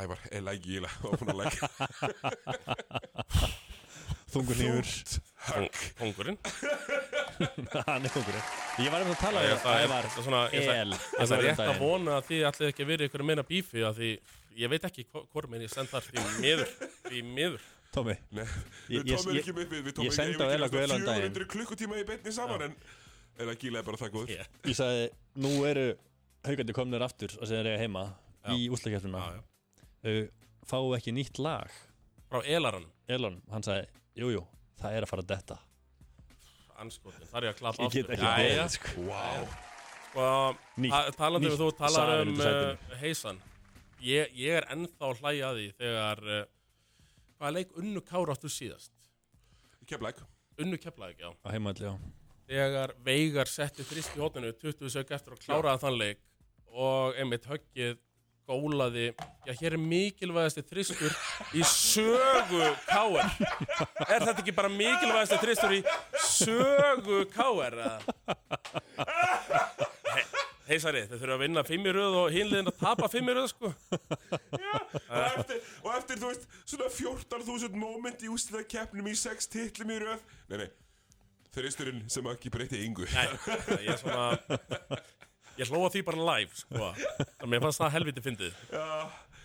ævar, 0.00 0.18
er 0.32 0.42
læki 0.48 0.78
íla 0.80 0.90
og 1.04 1.18
búin 1.20 1.34
að 1.34 1.40
læka 1.44 1.68
Þungur 4.28 4.58
nýfur 4.60 4.88
Högg. 5.48 5.78
Kongurinn 5.98 6.36
Hann 7.88 8.04
er 8.04 8.12
þungur 8.12 8.36
Ég 8.82 8.90
var 8.92 9.04
um 9.04 9.12
að 9.14 9.20
tala 9.22 9.40
Það. 9.40 9.52
er- 9.52 9.62
það 9.62 9.84
Ævar 9.86 10.08
það 10.12 10.26
svona- 10.26 10.42
ég 10.52 10.66
ætla- 10.66 10.76
El 10.82 11.28
Það 11.28 11.36
er 11.38 11.44
rétt 11.46 11.62
að 11.64 11.78
vona 11.80 12.16
að 12.18 12.26
þið 12.28 12.42
ætlið 12.50 12.68
ekki 12.72 12.84
að 12.84 12.90
vera 12.92 13.08
ykkur 13.08 13.24
meina 13.30 13.44
bífi 13.48 13.84
að 13.88 14.00
því 14.02 14.10
ég 14.56 14.70
veit 14.70 14.84
ekki 14.88 15.04
hvo- 15.12 15.26
hvor 15.32 15.48
minn 15.48 15.62
ég 15.62 15.70
send 15.70 15.88
þar 15.88 16.02
því 16.08 16.24
miður 16.42 16.70
því 17.08 17.22
miður. 17.24 17.60
Tómi 17.92 18.14
við 18.32 19.04
ég- 19.04 19.04
tómum 19.16 19.34
ég- 19.34 19.40
ekki 19.42 19.52
með 19.56 19.68
við 19.72 19.86
ég 19.88 19.94
tómum 19.96 20.12
sendi 20.12 20.44
á 20.44 20.48
Ela 20.52 20.68
Guðla 20.68 20.94
um 20.96 21.04
daginn. 21.04 21.32
400 21.32 21.46
klukkutíma 21.54 21.96
í 22.00 22.04
beinni 22.06 22.32
saman 22.32 22.62
en 22.62 22.74
Ela 23.38 23.54
Gíla 23.54 23.78
er 23.78 23.82
bara 23.86 23.96
það 23.96 24.28
yeah. 24.28 24.46
Ég 24.64 24.74
sagði 24.76 25.10
Nú 25.36 25.64
eru 25.64 25.86
haugandi 26.44 26.72
komnir 26.76 27.00
aftur 27.02 27.28
að 27.38 27.46
segja 27.48 27.62
þeir 27.64 27.78
heima 27.78 28.04
í 28.48 28.68
úslakefnuna 28.70 29.18
já, 29.18 29.32
já. 29.38 29.42
uh, 30.04 30.28
Fáu 30.68 30.92
ekki 30.98 31.12
nýtt 31.16 31.38
lag. 31.38 31.70
Frá 32.30 32.42
Elaranum 32.44 32.90
Elon, 33.08 33.40
hann 33.50 33.62
sagði 33.62 33.86
Jújú, 34.18 34.32
jú, 34.36 34.46
það 34.82 34.92
er 34.98 35.02
að 35.02 35.08
fara 35.08 35.22
að 35.22 35.26
detta. 35.32 35.58
Anskotin, 36.78 37.26
þar 37.26 37.42
er 37.42 37.48
ég 37.48 37.54
að 37.54 37.58
klappa 37.62 37.82
Ég 37.88 37.90
get 37.96 38.10
ekki 38.14 38.26
Jæja, 38.28 38.36
beðið, 38.38 38.70
sko. 38.76 39.02
Wow 39.08 39.48
sko, 40.18 40.56
Nýtt- 40.78 40.92
um 42.28 42.28
um 42.28 42.36
sætinu. 42.36 42.72
uh, 42.72 42.96
heisan 43.02 43.40
ég, 44.04 44.32
ég 44.38 44.58
er 44.60 44.68
ennþá 44.74 45.10
að 45.10 45.22
hlæja 45.22 45.50
að 45.50 45.60
því 45.60 45.68
þegar 45.82 46.24
uh, 46.26 46.40
hvaða 47.38 47.54
leik 47.58 47.76
Unnu 47.80 48.02
Kára 48.06 48.36
áttu 48.36 48.50
síðast? 48.52 48.92
Keflæk 49.88 50.22
Unnu 50.58 50.78
Keflavík, 50.82 51.20
já. 51.22 51.30
Á 51.30 51.48
heimalli, 51.54 51.86
já. 51.86 51.94
Þegar 52.48 52.94
Veigar 53.04 53.50
setti 53.50 53.84
þrist 53.86 54.16
í 54.16 54.22
hótinu 54.22 54.50
20 54.56 54.90
sök 54.90 55.12
eftir 55.14 55.36
og 55.36 55.42
kláraði 55.42 55.82
þann 55.84 55.98
leik 56.00 56.22
og 56.74 57.18
einmitt 57.20 57.46
höggið 57.48 57.98
gólaði. 58.48 59.12
Já, 59.46 59.52
hér 59.60 59.76
er 59.76 59.82
mikilvægasti 59.82 60.64
þristur 60.64 61.12
í 61.52 61.64
sögu 61.68 62.70
káer 62.88 63.28
er 64.08 64.24
þetta 64.24 64.38
ekki 64.40 64.54
bara 64.56 64.70
mikilvægasti 64.72 65.40
þristur 65.42 65.76
í 65.76 65.82
sögu 66.24 67.26
káer 67.34 67.76
He, 68.98 69.60
heisari, 70.68 71.04
þau 71.08 71.16
þurfa 71.16 71.36
að 71.36 71.44
vinna 71.44 71.64
fimm 71.66 71.86
í 71.88 71.94
röð 71.96 72.16
og 72.22 72.32
hinliðin 72.34 72.70
að 72.72 72.80
tapa 72.80 73.08
fimm 73.12 73.30
í 73.30 73.36
röð 73.38 73.48
sko. 73.52 73.72
Og 75.08 75.22
eftir, 75.24 75.60
og 75.84 75.92
eftir, 75.94 76.18
þú 76.20 76.30
veist, 76.30 76.44
svona 76.68 76.88
14.000 76.92 77.78
moment 77.78 78.22
í 78.24 78.30
ústæða 78.32 78.64
keppnum 78.68 79.08
í 79.08 79.14
6 79.18 79.48
titlum 79.52 79.92
í 79.94 79.98
röð. 80.02 80.24
Nei, 80.50 80.58
nei, 80.62 80.68
þristurinn 81.56 82.02
sem 82.12 82.28
ekki 82.32 82.52
breyti 82.52 82.80
yngu 82.86 83.08
Nei, 83.12 83.26
ég 83.84 83.94
er 83.94 84.00
svona 84.00 85.00
Ég 85.58 85.70
hlóa 85.72 85.88
því 85.90 86.04
bara 86.06 86.26
live, 86.36 86.54
sko. 86.54 86.92
Þannig 87.40 87.50
mér 87.50 87.62
fannst 87.64 87.80
það 87.82 87.94
helviti 87.96 88.22
fyndið. 88.22 88.60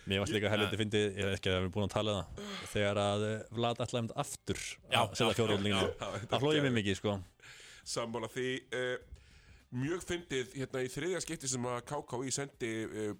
Mér 0.04 0.20
varst 0.20 0.34
líka 0.36 0.50
helviti 0.52 0.78
fyndið, 0.78 1.06
ég 1.16 1.26
er 1.26 1.34
ekki 1.34 1.50
að 1.50 1.54
við 1.54 1.60
erum 1.62 1.72
búin 1.74 1.88
að 1.88 1.94
tala 1.96 2.12
um 2.14 2.20
það. 2.20 2.52
Þegar 2.70 3.00
að 3.02 3.24
eh, 3.26 3.40
Vlad 3.56 3.80
ætlaði 3.82 4.02
um 4.04 4.10
aftur 4.22 4.60
Já, 4.60 5.00
að 5.00 5.14
setja 5.16 5.30
já, 5.30 5.36
fjórhjóðlinginu 5.40 5.88
já, 5.88 6.04
já, 6.04 6.26
Það 6.30 6.44
hlóði 6.44 6.60
mér 6.62 6.74
mikið, 6.76 6.98
sko. 7.00 7.16
Sammála 7.94 8.30
því 8.30 8.48
uh, 8.78 8.92
Mjög 9.74 10.04
fyndið 10.06 10.52
hérna 10.60 10.82
í 10.84 10.90
þriðja 10.92 11.22
skipti 11.24 11.50
sem 11.50 11.64
að 11.70 11.80
KKÍ 11.90 12.34
sendi 12.34 12.72
uh, 12.86 13.14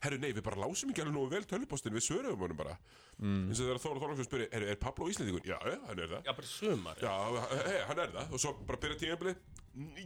Herru 0.00 0.20
nei, 0.22 0.30
við 0.32 0.44
bara 0.46 0.60
lásum 0.62 0.92
ekki 0.92 1.02
alveg 1.02 1.16
nógu 1.16 1.30
vel 1.32 1.46
tölvupostin 1.48 1.94
Við 1.96 2.04
svöruðum 2.06 2.44
honum 2.44 2.58
bara. 2.60 2.76
Mm. 3.20 3.50
eins 3.50 3.60
og 3.60 3.66
þegar 3.66 3.80
Þóra 3.82 4.02
Þorlagsson 4.04 4.28
spyrir 4.28 4.54
er, 4.56 4.66
er 4.72 4.78
Pablo 4.80 5.08
Íslandingur? 5.10 5.44
Já, 5.44 5.58
já, 5.60 5.76
hann 5.88 6.00
er 6.00 6.12
það. 6.14 6.22
Já, 6.28 6.32
bara 6.38 6.50
sumar 6.50 7.02
Já, 7.02 7.14
hei, 7.66 7.80
hann 7.90 8.02
er 8.04 8.14
það. 8.14 8.30
Og 8.32 8.42
svo 8.44 8.54
bara 8.68 8.80
byrja 8.84 9.00
tímabili 9.02 9.34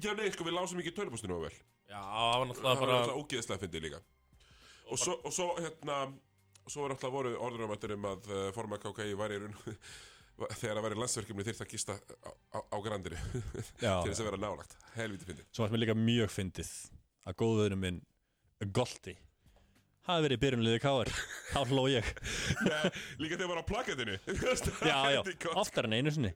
Já, 0.01 0.11
nei, 0.19 0.27
sko, 0.35 0.47
við 0.49 0.57
lásum 0.57 0.83
ekki 0.83 0.95
tölvupostinu 0.97 1.39
vel. 1.45 1.53
Já, 1.91 2.01
það 2.01 2.39
var 2.41 2.51
náttúrulega 2.51 2.75
Það 2.81 2.83
var 2.83 2.95
bara 2.95 3.19
ógeðslega 3.21 3.63
fyndið 3.63 3.87
líka. 3.87 4.03
Og 4.91 5.01
svo, 5.01 5.19
og 5.21 5.37
svo 5.37 5.51
hérna 5.61 6.01
Svo 6.65 6.87
var 6.87 6.95
alltaf 6.95 7.13
voru 7.13 7.35
orður 7.45 7.67
um 7.67 7.73
að, 7.75 7.87
um 7.93 8.07
að 8.09 8.29
uh, 8.33 8.45
forma 8.57 8.81
KKÍ 8.81 9.13
væri 9.21 9.37
í 9.37 9.43
raun 9.43 9.57
Þegar 10.35 10.79
að 10.81 10.85
væri 10.89 10.97
landsverkefni 10.99 11.45
þyrfti 11.47 11.63
að 11.65 11.71
gista 11.71 11.95
á, 11.95 12.31
á, 12.55 12.59
á 12.59 12.77
grandinu 12.83 13.19
Já, 13.85 13.93
Til 14.03 14.11
þess 14.11 14.23
að 14.25 14.27
vera 14.31 14.41
nálagt 14.43 14.73
Helviti 14.97 15.29
fyndið. 15.29 15.45
Svo 15.55 15.63
varst 15.65 15.75
mér 15.77 15.83
líka 15.85 15.95
mjög 15.99 16.33
fyndið 16.35 16.73
að 17.31 17.37
góðuðurinn 17.43 17.83
minn 17.85 18.01
Golti 18.75 19.15
hafi 20.05 20.25
verið 20.27 20.37
í 20.37 20.41
byrjunliði 20.43 20.81
káar 20.85 21.09
þá 21.55 21.61
hló 21.71 21.85
ég. 21.89 22.09
Nei, 22.69 22.91
Líka 23.23 23.39
þegar 23.39 23.51
var 23.55 23.61
á 23.63 23.65
plakatinu 23.71 24.17
Já, 24.91 24.99
já, 25.15 25.21
oftar 25.57 25.87
en 25.89 25.95
einu 26.01 26.13
sinni. 26.13 26.35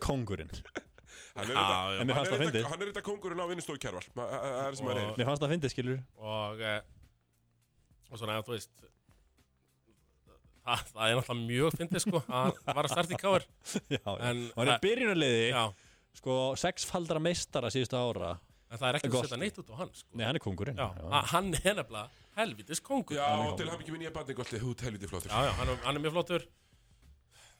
Kongurinn 0.00 0.48
Hann 1.34 1.46
er 1.46 1.54
Já, 1.54 1.58
þetta- 1.58 1.90
já. 1.90 1.98
Er 2.00 2.06
það 2.70 2.80
er 2.86 2.88
þetta 2.92 3.02
kongurinn 3.06 3.42
á 3.42 3.46
vinnustofu 3.50 3.82
kjærval 3.82 4.06
Það 4.14 4.32
það 4.38 4.62
er 4.70 4.78
sem 4.80 4.88
hann 4.90 5.02
er 5.02 5.12
Mér 5.20 5.28
fannst 5.30 5.44
það 5.44 5.52
fyndið, 5.56 5.74
skilur 5.74 6.00
Og 6.30 6.64
eh, 6.70 6.80
Og 8.10 8.18
svona, 8.22 8.38
þú 8.46 8.54
veist 8.56 8.72
Það, 10.60 10.80
það 10.92 11.10
er 11.10 11.16
náttúrulega 11.18 11.46
mjög 11.48 11.76
fyndið, 11.80 12.02
sko 12.04 12.20
Að 12.28 12.58
var 12.66 12.84
að 12.84 12.92
starta 12.92 13.14
í 13.16 13.20
káir 13.20 13.46
Já, 13.88 13.98
já. 14.04 14.14
En 14.30 14.42
Hann 14.56 14.68
er 14.68 14.72
það- 14.74 14.82
byrjunarliði 14.84 15.46
Já, 15.54 15.62
Sko, 16.20 16.34
sexfaldara 16.58 17.20
meistara 17.22 17.68
síðustu 17.70 17.96
ára. 17.96 18.32
En 18.70 18.78
það 18.78 18.88
er 18.88 18.96
ekki 18.98 19.08
að 19.10 19.24
setja 19.24 19.38
neitt 19.40 19.58
út 19.62 19.70
á 19.70 19.74
hann, 19.78 19.90
sko. 19.94 20.10
Nei, 20.18 20.24
hann 20.26 20.36
er 20.36 20.42
kongurinn 20.44 20.76
Já, 20.78 20.88
a- 21.10 21.22
hann 21.32 21.48
er 21.54 21.74
nefnilega 21.78 22.08
helvitis 22.36 22.80
kongur 22.82 23.16
Já, 23.16 23.28
til 23.56 23.68
hann 23.70 23.78
ekki 23.80 23.94
minn 23.94 24.04
ég 24.08 24.12
bandi 24.14 24.34
gott 24.34 24.50
Hút 24.62 24.80
helviti 24.84 25.08
flottur. 25.10 25.30
Já, 25.30 25.46
já 25.48 25.52
hann, 25.58 25.68
er, 25.72 25.80
hann 25.86 25.96
er 25.96 26.02
mjög 26.04 26.12
flottur. 26.18 26.44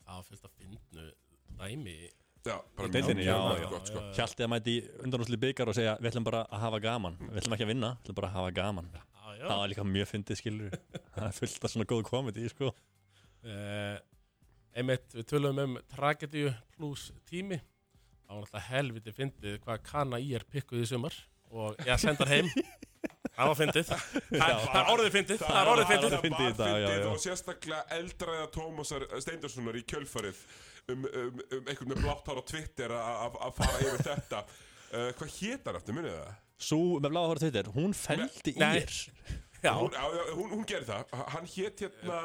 Já, 0.06 0.20
fylgst 0.26 0.44
að 0.46 0.54
fyndnu 0.58 1.06
dæmi 1.62 1.96
Já, 2.40 2.56
bara 2.76 2.88
mjög, 2.88 3.18
já, 3.20 3.36
mjög 3.36 3.60
já, 3.60 3.68
gott 3.68 3.88
sko. 3.90 4.02
Hjalti 4.16 4.44
að 4.44 4.48
mæti 4.48 4.74
undanúsli 5.04 5.36
byggar 5.36 5.68
og 5.68 5.76
segja 5.76 5.96
Við 6.00 6.08
ætlum 6.08 6.24
bara 6.24 6.38
að 6.48 6.62
hafa 6.62 6.78
gaman. 6.80 7.18
Við 7.20 7.40
ætlum 7.42 7.56
ekki 7.56 7.66
að 7.66 7.72
vinna, 7.74 7.90
við 7.98 8.06
ætlum 8.06 8.16
bara 8.20 8.30
að 8.30 8.36
hafa 8.38 8.52
gaman. 8.56 8.88
Já, 8.94 9.26
já. 9.36 9.42
Það 9.44 9.58
var 9.60 9.72
líka 9.72 9.84
mjög 9.84 10.08
fyndið, 10.08 10.38
skilur 10.40 10.78
Það 11.16 11.26
er 11.26 11.34
fullt 11.36 11.66
af 11.68 11.74
svona 11.74 11.88
góð 11.90 12.02
komedi, 12.08 12.46
sko. 12.54 12.70
Uh, 13.44 13.98
Einmitt, 14.80 15.04
við 15.18 15.26
tölum 15.34 15.60
um 15.66 15.76
tragedíu 15.90 16.54
pluss 16.76 17.10
tími. 17.28 17.60
Það 18.24 18.32
var 18.32 18.46
náttúrulega 18.46 18.66
helviti 18.70 19.14
fyndið 19.16 19.60
hvað 19.66 19.84
kana 19.90 20.20
í 20.22 20.32
er 20.38 20.46
pikkuð 20.48 20.84
í 20.86 20.88
sumar 20.88 21.16
og 21.50 21.76
ég 21.84 22.00
sendar 22.00 22.30
heim. 22.30 22.48
Það 23.36 23.48
var 23.48 23.56
fyndið. 23.56 23.90
Það 24.30 24.74
er 24.80 24.88
orðið 24.92 25.14
fyndið. 25.14 25.40
Það 25.40 25.58
er 25.60 25.68
orðið 25.70 25.90
var- 25.90 26.24
fyndið 26.24 27.06
og 27.10 27.20
sérstaklega 27.22 27.96
eldræða 27.96 28.48
Tómasar 28.54 29.06
Steindorssonar 29.22 29.78
í 29.80 29.84
kjölfarið 29.88 30.42
um, 30.88 31.04
um, 31.04 31.40
um 31.58 31.68
einhvern 31.70 31.92
með 31.92 32.02
blátt 32.04 32.26
hár 32.30 32.40
á 32.40 32.44
Twitter 32.50 32.90
að- 32.96 33.20
að 33.26 33.38
að 33.46 33.54
fara 33.60 33.78
yfir 33.86 34.04
þetta. 34.10 34.42
Uh, 34.90 35.12
Hvað 35.14 35.28
hét 35.38 35.68
hann 35.70 35.76
eftir, 35.78 35.94
munið 35.94 36.14
það? 36.16 36.30
Sú 36.66 36.76
með 36.98 37.12
bláða 37.12 37.28
hóra 37.30 37.38
Twitter, 37.44 37.68
hún 37.76 37.92
feldi 37.94 38.50
í 38.50 38.62
er 38.66 38.94
Já, 39.62 39.70
Hún, 39.78 39.92
já, 39.94 40.00
já, 40.16 40.22
hún, 40.34 40.48
hún 40.50 40.64
gerði 40.66 40.88
það, 40.88 41.12
hann 41.30 41.46
hét 41.52 41.82
hérna 41.84 42.16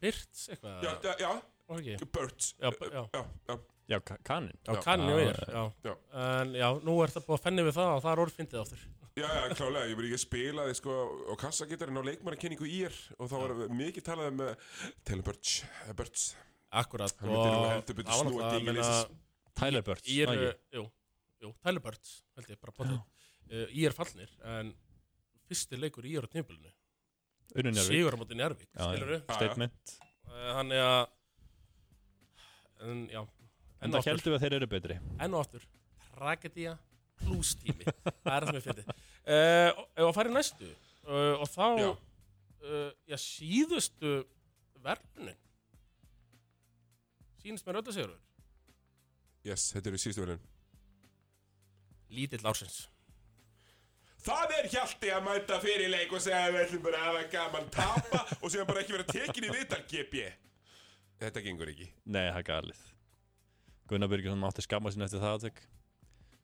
Birts 0.00 0.44
eitthvað 0.52 0.84
Já, 0.86 0.92
já, 1.02 1.14
já, 1.24 1.30
ekki? 1.80 1.96
Birds 2.14 2.52
Já, 2.62 2.70
já. 2.70 3.02
já, 3.10 3.24
já, 3.50 3.56
Já, 3.90 3.98
ka- 4.06 4.18
kaninn. 4.22 4.54
Já, 4.68 4.76
Já. 4.76 4.80
kanni 4.86 5.10
og 5.16 5.18
ég 5.24 5.40
já. 5.50 5.64
já. 5.88 5.94
En 6.14 6.54
já, 6.60 6.68
nú 6.86 6.94
er 7.02 7.10
það 7.16 7.26
búið 7.26 7.40
að 7.40 7.44
fenni 7.48 7.64
við 7.66 7.74
það 7.80 7.90
og 7.96 8.02
það 8.06 8.12
er 8.14 8.22
orðið 8.26 8.38
fyndið 8.38 8.60
áttur 8.62 8.84
Já, 9.18 9.26
já, 9.34 9.54
klálega, 9.58 9.88
ég, 9.90 9.96
bara, 9.98 10.12
ég 10.14 10.22
spilaði 10.22 10.76
sko 10.78 10.98
á 11.26 11.34
kassagitarinn 11.42 11.98
á 11.98 12.06
leikmannakynningu 12.06 12.70
í 12.70 12.78
er 12.86 12.94
og 13.18 13.26
þá 13.32 13.34
var 13.42 13.56
mikið 13.82 14.06
talað 14.06 14.30
um 14.30 14.44
uh, 14.46 14.54
Taylor 15.02 15.26
Birch, 15.26 15.56
uh, 15.88 15.92
Birch 15.98 16.28
Akkurat 16.70 17.14
Hann 17.18 17.30
myndi 17.32 17.50
nú 17.50 17.62
heldur 17.70 17.96
betur 17.98 18.10
það 18.12 18.18
var 18.20 18.26
snúa 18.26 18.42
náttúrulega, 18.42 18.58
dýgileysis. 18.60 19.00
meina, 19.10 19.54
Tyler 19.60 19.82
Birds, 19.88 20.06
Í 20.06 20.18
er, 20.22 20.30
ekki? 20.34 20.76
jú, 20.78 20.84
jú, 21.44 21.50
Tyler 21.64 21.82
Birds 21.86 22.12
held 22.38 22.52
ég 22.54 22.60
bara 22.62 22.74
potið 22.76 22.98
uh, 23.00 23.64
Í 23.74 23.86
er 23.88 23.96
fallnir 23.96 24.30
en 24.54 24.70
fyrsti 25.50 25.80
leikur 25.82 26.06
í 26.06 26.14
er 26.20 26.26
á 26.26 26.30
tímabilinu. 26.30 26.70
Unni 27.58 27.72
Njörvík 27.74 27.90
Sigur 27.90 28.14
á 28.14 28.18
móti 28.20 28.36
Njárvík, 28.38 28.68
Já, 28.70 28.84
skilur 28.86 29.10
já. 29.16 29.20
Statement 29.34 29.94
uh, 30.30 30.52
Þannig 30.60 30.84
að 30.86 31.00
en 32.86 33.02
já 33.10 33.20
En 33.80 33.90
það 33.94 33.98
og 34.02 34.06
heldum 34.10 34.30
við 34.32 34.36
að 34.36 34.42
þeir 34.44 34.54
eru 34.60 34.66
betri. 34.68 34.94
Enn 35.24 35.34
og 35.34 35.40
aftur 35.40 35.62
tragedía 36.12 36.74
plus 37.20 37.54
tími. 37.60 37.84
Það 37.86 38.34
er 38.36 38.44
það 38.44 38.48
sem 38.50 38.58
ég 38.58 38.66
fyndi 38.66 38.84
uh, 38.86 39.82
ef 39.96 40.04
að 40.06 40.14
fara 40.16 40.30
í 40.30 40.34
næstu 40.36 40.68
uh, 40.68 41.34
og 41.40 41.46
þá 41.50 41.66
Já. 41.80 41.88
uh, 41.90 42.90
já, 43.08 43.16
síðustu 43.24 44.12
verðunin 44.84 45.38
sínist 47.42 47.66
mér 47.66 47.80
öllu 47.82 47.94
sigur 47.96 48.16
Yes, 49.46 49.70
þetta 49.72 49.88
eru 49.92 50.00
síðustu 50.02 50.20
verðin 50.26 50.42
lítill 52.10 52.42
ársins. 52.50 52.80
Það 54.20 54.52
er 54.58 54.66
hjalti 54.72 55.10
að 55.14 55.22
mæta 55.24 55.56
fyrir 55.62 55.88
leik 55.88 56.10
og 56.12 56.20
segja 56.20 56.50
við 56.52 56.64
ætlum 56.66 56.82
bara 56.84 56.98
að 57.00 57.06
hafa 57.08 57.28
gaman 57.32 57.68
tapa 57.72 58.20
og 58.42 58.50
síðan 58.52 58.68
bara 58.68 58.82
ekki 58.82 58.96
vera 58.98 59.06
tekin 59.08 59.46
í 59.46 59.52
viðtal 59.54 59.80
GB 59.88 60.24
Þetta 61.20 61.42
gengur 61.44 61.70
ekki. 61.72 61.86
Nei, 62.08 62.26
það 62.32 62.38
er 62.40 62.46
galið. 62.48 62.82
Gunnar 63.90 64.10
Byrgjum 64.12 64.40
mátti 64.40 64.64
skamma 64.64 64.92
sín 64.92 65.04
eftir 65.06 65.22
það 65.22 65.36
aðtök 65.38 65.62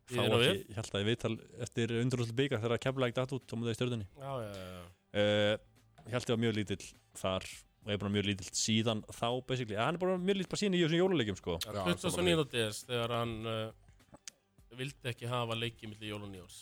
Í 0.07 0.17
Fá 0.17 0.23
ekki, 0.23 0.59
ég 0.71 0.77
held 0.79 0.91
að 0.95 1.03
ég 1.03 1.09
viðtal 1.11 1.35
eftir 1.67 1.93
undurúslu 2.01 2.35
byggar 2.39 2.61
þegar 2.63 2.77
að 2.77 2.83
kemla 2.87 3.09
ekki 3.11 3.19
datt 3.21 3.35
út 3.37 3.51
á 3.51 3.55
mútið 3.59 3.73
í 3.73 3.77
stjórnunni 3.81 4.07
já, 4.07 4.33
já, 4.39 4.51
já, 4.55 4.67
já. 4.71 4.85
uh, 5.19 5.55
Ég 6.07 6.15
held 6.15 6.23
að 6.23 6.31
ég 6.31 6.37
var 6.37 6.43
mjög 6.45 6.57
lítill 6.61 6.85
þar 7.19 7.47
og 7.87 7.93
er 7.95 7.99
bara 8.03 8.11
mjög 8.11 8.27
lítill 8.27 8.51
síðan 8.59 9.01
þá 9.15 9.29
basically, 9.47 9.77
hann 9.79 9.95
er 9.95 10.03
bara 10.03 10.17
mjög 10.19 10.41
lítill 10.41 10.51
bara 10.53 10.61
síðan 10.63 10.75
í 10.77 10.81
þessum 10.83 11.01
jóluleikjum 11.01 11.39
sko. 11.39 11.57
Já, 11.63 11.83
29. 11.87 12.47
des 12.53 12.81
þegar 12.89 13.15
hann 13.21 13.35
uh, 13.47 13.71
vildi 14.77 15.13
ekki 15.13 15.31
hafa 15.31 15.55
leiki 15.57 15.87
milli 15.89 16.11
jól 16.11 16.25
og 16.27 16.33
nýjórs 16.35 16.59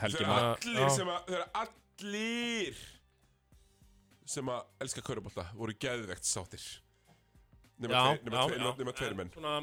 Helgi 0.00 0.22
Þegar 0.22 0.30
Már. 0.30 0.44
maður- 0.46 0.70
allir 0.70 0.90
sem 0.94 1.10
að 1.10 1.28
Þegar 1.28 1.46
allir 1.64 2.82
sem 4.34 4.48
að 4.54 4.62
elska 4.86 5.02
körubólta 5.04 5.44
voru 5.54 5.74
geðvegt 5.76 6.24
sáttir. 6.24 6.62
Nema 7.78 8.06
tveir- 8.96 9.14
menn. 9.18 9.30
svona, 9.34 9.58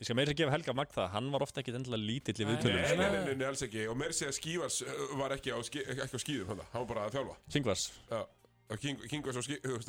Ég 0.00 0.04
skal 0.08 0.16
meira 0.16 0.32
að 0.32 0.38
gefa 0.40 0.50
Helga 0.54 0.72
Magd 0.74 0.94
það, 0.96 1.10
hann 1.12 1.26
var 1.30 1.42
ofta 1.44 1.60
ekki 1.60 1.74
endilega 1.76 2.00
lítill 2.08 2.34
í 2.40 2.46
viðtölum 2.48 2.78
Nei, 2.80 2.86
sko. 2.88 2.96
nei, 2.96 3.10
nei, 3.12 3.24
nei, 3.26 3.34
nei, 3.36 3.46
alls 3.46 3.62
ekki. 3.66 3.82
Og 3.92 3.96
meir 4.00 4.14
segja 4.16 4.32
Skívars 4.32 4.78
uh, 4.82 5.16
var 5.20 5.34
ekki 5.36 5.52
á, 5.52 5.58
ski, 5.62 5.82
ekki 5.84 6.16
á 6.16 6.20
skíðum 6.24 6.48
hann 6.48 6.62
Hann 6.72 6.86
var 6.86 6.88
bara 6.94 7.02
að 7.06 7.18
þjálfa. 7.18 7.36
Singvars 7.52 7.84
Já, 8.10 8.20
Kingos 8.78 9.36
og, 9.40 9.44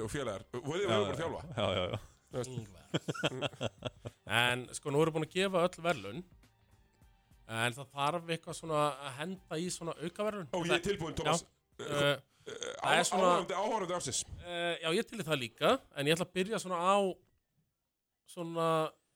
og 0.06 0.12
félagar. 0.12 0.44
Voruð 0.54 0.82
þið 0.82 0.90
voru 0.90 1.06
bara 1.06 1.14
að 1.14 1.20
þjálfa? 1.22 1.42
Já, 1.58 1.66
já, 1.78 1.84
já. 1.92 2.00
En 4.32 4.64
sko 4.76 4.92
nú 4.94 5.02
erum 5.04 5.14
búin 5.18 5.26
að 5.28 5.34
gefa 5.36 5.64
öll 5.68 5.82
verðlun 5.86 6.22
en 7.52 7.74
það 7.76 7.90
þarf 7.92 8.30
eitthvað 8.32 8.56
svona 8.62 8.82
að 9.04 9.16
henda 9.20 9.58
í 9.60 9.66
svona 9.74 9.94
aukaverðlun 10.00 10.48
Ó, 10.56 10.58
ég 10.64 10.76
er 10.78 10.84
tilbúin, 10.86 11.16
Thomas. 11.18 11.42
Uh, 11.82 12.16
það 12.48 12.94
er 12.96 13.04
svona- 13.10 13.32
Áhorfandi, 13.34 13.54
áhorfandi 13.60 13.96
ársins. 13.98 14.22
Uh, 14.40 14.76
já 14.86 14.90
ég 14.96 15.10
til 15.10 15.20
í 15.20 15.26
það 15.28 15.42
líka 15.42 15.74
en 15.98 16.08
ég 16.08 16.16
ætla 16.16 16.28
að 16.30 16.36
byrja 16.40 16.62
svona 16.64 16.80
á 16.80 16.96
svona 18.32 18.70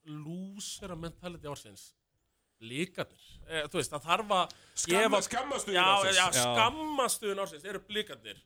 lúsera 0.05 0.95
mentality 0.99 1.47
ársins. 1.47 1.93
Blikarnir. 2.59 3.23
Uh, 3.47 3.63
þú 3.71 3.79
veist 3.79 3.91
það 3.95 4.03
þarf 4.09 4.29
að 4.35 4.53
Skamma, 4.75 4.99
gefa 5.05 5.21
skammastu 5.29 5.71
já, 5.75 5.85
já, 6.11 6.11
Já. 6.19 6.27
skammastuðin 6.35 7.41
ársins 7.45 7.65
eru 7.67 7.79
blikarnir 7.87 8.37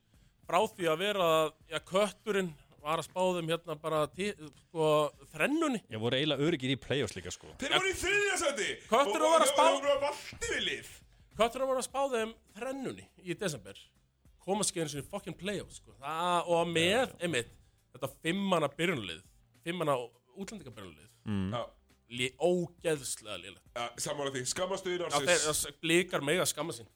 frá 0.50 0.60
því 0.74 0.88
að 0.90 0.98
vera 1.04 1.28
já, 1.70 1.80
kötturinn 1.86 2.50
var 2.80 3.02
að 3.02 3.10
spáðum 3.10 3.50
hérna 3.52 3.76
bara 3.78 4.00
sko, 4.64 4.86
þrennunni. 5.34 5.82
Ég 5.92 6.00
voru 6.02 6.18
eiginlega 6.18 6.46
öryggir 6.48 6.72
í 6.74 6.78
play-offs 6.80 7.14
líka 7.18 7.32
sko. 7.36 7.52
Þeir 7.62 7.76
voru 7.76 7.92
í 7.92 7.98
þriðja 8.00 8.38
seti 8.42 8.68
Kötturinn 8.90 9.26
var 9.36 9.44
að 9.46 9.52
spá- 9.52 9.66
Og 9.68 9.82
voru 9.82 9.92
að 9.94 10.04
valdi 10.08 10.52
við 10.54 10.64
lið. 10.70 10.92
Kötturinn 11.40 11.70
var 11.70 11.82
að 11.82 11.88
spá 11.90 12.00
þeim 12.14 12.32
þrennunni 12.58 13.06
í 13.24 13.36
desember. 13.38 13.82
Komast 14.44 14.72
ekki 14.72 14.82
einu 14.82 14.90
sinni 14.94 15.04
í 15.06 15.10
fucking 15.12 15.38
playoff 15.38 15.74
sko. 15.76 15.94
það, 16.02 16.48
og 16.56 16.68
með, 16.72 17.12
einmitt 17.22 17.52
þetta 17.94 18.10
fimmana 18.24 18.70
byrjunlið 18.80 19.22
fimmana 19.64 19.98
útlendinga 20.40 20.72
byrjunlið 20.74 21.06
Mm. 21.30 21.52
Já, 21.54 21.66
lí, 22.10 22.30
ógeðslega 22.42 23.36
lélegt. 23.44 23.66
Já, 23.76 23.90
sammála 24.02 24.32
því, 24.34 24.42
skammastuðin 24.50 25.04
Já, 25.04 25.20
þeir, 25.20 25.44
mig 26.26 26.40
að 26.40 26.48
skamma 26.48 26.74
sín. 26.74 26.88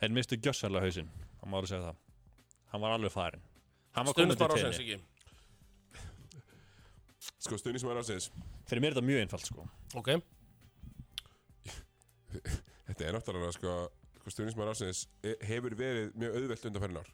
Þeir 0.00 0.10
mistu 0.16 0.36
gjössalega 0.40 0.80
hausinn 0.88 1.10
Hann 1.40 1.50
má 1.52 1.58
alveg 1.60 1.68
segja 1.68 1.84
það 1.92 1.96
Hann 2.74 2.82
var 2.82 2.96
alveg 2.96 3.12
farinn. 3.14 3.42
Hann 3.94 4.08
var 4.08 4.16
bara 4.18 4.34
til 4.34 4.46
ásins 4.50 4.78
tenni 4.80 4.96
ekki? 4.96 4.96
Sko, 7.44 7.54
er 7.54 8.00
ásins 8.00 8.30
Fyrir 8.66 8.82
mér 8.82 8.90
er 8.90 8.96
þetta 8.96 9.06
mjög 9.06 9.20
einfalt 9.22 9.46
sko. 9.46 9.66
Ok, 10.00 10.08
Þetta 12.88 13.06
er 13.06 13.14
náttúrulega, 13.14 13.54
sko, 13.54 13.74
sko 14.26 14.48
er 14.48 14.72
ásins 14.72 15.04
hefur 15.46 15.76
verið 15.78 16.10
mjög 16.18 16.38
auðvelt 16.40 16.66
undan 16.70 16.82
færin 16.82 16.98
ár 16.98 17.10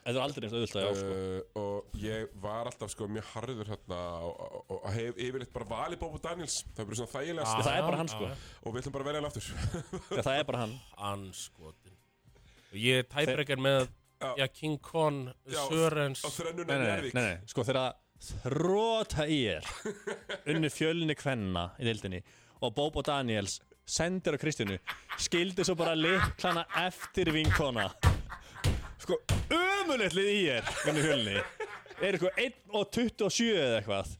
Þetta 0.00 0.14
er 0.14 0.22
aldrei 0.22 0.46
eins 0.46 0.54
auðvitað 0.54 0.86
já 0.86 0.92
sko. 0.96 1.10
Uh, 1.12 1.40
og 1.60 1.98
ég 2.00 2.38
var 2.40 2.70
alltaf 2.70 2.94
sko 2.94 3.08
mjög 3.10 3.26
harður 3.34 3.74
hérna 3.74 4.00
og, 4.30 4.38
og, 4.46 4.70
og 4.78 4.86
hef 4.94 5.18
yfirleitt 5.18 5.52
bara 5.52 5.66
valið 5.68 6.00
Bobo 6.00 6.20
Daniels. 6.24 6.62
Það 6.70 6.80
er 6.80 6.88
bara 6.88 7.00
svona 7.02 7.12
þægilegast. 7.12 7.52
Ah. 7.52 7.64
Það 7.66 7.76
er 7.76 7.88
bara 7.90 7.98
hann 8.00 8.12
sko. 8.14 8.30
Já, 8.30 8.38
og 8.62 8.72
við 8.72 8.80
ætlum 8.80 8.94
bara 8.96 9.04
að 9.04 9.10
velja 9.10 9.20
hann 9.20 9.28
aftur. 9.28 9.50
Það 10.14 10.32
er 10.38 10.46
bara 10.48 10.62
hann. 10.62 10.74
Anskotin. 11.10 11.98
Ég 12.80 13.02
er 13.02 13.10
tæbreykar 13.12 13.60
með 13.60 13.90
Já. 14.20 14.34
já, 14.36 14.46
King 14.48 14.78
Já, 15.46 15.68
Sörens. 15.68 16.22
Nei, 16.22 16.52
nei, 16.52 16.78
nei, 16.78 16.86
Njárvík 16.86 17.14
nei, 17.14 17.22
nei. 17.24 17.36
Sko 17.48 17.64
þegar 17.64 17.94
þróta 18.20 19.24
í 19.24 19.38
er 19.48 19.64
Unnu 20.52 20.68
fjölni 20.68 21.16
kvenna 21.16 21.70
í 21.80 21.86
deildinni 21.88 22.20
Og 22.60 22.74
Bobo 22.76 23.00
Daniels 23.00 23.62
sendir 23.88 24.36
á 24.36 24.38
Kristjánu 24.42 24.76
Skildi 25.16 25.64
svo 25.64 25.74
bara 25.78 25.96
liklana 25.96 26.66
eftir 26.84 27.32
vinkona. 27.32 27.88
Sko 29.00 29.16
ömulegt 29.56 30.14
lið 30.16 30.28
í 30.34 30.42
er 30.58 30.68
Unnu 30.90 31.04
fjölni. 31.06 31.38
Er 32.00 32.16
eitthvað 32.16 32.44
1 32.44 32.76
og 32.76 32.92
27 32.92 33.48
eða 33.56 33.80
eitthvað? 33.80 34.12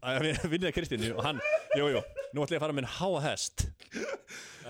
Að 0.00 0.28
vinna 0.50 0.74
Kristjánu 0.74 1.14
og 1.14 1.22
hann, 1.28 1.40
jú, 1.78 1.86
jú, 1.94 2.02
nú 2.34 2.42
ætlum 2.42 2.56
ég 2.56 2.58
að 2.58 2.66
fara 2.66 2.74
með 2.74 2.86
en 2.88 2.94
háa 2.98 3.22
hest 3.28 3.66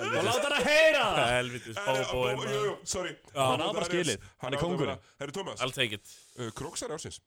og 0.00 0.24
láta 0.26 0.46
hann 0.46 0.56
að 0.56 0.68
heyra 0.70 1.02
það 1.16 1.32
helvitis 1.36 1.80
Jú, 1.80 2.04
Bobo 2.12 2.46
jú, 2.46 2.60
jú, 2.66 2.72
sorry 2.88 3.12
Hann 3.34 3.64
á 3.64 3.68
bara 3.76 3.88
skilið. 3.88 4.24
Hann 4.42 4.56
er 4.56 4.62
kóngurinn. 4.62 5.04
Herri 5.20 5.34
Thomas, 5.36 5.60
I'll 5.64 5.74
take 5.74 5.98
it 5.98 6.14
uh, 6.38 6.48
Króksar 6.56 6.94
ársins 6.96 7.20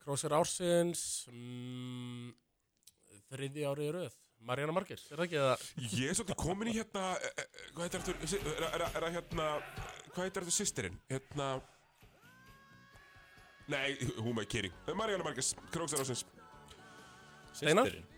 Krósir 0.00 0.32
ársins 0.34 1.02
mm, 1.30 2.30
þriði 3.30 3.66
ári 3.68 3.88
í 3.90 3.94
röð 3.94 4.16
Marjana 4.48 4.72
Margers, 4.72 5.02
er 5.12 5.20
það 5.20 5.26
ekki 5.26 5.40
það? 5.42 5.64
Ég 6.00 6.10
er 6.10 6.16
svolítið 6.16 6.38
komin 6.40 6.70
í 6.70 6.76
hérna 6.78 7.02
eh, 7.20 7.42
eh, 7.42 7.66
Hvað 7.76 7.84
heitir 7.84 8.04
þetta 8.06 8.38
Er 8.40 8.64
er- 8.70 8.86
er 8.88 9.04
það 9.04 9.16
hérna 9.18 9.48
Hvað 10.14 10.22
heitir 10.24 10.46
þetta 10.46 10.56
sýstirinn 10.56 10.96
Hérna 11.12 11.50
Nei, 13.70 13.92
hún 14.18 14.34
með 14.34 14.48
kýring 14.50 14.78
Mariana 14.98 15.26
Marquez, 15.28 15.52
Króksar 15.70 16.00
ársins 16.02 16.24
Steinar? 17.52 17.86
Systirinn. 17.90 18.08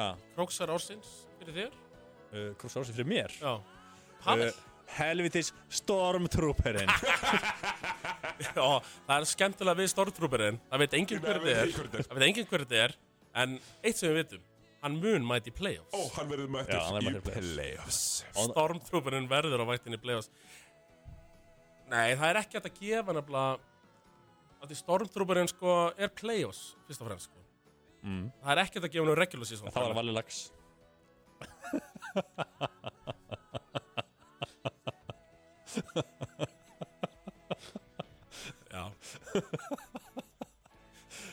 Ha, 0.00 0.10
Króksar 0.34 0.72
ársins 0.74 1.08
fyrir 1.38 1.56
þér? 1.56 1.78
Uh, 2.32 2.50
Kross 2.60 2.76
ársins 2.80 2.96
fyrir 2.96 3.10
mér. 3.10 3.34
Já. 3.40 3.56
Pavel? 4.24 4.50
uh, 4.50 4.66
Helvitis 4.90 5.52
Stormtrooperinn 5.70 6.90
Já, 8.50 8.64
það 9.06 9.12
er 9.14 9.26
skemmtilega 9.30 9.78
við 9.78 9.90
Stormtrooperinn 9.92 10.58
Það 10.66 10.82
veit 10.82 10.96
enginn 10.98 11.20
hver 11.22 11.38
Nei, 11.38 11.44
þetta 11.46 11.84
veit 11.84 11.94
er. 11.94 12.06
Það 12.08 12.16
veit 12.18 12.26
enginn 12.26 12.48
hver 12.50 12.64
þetta 12.64 12.80
er 12.88 12.94
En 13.38 13.54
eitt 13.86 14.00
sem 14.00 14.10
við 14.10 14.18
vitum 14.24 14.42
Hann 14.80 14.96
mun 14.96 15.26
mæti 15.28 15.52
í 15.52 15.56
playoffs. 15.56 15.92
Ó, 15.92 16.00
hann 16.16 16.30
verður 16.30 16.48
verður 16.56 17.18
í 17.18 17.50
playoffs. 17.52 17.98
Stormtrooperinn 18.32 19.26
verður 19.28 19.60
á 19.60 19.66
vættinni 19.68 19.98
í 19.98 20.00
playoffs. 20.00 20.30
Nei, 21.90 22.14
það 22.16 22.24
er 22.30 22.38
ekki 22.40 22.56
hægt 22.56 22.68
að 22.70 22.78
gefa 22.78 23.16
nefnilega 23.16 23.58
að 24.60 24.70
því 24.72 24.78
Stormtrooperinn 24.78 25.50
sko 25.52 25.74
er 26.00 26.12
playoffs 26.16 26.62
fyrst 26.88 27.04
og 27.04 27.10
fremst 27.10 27.28
sko. 27.28 27.44
mm. 28.06 28.24
Það 28.40 28.54
er 28.54 28.62
ekki 28.64 28.78
hægt 28.78 28.88
að 28.88 28.96
gefa 28.96 29.04
hann 29.10 29.20
regular 29.20 29.50
season. 29.50 29.68
Það 29.74 29.84
var 29.84 29.92
að 29.92 30.00
valja 30.00 30.16
lags 30.16 30.40
Já, 38.70 38.84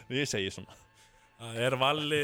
Ég 0.10 0.28
segi 0.30 0.50
svona. 0.54 0.76
Það 1.38 1.58
er 1.68 1.76
valli 1.78 2.22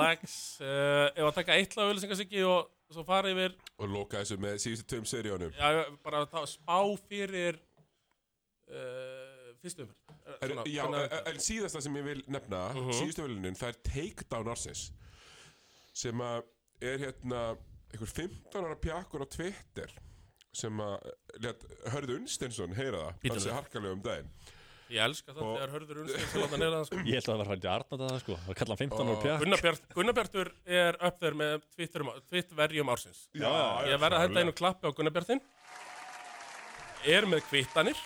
lags 0.00 0.32
uh, 0.58 1.06
Ef 1.14 1.22
að 1.28 1.36
taka 1.36 1.54
eitt 1.54 1.76
lag 1.78 1.86
auðlýsingarsiki 1.92 2.40
og 2.48 2.72
svo 2.90 3.04
fara 3.06 3.30
yfir 3.30 3.52
Og 3.78 3.92
loka 3.92 4.18
þessu 4.22 4.38
með 4.42 4.56
síðustu 4.64 4.88
tveim 4.90 5.06
seríunum. 5.06 5.52
Já, 5.54 5.84
bara 6.02 6.24
að 6.24 6.32
ta- 6.32 6.42
spá 6.50 6.78
fyrir 7.06 7.60
uh, 8.72 9.52
fyrstu 9.62 9.86
umferð. 9.86 10.02
Eh, 10.26 10.34
Er, 10.42 10.50
svona, 10.50 10.64
já, 10.66 10.82
en, 11.30 11.38
síðasta 11.46 11.80
sem 11.84 11.94
ég 12.00 12.04
vil 12.08 12.24
nefna 12.34 12.64
Mhm. 12.74 12.90
síðustu 12.98 13.22
velunin, 13.28 13.54
það 13.58 13.68
er 13.70 13.78
Takedown 13.92 14.50
Ársins 14.50 14.82
sem 15.96 16.18
að 16.20 16.42
er 16.82 16.98
hérna 17.06 17.44
einhver 17.92 18.10
15 18.12 18.66
ára 18.66 18.76
pjakkur 18.82 19.24
á 19.24 19.26
Twitter 19.36 19.92
sem 20.56 20.78
að 20.80 21.10
let 21.44 21.64
Hörður 21.92 22.20
Unsteinsson 22.22 22.72
heyra 22.76 23.02
það 23.22 23.32
hansi 23.34 23.48
nú. 23.50 23.56
harkalega 23.58 23.92
um 23.98 24.04
daginn. 24.06 24.30
Ég 24.86 25.02
elska 25.02 25.32
það 25.34 25.42
Og- 25.42 25.56
þegar 25.58 25.72
hörður 25.74 25.98
að 26.00 26.36
láta 26.40 26.58
neyra 26.62 26.76
það 26.78 26.84
sko. 26.88 26.98
Ég 27.10 27.16
held 27.16 27.26
að 27.26 27.32
það 27.32 27.40
var 27.42 27.48
hægt 27.50 27.64
að 27.66 27.72
arna 27.76 27.98
það 28.02 28.20
sko. 28.22 28.36
Það 28.46 28.58
kalla 28.60 28.74
hann 28.76 28.82
15 28.82 29.08
ára 29.10 29.16
pjakk 29.24 29.40
Gunnar, 29.42 29.62
Bjart, 29.66 29.88
Gunnar 29.96 30.14
Bjartur 30.18 30.50
er 30.80 30.98
upp 31.08 31.18
þeir 31.24 31.36
með 31.40 31.56
Twitter, 31.76 32.04
Twitter-verjum 32.30 32.92
ársins. 32.94 33.22
Já, 33.34 33.50
Ég 33.90 34.00
verð 34.04 34.16
að 34.20 34.24
henda 34.26 34.44
einu 34.46 34.54
klappi 34.62 34.86
á 34.86 34.90
Gunnar 34.96 35.14
Bjartin 35.16 35.42
Er 37.06 37.26
með 37.30 37.44
kvittanir. 37.50 37.98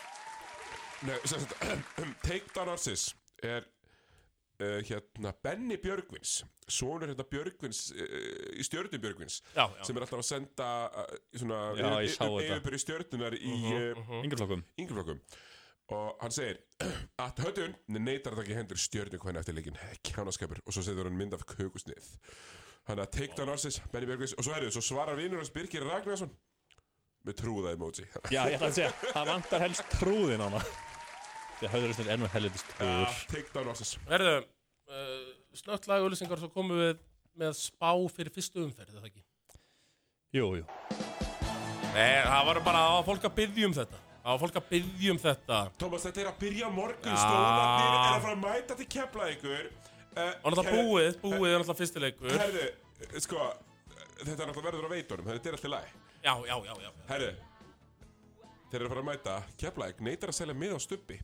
Nei, 1.06 1.14
sem 1.24 1.40
sagt, 1.40 1.54
Takedown 2.26 2.72
Ársins 2.74 3.06
er 3.44 3.64
uh, 4.62 4.78
hérna 4.86 5.32
Benny 5.44 5.78
Björgvins 5.82 6.40
sonur 6.70 7.10
hérna 7.10 7.26
Björgvins 7.28 7.86
uh, 7.94 8.58
í 8.60 8.66
stjörnum 8.66 9.02
Björgvins 9.02 9.40
Já, 9.54 9.64
já. 9.66 9.84
sem 9.86 9.96
er 9.98 10.06
alltaf 10.06 10.22
að 10.22 10.28
senda 10.28 10.68
uh, 10.88 11.14
svona 11.34 11.60
yfirbyrði 12.06 12.82
stjörnunar 12.84 13.38
í. 13.38 13.54
Yngreflokkum 14.20 14.64
yngreflokkum 14.80 15.22
og 15.90 16.20
hann 16.22 16.34
segir 16.34 16.60
að 17.24 17.40
hötun 17.46 17.72
neytar 17.98 18.36
að 18.36 18.44
taka 18.44 18.54
í 18.54 18.58
hendur 18.60 18.78
stjörnu 18.78 19.18
hvernig 19.18 19.42
eftir 19.42 19.56
leikin 19.56 19.80
kjánaskapur. 20.06 20.60
Og 20.62 20.76
svo 20.76 20.84
setur 20.86 21.08
hann 21.10 21.18
mynd 21.18 21.34
af 21.34 21.42
kökusnið. 21.50 22.12
Hann 22.86 23.02
að 23.02 23.10
take 23.16 23.34
down 23.34 23.50
Arsis, 23.50 23.80
Benny 23.90 24.06
Björgvins. 24.06 24.36
Og 24.38 24.46
svo 24.46 24.54
er 24.54 24.68
þau, 24.68 24.76
svo 24.78 24.84
svarar 24.92 25.18
vinnur 25.18 25.42
hans 25.42 25.50
Birgir 25.54 25.82
Ragnarsson 25.88 26.30
með 27.26 27.36
trúða 27.40 27.74
emoji 27.76 28.06
Já, 28.32 28.44
ég 28.48 28.56
ætla 28.56 28.70
að 28.70 28.76
segja 28.78 28.92
Það 29.12 29.26
vantar 29.34 29.64
helst 29.66 29.96
trúðin 29.98 30.40
á 30.40 30.46
hana 30.48 30.62
Því 31.60 31.68
að 31.68 31.74
höfður 31.76 32.08
er 32.08 32.20
nú 32.20 32.28
helvitist 32.32 32.70
trúður 32.72 33.16
take 33.28 33.50
down 33.52 33.66
Arsis 33.68 33.90
Verðu, 34.08 34.36
uh, 34.88 35.26
snögt 35.60 35.88
lag 35.90 36.00
auðlýsingar 36.00 36.40
svo 36.40 36.48
komum 36.54 36.78
við 36.80 37.02
með 37.36 37.58
spá 37.58 37.90
fyrir 38.14 38.32
fyrstu 38.32 38.62
umferð, 38.64 38.94
er 38.94 39.02
það 39.02 39.10
ekki? 39.10 39.24
Jú, 40.38 40.46
jú. 40.56 40.64
Nei, 41.92 42.22
það 42.24 42.46
var 42.48 42.60
bara 42.64 42.84
að 42.94 43.00
fólk 43.10 43.26
að 43.28 43.34
byggja 43.42 43.68
um 43.68 43.74
þetta. 43.76 44.00
Það 44.20 44.30
var 44.30 44.40
fólk 44.44 44.56
að 44.60 44.66
byggja 44.70 45.12
um 45.12 45.20
þetta. 45.20 45.58
Tómas, 45.82 46.06
þetta 46.06 46.22
er 46.22 46.30
að 46.30 46.38
byrja 46.40 46.70
morgun. 46.72 47.10
Já. 47.12 47.20
stóðarnir 47.26 47.90
er 47.90 48.14
að 48.14 48.24
fara 48.24 48.36
að 48.36 48.42
mæta 48.46 48.78
til 48.78 48.86
kepla 48.94 49.28
ykkur 49.34 49.66
uh, 49.66 50.32
Og 50.40 50.54
náttúrulega 50.54 50.76
búið, 50.78 51.18
búið 51.24 51.50
er 51.50 51.60
náttúrulega 51.60 51.80
fyrstileikur 51.82 52.30
Já, 52.30 52.38
Herðu, 52.46 52.64
eh, 53.04 53.18
sko 53.24 53.50
þetta 54.20 54.36
er 54.36 54.50
náttúrulega 54.50 54.66
verður 54.70 54.88
á 54.88 54.90
veitunum, 54.94 55.28
þetta 55.28 55.50
er 55.50 55.58
alltaf 55.58 55.74
læg 55.74 55.92
já, 56.24 56.32
já, 56.48 56.56
já 56.84 56.90
Herðu 57.10 57.30
Þeir 58.70 58.78
eru 58.78 58.86
að 58.86 58.92
fara 58.92 59.02
að 59.02 59.08
mæta. 59.08 59.36
Keflæk 59.58 60.02
neytar 60.06 60.30
að 60.30 60.36
selja 60.36 60.54
mið 60.54 60.76
á 60.76 60.80
stubbi 60.84 61.16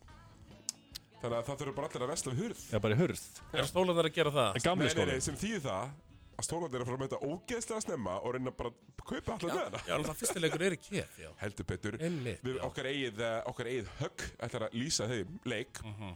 Þannig 1.23 1.37
að 1.39 1.47
það 1.49 1.61
þurfa 1.63 1.75
bara 1.77 1.89
allir 1.89 2.03
að 2.07 2.11
vesla 2.13 2.33
við 2.33 2.43
hurð 2.45 2.65
Já, 2.73 2.79
bara 2.85 2.95
í 2.95 2.99
hurð 3.01 3.23
Er 3.57 3.65
stólarnar 3.71 4.05
að 4.11 4.15
gera 4.19 4.31
það? 4.35 4.51
En 4.59 4.65
gamli 4.67 4.85
Nei, 4.87 4.95
nei, 4.95 5.05
nei, 5.07 5.15
skóli 5.17 5.25
sem 5.27 5.39
þýðir 5.41 5.63
það 5.67 5.95
að 6.37 6.45
stólandi 6.45 6.77
er 6.77 6.83
að 6.83 6.89
fara 6.91 6.97
að 6.97 7.03
mæta 7.07 7.19
ógeðslega 7.25 7.81
snemma 7.87 8.15
og 8.21 8.35
reyna 8.37 8.51
bara 8.53 8.69
að 8.69 9.05
kaupa 9.09 9.33
allar 9.37 9.55
með 9.55 9.63
hana 9.63 9.79
Já, 9.87 9.95
náttúrulega 9.97 10.17
fyrstileikur 10.21 10.65
er 10.67 10.75
í 10.77 10.81
kef, 10.85 11.15
já 11.23 11.31
Heldur 11.41 11.65
betur 11.71 11.97
Einmitt, 11.97 12.43
Við 12.45 12.59
já. 12.59 12.65
okkar 12.69 12.89
eigið, 12.91 13.23
eh, 13.25 13.39
okkar 13.49 13.71
eigið 13.73 13.89
högg 14.03 14.25
ætlar 14.45 14.67
að 14.69 14.77
lýsa 14.77 15.07
þeim 15.09 15.39
leik 15.49 15.81
Mhm. 15.87 16.13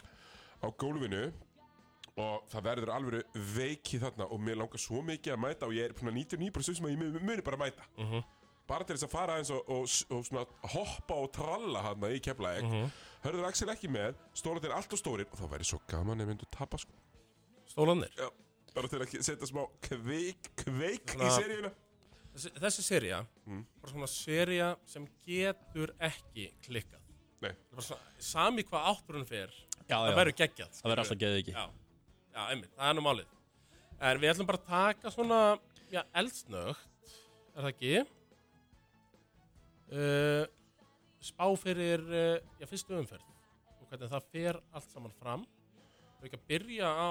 á 0.60 0.66
gólfinu 0.76 1.22
og 2.20 2.44
það 2.52 2.64
verður 2.68 2.92
alveg 2.98 3.40
veiki 3.56 4.00
þarna 4.02 4.26
og 4.28 4.40
mér 4.44 4.58
langar 4.60 4.82
svo 4.82 5.00
mikið 5.00 5.32
að 5.32 5.40
mæta 5.46 5.64
og 5.64 5.72
ég 5.72 5.84
er 5.88 5.94
svona 5.96 6.12
99% 6.12 6.76
sem 6.76 6.84
að 6.84 6.92
ég 6.92 6.98
muni- 7.00 7.24
muni 7.24 7.42
bara 7.42 7.56
mæta 7.56 7.82
Mhm. 7.96 8.24
bara 8.68 8.84
til 8.84 8.96
þess 8.96 9.04
að 9.08 9.10
fara 9.16 9.38
eins 9.38 9.50
og, 9.50 9.64
og, 9.70 9.88
og 10.10 10.24
svona 10.28 10.44
hoppa 10.74 11.14
og 11.14 11.32
tralla 11.32 11.80
hann 11.82 12.00
í 12.12 12.20
keflaðeg 12.20 12.62
Mhm. 12.68 12.90
Hörður 13.24 13.46
Axel 13.50 13.68
ekki 13.72 13.90
með 13.92 14.14
stóla 14.36 14.60
til 14.64 14.72
allt 14.72 14.92
og 14.96 15.00
stórir 15.00 15.28
og 15.30 15.38
það 15.40 15.50
væri 15.54 15.66
svo 15.68 15.80
gaman 15.90 16.20
ef 16.24 16.28
myndu 16.30 16.46
tapa 16.50 16.78
sko. 16.80 16.92
Stólarnir? 17.70 18.10
Já, 18.18 18.28
bara 18.74 18.88
til 18.90 19.00
að 19.02 19.14
setja 19.22 19.46
smá 19.50 19.62
kveik, 19.84 20.50
kveik 20.64 21.14
í 21.14 21.18
Svona- 21.18 21.36
seríuna. 21.40 21.72
Þessi, 22.30 22.50
þessi 22.62 22.82
seria 22.86 23.26
Mm. 23.46 23.64
Bara 23.82 23.92
svona 23.92 24.06
seria 24.08 24.76
sem 24.86 25.06
getur 25.26 25.90
ekki 26.00 26.52
klikkað. 26.62 27.00
Nei. 27.42 27.50
Það 27.50 27.72
er 27.72 27.74
bara 27.74 27.82
svona, 27.82 28.00
Sami 28.18 28.62
hvað 28.62 28.86
átturinn 28.92 29.26
fer 29.26 29.50
Já, 29.88 29.96
Það 29.96 30.10
já. 30.10 30.16
verður 30.20 30.36
geggjað 30.38 30.70
Það 30.76 30.90
verður 30.90 31.02
alltaf 31.02 31.18
geðið 31.18 31.38
ekki 31.40 31.52
Já, 31.56 31.64
já, 32.34 32.42
einmitt, 32.52 32.74
það 32.76 32.90
er 32.90 32.94
nú 32.94 33.00
málið. 33.06 33.26
En 34.00 34.20
við 34.20 34.30
ætlum 34.34 34.46
bara 34.46 34.58
að 34.58 34.66
taka 34.70 35.10
svona 35.10 35.58
Já, 35.90 36.02
eldsnögt 36.14 36.78
Er 37.56 37.62
það 37.64 37.72
ekki? 37.74 38.06
Uh, 39.90 40.46
spá 41.20 41.46
fyrir 41.60 42.02
uh, 42.08 42.36
já, 42.60 42.66
fyrstu 42.70 42.96
umferð 42.98 43.26
og 43.80 43.86
hvernig 43.90 44.10
það 44.12 44.32
fer 44.32 44.60
allt 44.72 44.90
saman 44.92 45.14
fram. 45.18 45.46
Við 46.20 46.30
ekki 46.30 46.40
að 46.40 46.48
byrja 46.52 46.90
á 46.90 47.10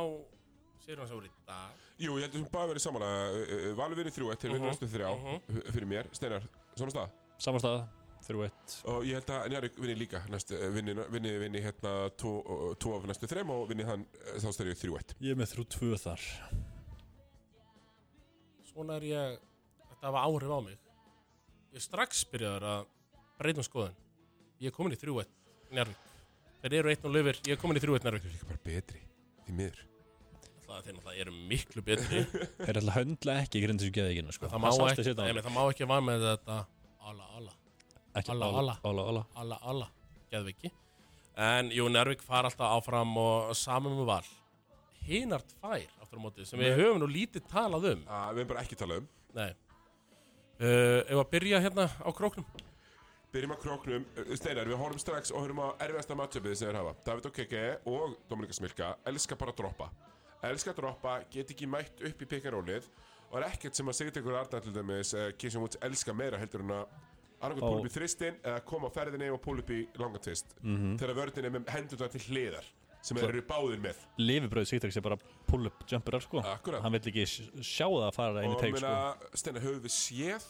sérum 0.84 1.08
sem 1.08 1.18
voru 1.18 1.30
í 1.30 1.32
dag. 1.48 1.86
Jú, 2.00 2.16
ég 2.18 2.28
heldur 2.28 2.44
sem 2.44 2.52
bara 2.54 2.70
verið 2.72 2.84
samanlega 2.86 3.72
Valur 3.78 4.00
vinni 4.00 4.14
þrjú 4.16 4.30
eitt 4.32 4.44
til 4.44 4.52
vinnur 4.54 4.70
Mhm, 4.70 4.76
næstu 4.76 4.90
þrjá 4.90 5.10
mhm. 5.16 5.72
fyrir 5.76 5.90
mér, 5.90 6.12
Steinar, 6.16 6.46
svona 6.76 6.94
stað? 6.94 7.16
Samanstæða, 7.40 7.82
þrjú 8.28 8.44
eitt. 8.46 8.76
Og 8.92 9.06
ég 9.08 9.20
held 9.20 9.32
að 9.36 9.50
Njarvík 9.54 9.80
vinni 9.80 9.96
líka 10.00 10.24
næstu, 10.32 10.56
eh, 10.56 10.72
vinni, 10.76 10.96
vinni, 11.12 11.38
vinni 11.44 11.62
hérna 11.64 11.94
tvo, 12.20 12.34
tvo 12.80 12.98
af 12.98 13.08
næstu 13.08 13.30
þrem 13.32 13.54
og 13.56 13.68
vinni 13.70 13.88
hann 13.88 14.06
eh, 14.26 14.40
þá 14.40 14.50
stærri 14.56 14.76
þrjú 14.76 14.98
eitt. 15.00 15.16
Ég 15.20 15.36
er 15.36 15.40
með 15.40 15.54
þrjú 15.54 15.66
tvö 15.76 16.00
þar. 16.04 16.28
Svona 18.72 19.00
er 19.00 19.08
ég, 19.10 19.40
þetta 19.90 20.12
hafa 20.12 20.26
áhrif 20.28 20.56
á 20.56 20.60
mig. 20.64 20.80
Ég 21.76 21.86
strax 21.86 22.24
byrjaður 22.32 22.68
að 22.74 22.88
breytum 23.40 23.66
skoðun 23.68 23.98
Ég 24.60 24.72
er 24.72 24.76
komin 24.76 24.96
í 24.96 25.00
3-1 25.00 25.30
Njárvík 25.76 26.08
Þeir 26.60 26.76
eru 26.82 26.92
1 26.92 27.06
og 27.08 27.14
lifir, 27.16 27.38
ég 27.48 27.56
er 27.56 27.62
komin 27.62 27.80
í 27.80 27.84
3-1 27.84 28.04
Njárvík 28.08 28.26
Það 28.26 28.32
er 28.32 28.36
líka 28.36 28.50
bara 28.50 28.64
betri, 28.66 29.02
því 29.46 29.54
miður. 29.60 29.86
Það 30.70 30.82
þeir 30.86 30.96
náttúrulega 30.98 31.22
eru 31.24 31.32
miklu 31.50 31.82
betri. 31.88 32.20
Þeir 32.66 32.78
ætla 32.82 32.92
að 32.92 32.98
höndla 33.00 33.36
ekki 33.42 33.62
grind 33.64 33.82
þessu 33.82 33.94
geðvíkina 33.96 34.36
sko. 34.36 34.50
Það 34.52 34.62
má 34.62 34.68
sást 34.70 34.92
ekki, 34.92 35.02
í 35.02 35.08
seinna. 35.08 35.24
Nei, 35.24 35.30
hálfleik. 35.30 35.40
menn, 35.40 35.46
það 35.48 35.56
má 35.56 35.72
ekki 35.74 35.88
var 35.90 36.04
með 36.06 36.26
þetta. 36.28 36.58
Alla, 37.10 37.30
alla, 37.40 37.56
Ekki 38.20 38.34
alla, 38.36 38.50
alla, 38.52 38.76
alla. 38.84 39.00
alla, 39.10 39.24
alla. 39.42 39.58
alla 39.72 39.88
Geðviki 40.30 40.70
En 41.40 41.72
jú, 41.74 41.88
Njárvík 41.90 42.22
far 42.26 42.46
alltaf 42.50 42.76
áfram 42.76 43.16
og 43.24 43.56
saman 43.58 43.96
með 43.98 44.10
val. 44.12 44.30
Hinar 45.08 45.46
tvær 45.56 45.88
aftur 46.04 46.20
á 46.20 46.24
móti 46.28 46.46
sem 46.46 46.60
við 46.62 46.76
höfum 46.84 47.00
nú 47.02 47.10
lítið 47.10 47.48
talað 47.50 47.90
um. 47.96 48.02
Að 48.06 48.34
Við 48.36 48.44
erum 48.44 48.52
bara 48.52 48.66
ekki 48.68 48.78
talað 48.78 49.02
um. 49.02 49.10
Nei. 49.40 49.50
Uh, 50.60 51.00
Ef 51.08 51.16
að 51.24 51.30
byrja 51.34 51.64
hérna 51.64 51.88
á 51.88 52.10
króknum 52.14 52.46
Byrjum 53.34 53.52
að 53.54 53.60
króknum, 53.62 54.06
Eh, 54.18 54.36
Steinar, 54.36 54.66
við 54.66 54.78
horfum 54.82 55.00
strax 55.00 55.32
og 55.32 55.44
höfum 55.46 55.60
á 55.62 55.68
erfiðasta 55.86 56.16
matchupið 56.18 56.56
sem 56.58 56.68
þeir 56.72 56.80
hafa 56.80 56.96
David 57.06 57.26
Okeke 57.30 57.64
og 57.86 58.16
Dominika 58.30 58.54
Smilka 58.58 58.96
elska 59.06 59.36
bara 59.38 59.52
að 59.54 59.58
droppa 59.62 59.90
Elska 60.50 60.72
að 60.72 60.80
droppa, 60.80 61.14
get 61.30 61.52
ekki 61.52 61.68
mætt 61.68 62.02
upp 62.02 62.22
í 62.22 62.26
pikarólið 62.26 62.88
og 63.30 63.38
er 63.38 63.50
ekkert 63.52 63.76
sem 63.76 63.86
að 63.92 63.98
Sigurðingur 64.00 64.38
Arnar 64.40 64.62
til 64.66 64.74
dæmis 64.74 65.14
uh, 65.14 65.30
Kisum 65.38 65.62
Woods 65.62 65.78
elska 65.86 66.14
meira 66.16 66.40
heldur 66.42 66.62
en 66.66 66.72
að 66.72 66.86
annarkoð 67.42 67.62
Ó. 67.62 67.70
púl 67.70 67.80
upp 67.84 67.90
í 67.92 67.94
þristin 67.94 68.40
eða 68.42 68.64
koma 68.66 68.90
á 68.90 68.92
ferðinni 68.98 69.30
og 69.32 69.42
púl 69.46 69.60
upp 69.62 69.70
í 69.70 69.84
langa 70.00 70.18
tvist 70.26 70.56
Mhm. 70.64 70.98
þegar 70.98 71.16
vörðin 71.20 71.46
er 71.46 71.54
með 71.60 71.70
hendur 71.76 71.98
það 72.02 72.12
til 72.16 72.22
hliðar 72.34 72.66
sem 73.02 73.18
þeir 73.18 73.30
eru 73.30 73.42
báðir 73.48 73.80
með 73.84 73.96
Lifibröð 74.18 74.66
Sigtryggs 74.68 74.98
er 74.98 75.02
bara 75.06 75.18
pull-up 75.48 75.86
jumperar 75.88 76.20
sko. 76.22 76.42
Akkurat. 76.42 76.82
Hann 76.82 76.92
vill 76.92 77.00
ekki 77.14 77.24
sjá 77.64 77.86
það 77.88 78.08
að 78.10 78.14
fara 78.18 78.42
inn 78.44 78.52
í 78.52 78.56
og 78.56 78.60
teik 78.60 78.76
sko. 78.82 79.38
Steinar, 79.40 79.62
höfum 79.62 79.86
við 79.86 79.94
séð 79.96 80.48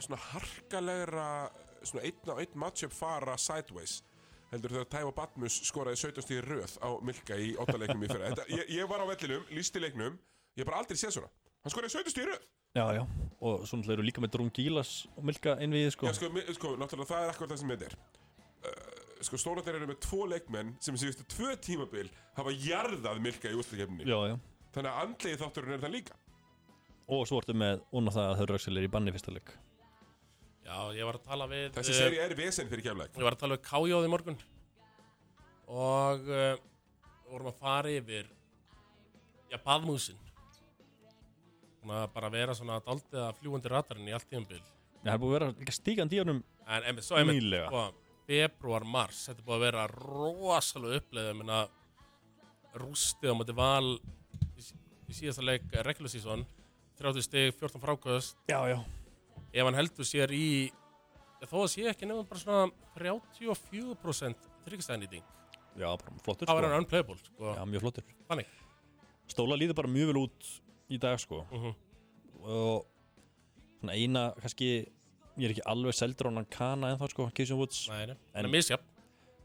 svona 0.00 0.18
harkalegra 0.32 1.50
svona 1.90 2.04
einn 2.08 2.32
á 2.32 2.34
einn 2.42 2.58
matchup 2.64 2.92
fara 2.94 3.36
sideways 3.40 4.00
heldur 4.52 4.74
þegar 4.76 4.90
Tæva 4.92 5.12
Batmus 5.16 5.56
skoraði 5.66 6.00
17 6.04 6.24
stíði 6.26 6.42
röð 6.46 6.76
á 6.78 6.88
Milka 7.02 7.38
í 7.40 7.54
óttaleiknum 7.58 8.04
í 8.06 8.10
fyrra. 8.10 8.30
Þetta, 8.34 8.44
ég, 8.54 8.68
ég 8.76 8.90
var 8.90 9.02
á 9.02 9.06
vellinum, 9.10 9.46
lísti 9.50 9.82
leiknum 9.82 10.18
ég 10.54 10.62
hef 10.62 10.68
bara 10.68 10.82
aldrei 10.82 10.98
séð 11.00 11.16
svona. 11.16 11.30
Hann 11.64 11.74
skoraði 11.74 11.96
17 11.96 12.14
stíði 12.14 12.28
röð. 12.30 12.44
Já, 12.74 12.84
já. 12.98 13.02
Og 13.44 13.64
svo 13.66 13.78
náttúrulega 13.78 13.96
eru 13.98 14.06
líka 14.06 14.22
með 14.22 14.32
Drún 14.34 14.52
Gílas 14.54 14.92
og 15.14 15.24
Milka 15.26 15.56
inn 15.62 15.74
við 15.74 15.88
sko. 15.94 16.06
Já, 16.10 16.14
sko, 16.18 16.30
mi- 16.34 16.46
sko, 16.54 16.74
náttúrulega 16.80 17.10
það 17.10 17.24
er 17.26 17.32
akkur 17.34 17.50
það 17.50 17.62
sem 17.62 17.74
þetta 17.74 17.90
er. 17.90 17.96
Uh, 18.64 19.00
Sko, 19.24 19.38
stólandir 19.40 19.78
eru 19.78 19.86
með 19.88 20.00
tvo 20.04 20.24
leikmenn 20.28 20.74
sem 20.84 20.96
síðustu 21.00 21.24
tvö 21.32 21.54
tímabil 21.64 22.10
hafa 22.36 22.52
jarðað 22.60 23.22
Milka 23.24 23.48
í 23.48 23.56
úrstakefninni 23.56 24.04
já, 24.04 24.16
já. 24.28 24.34
Þannig 24.74 24.90
að 24.90 24.98
andlegi 25.04 25.38
þátturinn 25.40 25.76
er 25.76 25.84
það 25.84 25.94
líka. 25.94 26.16
Og 27.14 27.22
svo 27.30 27.38
ertu 27.40 27.54
með 27.56 27.80
unna 27.94 28.12
það 28.12 28.26
að 28.32 28.38
Hörður 28.42 28.58
Axel 28.58 28.76
er 28.80 28.84
í 28.84 28.90
banni 28.92 29.12
í 29.12 29.16
fyrsta 29.16 29.32
leik 29.32 29.54
Já, 30.64 30.76
ég 30.96 31.04
var 31.04 31.18
að 31.18 31.26
tala 31.28 31.46
við 31.50 31.66
Þessi 31.76 31.92
eh, 31.92 31.98
seri 31.98 32.20
er 32.24 32.34
vesen 32.38 32.70
fyrir 32.70 32.86
kemleik 32.86 33.18
Ég 33.18 33.26
var 33.26 33.36
að 33.36 33.42
tala 33.42 33.58
við 33.58 33.66
Kájóð 33.66 34.06
í 34.06 34.12
morgun. 34.12 34.38
Og 35.68 36.30
uh, 36.30 36.54
vorum 37.28 37.50
að 37.50 37.58
fara 37.60 37.92
yfir 37.92 38.30
já, 39.50 39.58
baðmúsin 39.64 40.20
að 41.84 42.06
bara 42.14 42.30
vera 42.32 42.54
svona 42.56 42.78
daldið 42.84 43.20
að 43.20 43.40
fljúandi 43.42 43.72
ratarinn 43.72 44.08
í 44.08 44.14
allt 44.16 44.32
Já, 44.32 44.40
það 45.04 45.12
er 45.12 45.20
búið 45.20 45.34
að 45.34 45.36
vera 45.36 45.48
líka 45.58 45.76
stígandi 45.76 46.16
í 46.16 46.20
honum 46.22 46.40
en 46.64 46.88
einmitt, 46.88 47.04
svo 47.04 47.18
einmitt 47.20 47.42
Nýlega. 47.42 47.66
sko, 47.68 47.82
februar, 48.24 48.86
mars, 48.88 49.20
þetta 49.28 49.42
er 49.42 49.48
búið 49.50 49.56
að 49.58 49.64
vera 49.66 49.86
rosalega 49.92 51.00
uppleið 51.02 51.28
ég 51.28 51.38
meina 51.42 51.60
rústið 52.80 53.36
á 53.36 53.36
móti 53.36 53.56
val 53.60 53.92
í, 53.92 54.64
í 54.64 55.18
síðasta 55.20 55.44
leik 55.44 55.68
regular 55.84 56.12
season 56.12 56.46
30 57.02 57.28
stig, 57.28 57.52
14 57.60 57.84
frákvöðust 57.84 58.40
Já, 58.48 58.62
já 58.72 58.78
ef 59.54 59.64
hann 59.68 59.76
heldur 59.78 60.06
sér 60.08 60.32
í 60.34 60.46
þó 61.44 61.58
að 61.62 61.70
sé 61.74 61.84
ekki 61.90 62.08
nefnum 62.08 62.26
bara 62.28 62.40
svona 62.40 62.64
34% 62.96 64.48
þryggstæðnýting 64.66 65.24
Já, 65.74 65.88
bara 65.98 66.14
flottur 66.24 66.46
þá 66.48 66.52
er 66.54 66.60
sko. 66.62 66.68
hann 66.70 66.78
unplayable 66.84 67.16
sko. 67.18 67.54
Já, 67.58 67.64
mjög 67.66 67.82
flottur 67.84 68.04
Þannig. 68.30 68.50
Stóla 69.34 69.56
líður 69.58 69.78
bara 69.80 69.90
mjög 69.90 70.10
vel 70.12 70.20
út 70.24 70.50
í 70.94 70.98
dag 71.02 71.18
sko 71.22 71.44
Mhm. 71.50 71.74
Og 72.44 72.86
svona 73.80 73.94
eina, 73.96 74.32
kannski 74.40 74.68
Ég 75.36 75.48
er 75.48 75.50
ekki 75.56 75.64
alveg 75.66 75.94
seldur 75.98 76.28
á 76.30 76.34
hann 76.34 76.46
kana 76.46 76.92
ennþá 76.94 77.08
sko 77.10 77.30
Kisum 77.34 77.58
Woods 77.58 77.88
Nei, 77.90 78.06
nei. 78.06 78.16
En- 78.34 78.44
en 78.44 78.50
misjafn 78.52 78.84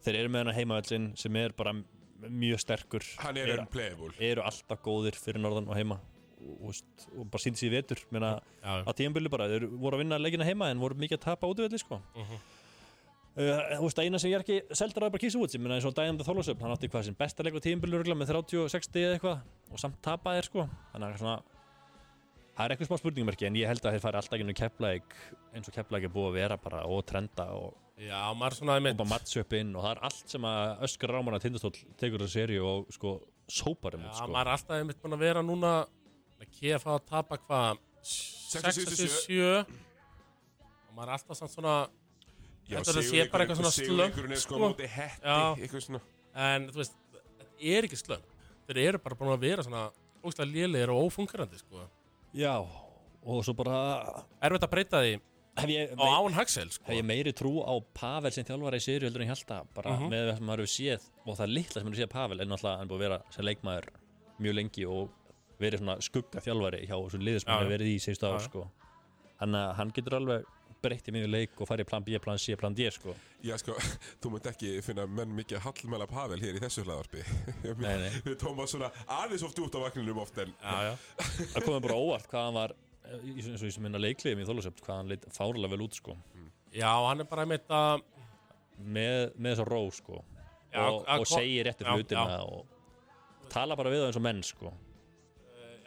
Þeir 0.06 0.16
eru 0.20 0.30
með 0.30 0.46
hann 0.46 0.56
heimavellin 0.56 1.18
sem 1.18 1.36
er 1.36 1.50
bara 1.52 1.74
mjög 2.22 2.60
sterkur 2.62 3.04
Hann 3.20 3.38
er 3.38 3.48
eru, 3.56 3.62
unplayable 3.64 4.14
eru 4.20 4.42
alltaf 4.44 4.80
góðir 4.84 5.16
fyrir 5.18 5.42
norðan 5.42 5.68
og 5.68 5.76
heima 5.76 6.00
og, 6.40 6.70
og, 6.70 7.04
og 7.18 7.28
bara 7.34 7.44
síndi 7.44 7.62
sér 7.62 7.74
í 7.74 7.76
vetur 7.78 8.02
Meina, 8.16 8.32
já, 8.64 8.72
á 8.86 8.92
tíðanbili 8.96 9.32
bara, 9.32 9.50
þeir 9.52 9.68
voru 9.74 10.00
að 10.00 10.06
vinna 10.06 10.22
leikina 10.22 10.48
heima 10.48 10.72
en 10.72 10.82
voru 10.82 10.98
mikið 11.00 11.20
að 11.20 11.28
tapa 11.28 11.52
útvelli 11.52 11.82
sko. 11.82 12.00
Uh, 13.40 13.54
þú 13.78 13.86
veist, 13.86 14.02
eina 14.02 14.20
sem 14.20 14.32
ég 14.32 14.40
er 14.40 14.44
ekki 14.44 14.76
seldur 14.76 15.06
að 15.06 15.14
bara 15.14 15.24
kísa 15.24 15.40
út 15.40 15.54
sem 15.54 15.70
eins 15.70 15.86
og 15.88 15.94
Dæjandi 15.96 16.26
Þorlásöfn, 16.28 16.66
hann 16.66 16.74
átti 16.74 16.90
hvað 16.92 17.06
sem 17.08 17.16
besta 17.20 17.46
leik 17.46 17.56
á 17.56 17.64
tíðanbili 17.64 18.18
með 18.18 18.34
30-60 18.34 19.06
eða 19.06 19.16
eitthvað 19.16 19.46
og 19.70 19.80
samt 19.80 20.02
tapaðir 20.04 20.50
sko 20.50 20.66
þannig 20.92 21.14
að 21.14 21.22
svona 21.22 21.38
það 22.60 22.66
er 22.66 22.74
eitthvað 22.74 22.90
smá 22.90 23.00
spurningamerki 23.00 23.48
en 23.48 23.58
ég 23.60 23.70
held 23.72 23.86
að 23.86 23.96
þeir 23.96 24.04
fari 24.04 24.20
alltaf 24.20 24.36
ekki 24.36 24.56
keppleik 24.60 25.14
eins 25.56 25.70
og 25.70 25.76
keppleik 25.78 26.08
er 26.10 26.12
búið 26.12 26.28
að 26.28 26.40
vera 26.42 26.58
bara 26.60 26.82
og 26.92 27.06
trenda 27.08 27.46
og, 27.56 27.78
já, 27.96 28.20
maður 28.36 28.58
svona 28.58 28.74
og 28.74 28.82
einmitt 28.82 28.98
bara 29.00 29.12
match-upinn 29.14 29.72
og 29.78 29.86
það 29.86 29.94
er 29.94 30.02
allt 30.10 30.34
sem 30.34 30.48
að 30.50 30.84
Öskar 30.90 31.14
Ráman 31.16 31.38
að 31.38 31.46
tindastól 31.46 31.72
tekur 32.02 32.26
þessu 32.26 32.36
seríu 32.36 32.66
og 32.68 32.92
sko 32.92 33.14
sópar 33.48 33.96
um 33.96 34.04
já, 34.04 34.12
sko. 34.18 34.28
maður 34.36 34.52
er 34.52 34.58
alltaf 34.58 34.76
einmitt 34.76 35.00
búin 35.00 35.16
að 35.16 35.24
vera 35.24 35.46
núna 35.46 35.74
að 36.40 36.52
KFA 36.60 36.96
að 36.98 37.06
tapa 37.10 37.38
hvað 37.46 37.78
6-7 38.04 39.40
og 39.66 40.94
maður 40.96 41.10
er 41.10 41.16
alltaf 41.18 41.40
svona 41.54 41.78
Heldur 42.70 43.00
það 43.00 43.08
sé 43.10 43.24
bara 43.34 43.46
eitthvað 43.46 43.60
svona 43.60 43.72
er 43.74 44.42
sko 44.44 44.58
sko? 45.82 46.02
en 46.40 46.68
þú 46.70 46.78
veist, 46.84 46.94
þetta 47.10 47.72
er 47.74 47.88
ekki 47.88 47.98
slömm 47.98 48.28
þeir 48.70 48.80
eru 48.84 49.00
bara 49.02 49.18
búin 49.18 49.34
að 49.34 49.42
vera 49.48 49.66
svona 49.66 49.88
ógstlega 50.22 50.52
lélegir 50.54 50.92
og 50.94 51.08
ófungerandi 51.08 51.58
sko. 51.58 51.88
Já, 52.38 52.54
og 52.60 53.40
svo 53.48 53.56
bara 53.58 53.80
erfitt 54.46 54.66
að 54.68 54.74
breyta 54.76 55.00
því 55.02 55.16
ég, 55.74 55.96
á 55.98 56.06
án 56.22 56.36
Haxel 56.38 56.70
sko. 56.70 56.86
hef 56.92 57.00
ég 57.00 57.08
meiri 57.10 57.34
trú 57.34 57.56
á 57.66 57.74
Pavel 57.98 58.32
sem 58.36 58.46
þjálfara 58.46 58.78
í 58.78 58.86
seríu 58.86 59.08
heldur 59.10 59.24
en 59.26 59.28
ég 59.28 59.34
held 59.34 59.54
að 59.56 59.66
bara 59.74 59.96
Mhm. 59.98 60.10
með 60.14 60.30
það 60.30 60.38
sem 60.38 60.46
maður 60.46 60.64
hefur 60.64 60.76
séð 60.78 61.10
og 61.26 61.38
það 61.40 61.54
litla 61.56 61.74
sem 61.74 61.84
maður 61.88 61.96
hefur 61.96 62.04
séð 62.06 62.14
Pavel 62.14 62.42
en 62.42 62.48
náttúrulega 62.54 62.78
hann 62.78 62.86
er 62.86 62.92
búið 62.94 63.00
að 63.00 63.06
vera 63.10 63.22
sem 63.34 63.46
leikmaður 63.50 63.86
mjög 64.40 64.56
lengi 64.60 64.86
og 64.86 65.10
verið 65.60 65.82
svona 65.84 65.98
skugga 66.06 66.42
þjálfari 66.46 66.86
hjá 66.88 66.96
þessu 66.96 67.20
liði 67.24 67.42
sem 67.44 67.52
hann 67.52 67.60
hefur 67.64 67.74
verið 67.76 67.92
í 67.92 68.00
síðustu 68.06 68.26
Já, 68.26 68.32
ár 68.32 68.40
já. 68.40 68.48
sko. 68.48 68.64
hann, 69.42 69.60
hann 69.80 69.94
getur 69.96 70.16
alveg 70.20 70.48
breytt 70.80 71.10
í 71.10 71.12
mjög 71.12 71.26
leik 71.34 71.58
og 71.60 71.68
farið 71.68 71.88
plan 71.90 72.04
B, 72.08 72.16
plan 72.24 72.38
C, 72.40 72.56
plan 72.56 72.76
D 72.76 72.86
sko. 72.96 73.12
Já 73.44 73.58
sko, 73.60 73.74
þú 74.24 74.30
munt 74.32 74.46
ekki 74.48 74.70
finna 74.86 75.04
menn 75.12 75.34
mikið 75.36 75.60
hallmæla 75.66 76.08
Pavel 76.08 76.40
hér 76.40 76.56
í 76.56 76.62
þessu 76.64 76.86
hlaðarpi 76.88 77.24
nei, 77.84 77.96
nei. 78.06 78.14
Við 78.24 78.38
tóma 78.40 78.68
svona 78.70 78.88
aðeins 79.20 79.44
oft 79.48 79.60
út 79.60 79.76
á 79.76 79.80
vagninum 79.84 80.22
oft 80.24 80.40
en 80.40 80.54
já, 80.56 80.78
já. 80.88 80.94
það 81.56 81.66
komið 81.68 81.84
bara 81.90 82.00
óvart 82.00 82.30
hvað 82.32 82.48
hann 82.48 82.58
var 82.62 82.76
eh, 83.12 83.28
í- 83.28 83.36
eins 83.44 83.60
og 83.60 83.68
í 83.68 83.74
sem 83.76 83.84
minna 83.84 84.00
leikliðum 84.00 84.46
í 84.46 84.48
Þólasöpt 84.48 84.80
hvað 84.86 85.02
hann 85.02 85.12
leit 85.12 85.28
fárlega 85.36 85.74
vel 85.76 85.84
út 85.84 86.00
sko. 86.00 86.16
já, 86.72 86.92
hann 87.10 87.26
er 87.26 87.28
bara 87.36 87.44
einmitt 87.44 87.68
að 87.76 88.06
með, 88.80 89.34
með 89.36 89.52
þessa 89.58 89.68
ró 89.68 89.82
sko. 89.92 90.24
Já, 90.72 90.84
og, 90.86 91.02
að 91.10 91.26
og 91.26 91.28
segir 91.28 91.68
hlutina 91.76 92.24
já. 92.38 92.44
og 92.46 93.50
tala 93.52 93.76
bara 93.76 93.92
við 93.92 94.06
það 94.06 94.12
eins 94.14 94.20
og 94.22 94.24
menn 94.30 94.44
sko. 94.48 94.72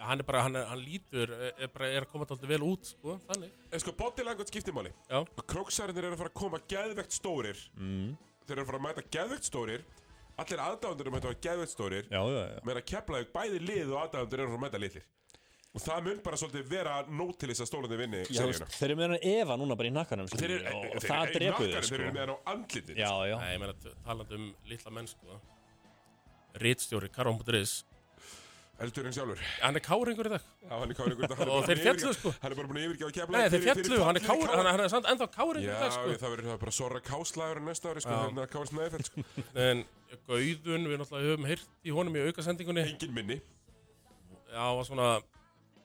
Hann 0.02 0.22
er 0.22 0.26
bara, 0.26 0.42
hann, 0.46 0.58
er, 0.58 0.66
hann 0.70 0.82
lítur, 0.82 1.30
er, 1.52 1.70
bara, 1.72 1.88
er 1.94 2.06
að 2.06 2.10
koma 2.10 2.26
alltaf 2.26 2.48
vel 2.50 2.62
út, 2.66 2.90
sko, 2.94 3.16
þannig. 3.28 3.56
En 3.70 3.82
sko, 3.82 3.94
body 3.98 4.26
language 4.26 4.50
skiptir 4.50 4.74
máli 4.76 4.92
Já. 5.06 5.20
Króksarinnir 5.54 6.08
eru 6.08 6.16
að 6.16 6.22
fara 6.24 6.32
að 6.32 6.38
koma 6.42 6.62
geðvegt 6.72 7.16
stórir 7.16 7.64
mm. 7.78 8.12
Þeir 8.42 8.56
eru 8.56 8.64
að 8.64 8.70
fara 8.72 8.80
að 8.80 8.86
mæta 8.88 9.04
geðvegt 9.16 9.48
stórir 9.48 9.84
Allir 10.42 10.62
aðdáðandur 10.64 11.06
eru 11.06 11.12
að 11.12 11.18
mæta 11.18 11.34
geðvegt 11.46 11.72
stórir 11.74 12.06
já, 12.08 12.20
já, 12.20 12.42
já. 12.48 12.60
Meðan 12.66 12.80
að 12.82 12.86
kepla 12.92 13.24
bæði 13.36 13.60
lið 13.62 13.92
og 13.92 13.98
aðdáðandur 14.02 14.42
eru 14.42 14.48
að 14.48 14.54
fara 14.54 14.60
að 14.60 14.66
mæta 14.66 14.82
litlir 14.82 15.10
Og 15.72 15.80
það 15.80 16.02
mun 16.04 16.18
bara 16.20 16.36
svolítið 16.36 16.66
vera 16.68 16.94
nót 17.08 17.38
til 17.40 17.48
þess 17.48 17.62
að 17.64 17.68
stólandi 17.70 17.96
vinni 17.96 18.18
Já, 18.26 18.42
seríuna 18.42 18.50
veist, 18.50 18.74
þeir 18.76 18.90
eru 18.90 18.96
með 18.98 19.06
hann 19.14 19.22
Eva 19.30 19.54
núna 19.56 19.76
bara 19.80 19.88
í 19.88 19.94
nakkanum 19.94 20.28
Þeir 20.28 20.52
eru, 20.58 20.72
og, 20.72 20.82
og 20.84 20.98
þeir 20.98 21.08
það 21.08 21.22
eru 21.22 21.32
í 21.32 21.38
drepur 21.38 21.48
nakkanum, 21.48 21.72
þau 21.72 21.88
Þeir 21.88 22.02
eru 22.02 22.08
sko. 22.08 22.16
með 22.16 22.22
hann 22.22 22.32
á 22.32 22.38
andlitin 22.52 23.00
Já, 23.00 23.12
já, 23.30 23.36
Nei, 23.40 23.52
ég 23.54 23.62
meina, 23.62 23.94
talandi 24.04 24.36
um 24.36 24.44
litla 24.68 24.92
menn, 24.92 25.08
sko. 25.08 25.38
Ritstjóri, 26.60 27.08
Karon.is, 28.72 28.82
Eldurinn 28.82 29.12
sjálfur. 29.14 29.38
Hann 29.62 29.76
er 29.76 29.82
káringur 29.84 30.26
í 30.26 30.30
dag. 30.32 30.44
Já, 30.62 30.72
hann 30.80 30.90
er 30.90 30.96
káringur 30.96 31.28
hann 31.28 31.42
er 31.44 31.50
Og 31.52 31.66
þeir 31.68 31.80
fjallu, 31.82 32.12
sko. 32.16 32.32
Hann 32.42 32.52
er 32.52 32.56
bara 32.58 32.68
búin 32.70 32.78
að 32.80 32.86
yfirgefa 32.88 33.12
kefla 33.18 33.38
Nei, 33.38 33.48
þeir 33.52 33.62
fjallu, 33.66 33.98
hann 34.06 34.16
er 34.18 34.24
káringur 34.24 34.68
Hann 34.68 34.80
er 34.82 34.88
samt 34.92 35.08
ennþá 35.12 35.28
káringur 35.34 35.68
Já, 35.68 35.76
í 35.76 35.80
dag 35.82 35.92
sko. 35.92 36.14
það 36.22 36.32
verður 36.34 36.58
bara 36.62 36.74
Sorra 36.76 37.00
Káslagur 37.04 37.60
næsta 37.66 37.92
ári, 37.92 38.02
sko, 38.02 38.10
Já. 38.10 38.22
þannig 38.26 38.42
að 38.42 38.52
Kárs 38.54 38.72
neðfell, 38.78 39.04
sko. 39.08 39.24
En 39.66 39.84
Gauðun, 40.28 40.88
við 40.90 40.98
náttúrulega 41.02 41.30
höfum 41.30 41.48
heyrt 41.52 41.68
í 41.84 41.94
honum 41.96 42.16
í 42.18 42.24
aukasendingunni. 42.28 42.84
Engin 42.92 43.14
minni. 43.16 43.38
Já, 44.52 44.64
og 44.72 44.84
svona 44.88 45.08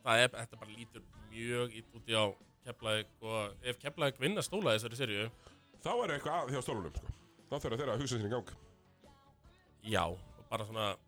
Það 0.07 0.23
er, 0.23 0.31
þetta 0.39 0.61
bara 0.61 0.71
lítur 0.71 1.03
mjög 1.31 1.75
ít 1.77 1.95
út 1.99 2.07
í 2.07 2.15
á 2.15 2.25
Keflavík 2.67 3.27
og 3.27 3.67
ef 3.67 3.79
Keflavík 3.83 4.19
vinna 4.23 4.43
stóla 4.43 4.73
í 4.75 4.79
þessari 4.79 4.99
serju 4.99 5.27
Þá 5.83 5.91
er 6.03 6.13
eitthvað 6.17 6.39
að 6.41 6.55
hjá 6.55 6.63
stólunum, 6.65 6.95
sko. 6.95 7.11
Þá 7.47 7.55
þurfa 7.63 7.77
þeirra 7.79 7.93
að 7.95 8.01
hugsa 8.01 8.17
sinni 8.17 8.27
í 8.27 8.33
gang. 8.33 8.49
Já, 9.87 10.03
bara 10.49 10.65
svona 10.67 10.87
já, 10.89 11.06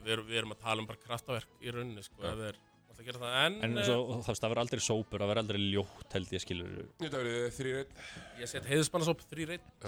við, 0.00 0.12
erum, 0.16 0.28
við 0.30 0.40
erum 0.42 0.54
að 0.56 0.62
tala 0.64 0.82
um 0.84 0.88
bara 0.88 1.02
kraftaverk 1.06 1.58
í 1.60 1.74
rauninni 1.74 2.04
sko, 2.06 2.22
að 3.02 3.08
gera 3.08 3.18
það. 3.18 3.36
En, 3.42 3.58
En 3.66 3.76
svo, 3.82 3.98
það, 4.22 4.38
það 4.38 4.48
verður 4.52 4.62
aldrei 4.62 4.82
sópur, 4.86 5.18
það 5.22 5.30
verður 5.32 5.42
aldrei 5.42 5.60
ljótt 5.72 6.16
held 6.16 6.32
ég 6.36 6.42
skilur 6.44 6.72
Þetta 7.02 7.20
verður 7.22 7.54
þrýr 7.58 7.78
einn. 7.82 7.94
Ég 8.38 8.50
set 8.52 8.68
heiðspannasóp 8.70 9.24
3 9.32 9.46
reynd 9.50 9.86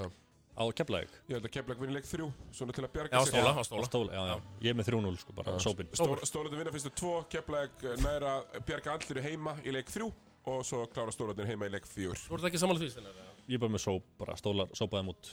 á 0.54 0.62
Keflavík? 0.78 1.14
Ég 1.28 1.36
held 1.38 1.46
að 1.48 1.52
Keflag 1.56 1.80
vinni 1.82 1.94
leik 1.96 2.06
þrjú, 2.06 2.28
svona 2.54 2.74
til 2.74 2.84
að 2.84 2.88
Já, 2.88 2.92
bjarga 2.96 3.22
sér. 3.24 3.32
stóla, 3.32 3.50
á 3.50 3.58
á 3.58 3.64
stóla. 3.66 3.86
stóla, 3.88 4.12
já, 4.14 4.22
já. 4.30 4.36
Ég 4.62 4.70
er 4.70 4.78
með 4.78 4.90
3-0 4.90 5.16
sko, 5.22 5.34
bara 5.34 5.56
sópin 5.62 5.90
Stólarnir 5.94 6.60
vinna 6.60 6.74
fyrstu 6.74 6.92
tvo, 6.94 7.14
Keflag 7.30 7.86
næra 8.02 8.34
bjarga 8.66 8.94
allir 8.94 9.22
heima 9.26 9.56
í 9.66 9.74
leik 9.74 9.90
þrjú 9.90 10.12
og 10.50 10.62
svo 10.66 10.84
klára 10.92 11.14
stólarnir 11.14 11.48
heima 11.50 11.66
í 11.66 11.74
leik 11.74 11.86
fjör 11.90 12.14
Þú 12.18 12.38
ert 12.38 12.48
ekki 12.50 12.60
sammála 12.62 12.82
því, 12.84 12.90
Steinar? 12.94 13.18
Ég 13.48 13.58
er 13.58 13.62
bara 13.64 13.74
með 13.74 13.82
sóp, 13.86 14.06
bara 14.20 14.36
stólar, 14.38 14.70
sópaði 14.78 15.08
mút 15.10 15.32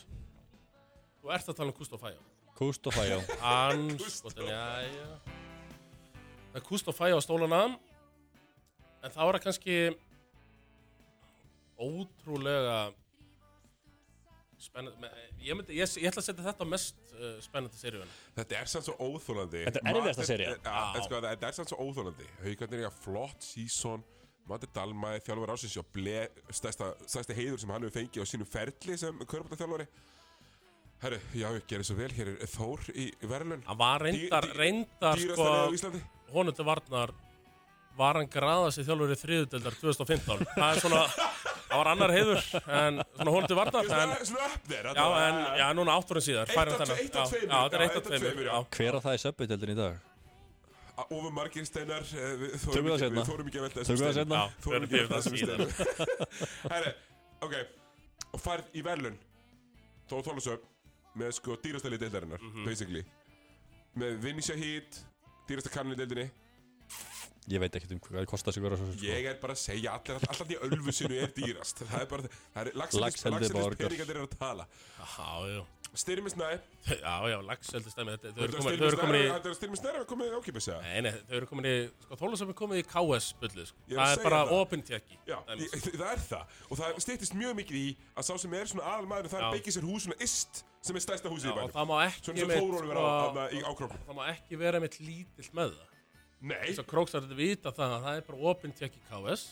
Þú 1.22 1.34
ert 1.38 1.50
að 1.54 1.60
tala 1.62 1.70
um 1.74 1.78
Kustof 1.78 2.02
Fæjá 2.02 2.18
Kúst 2.62 2.86
og 2.86 2.94
fæjá 2.94 3.18
Anskotin, 3.42 4.46
já, 4.46 4.86
já 4.86 5.08
Það 6.52 6.60
er 6.60 6.66
Kustof 6.68 6.98
Fæjá 7.00 7.16
á 7.18 7.22
stólana. 7.24 7.62
En 9.02 9.14
þá 9.16 9.22
er 9.24 9.38
það 9.38 9.44
kannski 9.46 9.78
ótrúlega 11.82 12.76
spennandi. 14.62 15.10
Ég, 15.42 15.58
myndi, 15.58 15.80
ég, 15.80 15.96
ég 16.04 16.12
ætla 16.12 16.22
að 16.22 16.28
setja 16.28 16.46
þetta 16.52 16.68
á 16.68 16.74
mest 16.76 17.02
uh, 17.16 17.40
spennandi 17.42 17.82
seríun 17.82 18.14
Þetta 18.38 18.60
er 18.60 18.70
samt 18.76 18.90
svo 18.92 18.98
óþólandi 19.00 19.64
Þetta 19.66 19.82
er 19.82 19.92
erfiðasta 19.96 20.30
sería. 20.30 20.54
Já, 20.62 21.02
sko, 21.08 21.24
þetta 21.26 21.50
er 21.50 21.58
samt 21.58 21.74
svo 21.74 21.82
óþólandi 21.82 22.30
Haukarnir 22.44 22.84
eiga 22.84 22.94
flott 23.00 23.42
sísón 23.48 24.06
Mati 24.46 24.70
Dalmæði, 24.76 25.26
þjálfur 25.26 25.56
og 25.56 25.66
stærsta, 26.54 26.94
stærsta 27.08 27.34
heiður 27.34 27.62
sem 27.62 27.74
hann 27.74 27.88
hefur 27.88 28.02
fengið 28.02 28.22
á 28.22 28.26
sínum 28.30 28.50
ferli 28.50 29.02
sem 29.02 29.26
körbáttaþjálfari 29.26 29.90
Herru, 31.02 31.18
já, 31.34 31.48
ég 31.56 31.64
gerir 31.70 31.86
svo 31.88 31.96
vel, 31.98 32.12
hér 32.14 32.28
er 32.36 32.50
Þór 32.52 32.84
í 32.94 33.08
verðlun 33.26 33.64
Hann 33.66 33.78
var 33.80 34.04
reyndar, 34.06 34.46
Dý- 34.46 34.52
dý- 34.54 34.58
reyndar 34.60 35.22
sko, 35.24 35.48
honum 36.36 36.54
til 36.58 36.66
varnar 36.68 37.14
var 37.98 38.16
hann 38.16 38.30
graða 38.32 38.70
sig 38.72 38.86
þjálfur 38.88 39.12
í 39.12 39.18
þriðudeldar 39.20 39.76
2015 39.82 40.46
það 40.56 40.68
er 40.68 40.80
svona, 40.80 41.02
það 41.12 41.74
var 41.82 41.90
annar 41.92 42.14
heiður 42.16 42.40
en 42.62 43.02
svona 43.18 43.34
honum 43.36 43.50
til 43.52 43.58
varnar 43.60 43.82
en, 43.84 43.90
Svona, 43.92 44.20
svona 44.30 44.46
upp 44.48 44.70
þér 44.72 44.88
já, 44.96 45.08
en, 45.26 45.42
já, 45.60 45.66
núna 45.80 45.98
átturinn 46.00 46.26
síðar 46.28 46.48
Eitt 46.48 46.56
fær 46.56 46.72
af 46.72 46.80
tveimur, 46.80 47.02
já, 47.12 47.58
þetta 47.58 47.76
er 47.76 47.84
eitt 47.88 47.98
af 48.00 48.08
tveimur 48.08 48.48
já. 48.48 48.54
Hver 48.78 48.96
á 48.96 49.00
það 49.04 49.18
í 49.18 49.22
söpbytildin 49.26 49.74
í 49.74 49.78
dag? 49.82 50.00
Ofur 51.02 51.34
margir 51.34 51.66
steinar 51.68 52.06
eh, 52.06 52.48
þórum 52.62 52.88
það 52.94 53.06
ekki, 53.10 53.60
að 53.60 53.66
velta 53.66 53.84
það 53.84 54.14
seinna. 54.16 54.40
Já, 54.40 54.58
Þórum 54.62 54.84
ekki 54.86 54.98
að 54.98 55.02
velta 55.02 55.16
það 55.18 55.24
þessum 55.26 55.38
steinum. 55.42 55.72
Herri, 56.76 56.92
ok 57.42 57.56
Og 58.32 58.44
færð 58.48 58.76
í 58.78 58.84
verðlun 58.86 59.18
Tóð 60.12 60.28
Þólasöf 60.30 60.68
Með 61.20 61.34
sko 61.40 61.58
dýrastæli 61.60 61.98
deildarinnar 62.00 62.40
Mhm. 62.42 62.66
Basically 62.66 63.04
Með 63.98 64.22
Vinnisha 64.24 64.56
Heat 64.56 65.02
Dýrasta 65.50 65.70
kannin 65.74 65.98
í 65.98 66.00
deildinni 66.04 66.30
Ég 67.50 67.58
veit 67.60 67.74
ekkert 67.74 67.92
um 67.96 68.00
hvað 68.00 68.20
það 68.22 68.26
kostar 68.30 68.54
sig 68.54 68.62
að 68.62 68.66
vera 68.68 68.78
svo 68.78 68.86
sko. 68.94 69.02
Ég 69.08 69.26
er 69.32 69.38
bara 69.42 69.54
að 69.56 69.60
segja 69.64 69.92
allir, 69.98 70.20
Alltaf 70.30 70.48
því 70.48 70.58
ölfusinu 70.68 71.16
er 71.24 71.32
dýrast 71.36 71.82
Það 71.90 72.02
er 72.04 72.10
bara 72.12 72.30
Það 72.54 72.68
er 72.68 72.72
borgar. 73.58 73.90
peningar 73.90 74.10
er 74.14 74.20
að 74.22 74.36
tala 74.38 74.66
Já, 75.02 75.32
já, 75.50 75.64
já, 77.02 77.08
já, 77.34 77.38
lagseldi 77.44 77.92
stæmi 77.92 78.14
þau 78.22 78.30
eru 78.46 78.54
er 78.88 78.96
komin, 79.02 79.18
í 79.18 79.32
Þetta 79.34 79.50
er 79.50 80.06
Komið 80.08 80.36
ákipis 80.38 80.68
eða 80.72 80.82
Nei, 80.86 81.02
nei, 81.02 81.12
þau 81.28 81.36
eru 81.42 81.50
komin 81.50 81.68
í, 81.68 81.74
sko, 82.06 82.16
Þólasöfn 82.22 82.54
er 82.54 82.58
komin 82.62 82.80
í 82.80 82.86
KS 82.88 83.28
bullið, 83.42 83.66
sko. 83.74 83.78
Það 83.92 84.12
er 84.14 84.24
bara 84.24 84.40
það. 84.46 84.54
open 84.62 84.82
tjekki. 84.88 85.18
Já, 85.28 85.38
það 85.50 86.08
er 86.14 86.24
það 86.30 86.44
Og 86.70 86.80
það 86.80 87.02
stýttist 87.04 87.36
mjög 87.42 87.58
mikið 87.60 87.76
í 87.82 87.88
Að 88.16 88.24
sá 88.30 88.34
sem 88.46 88.54
er 88.62 88.72
svona 88.72 88.86
aðalmaður 88.94 89.32
Það 89.34 89.42
er 89.42 89.48
Já. 89.50 89.52
beikið 89.58 89.76
sér 89.76 89.90
hús 89.90 90.06
svona 90.08 90.22
ist 90.24 90.64
Sem 90.82 90.98
er 90.98 91.04
stærsta 91.06 91.30
húsið 91.30 91.52
í 91.52 91.56
bænum 91.58 91.74
það 91.76 91.88
má 91.92 91.96
ekki 92.08 92.24
Svona 92.26 92.40
sem 92.42 92.52
Þórólu 92.58 92.88
vera 92.90 93.02
á, 93.06 93.14
þarna 93.22 93.44
í 93.54 93.60
ákrókum 93.70 94.06
það 94.08 94.16
má 94.18 94.24
ekki 94.34 94.58
vera 94.62 94.80
mitt 94.82 94.96
lítill 95.00 95.50
með 95.54 95.74
það. 95.78 95.98
Nei, 96.42 96.62
Þess 96.72 96.82
að 96.82 96.88
króksar 96.90 97.22
þetta 97.28 97.38
vita 97.38 97.72
það 97.78 97.92
að 97.98 98.06
það 98.08 98.16
er 98.18 98.24
bara 98.32 98.40
open 98.50 98.72
tjekki 98.74 99.02
KS. 99.12 99.44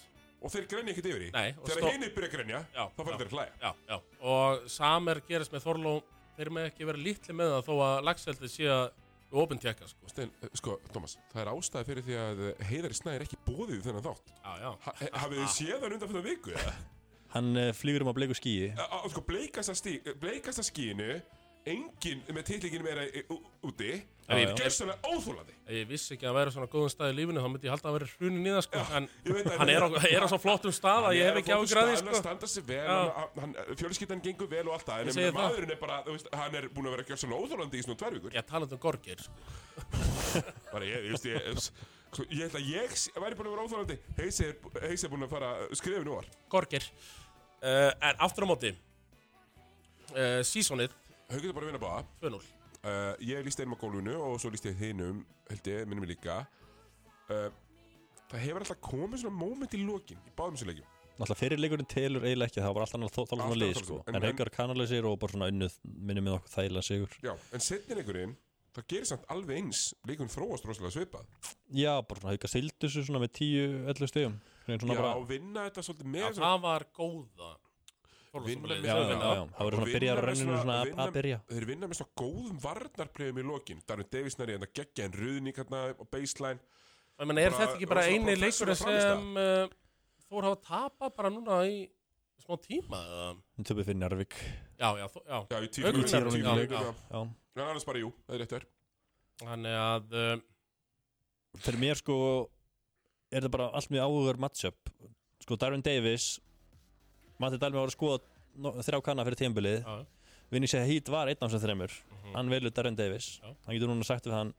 og 0.42 0.50
þeir 0.56 0.66
grenja 0.72 0.94
ekkert 0.96 1.10
yfir 1.12 1.26
í 1.28 1.32
Nei, 1.36 1.50
og 1.60 1.68
Þegar 1.68 1.84
stó- 1.84 1.92
hinir 1.94 2.14
byrja 2.16 2.30
að 2.30 2.34
grenja 2.34 2.60
Já, 2.74 2.84
Þá 2.96 3.02
fara 3.04 3.12
já. 3.12 3.18
þeir 3.20 3.28
að 3.30 3.36
hlæja 3.36 3.54
Já, 3.62 3.72
já. 3.92 3.98
Og 4.34 4.70
samer 4.72 5.22
gerist 5.28 5.52
með 5.54 5.64
Þorló, 5.68 5.94
þeir 6.40 6.50
með 6.58 6.68
ekki 6.72 6.88
vera 6.90 6.98
lítli 7.06 7.36
með 7.36 7.54
það 7.54 7.66
þó 7.70 7.74
að 7.86 8.04
lagseldið 8.10 8.50
sé 8.56 8.70
að 8.74 8.90
open 9.44 9.60
tjekka, 9.62 9.86
sko. 9.92 10.08
Stein, 10.10 10.32
eh, 10.42 10.50
sko, 10.58 10.80
Thomas, 10.94 11.18
það 11.34 11.42
er 11.44 11.52
ástæði 11.54 11.86
fyrir 11.92 12.06
því 12.08 12.16
að 12.24 12.40
Heiðari 12.72 12.96
Snæ 12.98 13.12
er 13.14 13.26
ekki 13.28 13.38
bóðið 13.46 13.76
í 13.78 13.84
þennan 13.86 14.06
þátt 14.08 14.32
Já, 14.34 14.54
já. 14.64 14.72
ha, 14.88 14.94
he- 15.04 15.12
Hafið 15.14 15.44
þið 15.44 15.52
séð 15.60 15.84
hann 15.86 15.94
undan 16.00 16.10
fyrir 16.10 16.26
viku? 16.32 16.56
eða? 16.58 16.74
Hann 17.36 17.52
uh, 17.58 17.70
flýgur 17.78 18.06
um 18.06 18.10
að 18.14 18.20
bleiku 18.22 18.38
skíi 18.40 18.72
Á, 18.74 18.86
á, 18.90 18.98
sko, 19.12 19.22
bleikasta, 19.28 19.76
stí, 19.78 20.00
bleikasta 20.22 20.66
skínu 20.66 21.20
Engin 21.70 22.22
með 22.32 22.46
titlingin 22.48 22.82
meira 22.86 23.04
ú- 23.30 23.44
úti 23.68 23.90
Já, 24.30 24.38
já. 24.38 24.94
Óþólandi 25.10 25.54
Ef 25.68 25.74
ég 25.76 25.88
vissi 25.90 26.14
ekki 26.16 26.26
að 26.30 26.36
væri 26.38 26.54
svona 26.54 26.70
góðum 26.72 26.92
stað 26.94 27.12
í 27.12 27.16
lífinu, 27.18 27.42
þá 27.44 27.50
myndi 27.52 27.68
ég 27.68 27.74
halda 27.74 27.84
að 27.84 27.90
hann 27.90 27.98
væri 27.98 28.08
hrunin 28.14 28.48
í 28.48 28.54
það, 28.54 28.62
sko. 28.66 28.84
En 28.98 29.08
ég 29.26 29.36
veit 29.36 29.50
hann 29.60 29.72
er 29.74 29.86
á, 29.86 29.88
er 30.10 30.26
á 30.26 30.28
svo 30.32 30.40
flottum 30.42 30.74
stað 30.74 31.08
að 31.10 31.18
ég 31.20 31.28
hef 31.30 31.40
ekki 31.42 31.54
Hann 31.54 31.98
sko. 32.00 32.14
standa 32.22 32.50
sig 32.50 32.66
vel, 32.70 32.80
Já. 32.80 32.98
hann, 33.20 33.44
hann, 33.44 33.56
fjölskyldan 33.82 34.24
gengur 34.26 34.50
vel 34.54 34.64
og 34.70 34.78
allt 34.78 34.88
það 34.90 35.12
En 35.28 35.36
maðurinn 35.38 35.74
er 35.76 35.82
bara, 35.82 36.00
veist, 36.08 36.30
hann 36.34 36.58
er 36.62 36.70
búin 36.74 36.90
að 36.90 36.96
vera 36.96 37.08
gjörst 37.10 37.26
svona 37.26 37.42
óþólandi 37.42 37.82
í 37.82 37.86
svona 37.86 38.02
tvær 38.02 38.18
vikur 38.18 38.38
Ég 38.40 38.50
talað 38.50 38.78
um 38.78 38.82
Gorgir, 38.86 39.26
sko. 39.26 40.44
Bara 40.72 40.86
ég, 40.86 41.10
ég, 41.10 41.18
veist, 41.18 41.30
ég, 41.30 41.72
ég 42.30 42.42
held 42.46 42.56
að 42.58 42.70
ég 42.70 42.94
væri 43.22 43.38
búin 43.38 43.50
að 43.50 43.54
vera 43.56 43.66
óþólandi 43.68 43.98
Heisi 44.18 44.46
er, 44.50 44.56
Heisi 44.88 45.06
er 45.06 45.12
búin 45.14 45.26
að 45.28 45.34
fara 45.36 45.50
skrifin 45.78 46.08
úr 46.10 46.26
Gorgir. 46.50 46.86
Uh, 47.60 47.92
en 48.02 48.16
aftur 48.26 48.46
á 48.46 48.50
móti, 48.50 48.72
uh, 50.16 50.42
seasonið, 50.48 50.94
Haukur 51.30 51.50
er 51.52 51.56
bara 51.58 51.68
að 51.68 51.72
vinna 51.72 51.82
báða 51.84 52.06
2-0. 52.24 52.40
uh, 52.84 53.16
Ég 53.30 53.44
lísti 53.46 53.62
einum 53.66 53.76
á 53.78 53.82
gólfinu 53.84 54.16
og 54.26 54.38
svo 54.42 54.50
lísti 54.54 54.72
ég 54.72 54.80
hinum 54.88 55.20
held 55.52 55.68
ég, 55.70 55.84
minnum 55.90 56.06
ég 56.08 56.16
líka 56.16 56.40
uh, 57.30 57.50
Það 58.30 58.44
hefur 58.46 58.64
alltaf 58.64 58.80
komið 58.86 59.24
svona 59.24 59.38
moment 59.42 59.76
í 59.78 59.84
lokin 59.86 60.20
í 60.26 60.34
báðum 60.38 60.58
þessu 60.58 60.70
leikjum 60.72 60.96
Náttúrulega 61.20 61.40
fyrirleikurinn 61.42 61.88
telur 61.92 62.24
eiginlega 62.24 62.48
ekki 62.54 62.62
Það 62.64 62.76
var 62.78 62.84
alltaf 62.86 62.98
annað 63.00 63.16
þóla 63.18 63.26
Alltaf 63.26 63.40
svona 63.44 63.56
Þólasöfn. 63.60 63.88
sko. 63.90 63.98
En- 64.08 64.16
En 64.16 64.28
Haukar 64.30 64.50
kanalisir 64.56 65.06
og 65.10 65.18
bara 65.20 65.34
svona 65.36 65.50
unnuð 65.52 65.74
Minnum 65.84 66.24
með 66.30 66.38
okkur 66.40 66.54
þægilega 66.56 66.86
sigur 66.88 67.18
Já, 67.26 67.34
en 67.54 67.60
setni 67.66 67.98
leikurinn 68.00 68.38
Það 68.80 68.88
gerir 68.94 69.08
samt 69.10 69.26
alveg 69.36 69.58
eins 69.60 69.80
Leikurinn 70.08 70.32
þróast 70.34 70.68
rosalega 70.70 70.94
svipað 70.96 71.26
Já, 71.76 71.94
bara 72.02 72.22
svona 72.24 72.34
Haukar 72.36 72.52
sildu 72.54 72.78
þessu 72.88 73.04
svona 73.08 73.22
með 73.26 73.34
10-11 73.40 74.12
stegum 74.14 74.38
Svona 74.70 74.94
Já, 74.96 75.00
bara 75.02 75.16
og 75.20 75.26
vinna 75.30 75.66
þetta 75.68 75.84
svolítið 75.84 76.06
Já, 76.08 76.14
með 76.14 76.40
það 76.40 76.62
var 76.66 76.86
góða. 77.00 77.50
Vinna 78.46 78.68
með- 78.70 78.84
Já, 78.86 78.94
já, 78.94 79.06
já, 79.10 79.20
já. 79.20 79.44
Það 79.58 79.66
voru 79.66 79.78
svona 79.80 79.90
vinna 79.90 80.10
á 80.10 80.18
með 80.20 80.26
renninu 80.30 80.46
svona- 80.46 80.62
svona 80.62 80.74
að- 80.80 81.00
að 81.08 81.14
byrja 81.18 81.38
Þeir 81.50 81.66
vinna 81.66 81.88
með 81.90 81.98
svona 82.00 82.14
góðum 82.22 82.60
varnarprefum 82.62 83.40
í 83.42 83.46
lokin 83.50 83.80
Darvin 83.90 84.10
Davis 84.14 84.38
næri 84.38 84.54
en 84.54 84.62
það 84.62 84.74
geggja 84.80 85.06
en 85.10 85.16
ruðning 85.18 85.56
hérna 85.58 85.80
á 85.98 86.04
baseline 86.14 86.60
Ég 87.20 87.28
meina, 87.28 87.42
er 87.42 87.50
Bara- 87.50 87.66
þetta 87.66 87.76
ekki 87.80 87.88
bara 87.90 88.02
svona 88.04 88.14
eini 88.14 88.36
professional 88.38 88.94
leikurinn 88.94 89.02
sem 89.02 89.38
uh, 89.38 89.68
Þór 90.30 90.44
hafa 90.46 90.62
tapað 90.70 91.16
bara 91.18 91.30
núna 91.34 91.58
í 91.66 91.90
smá 92.46 92.56
tíma? 92.62 93.00
eða? 93.02 93.26
Hún 93.58 93.66
töpuð 93.66 93.86
fyrir 93.90 93.98
Njarvík 94.04 94.34
Já, 94.80 94.90
já, 95.02 95.08
þó, 95.10 95.20
já. 95.26 95.40
Já, 95.50 95.58
í 95.66 95.68
tíu 95.74 95.84
Haukur 95.90 96.04
tíu- 96.06 96.30
tíu 96.30 96.44
já, 96.46 96.54
leikum, 96.56 96.78
já. 96.78 96.94
já. 97.10 97.28
Já 97.60 97.64
En 97.66 97.72
annars 97.74 97.86
bara 97.88 98.00
jú, 98.00 98.12
það 98.28 98.36
er 98.38 98.42
rétt 98.44 98.54
verð 98.56 98.70
Þannig 99.40 99.76
að, 99.80 100.14
uh, 100.16 101.60
Fyrir 101.64 101.82
mér 101.82 102.00
sko 102.00 102.16
Er 103.30 103.46
það 103.46 103.54
bara 103.54 103.68
allt 103.78 103.92
mjög 103.94 104.06
áhugur 104.08 104.40
matchup. 104.42 104.90
Sko 105.44 105.58
Darwin 105.60 105.84
Davis 105.86 106.40
Matti 107.40 107.60
Dalmi 107.62 107.78
var 107.78 107.92
að 107.92 107.94
skoða 107.94 108.22
no- 108.60 108.74
þrjá 108.84 109.00
kanna 109.06 109.24
fyrir 109.24 109.38
tímabilið. 109.40 109.84
Já, 109.86 110.06
Vinni 110.50 110.68
sé 110.68 110.80
að 110.82 110.90
Heat 110.90 111.12
var 111.14 111.30
einn 111.30 111.38
af 111.40 111.52
þessum 111.52 111.62
þreymur 111.62 111.94
Hann 112.34 112.50
velur 112.50 112.74
Darren 112.74 112.98
Davis. 112.98 113.40
Já. 113.40 113.54
Hann 113.66 113.76
getur 113.78 113.92
núna 113.92 114.04
sagt 114.08 114.26
við 114.26 114.34
hann 114.34 114.54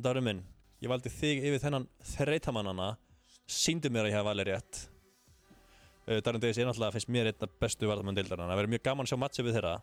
Darren 0.00 0.24
minn, 0.24 0.44
ég 0.82 0.92
valdi 0.92 1.10
þig 1.10 1.42
yfir 1.48 1.64
þennan 1.64 1.88
þreytamannana 2.12 2.90
Sýndu 3.50 3.90
mér 3.90 4.06
að 4.06 4.12
ég 4.12 4.18
hafa 4.20 4.30
valið 4.30 4.50
rétt. 4.52 4.82
Uh, 6.06 6.20
Darren 6.20 6.40
Davis 6.40 6.58
er 6.60 6.68
náttúrulega 6.68 6.94
fyrst 6.94 7.10
mér 7.10 7.32
einn 7.32 7.42
af 7.48 7.56
bestu 7.58 7.88
varðamann 7.90 8.14
deildarinn 8.14 8.46
Það 8.52 8.60
verður 8.60 8.74
mjög 8.76 8.84
gaman 8.86 9.08
að 9.08 9.10
sjá 9.10 9.18
matchupið 9.24 9.56
þeirra. 9.58 9.74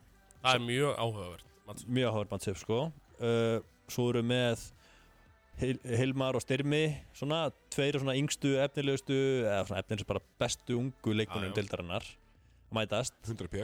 Það 0.46 0.54
er 0.56 0.64
mjög 0.70 0.94
áhugavert. 1.04 1.57
Mjög 1.88 2.12
áhugaður 2.14 2.32
matchup 2.32 2.58
sko. 2.62 2.80
Uh, 3.20 3.60
Svo 3.92 4.10
eru 4.12 4.22
með 4.28 4.62
Hil 5.58 5.78
Hilmar 5.84 6.36
og 6.38 6.44
Styrmi 6.44 6.84
Svona, 7.18 7.48
tveir 7.74 7.96
svona 7.98 8.14
yngstu 8.20 8.52
efnilegustu 8.62 9.16
Eða 9.48 9.64
svona 9.70 9.80
efnilegustu 9.82 10.08
bara 10.12 10.22
bestu 10.44 10.76
ungu 10.78 11.14
leikunum 11.16 11.50
já. 11.50 11.56
deildarinnar 11.58 12.04
Mætast. 12.76 13.14
100 13.26 13.48
p. 13.50 13.64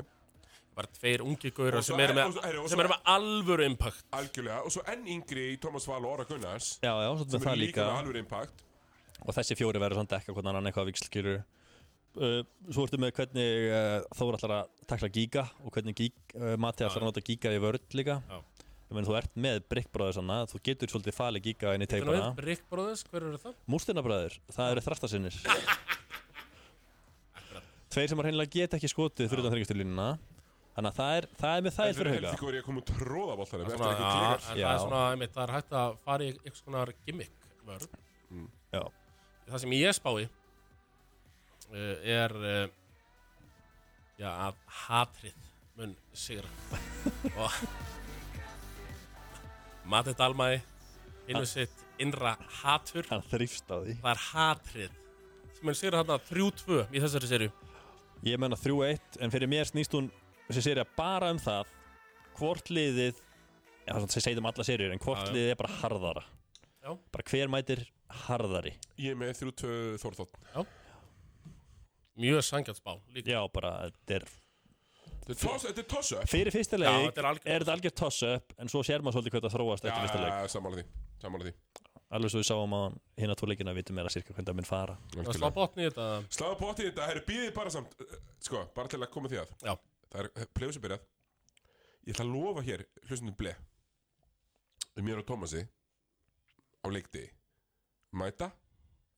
Bara 0.74 0.88
tveir 0.96 1.22
ungi 1.22 1.52
svo 1.54 1.82
sem 1.86 2.00
eru 2.00 2.14
en- 2.16 2.18
með, 2.18 2.38
svo- 2.40 2.80
eru 2.80 2.90
með 2.90 3.02
alvöru 3.06 3.66
impact. 3.68 4.06
Algjörlega, 4.16 4.64
og 4.66 4.72
svo 4.72 4.82
enn 4.90 5.04
yngri 5.06 5.44
í 5.54 5.60
Thomas 5.62 5.86
Val 5.88 6.00
og 6.06 6.16
Óra 6.18 6.26
Gunnars 6.26 6.80
Já, 6.82 6.94
já, 7.04 7.10
svo 7.20 7.28
sem 7.30 7.40
með 7.40 7.46
það 7.46 7.52
er 7.52 7.60
líka 7.62 7.76
líka. 7.76 7.86
með 7.92 8.00
alveg 8.08 8.18
impact. 8.24 8.64
Og 9.28 9.36
þessi 9.36 9.56
fjóri 9.60 9.80
verður 9.84 10.00
samt 10.02 10.16
ekki 10.18 10.34
hvernig 10.34 10.50
annan 10.50 10.72
eitthvað 10.72 10.90
vikslskýru 10.90 11.36
uh, 11.38 11.44
Svo 12.14 12.86
ertu 12.86 13.00
með 13.02 13.14
hvernig 13.18 13.70
uh, 13.74 14.04
Þór 14.14 14.38
ætlar 14.38 14.56
að 14.60 14.74
takla 14.90 15.10
Giga 15.14 15.48
og 15.64 15.74
hvernig 15.74 15.96
gíg, 15.98 16.18
uh, 16.38 16.54
Mati 16.62 16.86
ætlar 16.86 17.02
að 17.02 17.10
nota 17.10 17.24
Giga 17.26 17.54
í 17.56 17.62
vörð 17.64 17.98
líka. 17.98 18.20
Meina, 18.94 19.08
þú 19.08 19.16
ert 19.18 19.40
með 19.42 19.64
brikkbróður 19.72 20.18
svona 20.20 20.36
þú 20.52 20.60
getur 20.68 20.92
svolítið 20.92 21.16
falið 21.18 21.48
Giga 21.48 21.72
inn 21.74 21.82
í 21.82 21.88
teipana 21.90 22.14
við, 22.14 22.44
Rick 22.46 22.68
Brothers, 22.70 23.02
hver 23.10 23.24
eru 23.26 23.40
það? 23.42 23.56
Mústinabræður, 23.74 24.36
það 24.54 24.74
eru 24.76 24.84
þrastasinnir 24.86 25.40
Tveir 27.94 28.10
sem 28.12 28.22
að 28.22 28.28
reynilega 28.28 28.54
geta 28.54 28.78
ekki 28.78 28.92
skotið 28.92 29.32
fyrir 29.32 29.44
utan 29.44 29.56
þryggjasturlínuna 29.56 30.08
Þannig 30.74 30.90
að 30.90 30.98
það 30.98 31.16
er, 31.16 31.26
það 31.38 31.56
er 31.56 31.66
með 31.66 31.74
það 31.74 31.90
Þetta 31.90 31.98
fyrir 32.00 32.14
huga. 32.14 32.30
heldur 32.30 32.40
Það 33.74 33.90
er 33.90 34.00
ja, 34.04 34.14
klikkar 34.14 34.40
en 34.54 34.62
Já. 34.62 34.70
það 35.34 35.44
er 35.44 35.54
hægt 35.54 35.76
að 35.78 35.98
fara 36.06 36.24
í 36.24 36.32
eitthvað 36.34 36.94
gimmick 37.06 37.50
vörð. 37.68 37.86
Já, 38.74 38.84
Það 39.50 39.62
sem 39.64 39.76
ég 39.78 39.98
spái 39.98 40.24
er 41.72 42.36
uh, 42.40 42.66
já, 44.20 44.30
að 44.30 44.60
hatrið 44.84 45.50
mun 45.80 45.96
sigra. 46.14 46.50
Og 47.42 47.52
Mati 49.90 50.14
Dalmæ 50.18 50.50
innu 51.28 51.46
sitt 51.48 51.86
innra 52.02 52.36
hatur. 52.62 53.08
Hann 53.10 53.24
þrýfst 53.32 53.72
á 53.72 53.78
því. 53.80 53.98
Það 54.04 54.12
er 54.14 54.24
hatrið 54.30 55.00
sem 55.64 55.70
mun 55.70 55.78
sigra 55.80 56.02
þarna 56.04 56.20
3-2 56.28 56.82
í 56.92 57.02
þessari 57.04 57.30
serju 57.30 57.52
Ég 58.24 58.40
menna 58.40 58.56
3-1 58.60 59.20
en 59.24 59.32
fyrir 59.34 59.50
mér 59.52 59.68
snýst 59.68 59.96
hún 59.96 60.10
þessi 60.50 60.64
serja 60.70 60.86
bara 60.98 61.32
um 61.34 61.40
það 61.44 61.72
hvort 62.38 62.72
liðið 62.72 63.18
já, 63.18 63.92
það 63.92 64.08
segið 64.16 64.40
um 64.42 64.48
alla 64.52 64.66
serjur 64.68 64.94
en 64.96 65.02
hvort 65.04 65.24
Já, 65.24 65.28
já. 65.28 65.34
liðið 65.36 65.52
er 65.54 65.60
bara 65.60 65.74
harðara. 65.82 66.24
Já. 66.84 66.90
bara 67.16 67.26
hver 67.32 67.52
mætir 67.52 67.84
harðari? 68.26 68.74
Ég 69.00 69.16
með 69.20 69.36
þrjú 69.40 69.54
tvö 69.62 69.76
Þórþótt 70.04 70.40
mjög 72.20 72.44
sangjart 72.48 72.80
spá 72.80 72.96
líka. 73.16 73.34
Já, 73.36 73.42
bara 73.54 73.76
þetta 73.88 74.20
er 74.20 74.28
Þetta 75.24 75.70
er 75.72 75.86
toss-up 75.88 76.28
fyrir 76.28 76.52
fyrsta 76.52 76.76
leik 76.76 77.16
er 77.16 77.64
þetta 77.64 77.78
algjört 77.78 77.96
toss-up 77.96 78.54
en 78.60 78.72
svo 78.72 78.82
sér 78.84 79.00
maður 79.00 79.22
svolítið 79.22 79.36
hvað 79.38 79.46
það 79.46 79.56
þróast 79.56 79.88
eftir 79.88 80.04
fyrsta 80.04 80.24
leik. 80.24 80.34
Já, 80.36 80.52
sammála 80.52 80.82
því 80.82 80.86
Sammála 81.24 81.48
því. 81.48 81.54
Alveg 82.14 82.34
svo 82.34 82.42
við 82.42 82.50
sáum 82.50 82.76
á 82.76 82.82
hinn 83.22 83.32
að 83.32 83.40
tvo 83.40 83.48
leikina 83.50 83.74
vitum 83.74 83.96
meira 83.98 84.12
sirka 84.12 84.36
hvernig 84.36 84.50
það 84.52 84.58
mun 84.60 84.68
fara. 84.68 84.98
Slá 85.34 85.48
botni 85.56 85.86
í 85.86 85.88
þetta. 85.88 86.08
Sláðu 86.36 86.58
bótt 86.60 86.82
í 86.84 86.90
þetta, 86.90 87.08
það 87.08 87.16
er 87.16 87.24
býðið 87.30 87.54
bara 87.56 87.72
samt 87.74 87.96
uh, 88.04 88.18
Sko, 88.44 88.66
bara 88.76 88.92
til 88.92 89.00
að 89.00 89.10
koma 89.16 89.32
því 89.32 89.40
að. 89.42 89.56
Já. 89.64 89.74
Það 90.12 90.28
er 90.28 90.52
plefus 90.60 90.78
að 90.78 90.84
byrjað. 90.84 91.08
Ég 92.04 92.12
ætla 92.18 92.26
að 92.28 92.34
lofa 92.36 92.64
hér, 92.68 92.84
hlustundum 93.08 93.36
ble 93.40 93.54
Um 94.98 95.06
mér 95.08 95.22
og 95.22 95.28
Tómasi 95.28 95.64
Á 96.84 96.88
leikti 96.92 97.24
Mæta, 98.20 98.50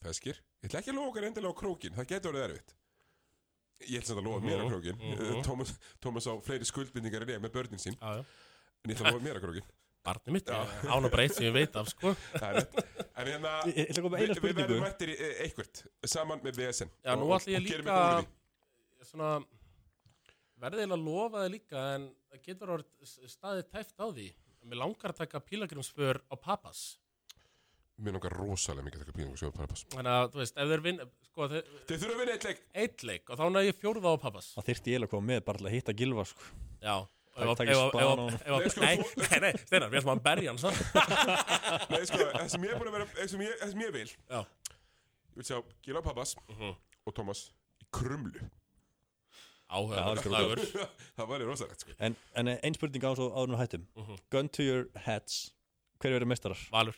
feskir 0.06 0.38
Ég 0.62 0.70
ætla 0.70 0.84
ekki 0.84 0.94
að 0.94 1.00
lofa 1.00 1.12
okkar 1.14 1.28
endilega 1.32 1.56
á 1.58 1.60
krókin 1.62 1.96
Það 1.98 2.12
getur 2.12 2.36
orðið 2.36 2.46
erfitt 2.46 2.76
Ég 3.84 4.00
ætla 4.00 4.14
samt 4.14 4.22
að 4.22 4.28
lofa 4.30 4.46
mér 4.46 4.60
á 4.60 4.64
Mhm, 4.64 4.70
krókin 4.72 5.00
mhm. 5.00 5.42
Tómas, 5.44 5.74
Tómas 6.02 6.28
á 6.32 6.34
fleiri 6.42 6.66
skuldbindingar 6.66 7.26
en 7.26 7.34
ég 7.36 7.42
með 7.44 7.56
börnin 7.58 7.82
sín. 7.82 7.98
Já, 8.00 8.22
já. 8.22 8.26
En 8.84 8.92
ég 8.92 8.96
ætla 8.96 9.10
að 9.10 9.14
lofa 9.14 9.26
mér 9.26 9.40
á 9.40 9.44
krókin 9.44 9.68
barni 10.06 10.36
mitt, 10.36 10.50
án 10.86 11.06
og 11.08 11.12
breytt 11.12 11.34
sem 11.34 11.48
ég 11.48 11.54
veit 11.56 11.76
af 11.76 11.90
sko. 11.90 12.14
Það 12.40 12.48
er 12.48 12.58
rétt. 12.60 12.80
En 13.16 13.30
hérna 13.32 13.54
að 13.64 13.72
Við, 13.74 14.42
við 14.44 14.58
verðum 14.60 14.84
mættir 14.84 15.12
í 15.12 15.16
eh, 15.18 15.38
eitthvert 15.46 15.84
Saman 16.06 16.44
með 16.46 16.60
VSN 16.60 16.92
Já, 17.02 17.16
nú 17.18 17.32
ætla 17.34 17.56
ég 17.56 17.64
líka 17.66 17.98
svona 19.06 19.32
verðið 20.62 20.94
að 20.96 21.06
lofa 21.06 21.42
það 21.42 21.54
líka 21.56 21.86
en 21.96 22.10
það 22.30 22.44
getur 22.50 22.74
orðið 22.76 23.32
staðið 23.34 23.72
tæft 23.72 23.98
á 24.02 24.08
því. 24.08 24.28
Mér 24.66 24.82
langar 24.82 25.14
að 25.14 25.20
taka 25.24 25.42
pílagrimsför 25.46 26.22
á 26.26 26.36
papas 26.38 26.86
Mér 27.98 28.12
langar 28.18 28.34
rosalega 28.36 28.84
mikið 28.84 29.00
að 29.00 29.06
taka 29.06 29.16
pílingu 29.16 29.38
Sjóður 29.40 29.54
Parapass 29.56 29.86
Þannig 29.94 30.12
að, 30.12 30.26
þú 30.34 30.40
veist, 30.42 30.58
ef 30.60 30.72
þeir 30.72 30.82
vinn 30.84 30.98
sko, 31.30 31.46
þeir, 31.54 31.68
Þeir 31.88 32.00
þurfa 32.02 32.16
að 32.16 32.20
vinna 32.22 32.34
eitt 32.36 32.48
leik 32.50 32.60
eitt 32.84 33.04
leik 33.08 33.30
og 33.32 33.40
þá 33.40 33.46
næði 33.56 33.70
ég 33.70 33.78
fjórða 33.80 34.12
á 34.12 34.16
papas 34.26 34.50
það 34.58 34.68
þyrfti 34.70 34.92
ég 34.96 35.06
að 35.06 35.12
koma 35.14 35.28
með 35.30 35.46
bara 35.48 35.62
til 35.62 35.68
að 35.70 35.76
hitta 35.78 35.96
Gilva 35.96 36.26
sko. 36.28 36.50
Já 36.84 36.96
á 36.96 37.04
Nei, 37.36 38.68
sko, 38.72 38.80
Nei, 39.44 39.52
Steinar, 39.60 39.90
við 39.92 40.00
ætlum 40.00 40.12
að 40.14 40.22
berja 40.28 40.52
hann 40.52 40.60
sann 40.62 40.76
Nei, 41.92 42.04
sko, 42.08 42.20
það 42.36 42.52
sem 42.54 42.64
ég 42.68 42.72
er 42.76 42.80
búin 42.80 42.92
að 42.92 42.96
vera 43.00 43.08
Það 43.16 43.32
sem 43.34 43.42
ég, 43.44 43.56
það 43.64 43.72
sem 43.74 43.82
ég 43.86 43.96
vil 43.96 44.06
Já. 44.12 44.40
Ég 44.40 45.40
vil 45.42 45.48
sjá 45.50 45.58
Gila 45.88 46.04
Pappas 46.06 46.36
Mhm. 46.52 46.76
og 47.06 47.16
Thomas 47.18 47.42
í 47.84 47.88
krumlu 47.96 48.40
Já, 48.40 49.80
það 49.92 50.64
Það 51.18 51.28
væri 51.34 51.48
rosalegt 51.50 51.84
sko. 51.84 51.96
en, 52.00 52.16
en 52.40 52.52
ein 52.56 52.76
spurning 52.78 53.04
á 53.04 53.12
svo 53.20 53.28
áður 53.36 53.52
nú 53.52 53.60
hættum 53.60 53.84
Mhm. 54.00 54.20
gun 54.32 54.48
to 54.50 54.64
your 54.64 54.86
heads 55.08 55.52
hver 56.00 56.16
verður 56.16 56.32
mestarar? 56.32 56.60
Valur 56.72 56.96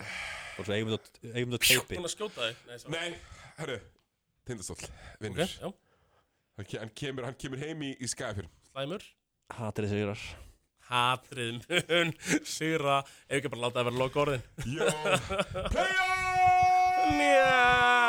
og 0.00 0.66
svo 0.66 0.74
eigum 0.74 0.90
við 0.90 0.98
það- 0.98 1.08
teipi. 1.64 1.96
Búin 1.96 2.08
að 2.08 2.14
skjóta 2.16 2.48
þig. 2.50 2.88
Nei, 2.94 3.08
herru 3.60 3.78
Tindastóll, 4.46 4.78
Ok, 4.82 4.90
vinnur 5.20 5.46
já, 5.46 5.72
hann, 6.56 6.66
hann, 6.80 6.90
kemur, 6.96 7.24
hann 7.28 7.34
kemur 7.38 7.58
heim 7.62 7.82
í, 7.86 7.90
í 8.00 8.06
skæfjör 8.10 8.48
slæmur. 8.72 9.02
Hatrið 9.54 9.90
sigrar. 9.94 10.22
Hatrið 10.90 11.60
mun 11.70 12.10
Sýra 12.50 12.96
Ef 13.28 13.36
ekki 13.38 13.50
bara 13.52 13.62
láta 13.68 13.78
það 13.78 13.86
vera 13.90 14.00
loka 14.00 14.20
orðin 14.24 14.42
Jó 14.66 14.88
Player 15.70 17.14
Njá 17.14 17.99